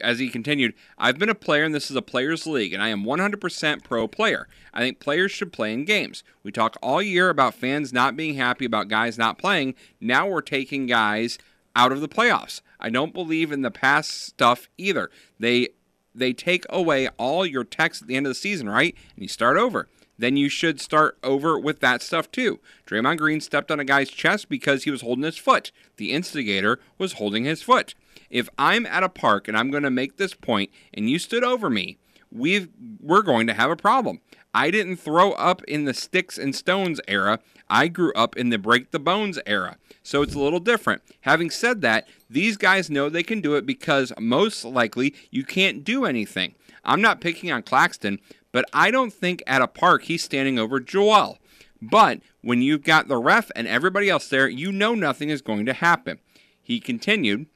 as 0.00 0.18
he 0.18 0.28
continued, 0.28 0.74
I've 0.98 1.18
been 1.18 1.28
a 1.28 1.34
player 1.34 1.64
and 1.64 1.74
this 1.74 1.90
is 1.90 1.96
a 1.96 2.02
players' 2.02 2.46
league, 2.46 2.72
and 2.72 2.82
I 2.82 2.88
am 2.88 3.04
100% 3.04 3.84
pro 3.84 4.08
player. 4.08 4.48
I 4.72 4.80
think 4.80 5.00
players 5.00 5.32
should 5.32 5.52
play 5.52 5.72
in 5.72 5.84
games. 5.84 6.22
We 6.42 6.52
talk 6.52 6.76
all 6.82 7.02
year 7.02 7.28
about 7.28 7.54
fans 7.54 7.92
not 7.92 8.16
being 8.16 8.34
happy 8.34 8.64
about 8.64 8.88
guys 8.88 9.18
not 9.18 9.38
playing. 9.38 9.74
Now 10.00 10.28
we're 10.28 10.42
taking 10.42 10.86
guys 10.86 11.38
out 11.74 11.92
of 11.92 12.00
the 12.00 12.08
playoffs. 12.08 12.60
I 12.80 12.90
don't 12.90 13.14
believe 13.14 13.52
in 13.52 13.62
the 13.62 13.70
past 13.70 14.10
stuff 14.10 14.68
either. 14.78 15.10
They 15.38 15.68
they 16.14 16.32
take 16.32 16.64
away 16.70 17.08
all 17.18 17.44
your 17.44 17.64
techs 17.64 18.00
at 18.00 18.08
the 18.08 18.16
end 18.16 18.26
of 18.26 18.30
the 18.30 18.34
season, 18.34 18.68
right? 18.68 18.94
And 19.14 19.22
you 19.22 19.28
start 19.28 19.58
over. 19.58 19.86
Then 20.18 20.38
you 20.38 20.48
should 20.48 20.80
start 20.80 21.18
over 21.22 21.58
with 21.58 21.80
that 21.80 22.00
stuff 22.00 22.30
too. 22.30 22.58
Draymond 22.86 23.18
Green 23.18 23.40
stepped 23.40 23.70
on 23.70 23.80
a 23.80 23.84
guy's 23.84 24.08
chest 24.08 24.48
because 24.48 24.84
he 24.84 24.90
was 24.90 25.02
holding 25.02 25.24
his 25.24 25.36
foot. 25.36 25.72
The 25.98 26.12
instigator 26.12 26.80
was 26.96 27.14
holding 27.14 27.44
his 27.44 27.62
foot. 27.62 27.94
If 28.30 28.48
I'm 28.58 28.86
at 28.86 29.02
a 29.02 29.08
park 29.08 29.48
and 29.48 29.56
I'm 29.56 29.70
going 29.70 29.82
to 29.82 29.90
make 29.90 30.16
this 30.16 30.34
point 30.34 30.70
and 30.92 31.08
you 31.08 31.18
stood 31.18 31.44
over 31.44 31.70
me, 31.70 31.98
we've 32.30 32.68
we're 33.00 33.22
going 33.22 33.46
to 33.46 33.54
have 33.54 33.70
a 33.70 33.76
problem. 33.76 34.20
I 34.54 34.70
didn't 34.70 34.96
throw 34.96 35.32
up 35.32 35.62
in 35.64 35.84
the 35.84 35.94
sticks 35.94 36.38
and 36.38 36.54
stones 36.54 37.00
era. 37.06 37.40
I 37.68 37.88
grew 37.88 38.12
up 38.14 38.36
in 38.36 38.48
the 38.48 38.58
break 38.58 38.90
the 38.90 38.98
bones 38.98 39.38
era. 39.46 39.76
So 40.02 40.22
it's 40.22 40.34
a 40.34 40.38
little 40.38 40.60
different. 40.60 41.02
Having 41.22 41.50
said 41.50 41.82
that, 41.82 42.08
these 42.30 42.56
guys 42.56 42.88
know 42.88 43.08
they 43.08 43.22
can 43.22 43.40
do 43.40 43.54
it 43.56 43.66
because 43.66 44.12
most 44.18 44.64
likely 44.64 45.14
you 45.30 45.44
can't 45.44 45.84
do 45.84 46.04
anything. 46.04 46.54
I'm 46.84 47.02
not 47.02 47.20
picking 47.20 47.50
on 47.50 47.64
Claxton, 47.64 48.20
but 48.52 48.64
I 48.72 48.90
don't 48.90 49.12
think 49.12 49.42
at 49.46 49.62
a 49.62 49.66
park 49.66 50.04
he's 50.04 50.24
standing 50.24 50.58
over 50.58 50.80
Joel. 50.80 51.38
But 51.82 52.20
when 52.40 52.62
you've 52.62 52.84
got 52.84 53.08
the 53.08 53.18
ref 53.18 53.50
and 53.54 53.66
everybody 53.66 54.08
else 54.08 54.28
there, 54.28 54.48
you 54.48 54.72
know 54.72 54.94
nothing 54.94 55.28
is 55.28 55.42
going 55.42 55.66
to 55.66 55.74
happen. 55.74 56.18
He 56.62 56.80
continued, 56.80 57.46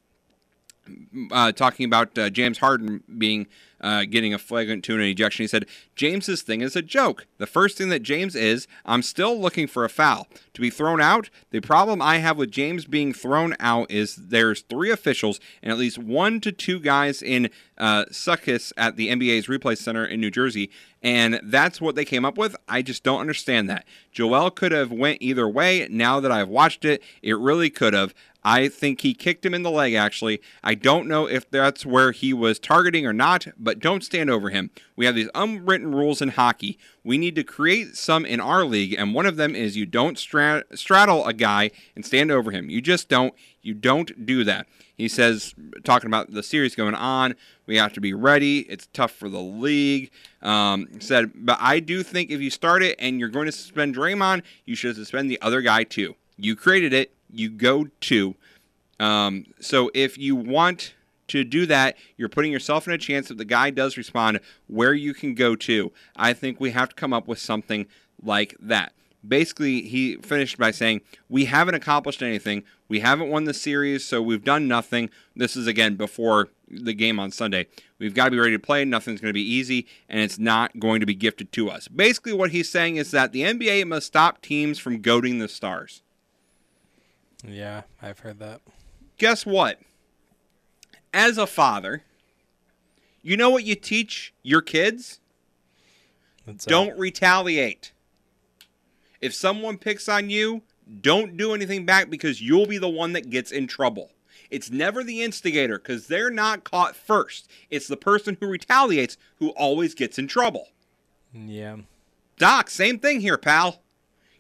uh, 1.31 1.53
talking 1.53 1.87
about 1.87 2.17
uh, 2.19 2.31
James 2.31 2.59
Harden 2.59 3.03
being 3.19 3.47
uh, 3.81 4.05
getting 4.05 4.35
a 4.35 4.39
flagrant 4.39 4.85
two 4.85 4.95
and 4.95 5.03
an 5.03 5.09
ejection. 5.09 5.43
He 5.43 5.49
said, 5.49 5.67
James's 5.97 6.43
thing 6.43 6.61
is 6.61 6.77
a 6.77 6.83
joke. 6.83 7.27
The 7.39 7.47
first 7.47 7.79
thing 7.79 7.89
that 7.89 8.03
James 8.03 8.35
is, 8.35 8.67
I'm 8.85 9.03
still 9.03 9.41
looking 9.41 9.67
for 9.67 9.85
a 9.85 9.89
foul. 9.89 10.29
To 10.55 10.61
be 10.61 10.71
thrown 10.71 11.01
out, 11.01 11.31
the 11.51 11.61
problem 11.61 12.03
I 12.03 12.19
have 12.19 12.37
with 12.37 12.51
James 12.51 12.85
being 12.85 13.13
thrown 13.13 13.55
out 13.59 13.91
is 13.91 14.17
there's 14.17 14.63
three 14.63 14.91
officials 14.91 15.41
and 15.63 15.73
at 15.73 15.79
least 15.79 15.99
one 15.99 16.41
to 16.41 16.53
two 16.53 16.79
guys 16.79 17.23
in 17.23 17.49
uh, 17.79 18.05
Secaucus 18.11 18.73
at 18.77 18.97
the 18.97 19.09
NBA's 19.09 19.47
replay 19.47 19.79
center 19.79 20.05
in 20.05 20.21
New 20.21 20.31
Jersey, 20.31 20.71
and 21.03 21.41
that's 21.43 21.81
what 21.81 21.95
they 21.95 22.05
came 22.05 22.27
up 22.27 22.37
with. 22.37 22.55
I 22.69 22.83
just 22.83 23.03
don't 23.03 23.21
understand 23.21 23.71
that. 23.71 23.87
Joel 24.13 24.51
could 24.51 24.73
have 24.73 24.93
went 24.93 25.23
either 25.23 25.49
way. 25.49 25.89
Now 25.91 26.21
that 26.21 26.31
I've 26.31 26.49
watched 26.49 26.85
it, 26.85 27.03
it 27.23 27.39
really 27.39 27.71
could 27.71 27.95
have. 27.95 28.13
I 28.43 28.69
think 28.69 29.03
he 29.03 29.13
kicked 29.13 29.45
him 29.45 29.55
in 29.55 29.63
the 29.63 29.71
leg, 29.71 29.95
actually. 29.95 30.41
I 30.65 30.75
don't 30.75 31.07
know 31.07 31.27
if 31.27 31.51
that's 31.51 31.85
where 31.85 32.13
he 32.13 32.33
was 32.33 32.59
targeting 32.59 33.07
or 33.07 33.13
not, 33.13 33.47
but 33.59 33.79
don't 33.79 34.05
stand 34.05 34.31
over 34.31 34.51
him. 34.51 34.71
We 34.97 35.07
have 35.07 35.15
these 35.15 35.29
unwritten 35.35 35.95
rules 35.95 36.23
in 36.23 36.31
hockey. 36.31 36.79
We 37.05 37.19
need 37.19 37.35
to 37.37 37.45
create 37.45 37.97
some 37.97 38.25
in 38.25 38.41
our 38.41 38.65
league, 38.65 38.95
and 38.99 39.15
one 39.15 39.27
of 39.27 39.37
them 39.37 39.55
is 39.55 39.77
you 39.77 39.87
don't 39.87 40.19
stra- 40.19 40.65
straddle 40.75 41.27
a 41.27 41.33
guy 41.33 41.71
and 41.95 42.05
stand 42.05 42.31
over 42.31 42.51
him. 42.51 42.71
You 42.71 42.81
just 42.81 43.09
don't. 43.09 43.35
You 43.63 43.75
don't 43.75 44.25
do 44.25 44.43
that. 44.45 44.67
He 44.97 45.09
says, 45.09 45.55
talking 45.85 46.09
about 46.09 46.31
the 46.31 46.43
series 46.43 46.75
going 46.75 46.95
on, 46.95 47.35
we 47.67 47.77
have 47.77 47.93
to 47.95 48.01
be 48.01 48.13
ready. 48.13 48.61
It's 48.61 48.87
tough 48.93 49.13
for 49.13 49.29
the 49.29 49.41
league. 49.41 50.11
Um, 50.43 50.89
said, 51.01 51.33
but 51.35 51.59
I 51.61 51.81
do 51.81 52.03
think 52.03 52.31
if 52.31 52.41
you 52.41 52.51
start 52.51 52.83
it 52.83 52.97
and 52.99 53.19
you're 53.19 53.31
going 53.31 53.47
to 53.47 53.53
suspend 53.53 53.97
Draymond, 53.97 54.43
you 54.65 54.75
should 54.75 54.97
suspend 54.97 55.31
the 55.31 55.41
other 55.41 55.63
guy 55.63 55.85
too. 55.85 56.17
You 56.37 56.57
created 56.57 56.93
it 56.93 57.15
you 57.33 57.51
go 57.51 57.89
to. 58.01 58.35
Um, 58.99 59.47
so 59.61 59.91
if 59.95 60.19
you 60.19 60.37
want 60.37 60.95
to 61.29 61.45
do 61.45 61.65
that, 61.67 61.97
you're 62.17 62.29
putting 62.29 62.53
yourself 62.53 62.87
in 62.87 62.93
a 62.93 62.99
chance 62.99 63.31
if 63.31 63.39
the 63.39 63.45
guy 63.45 63.71
does 63.71 63.97
respond 63.97 64.41
where 64.67 64.93
you 64.93 65.15
can 65.15 65.35
go 65.35 65.57
to. 65.57 65.93
I 66.17 66.33
think 66.33 66.61
we 66.61 66.73
have 66.73 66.91
to 66.91 66.95
come 66.95 67.13
up 67.13 67.29
with 67.29 67.39
something 67.39 67.87
like 68.23 68.55
that. 68.61 68.93
Basically, 69.27 69.83
he 69.83 70.17
finished 70.17 70.59
by 70.59 70.71
saying, 70.71 71.03
We 71.29 71.45
haven't 71.45 71.75
accomplished 71.75 72.23
anything. 72.23 72.65
We 72.89 73.01
haven't 73.01 73.31
won 73.31 73.45
the 73.45 73.55
series, 73.55 74.05
so 74.05 74.21
we've 74.23 74.45
done 74.45 74.67
nothing. 74.67 75.11
This 75.37 75.57
is 75.57 75.67
again 75.67 75.97
before 75.97 76.49
the 76.69 76.95
game 76.95 77.21
on 77.21 77.31
Sunday. 77.31 77.67
We've 77.99 78.15
got 78.15 78.27
to 78.27 78.31
be 78.31 78.39
ready 78.39 78.53
to 78.53 78.59
play. 78.59 78.85
Nothing's 78.85 79.21
going 79.21 79.31
to 79.31 79.35
be 79.35 79.43
easy, 79.43 79.87
and 80.09 80.21
it's 80.21 80.39
not 80.39 80.81
going 80.81 81.01
to 81.01 81.07
be 81.07 81.15
gifted 81.15 81.53
to 81.53 81.71
us. 81.71 81.87
Basically, 81.87 82.33
what 82.33 82.51
he's 82.51 82.71
saying 82.71 82.97
is 82.97 83.11
that 83.11 83.33
the 83.33 83.43
NBA 83.43 83.87
must 83.87 84.07
stop 84.07 84.41
teams 84.41 84.79
from 84.79 85.03
goading 85.03 85.39
the 85.39 85.49
stars. 85.49 86.03
Yeah, 87.47 87.83
I've 88.03 88.21
heard 88.21 88.39
that. 88.41 88.61
Guess 89.19 89.47
what? 89.47 89.81
As 91.13 91.39
a 91.39 91.47
father, 91.47 92.03
you 93.23 93.37
know 93.37 93.51
what 93.51 93.65
you 93.65 93.75
teach 93.75 94.33
your 94.43 94.63
kids? 94.63 95.21
What's 96.45 96.65
don't 96.65 96.99
retaliate. 96.99 97.93
If 99.21 99.35
someone 99.35 99.79
picks 99.79 100.09
on 100.09 100.31
you, 100.31 100.63
don't 101.01 101.37
do 101.37 101.55
anything 101.55 101.85
back 101.85 102.11
because 102.11 102.41
you'll 102.41 102.67
be 102.67 102.79
the 102.79 102.89
one 102.89 103.13
that 103.13 103.31
gets 103.31 103.53
in 103.53 103.67
trouble. 103.67 104.11
It's 104.51 104.71
never 104.71 105.05
the 105.05 105.23
instigator 105.23 105.79
because 105.79 106.07
they're 106.07 106.31
not 106.31 106.65
caught 106.65 106.97
first. 106.97 107.49
It's 107.71 107.87
the 107.87 107.97
person 107.97 108.37
who 108.41 108.49
retaliates 108.49 109.17
who 109.37 109.51
always 109.51 109.95
gets 109.95 110.19
in 110.19 110.27
trouble. 110.27 110.69
Yeah. 111.33 111.77
Doc, 112.39 112.71
same 112.71 112.99
thing 112.99 113.21
here, 113.21 113.39
pal. 113.39 113.83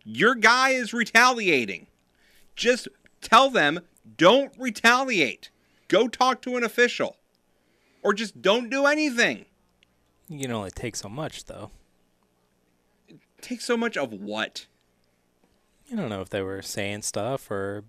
Your 0.02 0.34
guy 0.34 0.70
is 0.70 0.92
retaliating. 0.92 1.86
Just 2.60 2.88
tell 3.22 3.48
them 3.48 3.80
don't 4.18 4.52
retaliate. 4.58 5.48
Go 5.88 6.08
talk 6.08 6.42
to 6.42 6.58
an 6.58 6.62
official. 6.62 7.16
Or 8.02 8.12
just 8.12 8.42
don't 8.42 8.68
do 8.68 8.84
anything. 8.84 9.46
You 10.28 10.40
can 10.40 10.52
only 10.52 10.70
take 10.70 10.94
so 10.94 11.08
much, 11.08 11.46
though. 11.46 11.70
Take 13.40 13.62
so 13.62 13.78
much 13.78 13.96
of 13.96 14.12
what? 14.12 14.66
You 15.86 15.96
don't 15.96 16.10
know 16.10 16.20
if 16.20 16.28
they 16.28 16.42
were 16.42 16.60
saying 16.60 17.00
stuff 17.00 17.50
or 17.50 17.84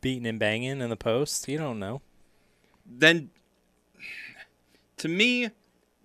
beating 0.00 0.26
and 0.26 0.38
banging 0.38 0.80
in 0.80 0.90
the 0.90 0.96
post. 0.96 1.46
You 1.46 1.58
don't 1.58 1.78
know. 1.78 2.02
Then, 2.84 3.30
to 4.96 5.06
me, 5.06 5.50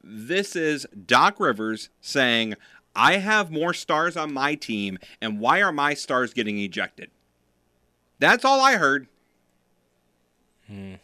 this 0.03 0.55
is 0.55 0.85
Doc 1.07 1.39
Rivers 1.39 1.89
saying, 1.99 2.53
I 2.95 3.17
have 3.17 3.49
more 3.49 3.73
stars 3.73 4.15
on 4.15 4.31
my 4.31 4.53
team, 4.53 4.99
and 5.19 5.39
why 5.39 5.63
are 5.63 5.71
my 5.71 5.95
stars 5.95 6.35
getting 6.35 6.59
ejected? 6.59 7.09
That's 8.19 8.45
all 8.45 8.59
I 8.61 8.77
heard. 8.77 9.07
Hmm. 10.67 10.95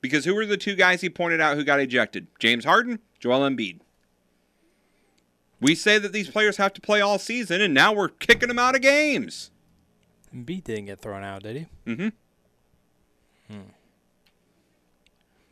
Because 0.00 0.24
who 0.24 0.34
were 0.34 0.46
the 0.46 0.56
two 0.56 0.76
guys 0.76 1.00
he 1.00 1.10
pointed 1.10 1.40
out 1.40 1.56
who 1.56 1.64
got 1.64 1.80
ejected? 1.80 2.28
James 2.38 2.64
Harden, 2.64 3.00
Joel 3.18 3.40
Embiid. 3.40 3.80
We 5.60 5.74
say 5.74 5.98
that 5.98 6.12
these 6.12 6.30
players 6.30 6.56
have 6.56 6.72
to 6.74 6.80
play 6.80 7.00
all 7.00 7.18
season, 7.18 7.60
and 7.60 7.74
now 7.74 7.92
we're 7.92 8.08
kicking 8.08 8.48
them 8.48 8.60
out 8.60 8.76
of 8.76 8.80
games. 8.80 9.50
Embiid 10.34 10.64
didn't 10.64 10.86
get 10.86 11.00
thrown 11.00 11.24
out, 11.24 11.42
did 11.42 11.56
he? 11.56 11.90
Mm-hmm. 11.90 12.08
Hmm. 13.52 13.68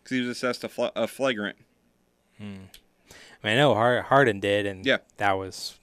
Because 0.03 0.17
he 0.17 0.21
was 0.21 0.29
assessed 0.29 0.63
a, 0.63 0.69
fl- 0.69 0.87
a 0.95 1.09
flagrant. 1.09 1.57
Hmm. 2.39 2.67
I, 3.43 3.47
mean, 3.47 3.55
I 3.55 3.57
know 3.57 3.75
Harden 3.75 4.39
did, 4.39 4.67
and 4.67 4.87
yeah. 4.87 4.99
that 5.17 5.33
was 5.33 5.79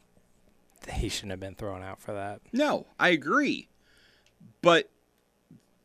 he 0.90 1.10
shouldn't 1.10 1.32
have 1.32 1.40
been 1.40 1.56
thrown 1.56 1.84
out 1.84 2.02
for 2.02 2.14
that. 2.14 2.42
No, 2.52 2.86
I 3.00 3.10
agree. 3.10 3.68
But 4.64 4.90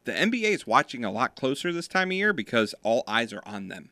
the 0.04 0.12
NBA 0.12 0.52
is 0.52 0.66
watching 0.66 1.04
a 1.04 1.12
lot 1.12 1.36
closer 1.36 1.70
this 1.70 1.86
time 1.86 2.08
of 2.08 2.12
year 2.14 2.32
because 2.32 2.74
all 2.82 3.04
eyes 3.06 3.34
are 3.34 3.42
on 3.44 3.68
them. 3.68 3.90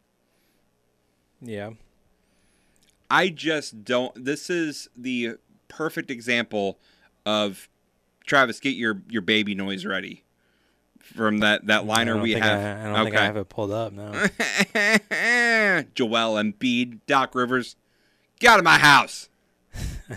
Yeah. 1.42 1.72
I 3.10 3.28
just 3.28 3.84
don't. 3.84 4.24
This 4.24 4.48
is 4.48 4.88
the 4.96 5.34
perfect 5.68 6.10
example 6.10 6.78
of 7.26 7.68
Travis. 8.26 8.60
Get 8.60 8.76
your 8.76 9.02
your 9.08 9.22
baby 9.22 9.54
noise 9.54 9.84
ready 9.84 10.24
from 11.00 11.38
that 11.38 11.66
that 11.66 11.84
liner 11.84 12.18
we 12.18 12.32
have. 12.32 12.42
I, 12.42 12.80
I 12.80 12.84
don't 12.84 12.94
okay. 12.94 13.04
think 13.04 13.16
I 13.16 13.24
have 13.24 13.36
it 13.36 13.48
pulled 13.48 13.70
up. 13.70 13.92
No. 13.92 14.12
Joel 15.94 16.42
Embiid, 16.42 17.00
Doc 17.06 17.34
Rivers, 17.34 17.76
get 18.40 18.52
out 18.52 18.58
of 18.58 18.64
my 18.64 18.78
house. 18.78 19.28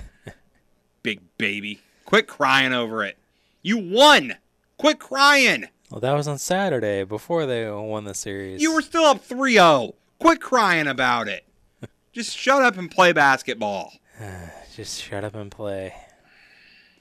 Big 1.04 1.20
baby, 1.38 1.82
quit 2.06 2.28
crying 2.28 2.74
over 2.74 3.04
it. 3.04 3.18
You 3.62 3.78
won. 3.78 4.36
Quit 4.80 4.98
crying. 4.98 5.68
Well, 5.92 6.00
that 6.00 6.14
was 6.14 6.28
on 6.28 6.38
Saturday 6.38 7.04
before 7.04 7.46
they 7.46 7.70
won 7.70 8.06
the 8.06 8.14
series. 8.14 8.62
You 8.62 8.74
were 8.74 8.82
still 8.82 9.04
up 9.04 9.22
3 9.22 9.54
0. 9.54 9.94
Quit 10.20 10.40
crying 10.40 10.88
about 10.88 11.28
it. 11.28 11.46
Just 12.14 12.36
shut 12.36 12.64
up 12.64 12.78
and 12.78 12.90
play 12.90 13.12
basketball. 13.12 13.94
Just 14.76 15.02
shut 15.02 15.26
up 15.26 15.36
and 15.36 15.52
play. 15.52 15.94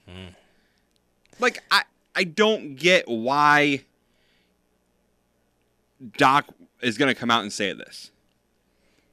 Mm. 0.09 0.35
Like, 1.39 1.63
I, 1.71 1.83
I 2.15 2.25
don't 2.25 2.75
get 2.75 3.07
why 3.07 3.85
Doc 6.17 6.47
is 6.81 6.97
going 6.97 7.13
to 7.13 7.17
come 7.17 7.31
out 7.31 7.43
and 7.43 7.53
say 7.53 7.71
this. 7.71 8.11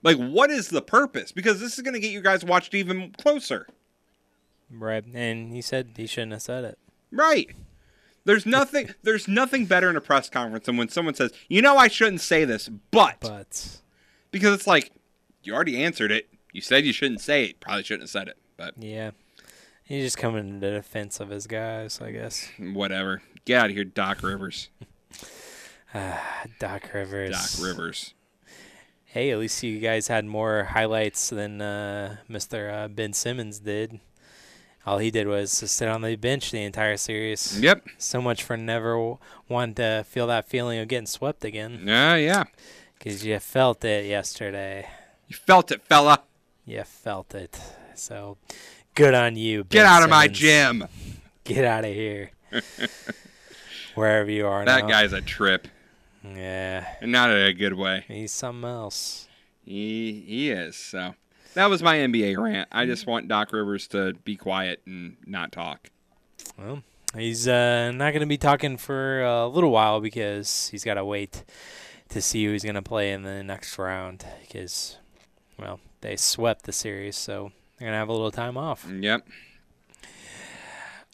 Like, 0.02 0.16
what 0.16 0.50
is 0.50 0.68
the 0.68 0.82
purpose? 0.82 1.30
Because 1.30 1.60
this 1.60 1.74
is 1.74 1.82
going 1.82 1.94
to 1.94 2.00
get 2.00 2.10
you 2.10 2.20
guys 2.20 2.44
watched 2.44 2.74
even 2.74 3.12
closer. 3.12 3.68
Right. 4.68 5.04
And 5.14 5.52
he 5.52 5.62
said 5.62 5.90
he 5.96 6.08
shouldn't 6.08 6.32
have 6.32 6.42
said 6.42 6.64
it. 6.64 6.78
Right. 7.12 7.54
There's 8.26 8.44
nothing 8.44 8.90
there's 9.02 9.26
nothing 9.28 9.66
better 9.66 9.88
in 9.88 9.96
a 9.96 10.00
press 10.00 10.28
conference 10.28 10.66
than 10.66 10.76
when 10.76 10.88
someone 10.88 11.14
says, 11.14 11.32
"You 11.48 11.62
know 11.62 11.76
I 11.76 11.88
shouldn't 11.88 12.20
say 12.20 12.44
this, 12.44 12.68
but." 12.68 13.16
But 13.20 13.78
because 14.30 14.52
it's 14.52 14.66
like 14.66 14.92
you 15.42 15.54
already 15.54 15.82
answered 15.82 16.10
it. 16.10 16.28
You 16.52 16.60
said 16.60 16.84
you 16.84 16.92
shouldn't 16.92 17.20
say 17.20 17.44
it. 17.44 17.60
Probably 17.60 17.84
shouldn't 17.84 18.02
have 18.02 18.10
said 18.10 18.28
it. 18.28 18.36
But 18.56 18.74
Yeah. 18.78 19.12
He's 19.84 20.02
just 20.02 20.18
coming 20.18 20.48
in 20.48 20.58
defense 20.58 21.20
of 21.20 21.28
his 21.28 21.46
guys, 21.46 22.00
I 22.00 22.10
guess. 22.10 22.48
Whatever. 22.58 23.22
Get 23.44 23.60
out 23.60 23.70
of 23.70 23.76
here, 23.76 23.84
Doc 23.84 24.20
Rivers. 24.24 24.68
Ah, 25.94 26.46
Doc 26.58 26.90
Rivers. 26.92 27.30
Doc 27.30 27.64
Rivers. 27.64 28.12
Hey, 29.04 29.30
at 29.30 29.38
least 29.38 29.62
you 29.62 29.78
guys 29.78 30.08
had 30.08 30.24
more 30.26 30.64
highlights 30.64 31.30
than 31.30 31.62
uh, 31.62 32.16
Mr. 32.28 32.74
Uh, 32.74 32.88
ben 32.88 33.12
Simmons 33.12 33.60
did. 33.60 34.00
All 34.86 34.98
he 34.98 35.10
did 35.10 35.26
was 35.26 35.58
to 35.58 35.66
sit 35.68 35.88
on 35.88 36.02
the 36.02 36.14
bench 36.16 36.52
the 36.52 36.62
entire 36.62 36.96
series. 36.96 37.60
Yep. 37.60 37.86
So 37.98 38.22
much 38.22 38.44
for 38.44 38.56
never 38.56 39.16
wanting 39.48 39.74
to 39.76 40.04
feel 40.08 40.28
that 40.28 40.48
feeling 40.48 40.78
of 40.78 40.86
getting 40.88 41.06
swept 41.06 41.44
again. 41.44 41.82
Yeah, 41.84 42.14
yeah. 42.14 42.44
Because 42.98 43.24
you 43.24 43.38
felt 43.40 43.84
it 43.84 44.06
yesterday. 44.06 44.88
You 45.28 45.36
felt 45.36 45.72
it, 45.72 45.82
fella. 45.82 46.22
You 46.64 46.84
felt 46.84 47.34
it. 47.34 47.58
So 47.96 48.36
good 48.94 49.12
on 49.14 49.34
you. 49.36 49.64
Get 49.64 49.80
Ben 49.80 49.86
out 49.86 50.02
of 50.04 50.10
my 50.10 50.28
gym. 50.28 50.84
Get 51.44 51.64
out 51.64 51.84
of 51.84 51.92
here. 51.92 52.30
Wherever 53.94 54.30
you 54.30 54.46
are 54.46 54.64
That 54.64 54.82
now. 54.84 54.88
guy's 54.88 55.12
a 55.12 55.20
trip. 55.20 55.68
Yeah. 56.22 56.86
And 57.00 57.10
not 57.12 57.30
in 57.30 57.36
a 57.38 57.52
good 57.52 57.74
way. 57.74 58.04
He's 58.08 58.32
something 58.32 58.68
else. 58.68 59.26
He 59.64 60.24
he 60.26 60.50
is. 60.50 60.76
So 60.76 61.14
that 61.56 61.70
was 61.70 61.82
my 61.82 61.96
NBA 61.96 62.36
rant. 62.38 62.68
I 62.70 62.84
just 62.84 63.06
want 63.06 63.28
Doc 63.28 63.50
Rivers 63.50 63.88
to 63.88 64.12
be 64.24 64.36
quiet 64.36 64.82
and 64.84 65.16
not 65.26 65.52
talk. 65.52 65.88
Well, 66.58 66.82
he's 67.16 67.48
uh, 67.48 67.92
not 67.92 68.10
going 68.10 68.20
to 68.20 68.26
be 68.26 68.36
talking 68.36 68.76
for 68.76 69.22
a 69.22 69.48
little 69.48 69.70
while 69.70 70.00
because 70.00 70.68
he's 70.68 70.84
got 70.84 70.94
to 70.94 71.04
wait 71.04 71.44
to 72.10 72.20
see 72.20 72.44
who 72.44 72.52
he's 72.52 72.62
going 72.62 72.74
to 72.74 72.82
play 72.82 73.10
in 73.10 73.22
the 73.22 73.42
next 73.42 73.78
round. 73.78 74.26
Because, 74.42 74.98
well, 75.58 75.80
they 76.02 76.16
swept 76.16 76.66
the 76.66 76.72
series, 76.72 77.16
so 77.16 77.52
they're 77.78 77.86
going 77.86 77.94
to 77.94 77.98
have 77.98 78.10
a 78.10 78.12
little 78.12 78.30
time 78.30 78.58
off. 78.58 78.86
Yep. 78.86 79.26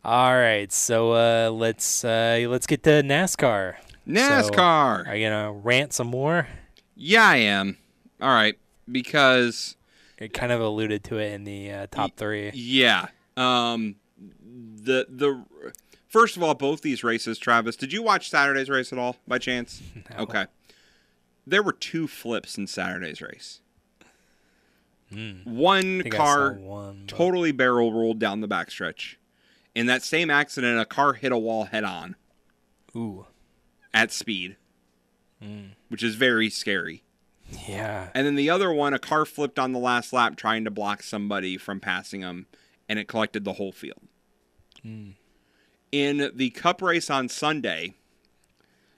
All 0.05 0.35
right, 0.35 0.73
so 0.73 1.13
uh, 1.13 1.51
let's 1.51 2.05
uh, 2.05 2.45
let's 2.49 2.67
get 2.67 2.83
to 2.83 3.05
NASCAR. 3.05 3.77
NASCAR. 4.09 5.05
So, 5.05 5.11
are 5.11 5.15
you 5.15 5.29
gonna 5.29 5.53
rant 5.53 5.93
some 5.93 6.09
more? 6.09 6.49
Yeah, 6.97 7.25
I 7.25 7.37
am. 7.37 7.77
All 8.21 8.35
right, 8.35 8.59
because 8.91 9.77
it 10.23 10.33
kind 10.33 10.53
of 10.53 10.61
alluded 10.61 11.05
to 11.05 11.19
it 11.19 11.33
in 11.33 11.45
the 11.45 11.71
uh, 11.73 11.87
top 11.91 12.17
three. 12.17 12.51
Yeah. 12.55 13.07
Um 13.37 13.97
the 14.85 15.07
the 15.09 15.45
first 16.09 16.37
of 16.37 16.43
all, 16.43 16.55
both 16.55 16.83
these 16.83 17.03
races, 17.03 17.39
Travis, 17.39 17.77
did 17.77 17.93
you 17.93 18.03
watch 18.03 18.29
Saturday's 18.31 18.69
race 18.71 18.93
at 18.93 18.99
all 18.99 19.17
by 19.27 19.39
chance? 19.39 19.83
Okay. 20.19 20.47
There 21.47 21.63
were 21.63 21.73
two 21.73 22.07
flips 22.07 22.57
in 22.57 22.67
Saturday's 22.69 23.21
race. 23.21 23.61
Hmm. 25.13 25.39
One 25.45 26.03
car 26.05 26.53
one, 26.55 27.05
but- 27.07 27.17
totally 27.17 27.53
barrel 27.53 27.93
rolled 27.93 28.19
down 28.19 28.41
the 28.41 28.49
backstretch. 28.49 29.17
In 29.75 29.87
that 29.87 30.03
same 30.03 30.31
accident, 30.31 30.79
a 30.79 30.85
car 30.85 31.15
hit 31.15 31.33
a 31.33 31.39
wall 31.39 31.65
head 31.65 31.85
on. 31.85 32.15
Ooh. 32.95 33.27
At 33.95 34.13
speed, 34.13 34.57
Mm. 35.43 35.71
which 35.89 36.03
is 36.03 36.15
very 36.15 36.49
scary. 36.49 37.03
Yeah. 37.69 38.09
And 38.15 38.27
then 38.27 38.35
the 38.35 38.51
other 38.51 38.73
one, 38.73 38.95
a 38.95 38.99
car 38.99 39.25
flipped 39.25 39.59
on 39.59 39.73
the 39.73 39.79
last 39.79 40.13
lap 40.13 40.37
trying 40.37 40.65
to 40.65 40.71
block 40.71 41.03
somebody 41.03 41.57
from 41.57 41.81
passing 41.81 42.21
them, 42.21 42.47
and 42.89 42.99
it 42.99 43.09
collected 43.09 43.45
the 43.45 43.55
whole 43.55 43.73
field. 43.73 44.01
Mm. 44.85 45.15
In 45.91 46.31
the 46.35 46.51
cup 46.51 46.81
race 46.83 47.11
on 47.11 47.29
Sunday, 47.29 47.95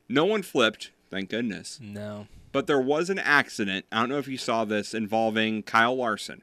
no 0.09 0.25
one 0.25 0.43
flipped, 0.43 0.91
thank 1.11 1.31
goodness. 1.31 1.81
No. 1.83 2.27
But 2.53 2.67
there 2.69 2.81
was 2.81 3.11
an 3.11 3.19
accident. 3.19 3.85
I 3.91 4.01
don't 4.01 4.09
know 4.09 4.19
if 4.19 4.29
you 4.29 4.39
saw 4.39 4.65
this 4.65 4.95
involving 4.95 5.65
Kyle 5.65 5.97
Larson. 5.97 6.43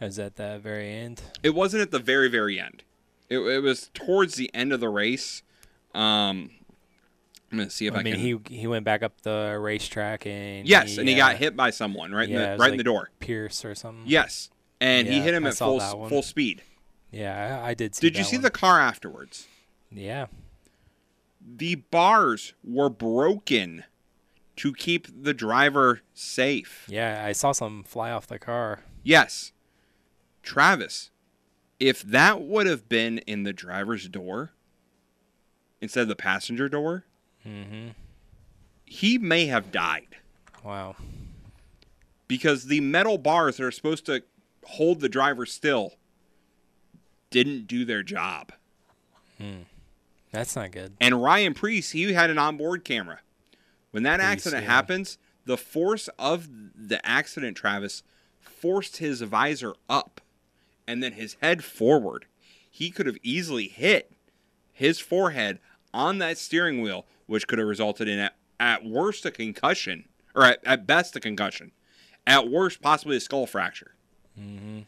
Was 0.00 0.18
at 0.18 0.36
the 0.36 0.58
very 0.58 0.92
end? 0.92 1.22
It 1.42 1.54
wasn't 1.54 1.80
at 1.80 1.90
the 1.90 1.98
very, 1.98 2.28
very 2.28 2.60
end. 2.60 2.82
It, 3.30 3.38
it 3.38 3.62
was 3.62 3.90
towards 3.94 4.34
the 4.34 4.54
end 4.54 4.72
of 4.72 4.80
the 4.80 4.90
race. 4.90 5.42
Um, 5.94 6.50
I'm 7.50 7.58
gonna 7.58 7.70
see 7.70 7.86
if 7.86 7.94
I, 7.94 8.00
I 8.00 8.02
mean, 8.02 8.14
can. 8.14 8.48
he 8.48 8.56
he 8.56 8.66
went 8.66 8.84
back 8.84 9.02
up 9.02 9.20
the 9.20 9.56
racetrack 9.60 10.26
and 10.26 10.66
yes, 10.66 10.98
and 10.98 11.08
he 11.08 11.14
uh, 11.14 11.28
got 11.28 11.36
hit 11.36 11.56
by 11.56 11.70
someone 11.70 12.12
right 12.12 12.28
yeah, 12.28 12.52
in 12.52 12.58
the 12.58 12.62
right 12.62 12.72
in 12.72 12.78
the 12.78 12.84
door. 12.84 13.10
Pierce 13.20 13.64
or 13.64 13.74
something. 13.74 14.04
Yes, 14.06 14.50
and 14.80 15.06
he 15.06 15.20
hit 15.20 15.34
him 15.34 15.46
I 15.46 15.50
at 15.50 15.54
full 15.54 15.80
full 15.80 16.22
speed. 16.22 16.62
Yeah, 17.10 17.60
I, 17.62 17.70
I 17.70 17.74
did 17.74 17.94
see. 17.94 18.08
Did 18.08 18.18
you 18.18 18.24
see 18.24 18.36
one. 18.36 18.42
the 18.42 18.50
car 18.50 18.80
afterwards? 18.80 19.46
Yeah. 19.90 20.26
The 21.46 21.76
bars 21.76 22.54
were 22.64 22.88
broken 22.88 23.84
to 24.56 24.72
keep 24.72 25.06
the 25.22 25.34
driver 25.34 26.00
safe. 26.12 26.86
Yeah, 26.88 27.22
I 27.24 27.32
saw 27.32 27.52
some 27.52 27.84
fly 27.84 28.10
off 28.10 28.26
the 28.26 28.38
car. 28.38 28.80
Yes. 29.02 29.52
Travis, 30.42 31.10
if 31.78 32.02
that 32.02 32.40
would 32.40 32.66
have 32.66 32.88
been 32.88 33.18
in 33.18 33.42
the 33.42 33.52
driver's 33.52 34.08
door 34.08 34.52
instead 35.80 36.02
of 36.02 36.08
the 36.08 36.16
passenger 36.16 36.68
door, 36.68 37.04
Mm-hmm. 37.46 37.88
he 38.84 39.18
may 39.18 39.46
have 39.46 39.70
died 39.70 40.16
Wow. 40.64 40.96
because 42.26 42.64
the 42.64 42.80
metal 42.80 43.18
bars 43.18 43.56
that 43.58 43.64
are 43.64 43.70
supposed 43.70 44.06
to 44.06 44.22
hold 44.64 45.00
the 45.00 45.08
driver 45.10 45.44
still 45.44 45.94
didn't 47.30 47.66
do 47.66 47.84
their 47.84 48.02
job. 48.02 48.52
Hmm. 49.38 49.62
That's 50.32 50.56
not 50.56 50.70
good. 50.72 50.94
And 51.00 51.22
Ryan 51.22 51.54
Preece, 51.54 51.90
he 51.90 52.12
had 52.12 52.30
an 52.30 52.38
onboard 52.38 52.84
camera. 52.84 53.20
When 53.90 54.02
that 54.04 54.18
Preece, 54.20 54.26
accident 54.30 54.64
yeah. 54.64 54.70
happens, 54.70 55.18
the 55.44 55.56
force 55.56 56.08
of 56.18 56.48
the 56.74 57.04
accident, 57.06 57.56
Travis, 57.56 58.02
forced 58.40 58.96
his 58.98 59.20
visor 59.20 59.74
up 59.88 60.20
and 60.88 61.02
then 61.02 61.12
his 61.12 61.36
head 61.40 61.62
forward. 61.62 62.24
He 62.70 62.90
could 62.90 63.06
have 63.06 63.18
easily 63.22 63.68
hit 63.68 64.12
his 64.72 64.98
forehead 64.98 65.58
on 65.92 66.18
that 66.18 66.38
steering 66.38 66.80
wheel, 66.80 67.06
which 67.26 67.46
could 67.46 67.58
have 67.58 67.68
resulted 67.68 68.08
in, 68.08 68.18
at, 68.18 68.34
at 68.60 68.84
worst, 68.84 69.24
a 69.26 69.30
concussion, 69.30 70.06
or 70.34 70.44
at, 70.44 70.60
at 70.64 70.86
best, 70.86 71.16
a 71.16 71.20
concussion. 71.20 71.72
At 72.26 72.48
worst, 72.48 72.80
possibly 72.80 73.16
a 73.16 73.20
skull 73.20 73.46
fracture. 73.46 73.94
Mm-hmm. 74.38 74.80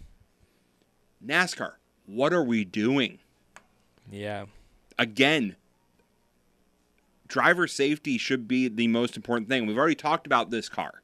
NASCAR, 1.27 1.73
what 2.07 2.33
are 2.33 2.45
we 2.45 2.65
doing? 2.65 3.19
Yeah. 4.11 4.47
again, 4.99 5.57
driver 7.29 7.67
safety 7.67 8.19
should 8.19 8.47
be 8.47 8.69
the 8.69 8.89
most 8.89 9.17
important 9.17 9.49
thing. 9.49 9.67
We've 9.67 9.79
already 9.79 9.95
talked 9.97 10.27
about 10.27 10.51
this 10.51 10.69
car 10.69 11.03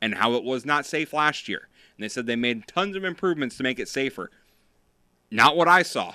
and 0.00 0.14
how 0.14 0.34
it 0.34 0.44
was 0.44 0.64
not 0.64 0.86
safe 0.86 1.12
last 1.12 1.48
year. 1.48 1.68
And 1.96 2.04
they 2.04 2.08
said 2.08 2.26
they 2.26 2.36
made 2.36 2.66
tons 2.66 2.96
of 2.96 3.04
improvements 3.04 3.56
to 3.56 3.62
make 3.62 3.78
it 3.78 3.88
safer. 3.88 4.30
Not 5.30 5.56
what 5.56 5.68
I 5.68 5.82
saw. 5.82 6.14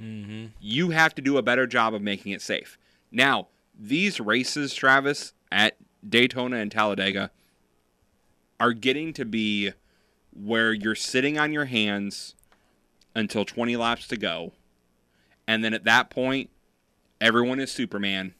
Mm-hmm. 0.00 0.46
You 0.60 0.90
have 0.90 1.14
to 1.14 1.22
do 1.22 1.38
a 1.38 1.42
better 1.42 1.66
job 1.66 1.94
of 1.94 2.02
making 2.02 2.32
it 2.32 2.42
safe. 2.42 2.76
Now, 3.10 3.48
these 3.78 4.20
races, 4.20 4.74
Travis, 4.74 5.32
at 5.50 5.76
Daytona 6.06 6.56
and 6.56 6.70
Talladega, 6.70 7.30
are 8.58 8.72
getting 8.72 9.12
to 9.14 9.24
be 9.24 9.72
where 10.32 10.72
you're 10.72 10.94
sitting 10.94 11.38
on 11.38 11.52
your 11.52 11.66
hands 11.66 12.34
until 13.14 13.44
20 13.44 13.76
laps 13.76 14.06
to 14.08 14.16
go. 14.16 14.52
And 15.46 15.64
then 15.64 15.74
at 15.74 15.84
that 15.84 16.10
point, 16.10 16.50
everyone 17.20 17.60
is 17.60 17.70
Superman 17.70 18.34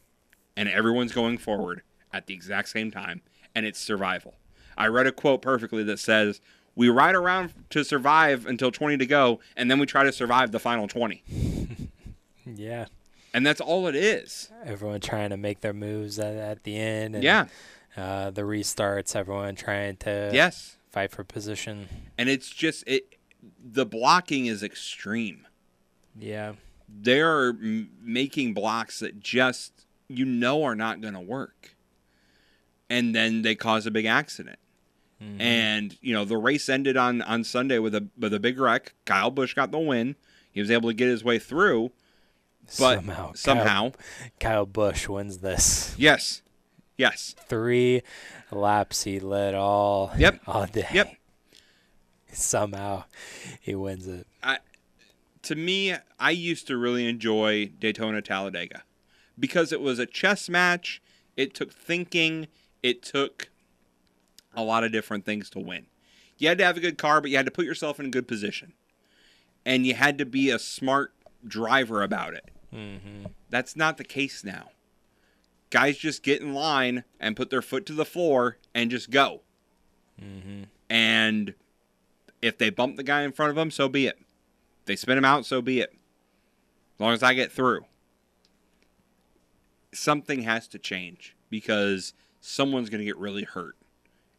and 0.57 0.69
everyone's 0.69 1.13
going 1.13 1.39
forward 1.39 1.83
at 2.13 2.27
the 2.27 2.35
exact 2.35 2.69
same 2.69 2.91
time. 2.91 3.23
And 3.55 3.65
it's 3.65 3.79
survival. 3.79 4.35
I 4.77 4.87
read 4.89 5.07
a 5.07 5.13
quote 5.13 5.41
perfectly 5.41 5.83
that 5.85 5.99
says, 5.99 6.41
We 6.75 6.89
ride 6.89 7.15
around 7.15 7.53
to 7.71 7.85
survive 7.85 8.47
until 8.47 8.71
20 8.71 8.99
to 8.99 9.07
go, 9.07 9.41
and 9.57 9.71
then 9.71 9.79
we 9.79 9.87
try 9.87 10.05
to 10.05 10.13
survive 10.13 10.53
the 10.53 10.59
final 10.59 10.89
20. 10.89 11.23
Yeah. 12.55 12.87
And 13.35 13.45
that's 13.47 13.61
all 13.61 13.87
it 13.87 13.95
is. 13.95 14.51
Everyone 14.65 15.01
trying 15.01 15.31
to 15.31 15.37
make 15.37 15.61
their 15.61 15.73
moves 15.75 16.19
at, 16.19 16.37
at 16.37 16.63
the 16.65 16.77
end. 16.77 17.15
And, 17.17 17.25
Yeah. 17.25 17.47
Uh, 17.97 18.31
the 18.31 18.43
restarts. 18.43 19.15
Everyone 19.17 19.55
trying 19.55 19.97
to 19.99 20.31
Yes. 20.33 20.77
fight 20.91 21.11
for 21.11 21.25
position. 21.25 21.89
And 22.19 22.29
it's 22.29 22.51
just, 22.51 22.85
it. 22.87 23.17
the 23.63 23.87
blocking 23.87 24.47
is 24.47 24.63
extreme. 24.63 25.47
Yeah. 26.19 26.55
They're 26.89 27.49
m- 27.51 27.91
making 28.01 28.55
blocks 28.55 29.01
that 29.01 29.21
just, 29.21 29.87
you 30.09 30.25
know, 30.25 30.63
are 30.63 30.75
not 30.77 31.01
going 31.01 31.15
to 31.15 31.21
work. 31.21 31.75
And 32.89 33.15
then 33.15 33.43
they 33.43 33.55
cause 33.55 33.87
a 33.87 33.91
big 33.91 34.07
accident. 34.07 34.59
Mm-hmm. 35.23 35.41
And 35.41 35.99
you 36.03 36.13
know 36.13 36.27
the 36.27 36.37
race 36.37 36.69
ended 36.69 36.97
on 36.99 37.23
on 37.23 37.43
Sunday 37.43 37.79
with 37.79 37.95
a 37.95 38.07
with 38.19 38.35
a 38.35 38.39
big 38.39 38.61
wreck. 38.61 38.93
Kyle 39.07 39.31
Busch 39.31 39.55
got 39.55 39.71
the 39.73 39.79
win. 39.79 40.15
He 40.53 40.61
was 40.61 40.71
able 40.71 40.91
to 40.91 40.95
get 40.95 41.09
his 41.09 41.25
way 41.25 41.39
through, 41.39 41.91
but 42.79 42.97
somehow, 42.97 43.33
somehow, 43.35 43.65
Kyle, 43.65 43.95
Kyle 44.41 44.67
Busch 44.67 45.09
wins 45.09 45.39
this. 45.39 45.95
yes, 45.97 46.43
yes, 46.97 47.35
Three 47.49 48.03
laps 48.51 49.05
he 49.05 49.21
led 49.21 49.55
all. 49.55 50.13
Yep. 50.19 50.41
All 50.47 50.67
day. 50.67 50.87
Yep. 50.93 51.15
Somehow, 52.33 53.05
he 53.61 53.75
wins 53.75 54.07
it. 54.07 54.27
I, 54.43 54.59
to 55.43 55.55
me, 55.55 55.95
I 56.19 56.31
used 56.31 56.67
to 56.67 56.77
really 56.77 57.09
enjoy 57.09 57.67
Daytona 57.79 58.21
Talladega 58.21 58.83
because 59.39 59.73
it 59.73 59.81
was 59.81 59.99
a 59.99 60.07
chess 60.07 60.49
match. 60.49 61.01
It 61.37 61.55
took 61.55 61.73
thinking. 61.73 62.49
It 62.83 63.03
took 63.03 63.49
a 64.55 64.63
lot 64.63 64.85
of 64.85 64.93
different 64.93 65.25
things 65.25 65.49
to 65.51 65.59
win. 65.61 65.87
You 66.39 66.49
had 66.49 66.59
to 66.59 66.65
have 66.65 66.77
a 66.77 66.81
good 66.81 66.99
car, 66.99 67.21
but 67.21 67.31
you 67.31 67.37
had 67.37 67.47
to 67.47 67.53
put 67.53 67.65
yourself 67.65 67.99
in 68.01 68.07
a 68.07 68.11
good 68.11 68.29
position. 68.29 68.73
and 69.65 69.85
you 69.87 69.95
had 69.95 70.17
to 70.19 70.25
be 70.27 70.51
a 70.51 70.59
smart 70.59 71.13
driver 71.47 72.03
about 72.03 72.35
it. 72.35 72.51
Mm-hmm. 72.75 73.27
That's 73.51 73.77
not 73.77 73.97
the 73.97 74.05
case 74.05 74.45
now. 74.45 74.71
Guys 75.71 75.99
just 75.99 76.23
get 76.23 76.41
in 76.41 76.55
line 76.55 77.05
and 77.19 77.37
put 77.37 77.51
their 77.51 77.63
foot 77.63 77.87
to 77.87 77.93
the 77.93 78.05
floor 78.05 78.59
and 78.75 78.91
just 78.91 79.11
go. 79.11 79.43
Mm-hmm. 80.23 80.65
And 80.89 81.55
if 82.41 82.59
they 82.59 82.71
bump 82.71 82.97
the 82.97 83.03
guy 83.03 83.23
in 83.23 83.33
front 83.33 83.51
of 83.51 83.57
them, 83.57 83.71
so 83.71 83.89
be 83.89 84.07
it. 84.07 84.19
If 84.81 84.87
they 84.87 84.97
spin 84.97 85.19
him 85.19 85.25
out, 85.25 85.45
so 85.45 85.61
be 85.61 85.81
it. 85.81 85.91
As 86.95 87.01
long 87.01 87.13
as 87.13 87.23
I 87.23 87.35
get 87.35 87.51
through. 87.51 87.85
Something 89.93 90.43
has 90.43 90.69
to 90.69 90.79
change 90.79 91.35
because 91.51 92.13
someone's 92.41 92.91
going 92.91 93.01
to 93.01 93.05
get 93.05 93.17
really 93.17 93.45
hurt 93.45 93.77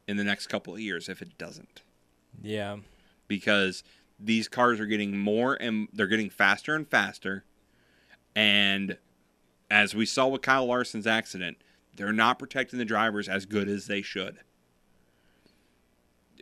in 0.07 0.17
the 0.17 0.23
next 0.23 0.47
couple 0.47 0.73
of 0.73 0.79
years 0.79 1.09
if 1.09 1.21
it 1.21 1.37
doesn't. 1.37 1.81
Yeah. 2.41 2.77
Because 3.27 3.83
these 4.19 4.47
cars 4.47 4.79
are 4.79 4.85
getting 4.85 5.17
more 5.17 5.55
and 5.55 5.87
they're 5.91 6.07
getting 6.07 6.29
faster 6.29 6.75
and 6.75 6.87
faster. 6.87 7.43
And 8.37 8.99
as 9.71 9.95
we 9.95 10.05
saw 10.05 10.27
with 10.27 10.43
Kyle 10.43 10.67
Larson's 10.67 11.07
accident, 11.07 11.57
they're 11.95 12.13
not 12.13 12.37
protecting 12.37 12.77
the 12.77 12.85
drivers 12.85 13.27
as 13.27 13.47
good 13.47 13.67
as 13.67 13.87
they 13.87 14.03
should. 14.03 14.37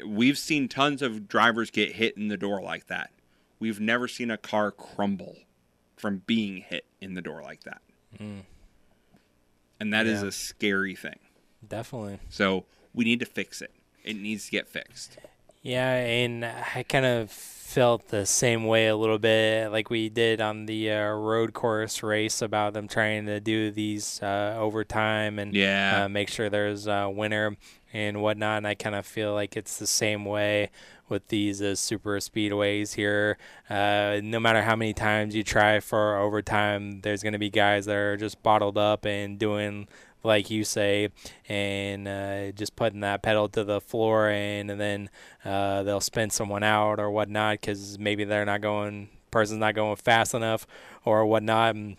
We've 0.06 0.38
seen 0.38 0.68
tons 0.68 1.02
of 1.02 1.30
drivers 1.30 1.72
get 1.72 1.94
hit 1.94 2.18
in 2.18 2.28
the 2.28 2.36
door 2.36 2.62
like 2.62 2.88
that. 2.88 3.12
We've 3.60 3.80
never 3.80 4.10
seen 4.10 4.30
a 4.30 4.36
car 4.38 4.72
crumble 4.72 5.38
from 5.96 6.24
being 6.28 6.58
hit 6.58 6.84
in 7.00 7.14
the 7.14 7.22
door 7.22 7.42
like 7.42 7.64
that. 7.64 7.82
Mm. 8.20 8.42
And 9.80 9.94
that 9.94 10.06
is 10.06 10.22
Yeah. 10.22 10.28
a 10.28 10.32
scary 10.34 10.96
thing. 10.96 11.20
Definitely. 11.66 12.20
So 12.30 12.66
we 12.94 13.06
need 13.06 13.22
to 13.22 13.26
fix 13.26 13.62
it. 13.62 13.72
It 14.04 14.18
needs 14.18 14.46
to 14.46 14.52
get 14.52 14.68
fixed. 14.68 15.18
Yeah, 15.62 15.94
and 15.96 16.44
I 16.44 16.84
kind 16.84 17.06
of 17.06 17.32
felt 17.66 18.10
the 18.10 18.26
same 18.28 18.66
way 18.66 18.88
a 18.88 18.96
little 18.96 19.18
bit, 19.18 19.70
like 19.72 19.90
we 19.90 20.08
did 20.08 20.40
on 20.40 20.68
the 20.68 20.92
uh, 20.92 21.10
road 21.10 21.54
course 21.54 22.04
race 22.04 22.42
about 22.42 22.74
them 22.74 22.88
trying 22.88 23.26
to 23.26 23.40
do 23.40 23.72
these 23.72 24.22
uh, 24.22 24.56
overtime 24.60 25.40
and 25.40 25.54
Yeah. 25.56 26.04
uh, 26.06 26.10
make 26.10 26.30
sure 26.30 26.48
there's 26.48 26.86
a 26.86 27.10
winner 27.10 27.58
and 27.92 28.22
whatnot. 28.22 28.58
And 28.60 28.68
I 28.68 28.76
kind 28.76 28.96
of 28.96 29.06
feel 29.06 29.34
like 29.34 29.58
it's 29.58 29.78
the 29.78 29.88
same 29.88 30.26
way 30.26 30.70
with 31.10 31.28
these 31.30 31.60
uh, 31.62 31.76
super 31.76 32.18
speedways 32.18 32.94
here. 32.94 33.38
Uh, 33.70 34.20
no 34.24 34.40
matter 34.40 34.62
how 34.62 34.76
many 34.76 34.94
times 34.94 35.36
you 35.36 35.44
try 35.44 35.80
for 35.80 36.18
overtime, 36.18 37.02
there's 37.02 37.24
going 37.24 37.34
to 37.34 37.40
be 37.40 37.50
guys 37.50 37.88
that 37.88 37.96
are 37.96 38.16
just 38.16 38.44
bottled 38.44 38.78
up 38.78 39.06
and 39.06 39.40
doing 39.40 39.88
like 40.26 40.50
you 40.50 40.64
say, 40.64 41.10
and 41.48 42.08
uh, 42.08 42.52
just 42.52 42.76
putting 42.76 43.02
that 43.02 43.22
pedal 43.22 43.48
to 43.50 43.64
the 43.64 43.80
floor, 43.80 44.30
and, 44.30 44.70
and 44.72 44.80
then 44.82 45.10
uh, 45.44 45.84
they'll 45.84 46.02
spin 46.02 46.30
someone 46.30 46.64
out 46.64 47.00
or 47.00 47.12
whatnot 47.12 47.62
because 47.62 47.98
maybe 48.00 48.24
they're 48.24 48.46
not 48.46 48.62
going, 48.62 49.10
person's 49.32 49.60
not 49.60 49.76
going 49.76 49.96
fast 49.96 50.34
enough 50.34 50.66
or 51.04 51.26
whatnot. 51.26 51.76
And, 51.76 51.98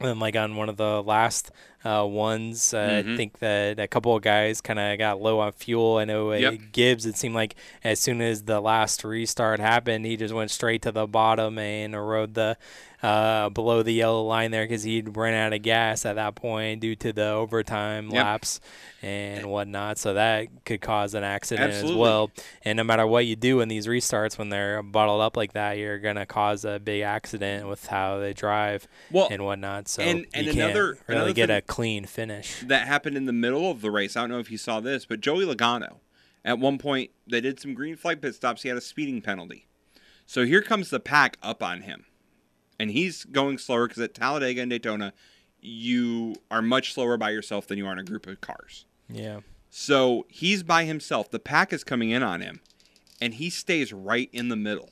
and 0.00 0.18
like 0.20 0.34
on 0.36 0.56
one 0.56 0.68
of 0.68 0.76
the 0.76 1.02
last 1.02 1.50
uh, 1.84 2.04
ones, 2.04 2.74
uh, 2.74 3.02
Mhm. 3.04 3.12
I 3.12 3.16
think 3.16 3.38
that 3.38 3.78
a 3.80 3.88
couple 3.88 4.14
of 4.16 4.22
guys 4.22 4.60
kind 4.60 4.78
of 4.78 4.98
got 4.98 5.20
low 5.20 5.40
on 5.40 5.52
fuel. 5.52 5.96
I 5.98 6.04
know 6.04 6.32
uh, 6.32 6.36
Yep. 6.36 6.54
Gibbs, 6.72 7.06
it 7.06 7.16
seemed 7.16 7.34
like 7.34 7.54
as 7.84 7.98
soon 8.00 8.20
as 8.20 8.44
the 8.44 8.60
last 8.60 9.04
restart 9.04 9.58
happened, 9.60 10.06
he 10.06 10.16
just 10.16 10.34
went 10.34 10.50
straight 10.50 10.82
to 10.82 10.92
the 10.92 11.06
bottom 11.06 11.58
and 11.58 11.94
rode 11.94 12.34
the 12.34 12.56
uh, 13.02 13.48
below 13.48 13.82
the 13.82 13.92
yellow 13.92 14.22
line 14.22 14.50
there 14.52 14.64
because 14.64 14.84
he'd 14.84 15.16
run 15.16 15.34
out 15.34 15.52
of 15.52 15.60
gas 15.62 16.06
at 16.06 16.14
that 16.16 16.34
point 16.36 16.80
due 16.80 16.94
to 16.94 17.12
the 17.12 17.26
overtime 17.28 18.10
Yep. 18.10 18.14
laps 18.24 18.60
and 19.02 19.46
whatnot. 19.50 19.98
So 19.98 20.14
that 20.14 20.46
could 20.64 20.80
cause 20.80 21.14
an 21.14 21.24
accident 21.24 21.72
Absolutely. 21.72 21.92
as 21.92 21.98
well. 21.98 22.30
And 22.64 22.76
no 22.76 22.84
matter 22.84 23.06
what 23.06 23.26
you 23.26 23.34
do 23.34 23.60
in 23.60 23.68
these 23.68 23.86
restarts, 23.88 24.38
when 24.38 24.50
they're 24.50 24.82
bottled 24.82 25.20
up 25.20 25.36
like 25.36 25.52
that, 25.54 25.78
you're 25.78 25.98
gonna 25.98 26.26
cause 26.26 26.64
a 26.64 26.78
big 26.78 27.02
accident 27.02 27.68
with 27.68 27.86
how 27.86 28.18
they 28.18 28.32
drive 28.32 28.86
Well, 29.10 29.28
and 29.30 29.44
whatnot. 29.44 29.88
So 29.88 30.02
and- 30.02 30.26
and 30.32 30.46
you 30.46 30.52
can't 30.52 30.70
another- 30.70 30.98
really 31.08 31.18
another 31.20 31.32
get 31.32 31.50
a 31.50 31.60
clean 31.60 32.04
finish. 32.04 32.60
that 32.66 32.86
happened 32.86 33.16
in 33.16 33.26
the 33.26 33.32
middle 33.32 33.70
of 33.70 33.80
the 33.80 33.90
race. 33.90 34.16
I 34.16 34.20
don't 34.20 34.30
know 34.30 34.38
if 34.38 34.50
you 34.50 34.58
saw 34.58 34.78
this, 34.80 35.04
but 35.06 35.20
Joey 35.20 35.44
Logano, 35.44 35.96
at 36.44 36.58
one 36.60 36.78
point, 36.78 37.10
they 37.26 37.40
did 37.40 37.58
some 37.58 37.74
green 37.74 37.96
flag 37.96 38.20
pit 38.22 38.34
stops. 38.36 38.62
He 38.62 38.68
had 38.68 38.78
a 38.78 38.80
speeding 38.80 39.20
penalty. 39.22 39.66
So 40.24 40.44
here 40.46 40.62
comes 40.62 40.90
the 40.90 41.00
pack 41.00 41.36
up 41.42 41.62
on 41.64 41.82
him. 41.82 42.04
And 42.82 42.90
he's 42.90 43.22
going 43.22 43.58
slower 43.58 43.86
because 43.86 44.02
at 44.02 44.12
Talladega 44.12 44.60
and 44.60 44.68
Daytona, 44.68 45.12
you 45.60 46.34
are 46.50 46.60
much 46.60 46.94
slower 46.94 47.16
by 47.16 47.30
yourself 47.30 47.68
than 47.68 47.78
you 47.78 47.86
are 47.86 47.92
in 47.92 48.00
a 48.00 48.02
group 48.02 48.26
of 48.26 48.40
cars. 48.40 48.86
Yeah. 49.08 49.42
So 49.70 50.26
he's 50.28 50.64
by 50.64 50.82
himself. 50.84 51.30
The 51.30 51.38
pack 51.38 51.72
is 51.72 51.84
coming 51.84 52.10
in 52.10 52.24
on 52.24 52.40
him, 52.40 52.58
and 53.20 53.34
he 53.34 53.50
stays 53.50 53.92
right 53.92 54.28
in 54.32 54.48
the 54.48 54.56
middle. 54.56 54.90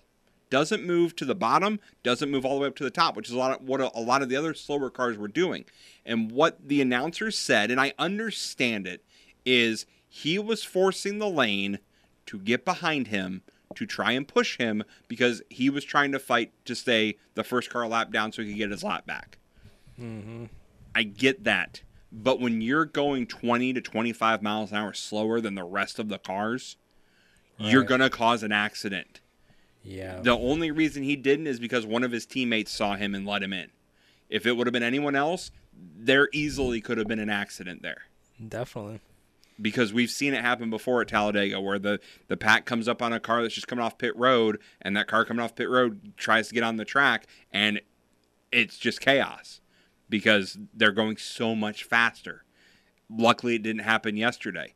Doesn't 0.51 0.87
move 0.87 1.17
to 1.17 1.25
the 1.25 1.35
bottom, 1.35 1.81
doesn't 2.05 2.31
move 2.31 2.45
all 2.47 2.55
the 2.55 2.61
way 2.61 2.69
up 2.69 2.77
to 2.77 2.85
the 2.85 2.93
top, 2.93 3.17
which 3.17 3.27
is 3.27 3.35
a 3.35 3.39
lot 3.39 3.61
of 3.61 3.67
what 3.67 3.81
a, 3.81 3.91
a 3.99 4.01
lot 4.01 4.23
of 4.23 4.29
the 4.29 4.37
other 4.37 4.55
slower 4.55 4.89
cars 4.89 5.19
were 5.19 5.27
doing. 5.27 5.65
And 6.07 6.31
what 6.31 6.69
the 6.69 6.81
announcers 6.81 7.37
said, 7.37 7.73
and 7.73 7.81
I 7.81 7.95
understand 7.99 8.87
it, 8.87 9.05
is 9.45 9.85
he 10.09 10.39
was 10.39 10.62
forcing 10.62 11.19
the 11.19 11.29
lane 11.29 11.81
to 12.27 12.39
get 12.39 12.65
behind 12.65 13.09
him 13.09 13.43
to 13.74 13.86
try 13.86 14.12
and 14.12 14.26
push 14.26 14.59
him 14.59 14.82
because 15.09 15.42
he 15.48 15.70
was 15.70 15.84
trying 15.84 16.12
to 16.12 16.18
fight 16.18 16.52
to 16.64 16.74
stay 16.74 17.16
the 17.34 17.44
first 17.44 17.70
car 17.70 17.86
lap 17.86 18.10
down 18.10 18.32
so 18.32 18.42
he 18.42 18.48
could 18.48 18.59
get 18.59 18.70
his 18.70 18.82
lap 18.82 19.06
back. 19.06 19.38
Mm-hmm. 20.01 20.47
I 20.94 21.02
get 21.05 21.44
that. 21.44 21.82
But 22.12 22.40
when 22.40 22.60
you're 22.60 22.84
going 22.84 23.26
20 23.26 23.74
to 23.74 23.80
25 23.80 24.42
miles 24.42 24.72
an 24.72 24.78
hour 24.78 24.92
slower 24.92 25.40
than 25.40 25.55
the 25.55 25.64
rest 25.64 25.98
of 26.01 26.09
the 26.09 26.18
cars, 26.18 26.76
you're 27.59 27.84
going 27.84 28.01
to 28.01 28.10
cause 28.10 28.42
an 28.42 28.52
accident. 28.52 29.20
Yeah. 29.84 30.20
The 30.20 30.36
only 30.36 30.70
reason 30.70 31.02
he 31.02 31.14
didn't 31.14 31.47
is 31.47 31.60
because 31.60 31.86
one 31.86 32.02
of 32.02 32.10
his 32.10 32.26
teammates 32.26 32.72
saw 32.72 32.97
him 32.97 33.14
and 33.14 33.26
let 33.26 33.42
him 33.42 33.52
in. 33.52 33.68
If 34.28 34.47
it 34.47 34.56
would 34.56 34.66
have 34.66 34.72
been 34.72 34.82
anyone 34.82 35.14
else, 35.14 35.51
there 35.72 36.28
easily 36.32 36.80
could 36.80 36.98
have 36.98 37.06
been 37.06 37.18
an 37.18 37.30
accident 37.30 37.82
there. 37.82 38.02
Definitely. 38.48 39.01
Because 39.61 39.93
we've 39.93 40.11
seen 40.11 40.32
it 40.35 40.41
happen 40.43 40.70
before 40.70 41.01
at 41.03 41.09
Talladega 41.09 41.61
where 41.61 41.78
the, 41.78 42.01
the 42.28 42.37
pack 42.37 42.65
comes 42.65 42.89
up 42.89 43.03
on 43.03 43.12
a 43.12 43.20
car 43.20 43.43
that's 43.43 43.55
just 43.55 43.69
coming 43.69 43.85
off 43.85 43.99
pit 43.99 44.16
road 44.16 44.59
and 44.81 44.97
that 44.97 45.07
car 45.07 45.24
coming 45.24 45.43
off 45.43 45.55
pit 45.55 45.69
road 45.69 46.12
tries 46.16 46.49
to 46.49 46.55
get 46.55 46.62
on 46.62 46.77
the 46.77 46.85
track 46.85 47.27
and 47.53 47.81
it's 48.53 48.78
just 48.78 49.01
chaos 49.01 49.61
because 50.09 50.59
they're 50.74 50.93
going 50.93 51.16
so 51.16 51.55
much 51.55 51.85
faster. 51.85 52.45
Luckily, 53.09 53.57
it 53.57 53.62
didn't 53.62 53.82
happen 53.82 54.16
yesterday, 54.16 54.74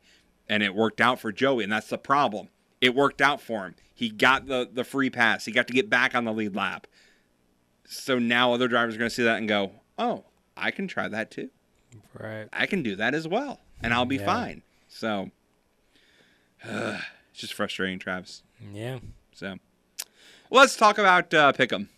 and 0.49 0.61
it 0.61 0.75
worked 0.75 0.99
out 1.01 1.19
for 1.19 1.31
Joey, 1.31 1.63
and 1.63 1.71
that's 1.71 1.87
the 1.87 1.97
problem. 1.97 2.49
It 2.81 2.93
worked 2.93 3.21
out 3.21 3.41
for 3.41 3.65
him. 3.65 3.75
He 3.93 4.09
got 4.09 4.47
the 4.47 4.69
the 4.71 4.83
free 4.83 5.09
pass. 5.09 5.45
He 5.45 5.51
got 5.53 5.67
to 5.67 5.73
get 5.73 5.89
back 5.89 6.13
on 6.15 6.25
the 6.25 6.33
lead 6.33 6.53
lap. 6.55 6.85
So 7.85 8.19
now 8.19 8.53
other 8.53 8.67
drivers 8.67 8.95
are 8.95 8.97
going 8.97 9.09
to 9.09 9.15
see 9.15 9.23
that 9.23 9.37
and 9.37 9.47
go, 9.47 9.71
"Oh, 9.97 10.25
I 10.57 10.71
can 10.71 10.87
try 10.87 11.07
that 11.07 11.31
too. 11.31 11.49
Right. 12.13 12.47
I 12.51 12.65
can 12.65 12.83
do 12.83 12.95
that 12.97 13.13
as 13.13 13.25
well, 13.27 13.61
and 13.81 13.93
I'll 13.93 14.05
be 14.05 14.17
Yeah. 14.17 14.25
fine." 14.25 14.63
So 14.95 15.31
it's 16.63 17.03
just 17.33 17.53
frustrating, 17.53 17.99
Travis. 17.99 18.43
Yeah. 18.73 18.99
So 19.33 19.57
let's 20.49 20.77
talk 20.77 20.97
about 20.97 21.33
uh, 21.33 21.51
Pick'em. 21.51 21.89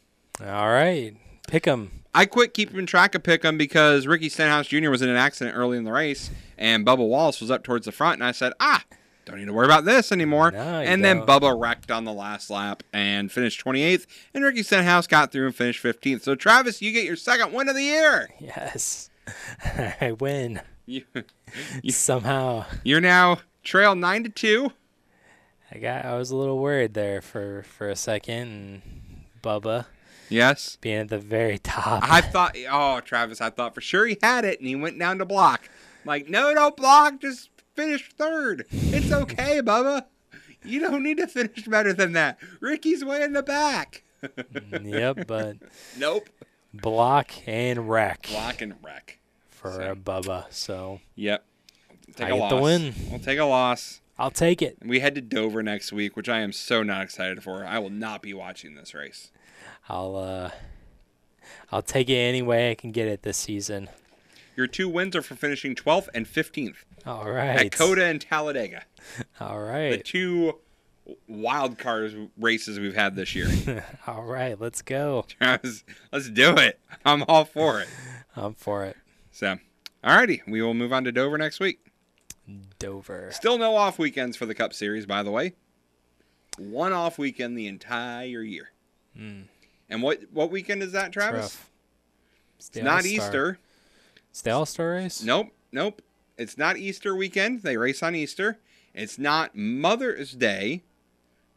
All 0.41 0.69
right. 0.69 1.15
Pick'em. 1.47 1.89
I 2.15 2.25
quit 2.25 2.55
keeping 2.55 2.87
track 2.87 3.13
of 3.13 3.21
Pick'em 3.21 3.57
because 3.57 4.07
Ricky 4.07 4.29
Stenhouse 4.29 4.67
Jr. 4.67 4.89
was 4.89 5.03
in 5.03 5.09
an 5.09 5.15
accident 5.15 5.55
early 5.55 5.77
in 5.77 5.83
the 5.83 5.91
race, 5.91 6.31
and 6.57 6.83
Bubba 6.85 7.07
Wallace 7.07 7.39
was 7.39 7.51
up 7.51 7.63
towards 7.63 7.85
the 7.85 7.91
front, 7.91 8.15
and 8.15 8.23
I 8.23 8.31
said, 8.31 8.53
ah, 8.59 8.83
don't 9.25 9.37
need 9.37 9.45
to 9.45 9.53
worry 9.53 9.65
about 9.65 9.85
this 9.85 10.11
anymore. 10.11 10.49
No, 10.49 10.57
and 10.57 11.05
then 11.05 11.17
don't. 11.17 11.27
Bubba 11.27 11.59
wrecked 11.59 11.91
on 11.91 12.05
the 12.05 12.13
last 12.13 12.49
lap 12.49 12.81
and 12.91 13.31
finished 13.31 13.63
28th, 13.63 14.07
and 14.33 14.43
Ricky 14.43 14.63
Stenhouse 14.63 15.05
got 15.05 15.31
through 15.31 15.45
and 15.45 15.55
finished 15.55 15.83
15th. 15.83 16.23
So, 16.23 16.33
Travis, 16.33 16.81
you 16.81 16.91
get 16.91 17.05
your 17.05 17.15
second 17.15 17.53
win 17.53 17.69
of 17.69 17.75
the 17.75 17.83
year. 17.83 18.29
Yes. 18.39 19.11
I 20.01 20.13
win. 20.19 20.61
You, 21.83 21.91
Somehow. 21.91 22.65
you're 22.83 23.01
now 23.01 23.39
trail 23.63 23.93
9 23.95 24.23
to 24.23 24.29
2. 24.29 24.71
I 25.71 25.77
got 25.79 26.05
I 26.05 26.15
was 26.17 26.31
a 26.31 26.35
little 26.37 26.57
worried 26.59 26.93
there 26.93 27.21
for 27.21 27.63
for 27.63 27.89
a 27.89 27.95
second 27.95 28.37
and 28.37 28.81
Bubba 29.43 29.85
Yes. 30.29 30.77
being 30.79 30.99
at 30.99 31.09
the 31.09 31.17
very 31.19 31.57
top. 31.57 32.03
I 32.09 32.21
thought, 32.21 32.55
oh, 32.69 33.01
Travis, 33.01 33.41
I 33.41 33.49
thought 33.49 33.75
for 33.75 33.81
sure 33.81 34.05
he 34.05 34.17
had 34.21 34.43
it, 34.45 34.59
and 34.59 34.67
he 34.67 34.75
went 34.75 34.97
down 34.99 35.17
to 35.19 35.25
block. 35.25 35.69
Like, 36.05 36.29
no, 36.29 36.53
don't 36.53 36.75
block, 36.77 37.19
just 37.21 37.49
finish 37.75 38.09
third. 38.17 38.65
It's 38.71 39.11
okay, 39.11 39.61
Bubba. 39.63 40.05
You 40.63 40.79
don't 40.81 41.03
need 41.03 41.17
to 41.17 41.27
finish 41.27 41.65
better 41.67 41.93
than 41.93 42.13
that. 42.13 42.37
Ricky's 42.61 43.03
way 43.05 43.23
in 43.23 43.33
the 43.33 43.43
back. 43.43 44.03
yep, 44.83 45.27
but 45.27 45.57
Nope. 45.97 46.29
block 46.73 47.31
and 47.45 47.89
wreck 47.89 48.27
Block 48.29 48.61
and 48.61 48.73
wreck. 48.83 49.19
For 49.57 49.81
a 49.81 49.95
Bubba. 49.95 50.45
So 50.51 51.01
Yep. 51.15 51.43
Take 52.15 52.27
I 52.27 52.29
a 52.29 52.35
loss. 52.35 52.51
the 52.51 52.57
win. 52.57 52.93
We'll 53.09 53.19
take 53.19 53.39
a 53.39 53.45
loss. 53.45 54.01
I'll 54.17 54.31
take 54.31 54.61
it. 54.61 54.77
We 54.83 54.99
head 54.99 55.13
to 55.15 55.21
Dover 55.21 55.61
next 55.61 55.91
week, 55.91 56.15
which 56.15 56.29
I 56.29 56.39
am 56.39 56.51
so 56.51 56.81
not 56.83 57.03
excited 57.03 57.43
for. 57.43 57.65
I 57.65 57.79
will 57.79 57.89
not 57.89 58.21
be 58.21 58.33
watching 58.33 58.75
this 58.75 58.93
race. 58.93 59.31
I'll 59.89 60.15
uh 60.15 60.51
I'll 61.71 61.81
take 61.81 62.09
it 62.09 62.15
any 62.15 62.41
way 62.41 62.71
I 62.71 62.75
can 62.75 62.91
get 62.91 63.07
it 63.07 63.23
this 63.23 63.37
season. 63.37 63.89
Your 64.55 64.67
two 64.67 64.89
wins 64.89 65.15
are 65.15 65.21
for 65.21 65.35
finishing 65.35 65.75
12th 65.75 66.07
and 66.15 66.25
15th 66.25 66.77
All 67.05 67.29
right. 67.29 67.65
at 67.65 67.71
COTA 67.71 68.05
and 68.05 68.19
Talladega. 68.19 68.83
All 69.39 69.59
right. 69.59 69.91
The 69.91 69.97
two 69.99 70.59
wild 71.27 71.77
card 71.77 72.29
races 72.37 72.79
we've 72.79 72.95
had 72.95 73.15
this 73.15 73.35
year. 73.35 73.83
all 74.07 74.23
right, 74.23 74.59
let's 74.59 74.81
go. 74.81 75.25
Travis, 75.27 75.83
let's 76.11 76.29
do 76.29 76.55
it. 76.57 76.79
I'm 77.05 77.23
all 77.29 77.45
for 77.45 77.79
it. 77.79 77.87
I'm 78.35 78.55
for 78.55 78.83
it. 78.83 78.97
So, 79.37 79.59
alrighty, 80.03 80.41
we 80.47 80.63
will 80.63 80.73
move 80.73 80.91
on 80.91 81.03
to 81.03 81.11
Dover 81.11 81.37
next 81.37 81.59
week. 81.59 81.77
Dover. 82.79 83.29
Still 83.31 83.59
no 83.59 83.75
off 83.75 83.99
weekends 83.99 84.35
for 84.35 84.47
the 84.47 84.55
Cup 84.55 84.73
Series, 84.73 85.05
by 85.05 85.21
the 85.21 85.29
way. 85.29 85.53
One 86.57 86.91
off 86.91 87.19
weekend 87.19 87.55
the 87.55 87.67
entire 87.67 88.41
year. 88.41 88.71
Mm. 89.15 89.43
And 89.91 90.01
what 90.01 90.21
what 90.33 90.49
weekend 90.49 90.81
is 90.81 90.91
that, 90.93 91.11
Travis? 91.11 91.41
rough. 91.41 91.69
It's 92.57 92.75
not. 92.77 93.05
Easter. 93.05 93.59
It's 94.31 94.41
the 94.41 94.49
All 94.49 94.65
Star 94.65 94.93
race? 94.93 95.21
Nope, 95.21 95.49
nope. 95.71 96.01
It's 96.39 96.57
not 96.57 96.77
Easter 96.77 97.15
weekend. 97.15 97.61
They 97.61 97.77
race 97.77 98.01
on 98.01 98.15
Easter. 98.15 98.57
It's 98.95 99.19
not 99.19 99.55
Mother's 99.55 100.31
Day 100.31 100.81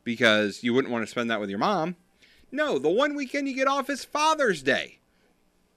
because 0.04 0.62
you 0.62 0.74
wouldn't 0.74 0.92
want 0.92 1.02
to 1.02 1.10
spend 1.10 1.30
that 1.30 1.40
with 1.40 1.48
your 1.48 1.58
mom. 1.58 1.96
No, 2.52 2.78
the 2.78 2.90
one 2.90 3.14
weekend 3.14 3.48
you 3.48 3.54
get 3.54 3.68
off 3.68 3.88
is 3.88 4.04
Father's 4.04 4.62
Day. 4.62 4.99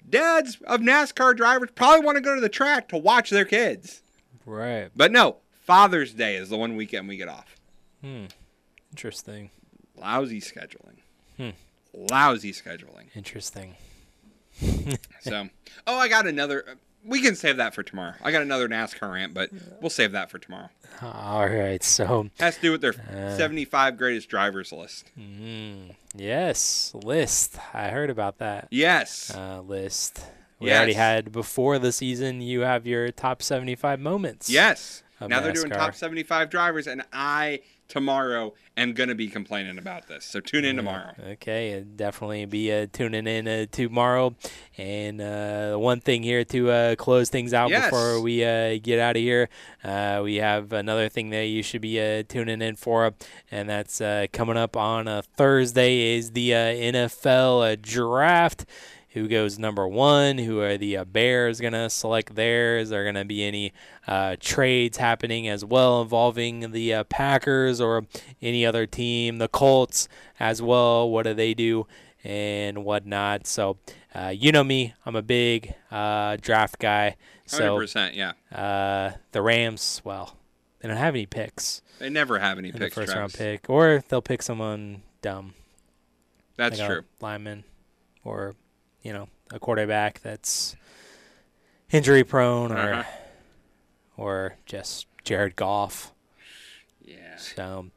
Dads 0.09 0.57
of 0.67 0.81
NASCAR 0.81 1.35
drivers 1.35 1.69
probably 1.73 2.05
want 2.05 2.17
to 2.17 2.21
go 2.21 2.35
to 2.35 2.41
the 2.41 2.49
track 2.49 2.89
to 2.89 2.97
watch 2.97 3.29
their 3.29 3.45
kids. 3.45 4.01
Right. 4.45 4.89
But 4.95 5.11
no, 5.11 5.37
Father's 5.51 6.13
Day 6.13 6.35
is 6.35 6.49
the 6.49 6.57
one 6.57 6.75
weekend 6.75 7.07
we 7.07 7.17
get 7.17 7.29
off. 7.29 7.55
Hmm. 8.01 8.25
Interesting. 8.91 9.49
Lousy 9.95 10.41
scheduling. 10.41 10.97
Hmm. 11.37 11.49
Lousy 11.93 12.51
scheduling. 12.51 13.15
Interesting. 13.15 13.75
So, 15.21 15.47
oh, 15.87 15.97
I 15.97 16.09
got 16.09 16.27
another. 16.27 16.65
We 17.05 17.21
can 17.21 17.35
save 17.35 17.57
that 17.57 17.73
for 17.75 17.83
tomorrow. 17.83 18.13
I 18.23 18.31
got 18.31 18.41
another 18.41 18.67
NASCAR 18.69 19.11
rant, 19.13 19.33
but 19.33 19.49
we'll 19.81 19.89
save 19.89 20.13
that 20.13 20.29
for 20.31 20.39
tomorrow. 20.39 20.69
All 21.01 21.47
right. 21.49 21.83
So, 21.83 22.29
Has 22.39 22.55
to 22.55 22.61
do 22.61 22.71
with 22.71 22.81
their 22.81 22.93
Uh. 22.93 23.35
75 23.35 23.97
greatest 23.97 24.29
drivers 24.29 24.71
list. 24.71 25.11
mm, 25.19 25.95
yes, 26.15 26.91
list. 26.95 27.57
I 27.73 27.89
heard 27.89 28.09
about 28.09 28.37
that. 28.37 28.67
Yes. 28.71 29.33
Uh, 29.35 29.61
list. 29.61 30.21
We 30.59 30.71
already 30.71 30.93
had 30.93 31.31
before 31.33 31.77
the 31.77 31.91
season. 31.91 32.39
You 32.41 32.61
have 32.61 32.87
your 32.87 33.11
top 33.11 33.41
75 33.41 33.99
moments. 33.99 34.49
Yes. 34.49 35.03
Now 35.19 35.39
they're 35.41 35.51
doing 35.53 35.69
top 35.71 35.95
75 35.95 36.49
drivers, 36.49 36.87
and 36.87 37.03
I 37.11 37.59
tomorrow 37.93 38.51
am 38.75 38.93
going 38.93 39.09
to 39.09 39.13
be 39.13 39.27
complaining 39.27 39.77
about 39.77 40.07
this. 40.07 40.25
So 40.25 40.39
tune 40.39 40.65
in 40.65 40.77
tomorrow. 40.77 41.13
Okay, 41.33 41.85
definitely 41.95 42.45
be 42.45 42.71
uh, 42.73 42.87
tuning 42.91 43.27
in 43.27 43.47
uh, 43.47 43.67
tomorrow. 43.71 44.33
And 44.79 45.21
uh, 45.21 45.75
one 45.75 45.99
thing 46.01 46.23
here 46.23 46.43
to 46.45 46.71
uh, 46.71 46.95
close 46.95 47.29
things 47.29 47.53
out 47.53 47.69
Yes. 47.69 47.85
before 47.85 48.19
we 48.19 48.43
uh, 48.43 48.79
get 48.81 48.97
out 48.97 49.15
of 49.15 49.21
here, 49.21 49.47
uh, 49.83 50.21
we 50.23 50.37
have 50.37 50.73
another 50.73 51.07
thing 51.07 51.29
that 51.29 51.43
you 51.45 51.61
should 51.61 51.81
be 51.81 52.01
uh, 52.01 52.23
tuning 52.27 52.63
in 52.63 52.75
for, 52.77 53.13
and 53.51 53.69
that's 53.69 54.01
uh, 54.01 54.25
coming 54.33 54.57
up 54.57 54.75
on 54.75 55.07
uh, 55.07 55.21
Thursday 55.37 56.15
is 56.17 56.31
the 56.31 56.55
uh, 56.55 56.57
NFL 56.57 57.73
uh, 57.73 57.77
draft. 57.79 58.65
Who 59.13 59.27
goes 59.27 59.59
number 59.59 59.87
one? 59.87 60.39
Who 60.39 60.59
are 60.61 60.75
the 60.75 60.97
uh, 60.97 61.05
Bears 61.05 61.61
going 61.61 61.73
to 61.73 61.87
select 61.87 62.33
theirs? 62.33 62.89
Are 62.89 62.95
there 62.95 63.03
going 63.03 63.15
to 63.15 63.25
be 63.25 63.43
any 63.43 63.71
uh, 64.07 64.37
trades 64.39 64.97
happening 64.97 65.47
as 65.47 65.63
well 65.63 66.01
involving 66.01 66.71
the 66.71 66.95
uh, 66.95 67.03
Packers 67.03 67.79
or 67.79 68.07
any 68.41 68.65
other 68.65 68.87
team? 68.87 69.37
The 69.37 69.47
Colts 69.47 70.07
as 70.39 70.63
well. 70.63 71.07
What 71.11 71.23
do 71.23 71.35
they 71.35 71.53
do 71.53 71.85
and 72.23 72.83
whatnot? 72.83 73.45
So, 73.45 73.77
uh, 74.15 74.33
you 74.35 74.51
know 74.51 74.63
me, 74.63 74.95
I'm 75.05 75.15
a 75.15 75.21
big 75.21 75.75
uh, 75.91 76.37
draft 76.41 76.79
guy. 76.79 77.15
So, 77.45 77.77
100%, 77.77 78.15
yeah. 78.15 78.31
Uh, 78.51 79.17
the 79.31 79.43
Rams, 79.43 80.01
well, 80.03 80.37
they 80.79 80.87
don't 80.87 80.97
have 80.97 81.13
any 81.13 81.27
picks. 81.27 81.83
They 81.99 82.09
never 82.09 82.39
have 82.39 82.57
any 82.57 82.71
picks, 82.71 82.95
first 82.95 83.13
round 83.13 83.31
pick, 83.31 83.69
or 83.69 84.03
they'll 84.09 84.23
pick 84.23 84.41
someone 84.41 85.03
dumb. 85.21 85.53
That's 86.55 86.79
like 86.79 86.89
a 86.89 86.93
true. 86.93 87.03
lineman, 87.21 87.63
or 88.23 88.55
you 89.03 89.13
know, 89.13 89.27
a 89.51 89.59
quarterback 89.59 90.21
that's 90.21 90.75
injury 91.91 92.23
prone, 92.23 92.71
or 92.71 92.93
Uh-huh. 92.93 93.03
or 94.17 94.55
just 94.65 95.05
Jared 95.23 95.55
Goff. 95.55 96.11
Yeah. 97.01 97.35
So, 97.37 97.87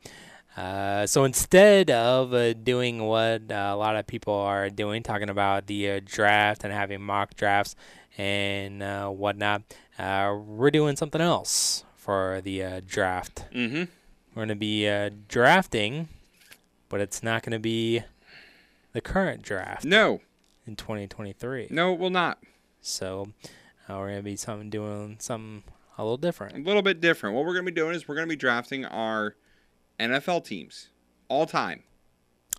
uh, 0.56 1.06
so 1.06 1.24
instead 1.24 1.90
of 1.90 2.34
uh, 2.34 2.52
doing 2.54 3.02
what 3.04 3.50
uh, 3.50 3.70
a 3.72 3.76
lot 3.76 3.96
of 3.96 4.06
people 4.06 4.34
are 4.34 4.68
doing, 4.68 5.02
talking 5.02 5.30
about 5.30 5.66
the 5.66 5.90
uh, 5.92 6.00
draft 6.04 6.64
and 6.64 6.72
having 6.72 7.00
mock 7.02 7.34
drafts 7.36 7.74
and 8.18 8.82
uh, 8.82 9.08
whatnot, 9.08 9.62
uh, 9.98 10.36
we're 10.44 10.70
doing 10.70 10.96
something 10.96 11.20
else 11.20 11.84
for 11.94 12.40
the 12.42 12.62
uh, 12.62 12.80
draft. 12.86 13.44
Mm-hmm. 13.54 13.76
We're 14.34 14.34
going 14.34 14.48
to 14.48 14.54
be 14.56 14.88
uh, 14.88 15.10
drafting, 15.28 16.08
but 16.88 17.00
it's 17.00 17.22
not 17.22 17.42
going 17.42 17.52
to 17.52 17.58
be 17.58 18.02
the 18.92 19.00
current 19.00 19.42
draft. 19.42 19.84
No. 19.84 20.20
In 20.66 20.74
2023. 20.76 21.68
No, 21.70 21.92
it 21.92 21.98
will 22.00 22.10
not. 22.10 22.38
So 22.80 23.28
uh, 23.88 23.94
we're 23.96 24.20
going 24.20 24.36
to 24.36 24.62
be 24.62 24.68
doing 24.70 25.16
something 25.20 25.62
a 25.96 26.02
little 26.02 26.16
different. 26.16 26.56
A 26.56 26.58
little 26.60 26.82
bit 26.82 27.00
different. 27.00 27.36
What 27.36 27.44
we're 27.44 27.52
going 27.52 27.64
to 27.64 27.70
be 27.70 27.74
doing 27.74 27.94
is 27.94 28.08
we're 28.08 28.16
going 28.16 28.26
to 28.28 28.32
be 28.32 28.36
drafting 28.36 28.84
our 28.84 29.36
NFL 30.00 30.44
teams 30.44 30.88
all 31.28 31.46
time. 31.46 31.84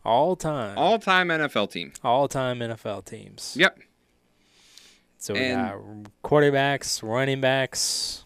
All 0.05 0.35
time. 0.35 0.77
All 0.77 0.99
time 0.99 1.27
NFL 1.27 1.69
team. 1.71 1.91
All 2.03 2.27
time 2.27 2.59
NFL 2.59 3.05
teams. 3.05 3.55
Yep. 3.59 3.79
So 5.17 5.33
we 5.33 5.41
And- 5.41 6.03
got 6.05 6.11
quarterbacks, 6.23 7.03
running 7.03 7.41
backs. 7.41 8.23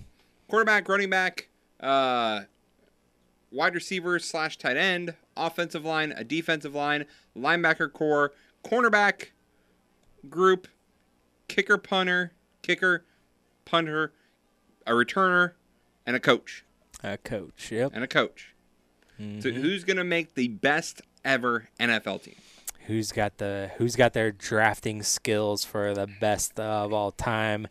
Quarterback, 0.47 0.87
running 0.89 1.09
back, 1.09 1.47
uh, 1.79 2.41
wide 3.51 3.73
receiver 3.73 4.19
slash 4.19 4.57
tight 4.57 4.75
end, 4.77 5.15
offensive 5.37 5.85
line, 5.85 6.11
a 6.15 6.23
defensive 6.25 6.75
line, 6.75 7.05
linebacker 7.37 7.91
core, 7.91 8.33
cornerback 8.65 9.29
group, 10.29 10.67
kicker, 11.47 11.77
punter, 11.77 12.33
kicker, 12.61 13.05
punter, 13.65 14.13
a 14.85 14.91
returner, 14.91 15.53
and 16.05 16.15
a 16.15 16.19
coach. 16.19 16.65
A 17.03 17.17
coach, 17.17 17.71
yep. 17.71 17.91
And 17.93 18.03
a 18.03 18.07
coach. 18.07 18.53
So 19.39 19.51
who's 19.51 19.83
to 19.97 20.03
make 20.03 20.33
the 20.33 20.47
best 20.47 21.01
ever 21.23 21.69
NFL 21.79 22.23
team? 22.23 22.35
Who's 22.87 23.11
got 23.11 23.37
the 23.37 23.71
Who's 23.77 23.95
got 23.95 24.13
their 24.13 24.31
drafting 24.31 25.03
skills 25.03 25.63
for 25.63 25.93
the 25.93 26.07
best 26.19 26.59
of 26.59 26.91
all 26.91 27.11
time? 27.11 27.67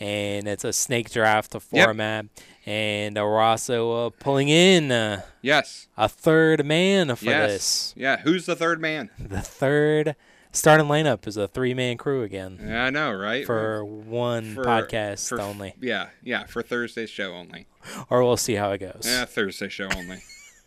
And 0.00 0.48
it's 0.48 0.64
a 0.64 0.72
snake 0.72 1.10
draft 1.10 1.54
Yep. 1.70 1.84
format. 1.84 2.26
And 2.64 3.18
uh, 3.18 3.22
we're 3.22 3.40
also 3.40 4.06
uh, 4.06 4.10
pulling 4.18 4.48
in 4.48 4.90
uh, 4.90 5.22
yes 5.42 5.88
a 5.98 6.08
third 6.08 6.64
man 6.64 7.14
for 7.16 7.26
yes. 7.26 7.50
this. 7.52 7.94
Yeah, 7.96 8.20
who's 8.22 8.46
the 8.46 8.56
third 8.56 8.80
man? 8.80 9.10
The 9.18 9.42
third 9.42 10.16
starting 10.54 10.86
lineup 10.86 11.26
is 11.26 11.36
a 11.36 11.46
three 11.46 11.74
man 11.74 11.98
crew 11.98 12.22
again. 12.22 12.58
Yeah, 12.66 12.84
I 12.84 12.90
know, 12.90 13.12
right? 13.12 13.44
For 13.44 13.84
one 13.84 14.54
For- 14.54 14.64
podcast 14.64 15.28
for- 15.28 15.40
only. 15.40 15.74
Yeah, 15.80 16.08
yeah, 16.22 16.44
for 16.46 16.62
Thursday's 16.62 17.10
show 17.10 17.32
only. 17.34 17.66
Or 18.08 18.22
we'll 18.24 18.36
see 18.38 18.54
how 18.54 18.70
it 18.72 18.78
goes. 18.78 19.02
Yeah, 19.04 19.24
Thursday 19.26 19.68
show 19.68 19.88
only. 19.94 20.22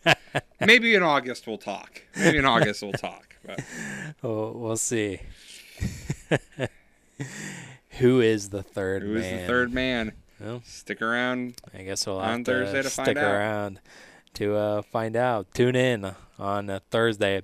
Maybe 0.62 0.94
in 0.96 1.02
August 1.04 1.48
we'll 1.48 1.58
talk. 1.58 2.04
Maybe 2.16 2.38
in 2.38 2.46
August 2.46 2.84
we'll 2.84 2.92
talk. 2.94 3.36
But 3.46 3.64
Oh, 4.24 4.52
we'll 4.56 4.78
see. 4.78 5.22
Who 8.00 8.22
is 8.22 8.50
the 8.50 8.62
third 8.62 9.02
who's 9.02 9.22
man? 9.22 9.30
Who 9.32 9.36
is 9.36 9.42
the 9.42 9.48
third 9.48 9.74
man? 9.74 10.12
Well, 10.40 10.62
Stick 10.66 11.02
around. 11.02 11.56
I 11.78 11.82
guess 11.82 12.06
we'll 12.06 12.20
on 12.20 12.30
have 12.30 12.46
to 12.46 12.52
Thursday 12.52 12.82
to 12.84 12.90
stick 12.90 13.06
find 13.06 13.18
out. 13.18 13.32
around 13.34 13.80
to 14.36 14.56
uh, 14.56 14.82
find 14.84 15.16
out. 15.16 15.48
Tune 15.56 15.76
in 15.76 16.12
on 16.38 16.80
Thursday. 16.92 17.42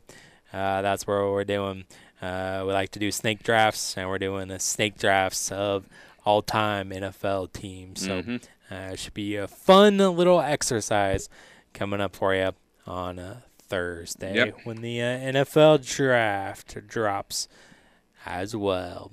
Uh, 0.53 0.83
that's 0.83 1.07
where 1.07 1.23
we're 1.31 1.43
doing. 1.43 1.85
Uh, 2.23 2.63
we 2.65 2.71
like 2.73 2.89
to 2.91 2.99
do 2.99 3.11
snake 3.11 3.43
drafts, 3.43 3.97
and 3.97 4.07
we're 4.07 4.17
doing 4.19 4.47
the 4.47 4.59
snake 4.59 4.97
drafts 4.97 5.51
of 5.51 5.87
all-time 6.25 6.89
NFL 6.91 7.47
teams. 7.51 8.05
So 8.05 8.21
Mhm. 8.21 8.43
uh, 8.71 8.75
it 8.93 8.99
should 8.99 9.13
be 9.13 9.35
a 9.35 9.47
fun 9.47 9.97
little 9.97 10.39
exercise 10.39 11.27
coming 11.73 11.99
up 11.99 12.15
for 12.15 12.33
you 12.33 12.51
on 12.87 13.19
uh, 13.19 13.41
Thursday 13.67 14.35
Yep. 14.35 14.57
when 14.63 14.77
the 14.81 15.01
uh, 15.01 15.05
NFL 15.05 15.79
draft 15.79 16.87
drops 16.87 17.47
as 18.25 18.55
well. 18.55 19.11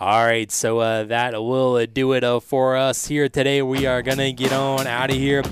All 0.00 0.24
right, 0.26 0.50
so 0.50 0.80
uh, 0.80 1.04
that 1.04 1.32
will 1.34 1.76
uh, 1.76 1.86
do 1.86 2.12
it 2.12 2.24
uh, 2.24 2.40
for 2.40 2.76
us 2.76 3.06
here 3.06 3.28
today. 3.28 3.62
We 3.62 3.86
are 3.86 4.02
going 4.02 4.18
to 4.18 4.32
get 4.32 4.52
on 4.52 4.86
out 4.86 5.10
of 5.10 5.16
here. 5.16 5.42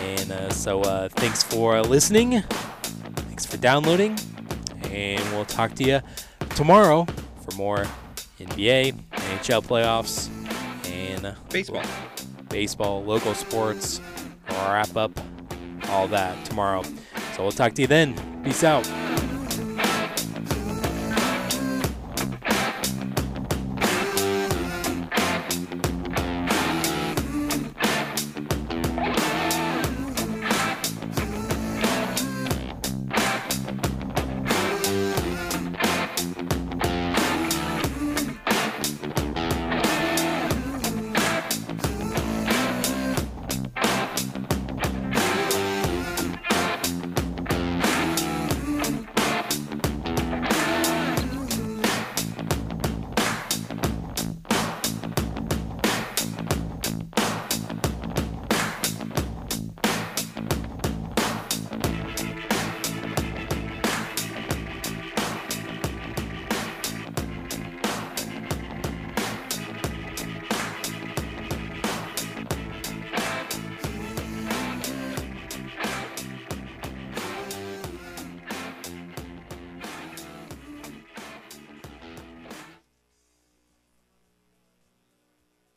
And 0.00 0.32
uh, 0.32 0.50
so 0.50 0.80
uh, 0.80 1.08
thanks 1.10 1.42
for 1.42 1.80
listening. 1.82 2.42
Thanks 2.42 3.44
for 3.46 3.58
downloading. 3.58 4.16
And 4.90 5.22
we'll 5.32 5.44
talk 5.44 5.74
to 5.74 5.84
you 5.84 6.00
tomorrow 6.54 7.06
for 7.44 7.56
more 7.56 7.86
NBA, 8.38 8.94
NHL 9.10 9.64
playoffs, 9.64 10.28
and 10.90 11.26
uh, 11.26 11.34
Baseball. 11.50 11.82
baseball, 12.48 13.04
local 13.04 13.34
sports, 13.34 14.00
wrap 14.48 14.96
up 14.96 15.12
all 15.88 16.08
that 16.08 16.44
tomorrow. 16.44 16.82
So 17.36 17.42
we'll 17.42 17.52
talk 17.52 17.74
to 17.74 17.82
you 17.82 17.88
then. 17.88 18.14
Peace 18.44 18.64
out. 18.64 18.86